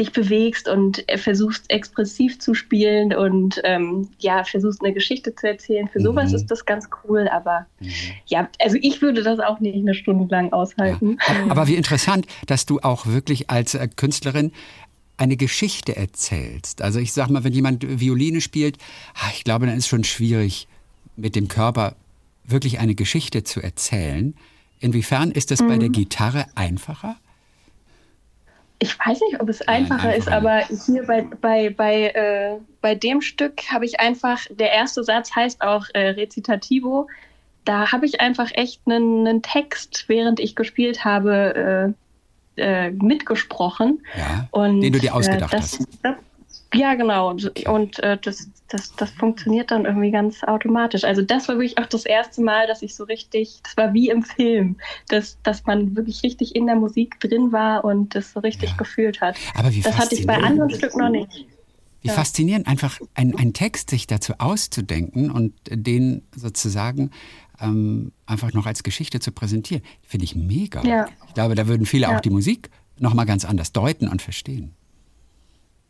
dich 0.00 0.10
bewegst 0.12 0.68
und 0.68 1.08
äh, 1.08 1.16
versuchst 1.16 1.70
expressiv 1.70 2.40
zu 2.40 2.54
spielen 2.54 3.14
und 3.14 3.60
ähm, 3.62 4.08
ja, 4.18 4.42
versuchst 4.42 4.82
eine 4.82 4.92
Geschichte 4.92 5.32
zu 5.34 5.46
erzählen. 5.46 5.88
Für 5.88 6.00
sowas 6.00 6.30
Mhm. 6.30 6.36
ist 6.36 6.46
das 6.46 6.64
ganz 6.66 6.88
cool, 7.04 7.28
aber 7.28 7.66
ja, 8.26 8.48
also 8.60 8.76
ich 8.82 9.00
würde 9.00 9.22
das 9.22 9.38
auch 9.38 9.60
nicht 9.60 9.76
eine 9.76 9.94
Stunde 9.94 10.26
lang 10.28 10.52
aushalten. 10.52 11.18
Aber- 11.26 11.50
Aber 11.52 11.66
wie 11.68 11.76
interessant, 11.76 12.26
dass 12.46 12.66
du 12.66 12.80
auch 12.80 13.06
wirklich 13.06 13.48
als 13.48 13.74
äh, 13.74 13.86
Künstlerin 13.94 14.50
eine 15.18 15.36
Geschichte 15.36 15.94
erzählst. 15.94 16.82
Also 16.82 16.98
ich 16.98 17.12
sag 17.12 17.30
mal, 17.30 17.44
wenn 17.44 17.52
jemand 17.52 18.00
Violine 18.00 18.40
spielt, 18.40 18.78
ah, 19.14 19.30
ich 19.32 19.44
glaube, 19.44 19.66
dann 19.66 19.76
ist 19.76 19.86
schon 19.86 20.02
schwierig, 20.02 20.66
mit 21.16 21.36
dem 21.36 21.46
Körper 21.46 21.94
wirklich 22.44 22.80
eine 22.80 22.96
Geschichte 22.96 23.44
zu 23.44 23.60
erzählen. 23.62 24.34
Inwiefern 24.80 25.30
ist 25.30 25.52
das 25.52 25.60
bei 25.60 25.78
der 25.78 25.88
Gitarre 25.90 26.46
einfacher? 26.56 27.14
Ich 28.84 28.98
weiß 28.98 29.20
nicht, 29.20 29.40
ob 29.40 29.48
es 29.48 29.62
einfacher 29.62 30.08
einfach 30.10 30.18
ist, 30.18 30.28
aber 30.28 30.58
hier 30.86 31.06
bei, 31.06 31.22
bei, 31.40 31.70
bei, 31.70 32.08
äh, 32.10 32.58
bei 32.82 32.94
dem 32.94 33.22
Stück 33.22 33.62
habe 33.72 33.86
ich 33.86 33.98
einfach, 33.98 34.40
der 34.50 34.72
erste 34.72 35.02
Satz 35.02 35.34
heißt 35.34 35.62
auch 35.62 35.86
äh, 35.94 36.10
Rezitativo. 36.10 37.08
Da 37.64 37.92
habe 37.92 38.04
ich 38.04 38.20
einfach 38.20 38.50
echt 38.52 38.82
einen, 38.84 39.26
einen 39.26 39.42
Text, 39.42 40.04
während 40.08 40.38
ich 40.38 40.54
gespielt 40.54 41.02
habe, 41.02 41.94
äh, 42.56 42.86
äh, 42.86 42.90
mitgesprochen. 42.90 44.02
Ja, 44.18 44.48
Und, 44.50 44.82
den 44.82 44.92
du 44.92 44.98
dir 44.98 45.14
ausgedacht 45.14 45.54
äh, 45.54 45.56
das, 45.56 45.78
hast. 45.78 45.88
Das, 46.02 46.16
ja, 46.74 46.94
genau. 46.94 47.30
Und, 47.30 47.66
und 47.68 47.98
äh, 48.00 48.18
das, 48.22 48.50
das, 48.68 48.92
das 48.96 49.10
funktioniert 49.10 49.70
dann 49.70 49.84
irgendwie 49.84 50.10
ganz 50.10 50.42
automatisch. 50.44 51.04
Also 51.04 51.22
das 51.22 51.48
war 51.48 51.56
wirklich 51.56 51.78
auch 51.78 51.86
das 51.86 52.04
erste 52.04 52.42
Mal, 52.42 52.66
dass 52.66 52.82
ich 52.82 52.94
so 52.94 53.04
richtig, 53.04 53.60
das 53.62 53.76
war 53.76 53.94
wie 53.94 54.08
im 54.10 54.22
Film, 54.22 54.76
dass, 55.08 55.38
dass 55.42 55.64
man 55.66 55.94
wirklich 55.96 56.22
richtig 56.22 56.54
in 56.56 56.66
der 56.66 56.76
Musik 56.76 57.18
drin 57.20 57.52
war 57.52 57.84
und 57.84 58.14
das 58.14 58.32
so 58.32 58.40
richtig 58.40 58.70
Ja. 58.70 58.76
gefühlt 58.76 59.20
hat. 59.20 59.36
Aber 59.54 59.72
wie 59.72 59.80
Das 59.80 59.96
hatte 59.96 60.14
ich 60.14 60.26
bei 60.26 60.36
anderen 60.36 60.70
Stücken 60.70 60.98
noch 60.98 61.10
nicht. 61.10 61.46
Wie 62.02 62.10
faszinierend, 62.10 62.66
einfach 62.66 63.00
ein- 63.14 63.34
einen 63.34 63.54
Text 63.54 63.88
sich 63.88 64.06
dazu 64.06 64.34
auszudenken 64.38 65.30
und 65.30 65.54
den 65.70 66.22
sozusagen 66.36 67.10
ähm, 67.60 68.12
einfach 68.26 68.52
noch 68.52 68.66
als 68.66 68.82
Geschichte 68.82 69.20
zu 69.20 69.32
präsentieren. 69.32 69.82
Finde 70.02 70.24
ich 70.24 70.34
mega. 70.34 70.82
Ja. 70.84 71.06
Ich 71.28 71.34
glaube, 71.34 71.54
da 71.54 71.66
würden 71.66 71.86
viele 71.86 72.02
Ja. 72.08 72.16
auch 72.16 72.20
die 72.20 72.30
Musik 72.30 72.68
nochmal 72.98 73.24
ganz 73.26 73.44
anders 73.44 73.72
deuten 73.72 74.08
und 74.08 74.20
verstehen. 74.22 74.74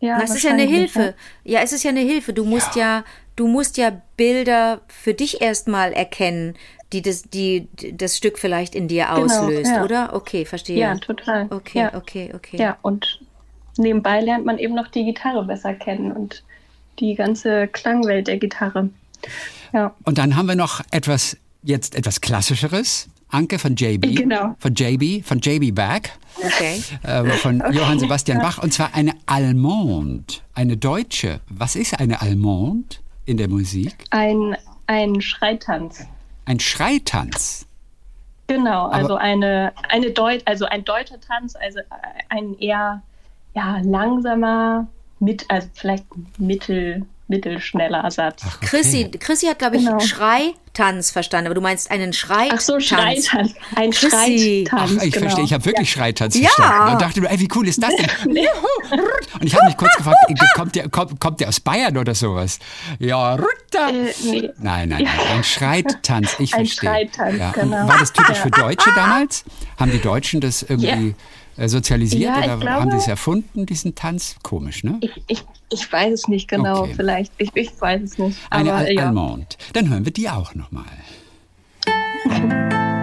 Ja, 0.04 0.20
Das 0.20 0.34
ist 0.34 0.42
ja 0.42 0.50
eine 0.50 0.64
Hilfe. 0.64 1.14
Ja, 1.44 1.60
es 1.60 1.72
ist 1.72 1.82
ja 1.82 1.90
eine 1.90 2.00
Hilfe. 2.00 2.34
Du 2.34 2.44
musst 2.44 2.76
ja, 2.76 3.04
du 3.36 3.46
musst 3.46 3.78
ja 3.78 4.02
Bilder 4.18 4.82
für 4.86 5.14
dich 5.14 5.40
erstmal 5.40 5.94
erkennen, 5.94 6.56
die 6.92 7.00
das, 7.00 7.22
die 7.22 7.68
die 7.80 7.96
das 7.96 8.14
Stück 8.18 8.38
vielleicht 8.38 8.74
in 8.74 8.86
dir 8.86 9.06
Genau, 9.06 9.24
auslöst, 9.24 9.70
ja. 9.70 9.82
oder? 9.82 10.12
Okay, 10.12 10.44
verstehe. 10.44 10.78
Ja, 10.78 10.94
total. 10.96 11.46
Okay, 11.48 11.78
ja. 11.78 11.94
okay, 11.94 12.30
okay. 12.34 12.58
Ja, 12.58 12.76
und 12.82 13.20
nebenbei 13.78 14.20
lernt 14.20 14.44
man 14.44 14.58
eben 14.58 14.74
noch 14.74 14.88
die 14.88 15.06
Gitarre 15.06 15.42
besser 15.44 15.72
kennen 15.72 16.12
und 16.12 16.44
die 17.00 17.14
ganze 17.14 17.66
Klangwelt 17.68 18.28
der 18.28 18.36
Gitarre. 18.36 18.90
Ja. 19.72 19.94
Und 20.04 20.18
dann 20.18 20.36
haben 20.36 20.48
wir 20.48 20.54
noch 20.54 20.82
etwas, 20.90 21.38
jetzt 21.62 21.94
etwas 21.94 22.20
Klassischeres. 22.20 23.08
Anke 23.34 23.58
von 23.58 23.74
JB. 23.76 24.14
Genau. 24.24 24.54
Von 24.58 24.74
JB, 24.74 25.24
von 25.24 25.38
JB 25.40 25.74
Back. 25.74 26.12
Okay. 26.36 26.82
ähm, 27.06 27.30
von 27.32 27.62
Johann 27.72 27.98
Sebastian 27.98 28.38
Bach. 28.40 28.58
Und 28.62 28.72
zwar 28.72 28.94
eine 28.94 29.12
Allemande, 29.26 30.34
eine 30.54 30.76
deutsche. 30.76 31.40
Was 31.48 31.76
ist 31.76 31.98
eine 32.00 32.20
Allemande 32.22 32.96
in 33.26 33.36
der 33.36 33.48
Musik? 33.48 33.94
Ein, 34.10 34.56
ein 34.86 35.20
Schreitanz. 35.20 36.06
Ein 36.46 36.60
Schreitanz. 36.60 37.66
Genau, 38.46 38.86
Aber- 38.86 38.94
also 38.94 39.14
eine, 39.16 39.72
eine 39.88 40.10
Deut, 40.10 40.42
also 40.46 40.66
ein 40.66 40.84
deutscher 40.84 41.20
Tanz, 41.20 41.54
also 41.56 41.80
ein 42.28 42.58
eher 42.58 43.02
ja, 43.54 43.78
langsamer, 43.82 44.86
mit, 45.20 45.46
also 45.48 45.68
vielleicht 45.74 46.04
mittel, 46.38 47.06
mittelschneller 47.28 48.10
Satz. 48.10 48.42
Ach, 48.46 48.56
okay. 48.56 48.66
Chrissy, 48.66 49.10
Chrissy 49.18 49.46
hat, 49.46 49.58
glaube 49.58 49.76
ich, 49.76 49.84
Genau. 49.86 49.98
Schreitanz 50.00 51.10
verstanden, 51.10 51.46
aber 51.46 51.54
du 51.54 51.60
meinst 51.62 51.90
einen 51.90 52.12
Schreitanz. 52.12 52.52
Ach 52.54 52.60
so, 52.60 52.80
Schreitanz. 52.80 53.54
Ein 53.74 53.90
Chrissy. 53.92 54.66
Ach, 54.70 54.78
Schreitanz. 54.86 55.02
ich 55.04 55.12
genau. 55.12 55.24
verstehe, 55.24 55.44
ich 55.44 55.52
habe 55.54 55.64
wirklich 55.64 55.90
Schreitanz 55.90 56.36
Ja. 56.38 56.48
verstanden. 56.50 56.92
Und 56.92 57.00
dachte 57.02 57.20
nur, 57.20 57.30
ey, 57.30 57.40
wie 57.40 57.48
cool 57.54 57.66
ist 57.66 57.82
das 57.82 57.90
denn? 57.96 58.06
Und 59.40 59.44
ich 59.46 59.54
habe 59.54 59.66
mich 59.66 59.76
kurz 59.76 59.96
gefragt, 59.96 60.16
kommt 60.54 60.74
der, 60.76 60.88
kommt, 60.88 61.20
kommt 61.20 61.40
der 61.40 61.48
aus 61.48 61.60
Bayern 61.60 61.96
oder 61.96 62.14
sowas? 62.14 62.58
Ja, 62.98 63.34
Rutta. 63.34 63.88
Äh, 63.90 64.12
nee. 64.24 64.50
Nein, 64.58 64.88
nein, 64.90 65.04
nein, 65.04 65.08
ein 65.32 65.44
Schreitanz, 65.44 66.36
ich 66.38 66.54
Ein 66.54 66.66
verstehe. 66.66 66.90
Schreitanz, 66.90 67.38
ja. 67.38 67.50
genau. 67.52 67.82
Und 67.82 67.88
War 67.88 67.98
das 67.98 68.12
typisch 68.12 68.38
für 68.38 68.50
Deutsche 68.50 68.90
damals? 68.94 69.44
Haben 69.78 69.90
die 69.92 70.00
Deutschen 70.00 70.40
das 70.40 70.62
irgendwie 70.62 71.14
äh, 71.56 71.68
sozialisiert 71.68 72.22
Ja, 72.22 72.36
oder 72.44 72.56
glaube- 72.58 72.70
haben 72.72 72.90
die 72.90 72.96
es 72.96 73.08
erfunden, 73.08 73.64
diesen 73.66 73.94
Tanz? 73.94 74.36
Komisch, 74.42 74.84
ne? 74.84 74.98
Ich, 75.00 75.22
ich, 75.26 75.44
ich 75.70 75.92
weiß 75.92 76.12
es 76.12 76.28
nicht 76.28 76.48
genau, 76.48 76.82
Okay. 76.82 76.94
vielleicht. 76.96 77.32
Ich, 77.38 77.50
ich 77.54 77.80
weiß 77.80 78.02
es 78.02 78.18
nicht. 78.18 78.38
Eine 78.50 78.72
Aber 78.72 78.78
Al 78.80 78.92
ja. 78.92 79.02
Allemande. 79.04 79.46
Dann 79.72 79.88
hören 79.90 80.04
wir 80.04 80.12
die 80.12 80.28
auch 80.28 80.54
nochmal. 80.54 80.84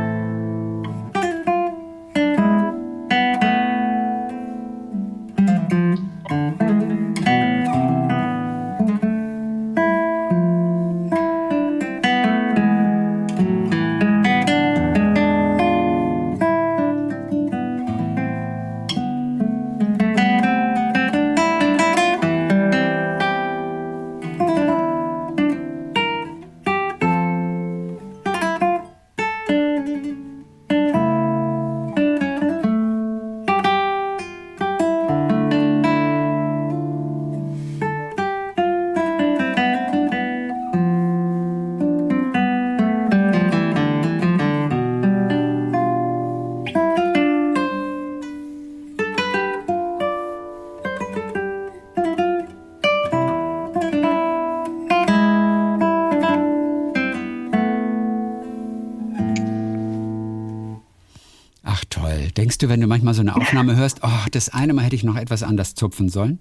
Denkst 62.52 62.58
du, 62.58 62.68
wenn 62.68 62.82
du 62.82 62.88
manchmal 62.88 63.14
so 63.14 63.22
eine 63.22 63.34
Aufnahme 63.34 63.78
hörst, 63.78 64.02
oh, 64.04 64.10
das 64.30 64.50
eine 64.50 64.74
Mal 64.74 64.82
hätte 64.82 64.98
ich 64.98 65.06
noch 65.06 65.16
etwas 65.16 65.42
anders 65.42 65.74
zupfen 65.74 66.10
sollen? 66.10 66.40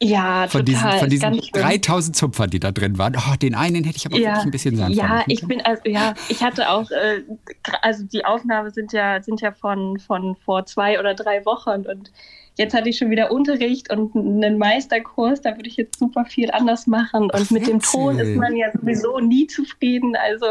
Ja, 0.00 0.46
Von 0.46 0.64
diesen, 0.64 0.82
total. 0.82 0.98
von 1.00 1.10
diesen 1.10 1.22
ganz 1.22 1.46
schlimm. 1.48 1.62
3000 1.64 2.16
Zupfern, 2.16 2.48
die 2.48 2.60
da 2.60 2.70
drin 2.70 2.96
waren. 2.96 3.16
Oh, 3.16 3.34
den 3.34 3.56
einen 3.56 3.82
hätte 3.82 3.96
ich 3.96 4.06
aber 4.06 4.18
wirklich 4.18 4.44
ein 4.44 4.52
bisschen 4.52 4.76
sanfter 4.76 5.02
Ja, 5.02 5.24
ich 5.26 5.44
bin 5.48 5.62
also 5.62 5.82
ja, 5.84 6.14
ich 6.28 6.44
hatte 6.44 6.70
auch 6.70 6.88
äh, 6.92 7.24
also 7.82 8.04
die 8.04 8.24
Aufnahmen 8.24 8.70
sind 8.70 8.92
ja 8.92 9.20
sind 9.20 9.40
ja 9.40 9.50
von 9.50 9.98
von 9.98 10.36
vor 10.44 10.64
zwei 10.66 11.00
oder 11.00 11.14
drei 11.14 11.44
Wochen 11.44 11.88
und 11.88 12.12
jetzt 12.56 12.72
hatte 12.72 12.88
ich 12.88 12.96
schon 12.96 13.10
wieder 13.10 13.32
Unterricht 13.32 13.92
und 13.92 14.14
einen 14.14 14.58
Meisterkurs, 14.58 15.40
da 15.40 15.56
würde 15.56 15.68
ich 15.68 15.76
jetzt 15.76 15.98
super 15.98 16.24
viel 16.24 16.52
anders 16.52 16.86
machen 16.86 17.24
und 17.24 17.34
Ach, 17.34 17.50
mit 17.50 17.66
dem 17.66 17.80
Ton 17.80 18.16
ist 18.20 18.36
man 18.36 18.54
ja 18.54 18.70
sowieso 18.72 19.18
nie 19.18 19.48
zufrieden, 19.48 20.14
also 20.14 20.46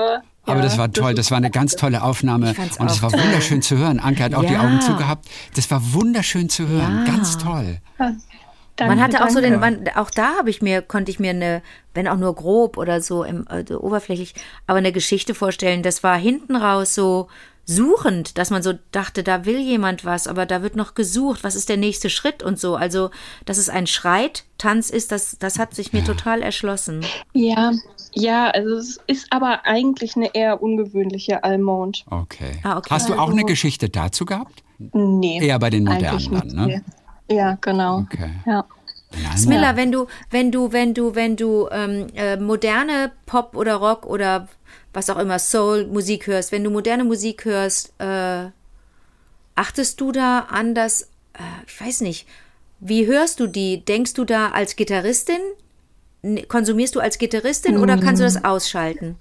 Aber 0.50 0.58
ja, 0.60 0.66
das 0.66 0.78
war 0.78 0.92
toll, 0.92 1.14
das 1.14 1.32
war 1.32 1.38
eine 1.38 1.50
ganz 1.52 1.76
tolle 1.76 2.04
Aufnahme 2.04 2.54
und 2.80 2.90
es 2.92 3.02
war 3.02 3.12
toll. 3.12 3.22
wunderschön 3.22 3.62
zu 3.62 3.78
hören. 3.78 4.00
Anke 4.00 4.24
hat 4.24 4.34
auch 4.36 4.44
die 4.44 4.54
Ja. 4.54 4.62
Augen 4.62 4.82
zugehabt. 4.82 5.26
Das 5.56 5.70
war 5.72 5.94
wunderschön 5.94 6.50
zu 6.50 6.68
hören, 6.68 7.06
Ja. 7.06 7.14
ganz 7.14 7.38
toll. 7.38 7.78
Danke, 7.98 8.96
Man 8.96 9.02
hatte 9.04 9.24
auch 9.26 9.30
so 9.30 9.42
danke. 9.42 9.52
den, 9.52 9.60
man, 9.60 9.88
auch 9.96 10.10
da 10.10 10.38
habe 10.38 10.50
ich 10.50 10.62
mir, 10.62 10.82
konnte 10.82 11.12
ich 11.12 11.20
mir 11.20 11.32
eine, 11.32 11.62
wenn 11.94 12.08
auch 12.08 12.16
nur 12.18 12.34
grob 12.34 12.78
oder 12.78 13.02
so 13.02 13.24
im, 13.26 13.46
also 13.48 13.82
oberflächlich, 13.82 14.36
aber 14.68 14.78
eine 14.78 14.94
Geschichte 14.94 15.36
vorstellen. 15.36 15.84
Das 15.84 16.02
war 16.02 16.18
hinten 16.18 16.56
raus 16.56 16.96
so 16.96 17.28
suchend, 17.66 18.38
dass 18.38 18.50
man 18.50 18.64
so 18.64 18.74
dachte, 18.92 19.22
da 19.22 19.46
will 19.46 19.60
jemand 19.60 20.06
was, 20.06 20.28
aber 20.28 20.46
da 20.46 20.62
wird 20.64 20.76
noch 20.78 20.96
gesucht, 20.96 21.44
was 21.44 21.56
ist 21.56 21.70
der 21.70 21.78
nächste 21.78 22.10
Schritt 22.10 22.42
und 22.42 22.58
so. 22.60 22.76
Also, 22.78 23.12
dass 23.46 23.58
es 23.58 23.70
ein 23.70 23.86
Schreittanz 23.86 24.90
ist, 24.90 25.12
das, 25.12 25.36
das 25.40 25.60
hat 25.60 25.76
sich 25.76 25.92
mir 25.94 26.04
total 26.04 26.42
erschlossen. 26.42 27.06
Ja, 27.34 27.72
Ja, 28.14 28.50
also 28.50 28.76
es 28.78 29.00
ist 29.08 29.28
aber 29.32 29.66
eigentlich 29.66 30.16
eine 30.16 30.34
eher 30.34 30.62
ungewöhnliche 30.62 31.44
Almond. 31.44 32.04
Okay. 32.10 32.54
Ah, 32.64 32.78
okay. 32.78 32.90
Hast 32.90 33.10
du 33.10 33.14
auch 33.14 33.20
Also- 33.28 33.34
eine 33.34 33.46
Geschichte 33.46 33.90
dazu 33.90 34.26
gehabt? 34.26 34.64
Nee. 34.94 35.40
Eher 35.46 35.60
bei 35.60 35.70
den 35.70 35.84
modernen 35.84 36.32
dann, 36.32 36.48
ne? 36.68 36.84
Ja, 37.30 37.58
genau. 37.62 38.00
Okay. 38.00 38.32
Ja. 38.46 38.66
Smilla, 39.36 39.76
wenn 39.76 39.92
du, 39.92 40.06
wenn 40.30 40.52
du, 40.52 40.72
wenn 40.72 40.94
du, 40.94 41.16
wenn 41.16 41.36
du 41.36 41.68
ähm, 41.72 42.08
äh, 42.16 42.38
moderne 42.38 43.12
Pop 43.26 43.56
oder 43.56 43.76
Rock 43.76 44.06
oder 44.06 44.48
was 44.94 45.10
auch 45.10 45.18
immer, 45.18 45.40
Soul 45.40 45.88
Musik 45.88 46.28
hörst, 46.28 46.52
wenn 46.52 46.64
du 46.64 46.70
moderne 46.70 47.04
Musik 47.04 47.46
hörst, 47.46 47.94
äh, 48.00 48.50
achtest 49.56 50.00
du 50.00 50.12
da 50.12 50.42
an 50.50 50.76
das, 50.76 51.04
äh, 51.34 51.40
ich 51.68 51.80
weiß 51.82 52.02
nicht, 52.02 52.28
wie 52.80 53.08
hörst 53.08 53.40
du 53.40 53.48
die? 53.48 53.84
Denkst 53.84 54.14
du 54.14 54.26
da 54.26 54.50
als 54.50 54.76
Gitarristin? 54.76 55.40
Konsumierst 56.48 56.96
du 56.96 57.00
als 57.00 57.18
Gitarristin 57.18 57.78
oder 57.78 57.98
kannst 57.98 58.20
du 58.20 58.26
das 58.26 58.44
ausschalten? 58.44 59.16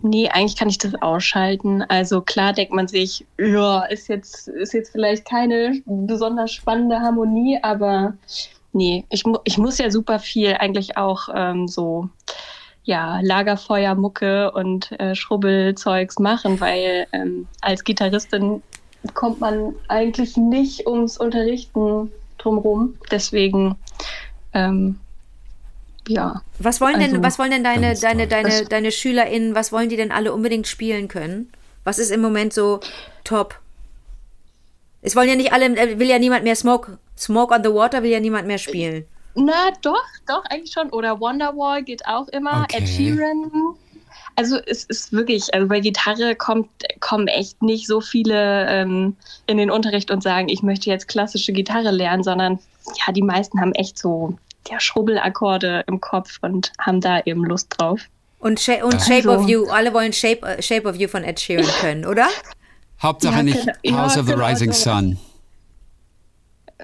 Nee, 0.00 0.28
eigentlich 0.28 0.56
kann 0.56 0.68
ich 0.68 0.78
das 0.78 0.94
ausschalten. 0.96 1.82
Also 1.82 2.20
klar 2.20 2.52
denkt 2.52 2.72
man 2.72 2.86
sich, 2.86 3.26
ja, 3.36 3.84
ist 3.84 4.08
jetzt, 4.08 4.48
ist 4.48 4.72
jetzt 4.72 4.92
vielleicht 4.92 5.24
keine 5.24 5.80
besonders 5.86 6.52
spannende 6.52 7.00
Harmonie, 7.00 7.58
aber 7.62 8.14
nee, 8.72 9.04
ich, 9.10 9.26
mu 9.26 9.38
ich 9.44 9.58
muss 9.58 9.78
ja 9.78 9.90
super 9.90 10.20
viel 10.20 10.54
eigentlich 10.54 10.96
auch 10.96 11.28
ähm, 11.34 11.66
so 11.66 12.08
ja, 12.84 13.20
Lagerfeuermucke 13.20 14.52
und 14.52 14.92
äh, 15.00 15.14
Schrubbelzeugs 15.14 16.18
machen, 16.20 16.60
weil 16.60 17.06
ähm, 17.12 17.46
als 17.60 17.84
Gitarristin 17.84 18.62
kommt 19.14 19.40
man 19.40 19.74
eigentlich 19.88 20.36
nicht 20.36 20.86
ums 20.86 21.18
Unterrichten 21.18 22.10
drumrum. 22.38 22.94
Deswegen 23.10 23.76
ähm, 24.54 24.98
ja. 26.08 26.42
Was 26.58 26.80
wollen 26.80 26.98
denn, 26.98 27.10
Also, 27.10 27.22
was 27.22 27.38
wollen 27.38 27.50
denn 27.50 27.64
deine, 27.64 27.88
ganz 27.88 28.00
deine, 28.00 28.28
toll. 28.28 28.42
deine, 28.42 28.64
deine 28.64 28.92
SchülerInnen, 28.92 29.54
was 29.54 29.72
wollen 29.72 29.88
die 29.88 29.96
denn 29.96 30.12
alle 30.12 30.32
unbedingt 30.32 30.66
spielen 30.66 31.08
können? 31.08 31.50
Was 31.84 31.98
ist 31.98 32.10
im 32.10 32.20
Moment 32.20 32.52
so 32.52 32.80
top? 33.24 33.58
Es 35.00 35.14
wollen 35.14 35.28
ja 35.28 35.36
nicht 35.36 35.52
alle, 35.52 35.66
äh, 35.66 35.98
will 35.98 36.08
ja 36.08 36.18
niemand 36.18 36.44
mehr 36.44 36.56
Smoke, 36.56 36.98
Smoke 37.16 37.54
on 37.54 37.62
the 37.62 37.72
Water 37.72 38.02
will 38.02 38.10
ja 38.10 38.20
niemand 38.20 38.46
mehr 38.46 38.58
spielen. 38.58 39.04
Na, 39.34 39.70
doch, 39.82 40.02
doch, 40.26 40.44
eigentlich 40.46 40.72
schon. 40.72 40.90
Oder 40.90 41.20
Wonderwall 41.20 41.82
geht 41.82 42.04
auch 42.06 42.28
immer. 42.28 42.64
Okay. 42.64 42.78
Ed 42.78 42.88
Sheeran. 42.88 43.50
Also 44.34 44.58
es 44.66 44.84
ist 44.84 45.12
wirklich, 45.12 45.52
also 45.52 45.66
bei 45.66 45.80
Gitarre 45.80 46.34
kommt, 46.36 46.68
kommen 47.00 47.26
echt 47.26 47.62
nicht 47.62 47.86
so 47.86 48.00
viele 48.00 48.68
ähm, 48.68 49.16
in 49.46 49.58
den 49.58 49.70
Unterricht 49.70 50.10
und 50.10 50.22
sagen, 50.22 50.48
ich 50.48 50.62
möchte 50.62 50.90
jetzt 50.90 51.08
klassische 51.08 51.52
Gitarre 51.52 51.90
lernen, 51.90 52.22
sondern 52.22 52.58
ja, 53.04 53.12
die 53.12 53.22
meisten 53.22 53.60
haben 53.60 53.72
echt 53.72 53.98
so 53.98 54.36
ja, 54.70 54.78
Schrubbelakkorde 54.80 55.84
im 55.86 56.00
Kopf 56.00 56.38
und 56.42 56.72
haben 56.80 57.00
da 57.00 57.20
eben 57.24 57.44
Lust 57.44 57.74
drauf. 57.78 58.00
Und, 58.40 58.60
Sha 58.60 58.74
und 58.84 58.94
Also- 58.94 59.12
Shape 59.12 59.28
of 59.28 59.48
You, 59.48 59.66
alle 59.68 59.92
wollen 59.92 60.12
Shape, 60.12 60.42
äh, 60.46 60.62
Shape 60.62 60.88
of 60.88 60.96
You 60.96 61.08
von 61.08 61.24
Ed 61.24 61.40
Sheeran 61.40 61.66
können, 61.80 62.04
oder? 62.06 62.28
Hauptsache 63.02 63.36
Ja, 63.36 63.42
nicht 63.42 63.60
genau. 63.60 63.72
Ja, 63.82 63.96
House 64.04 64.16
of 64.16 64.26
the 64.26 64.32
genau 64.32 64.46
Rising 64.46 64.72
so. 64.72 64.90
Sun. 64.90 65.18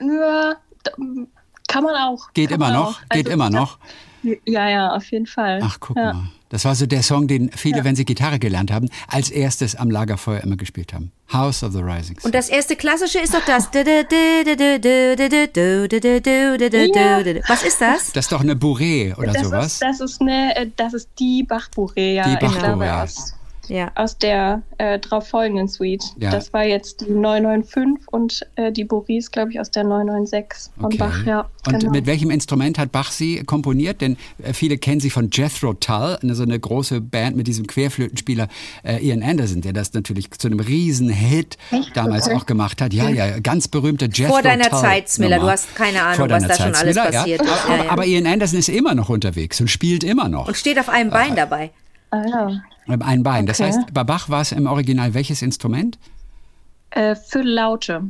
Ja, 0.01 0.57
kann 1.69 1.85
man 1.85 1.95
auch. 1.97 2.33
Geht 2.35 2.51
kann 2.51 2.61
immer 2.61 2.71
noch? 2.73 2.99
auch. 3.01 3.09
Geht 3.11 3.27
Also, 3.27 3.31
immer 3.31 3.51
noch? 3.51 3.79
Ja, 4.45 4.69
ja, 4.69 4.95
auf 4.97 5.11
jeden 5.11 5.27
Fall. 5.27 5.61
Ach, 5.63 5.77
guck 5.81 5.97
ja. 5.97 6.13
mal. 6.15 6.29
Das 6.55 6.65
war 6.65 6.77
so 6.77 6.87
der 6.87 7.03
Song, 7.03 7.27
den 7.27 7.51
viele, 7.51 7.83
wenn 7.83 7.97
sie 7.97 8.05
Gitarre 8.05 8.39
gelernt 8.39 8.71
haben, 8.71 8.89
als 9.09 9.29
erstes 9.29 9.75
am 9.75 9.91
Lagerfeuer 9.91 10.41
immer 10.43 10.55
gespielt 10.57 10.95
haben. 10.95 11.11
House 11.33 11.65
of 11.65 11.73
the 11.73 11.81
Rising 11.81 12.21
Sun. 12.21 12.27
Und 12.29 12.33
das 12.37 12.49
erste 12.49 12.77
klassische 12.77 13.19
ist 13.19 13.35
doch 13.35 13.45
das. 13.45 13.67
Was 17.49 17.63
ist 17.65 17.81
das? 17.81 18.13
Das 18.13 18.27
ist 18.27 18.31
doch 18.31 18.41
eine 18.41 18.55
Bourrée 18.55 19.17
oder 19.17 19.33
Das 19.33 19.43
sowas. 19.43 19.73
ist, 19.73 19.83
das 19.83 19.99
ist 20.01 20.21
eine, 20.21 20.55
äh, 20.57 20.71
das 20.77 20.95
ist 20.95 21.09
die 21.19 21.43
Bach-Bourrée, 21.43 22.15
ja. 22.15 22.29
Die 22.29 22.37
Bach-Bourrée. 22.37 23.33
Aus, 23.65 23.69
Ja. 23.71 23.93
aus 23.95 24.19
der 24.19 24.63
äh, 24.79 24.99
drauf 24.99 25.29
folgenden 25.29 25.69
Suite. 25.69 26.03
Ja. 26.19 26.31
Das 26.31 26.53
war 26.53 26.65
jetzt 26.65 27.01
die 27.03 27.11
995 27.11 28.09
und 28.13 28.47
äh, 28.57 28.73
die 28.73 28.85
Bourrée 28.85 29.19
ist, 29.19 29.33
glaube 29.33 29.51
ich, 29.51 29.61
aus 29.61 29.71
der 29.71 29.85
996 29.85 30.73
von 30.77 30.85
Okay. 30.87 30.97
Bach, 30.99 31.27
ja. 31.27 31.49
Und 31.67 31.79
genau. 31.81 31.93
mit 31.93 32.07
welchem 32.07 32.31
Instrument 32.31 32.79
hat 32.79 32.93
Bach 32.93 33.11
sie 33.11 33.43
komponiert? 33.45 34.01
Denn 34.01 34.17
äh, 34.43 34.53
viele 34.53 34.77
kennen 34.79 35.01
sie 35.01 35.11
von 35.11 35.31
Jethro 35.33 35.75
Tull, 35.75 36.19
eine, 36.23 36.35
so 36.35 36.43
eine 36.43 36.59
große 36.59 37.01
Band 37.01 37.37
mit 37.37 37.47
diesem 37.47 37.67
Querflötenspieler 37.67 38.49
äh, 38.85 39.05
Ian 39.07 39.23
Anderson, 39.23 39.61
der 39.63 39.73
das 39.73 39.93
natürlich 39.95 40.31
zu 40.33 40.49
einem 40.49 40.61
riesen 40.61 41.09
Hit 41.09 41.57
Echt? 41.71 41.97
damals 41.97 42.27
Okay. 42.27 42.37
auch 42.37 42.47
gemacht 42.47 42.81
hat. 42.81 42.93
Ja, 42.93 43.09
ja, 43.09 43.39
ganz 43.41 43.69
berühmte 43.69 44.09
Jethro 44.13 44.33
Vor 44.35 44.43
deiner 44.43 44.69
Tull 44.69 44.81
Zeit, 44.81 45.09
Smilla. 45.09 45.37
Nummer. 45.37 45.47
Du 45.49 45.53
hast 45.53 45.75
keine 45.75 46.03
Ahnung, 46.03 46.29
was 46.31 46.47
da 46.47 46.55
schon 46.55 46.75
Zeit, 46.75 46.83
alles 46.83 46.95
Smilla, 46.97 47.11
passiert 47.11 47.45
ja. 47.45 47.53
ist. 47.55 47.65
Aber, 47.69 47.91
aber 47.91 48.07
Ian 48.07 48.27
Anderson 48.27 48.59
ist 48.59 48.69
immer 48.69 48.95
noch 48.95 49.09
unterwegs 49.09 49.61
und 49.61 49.69
spielt 49.69 50.05
immer 50.05 50.29
noch. 50.29 50.49
Und 50.49 50.57
steht 50.57 50.79
auf 50.79 50.89
einem 50.89 51.11
Bein 51.11 51.35
dabei. 51.37 51.71
ah, 52.11 52.23
ja. 52.29 52.63
Mit 52.87 53.03
einem 53.03 53.23
Bein. 53.23 53.47
Das 53.47 53.61
Okay. 53.61 53.69
heißt, 53.73 53.95
bei 53.95 54.05
Bach 54.05 54.29
war 54.29 54.43
es 54.43 54.53
im 54.53 54.67
Original 54.67 55.15
welches 55.15 55.43
Instrument? 55.43 55.99
äh, 56.91 57.15
für 57.17 57.43
Laute. 57.43 58.05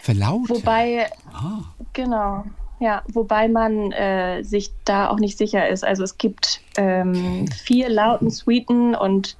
Für 0.00 0.12
Laute. 0.12 0.48
Wobei, 0.48 1.06
Ah. 1.32 1.60
genau, 1.92 2.44
ja, 2.80 3.02
wobei 3.12 3.46
man 3.48 3.92
äh, 3.92 4.42
sich 4.42 4.70
da 4.84 5.08
auch 5.08 5.18
nicht 5.20 5.38
sicher 5.38 5.68
ist. 5.68 5.84
Also 5.84 6.02
es 6.02 6.18
gibt 6.18 6.60
ähm, 6.76 7.46
vier 7.48 7.88
lauten 7.88 8.30
Suiten 8.30 8.94
und 8.96 9.36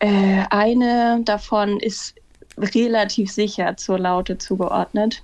äh, 0.00 0.42
eine 0.50 1.20
davon 1.24 1.78
ist 1.78 2.14
relativ 2.58 3.30
sicher 3.30 3.76
zur 3.76 3.98
Laute 3.98 4.36
zugeordnet. 4.38 5.22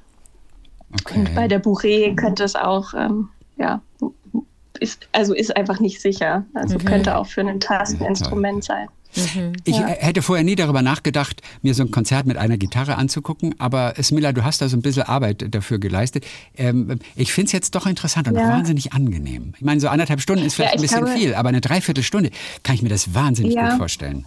Okay. 1.00 1.18
Und 1.18 1.34
bei 1.34 1.48
der 1.48 1.62
Bourrée 1.62 2.14
könnte 2.14 2.44
es 2.44 2.54
auch, 2.54 2.94
ähm, 2.94 3.28
ja, 3.56 3.80
ist, 4.82 5.08
also 5.12 5.32
ist 5.34 5.56
einfach 5.56 5.80
nicht 5.80 6.00
sicher. 6.00 6.44
Also 6.54 6.76
könnte 6.78 7.16
auch 7.16 7.26
für 7.26 7.40
ein 7.40 7.60
Tasteninstrument 7.60 8.64
sein. 8.64 8.88
Ich 9.64 9.76
äh, 9.78 9.82
hätte 9.82 10.22
vorher 10.22 10.42
nie 10.42 10.54
darüber 10.56 10.80
nachgedacht, 10.80 11.42
mir 11.60 11.74
so 11.74 11.82
ein 11.82 11.90
Konzert 11.90 12.26
mit 12.26 12.38
einer 12.38 12.56
Gitarre 12.56 12.96
anzugucken, 12.96 13.54
aber 13.58 13.92
Smilla, 14.02 14.32
du 14.32 14.42
hast 14.42 14.62
da 14.62 14.68
so 14.70 14.76
ein 14.78 14.80
bisschen 14.82 15.02
Arbeit 15.02 15.54
dafür 15.54 15.78
geleistet. 15.78 16.24
Ähm, 16.56 16.98
ich 17.14 17.30
finde 17.34 17.46
es 17.48 17.52
jetzt 17.52 17.74
doch 17.74 17.86
interessant 17.86 18.28
und 18.28 18.36
Ja. 18.36 18.48
wahnsinnig 18.48 18.94
angenehm. 18.94 19.52
Ich 19.56 19.62
meine, 19.62 19.80
so 19.82 19.88
anderthalb 19.88 20.22
Stunden 20.22 20.44
ist 20.46 20.54
vielleicht 20.54 20.72
Ja, 20.74 20.78
ein 20.78 20.82
bisschen 20.82 21.04
glaube- 21.04 21.18
viel, 21.18 21.34
aber 21.34 21.50
eine 21.50 21.60
Dreiviertelstunde 21.60 22.30
kann 22.62 22.74
ich 22.74 22.80
mir 22.82 22.88
das 22.88 23.14
wahnsinnig 23.14 23.54
Ja. 23.54 23.68
gut 23.68 23.78
vorstellen. 23.78 24.24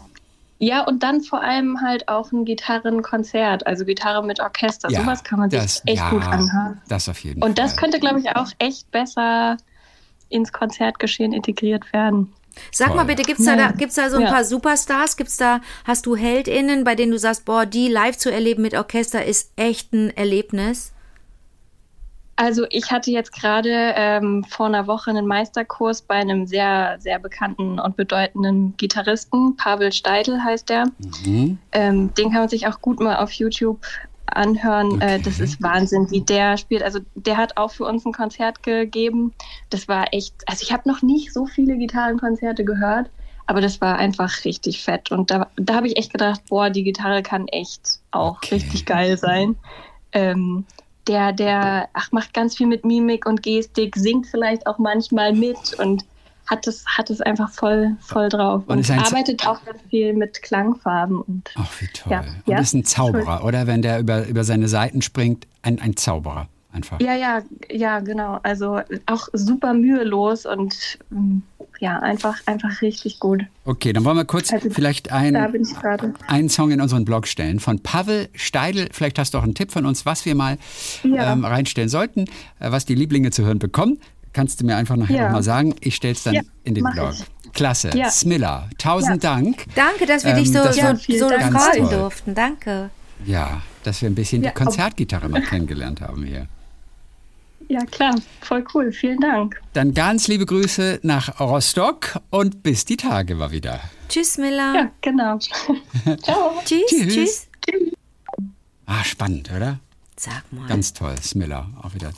Ja, 0.60 0.84
und 0.86 1.02
dann 1.02 1.22
vor 1.22 1.42
allem 1.42 1.82
halt 1.82 2.08
auch 2.08 2.32
ein 2.32 2.46
Gitarrenkonzert, 2.46 3.66
also 3.68 3.86
Gitarre 3.86 4.24
mit 4.26 4.40
Orchester. 4.40 4.90
Ja, 4.92 5.02
Sowas 5.02 5.24
kann 5.24 5.40
man 5.40 5.50
sich 5.50 5.60
das- 5.60 5.82
echt 5.88 5.98
ja, 5.98 6.10
gut 6.12 6.24
anhören. 6.28 6.80
Das 6.88 7.10
auf 7.10 7.20
jeden 7.24 7.42
Und 7.44 7.58
das 7.58 7.72
Fall. 7.72 7.82
könnte, 7.82 8.00
glaube 8.00 8.20
ich, 8.20 8.30
auch 8.36 8.48
echt 8.60 8.90
besser 8.92 9.58
ins 10.36 10.52
Konzertgeschehen 10.52 11.34
integriert 11.34 11.92
werden. 11.94 12.34
Sag 12.72 12.88
Toll. 12.88 12.98
mal 12.98 13.04
bitte, 13.04 13.24
gibt's 13.24 13.44
da, 13.46 13.56
da, 13.56 13.72
gibt's 13.72 13.96
da 13.96 14.10
so 14.10 14.18
ein 14.18 14.24
Ja. 14.24 14.32
paar 14.32 14.44
Superstars? 14.46 15.18
Gibt's 15.18 15.38
da, 15.38 15.60
hast 15.84 16.06
du 16.06 16.16
HeldInnen, 16.16 16.84
bei 16.84 16.96
denen 16.96 17.12
du 17.12 17.20
sagst, 17.20 17.46
boah, 17.46 17.66
die 17.66 17.88
live 17.88 18.18
zu 18.18 18.32
erleben 18.32 18.62
mit 18.62 18.76
Orchester 18.76 19.26
ist 19.26 19.52
echt 19.58 19.94
ein 19.94 20.16
Erlebnis? 20.16 20.94
Also 22.38 22.66
ich 22.70 22.92
hatte 22.92 23.12
jetzt 23.12 23.32
gerade 23.34 23.94
ähm, 23.96 24.44
vor 24.44 24.66
einer 24.66 24.88
Woche 24.88 25.10
einen 25.10 25.26
Meisterkurs 25.26 26.02
bei 26.02 26.16
einem 26.16 26.46
sehr, 26.46 26.98
sehr 27.00 27.18
bekannten 27.18 27.80
und 27.80 27.96
bedeutenden 27.96 28.76
Gitarristen. 28.76 29.56
Pavel 29.56 29.94
Steidl 29.94 30.44
heißt 30.44 30.68
der. 30.68 30.86
Mhm. 31.26 31.58
Ähm, 31.72 32.14
den 32.16 32.32
kann 32.32 32.42
man 32.42 32.50
sich 32.50 32.68
auch 32.68 32.82
gut 32.82 33.00
mal 33.00 33.18
auf 33.18 33.32
YouTube 33.32 33.80
anhören. 34.28 35.00
Äh, 35.02 35.20
das 35.20 35.36
Okay. 35.36 35.44
ist 35.44 35.62
Wahnsinn, 35.62 36.10
wie 36.12 36.22
der 36.22 36.58
spielt. 36.58 36.84
Also 36.84 37.00
der 37.16 37.38
hat 37.38 37.58
auch 37.58 37.72
für 37.72 37.86
uns 37.86 38.06
ein 38.06 38.14
Konzert 38.14 38.64
gegeben. 38.64 39.34
Das 39.70 39.88
war 39.88 40.14
echt, 40.14 40.36
also 40.48 40.64
ich 40.64 40.72
habe 40.72 40.88
noch 40.90 41.02
nicht 41.02 41.34
so 41.34 41.46
viele 41.46 41.78
Gitarrenkonzerte 41.78 42.66
gehört, 42.66 43.12
aber 43.48 43.62
das 43.62 43.82
war 43.82 43.98
einfach 43.98 44.44
richtig 44.46 44.84
fett. 44.84 45.12
Und 45.12 45.32
da, 45.32 45.52
da 45.58 45.76
habe 45.76 45.88
ich 45.88 45.98
echt 45.98 46.12
gedacht, 46.12 46.42
boah, 46.50 46.70
die 46.70 46.84
Gitarre 46.84 47.24
kann 47.24 47.48
echt 47.48 48.00
auch 48.12 48.42
Okay. 48.44 48.56
richtig 48.56 48.86
geil 48.86 49.18
sein. 49.18 49.56
Ähm, 50.12 50.66
der, 51.08 51.34
der, 51.34 51.90
ach, 51.94 52.12
macht 52.12 52.34
ganz 52.34 52.58
viel 52.58 52.68
mit 52.68 52.84
Mimik 52.86 53.26
und 53.26 53.44
Gestik, 53.44 53.96
singt 53.96 54.28
vielleicht 54.28 54.66
auch 54.68 54.80
manchmal 54.80 55.34
mit 55.34 55.74
und 55.78 56.06
hat 56.48 56.68
es, 56.68 56.86
hat 56.86 57.10
es 57.10 57.22
einfach 57.22 57.50
voll, 57.52 57.96
voll 58.00 58.30
drauf. 58.30 58.64
Und 58.68 58.78
Und, 58.78 58.92
arbeitet 58.92 59.48
auch 59.48 59.64
ganz 59.66 59.80
viel 59.90 60.14
mit 60.14 60.42
Klangfarben 60.42 61.22
und 61.22 61.52
Ach, 61.56 61.70
wie 61.82 61.88
toll. 61.88 62.12
Ja, 62.12 62.20
Und 62.46 62.54
ja. 62.54 62.60
ist 62.60 62.74
ein 62.74 62.84
Zauberer, 62.86 63.44
oder? 63.44 63.68
Wenn 63.68 63.82
der 63.82 64.00
über, 64.00 64.28
über 64.28 64.44
seine 64.44 64.68
Seiten 64.68 65.02
springt, 65.02 65.48
ein, 65.64 65.80
ein 65.82 65.96
Zauberer 65.98 66.48
einfach. 66.72 67.00
Ja, 67.00 67.16
ja, 67.16 67.42
ja, 67.72 68.00
genau. 68.00 68.40
Also 68.44 68.82
auch 69.06 69.28
super 69.34 69.74
mühelos 69.74 70.46
und 70.46 71.00
ähm, 71.12 71.42
ja, 71.80 72.00
einfach, 72.00 72.38
einfach 72.46 72.82
richtig 72.82 73.20
gut. 73.20 73.44
Okay, 73.66 73.92
dann 73.92 74.06
wollen 74.06 74.16
wir 74.16 74.24
kurz 74.26 74.52
Also, 74.54 74.70
vielleicht 74.70 75.08
Da 75.12 75.16
ein, 75.16 75.52
bin 75.52 75.62
ich 75.64 75.74
gerade. 75.78 76.14
einen 76.28 76.48
Song 76.48 76.72
in 76.72 76.80
unseren 76.80 77.04
Blog 77.04 77.28
stellen 77.28 77.60
von 77.60 77.80
Pavel 77.80 78.30
Steidl. 78.34 78.88
Vielleicht 78.92 79.20
hast 79.20 79.34
du 79.34 79.40
auch 79.40 79.44
einen 79.44 79.56
Tipp 79.56 79.72
von 79.74 79.86
uns, 79.86 80.06
was 80.06 80.26
wir 80.26 80.36
mal 80.36 80.58
Ja. 81.04 81.34
ähm, 81.34 81.44
reinstellen 81.44 81.90
sollten, 81.90 82.26
äh, 82.60 82.72
was 82.72 82.86
die 82.86 82.96
Lieblinge 82.96 83.32
zu 83.32 83.44
hören 83.44 83.60
bekommen. 83.60 84.00
Kannst 84.36 84.60
du 84.60 84.66
mir 84.66 84.76
einfach 84.76 84.98
nachher 84.98 85.16
Ja. 85.16 85.24
noch 85.28 85.32
mal 85.32 85.44
sagen. 85.44 85.74
Ich 85.80 85.96
stelle 85.96 86.12
es 86.14 86.24
dann 86.24 86.34
Ja, 86.34 86.42
in 86.66 86.76
den 86.76 86.84
Blog. 86.84 87.14
ich. 87.14 87.54
Klasse. 87.54 87.92
Ja. 87.96 88.10
Smilla, 88.12 88.68
tausend 88.78 89.24
Dank. 89.24 89.64
Danke, 89.76 90.06
dass 90.06 90.26
wir 90.26 90.32
Ähm, 90.32 90.40
dich 90.40 90.50
so, 90.52 90.56
das 90.56 90.76
so, 90.76 91.20
so 91.20 91.30
toll. 91.30 91.88
durften. 91.90 92.36
Danke. 92.36 92.90
Ja, 93.26 93.62
dass 93.84 94.02
wir 94.02 94.10
ein 94.10 94.16
bisschen 94.16 94.44
Ja, 94.44 94.50
die 94.52 94.56
Konzertgitarre 94.56 95.30
mal 95.30 95.42
kennengelernt 95.50 96.02
haben 96.02 96.26
hier. 96.26 96.48
Ja, 97.70 97.80
klar, 97.86 98.14
voll 98.42 98.66
cool. 98.74 98.92
Vielen 98.92 99.22
Dank. 99.22 99.62
Dann 99.72 99.94
ganz 99.94 100.28
liebe 100.28 100.46
Grüße 100.46 101.00
nach 101.04 101.40
Rostock 101.40 102.20
und 102.30 102.62
bis 102.62 102.84
die 102.84 102.98
Tage 102.98 103.36
mal 103.36 103.52
wieder. 103.52 103.80
Tschüss, 104.10 104.38
Miller. 104.38 104.76
Ja, 104.76 104.92
genau. 105.00 105.40
Ciao. 106.24 106.62
Tschüss, 106.66 106.82
Tschüss. 106.90 107.08
tschüss. 107.16 107.48
Ah, 108.86 109.04
spannend, 109.06 109.50
oder? 109.56 109.80
Sag 110.18 110.44
mal. 110.52 110.68
Ganz 110.68 110.92
toll, 110.92 111.16
Smiller 111.24 111.70
auch 111.82 111.94
wieder. 111.94 112.12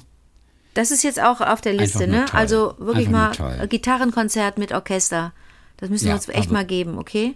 Das 0.77 0.91
ist 0.91 1.03
jetzt 1.03 1.19
auch 1.19 1.41
auf 1.41 1.59
der 1.59 1.73
Liste, 1.73 2.07
ne? 2.07 2.25
toll. 2.25 2.39
Also 2.39 2.75
wirklich 2.77 3.07
Einfach 3.07 3.39
mal. 3.39 3.67
Gitarrenkonzert 3.67 4.59
mit 4.59 4.73
Orchester. 4.73 5.33
Das 5.77 5.89
müssen 5.89 6.05
wir 6.05 6.09
Ja, 6.09 6.15
uns 6.17 6.27
echt 6.29 6.51
mal 6.51 6.65
geben, 6.65 6.99
okay? 6.99 7.33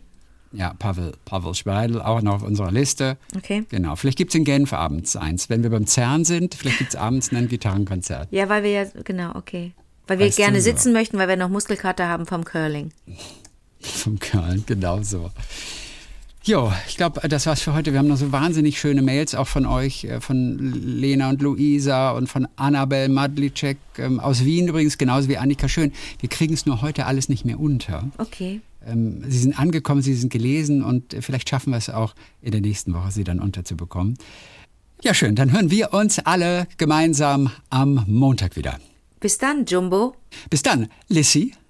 Ja, 0.51 0.75
Pavel, 0.77 1.13
Pavel 1.25 1.55
Speidel 1.55 2.03
auch 2.03 2.21
noch 2.21 2.35
auf 2.35 2.43
unserer 2.43 2.71
Liste. 2.71 3.17
Okay. 3.35 3.63
Genau, 3.69 3.95
vielleicht 3.95 4.19
gibt 4.19 4.29
es 4.29 4.35
in 4.35 4.43
Genf 4.43 4.73
abends 4.73 5.15
eins. 5.15 5.49
Wenn 5.49 5.63
wir 5.63 5.71
beim 5.71 5.87
CERN 5.87 6.23
sind, 6.23 6.53
vielleicht 6.53 6.77
gibt 6.77 6.93
es 6.93 6.95
abends 6.99 7.31
ein 7.33 7.47
Gitarrenkonzert. 7.47 8.27
Ja, 8.31 8.47
weil 8.47 8.61
wir 8.61 8.71
ja, 8.71 8.85
genau, 9.03 9.33
okay. 9.35 9.71
Weil 10.05 10.19
wir 10.19 10.27
Weißt 10.27 10.37
du 10.37 10.41
gerne 10.43 10.61
so. 10.61 10.65
sitzen 10.69 10.93
möchten, 10.93 11.17
weil 11.17 11.27
wir 11.27 11.35
noch 11.37 11.49
Muskelkater 11.49 12.07
haben 12.07 12.27
vom 12.27 12.43
Curling. 12.45 12.91
Vom 13.79 14.19
Köln, 14.19 14.63
genau 14.67 15.01
so. 15.01 15.31
Jo, 16.43 16.73
ich 16.87 16.97
glaube, 16.97 17.27
das 17.29 17.45
war's 17.45 17.61
für 17.61 17.73
heute. 17.73 17.91
Wir 17.91 17.99
haben 17.99 18.07
noch 18.07 18.17
so 18.17 18.31
wahnsinnig 18.31 18.79
schöne 18.79 19.03
Mails 19.03 19.35
auch 19.35 19.47
von 19.47 19.67
euch, 19.67 20.05
äh, 20.05 20.19
von 20.21 20.57
Lena 20.57 21.29
und 21.29 21.39
Luisa 21.39 22.11
und 22.11 22.27
von 22.27 22.47
Annabel 22.55 23.09
Madlicek 23.09 23.77
ähm, 23.99 24.19
aus 24.19 24.43
Wien 24.43 24.67
übrigens, 24.67 24.97
genauso 24.97 25.29
wie 25.29 25.37
Annika 25.37 25.69
Schön. 25.69 25.91
Wir 26.19 26.29
kriegen 26.29 26.55
es 26.55 26.65
nur 26.65 26.81
heute 26.81 27.05
alles 27.05 27.29
nicht 27.29 27.45
mehr 27.45 27.59
unter. 27.59 28.09
Okay. 28.17 28.61
Ähm, 28.83 29.23
sie 29.27 29.37
sind 29.37 29.59
angekommen, 29.59 30.01
sie 30.01 30.15
sind 30.15 30.33
gelesen 30.33 30.83
und 30.83 31.13
äh, 31.13 31.21
vielleicht 31.21 31.47
schaffen 31.47 31.73
wir 31.73 31.77
es 31.77 31.91
auch 31.91 32.15
in 32.41 32.51
der 32.51 32.61
nächsten 32.61 32.91
Woche, 32.95 33.11
sie 33.11 33.23
dann 33.23 33.39
unterzubekommen. 33.39 34.17
Ja, 35.03 35.13
schön. 35.13 35.35
Dann 35.35 35.51
hören 35.51 35.69
wir 35.69 35.93
uns 35.93 36.17
alle 36.17 36.67
gemeinsam 36.77 37.51
am 37.69 38.03
Montag 38.07 38.55
wieder. 38.55 38.79
Bis 39.19 39.37
dann, 39.37 39.65
Jumbo. 39.65 40.15
Bis 40.49 40.63
dann, 40.63 40.87
Lissy. 41.07 41.53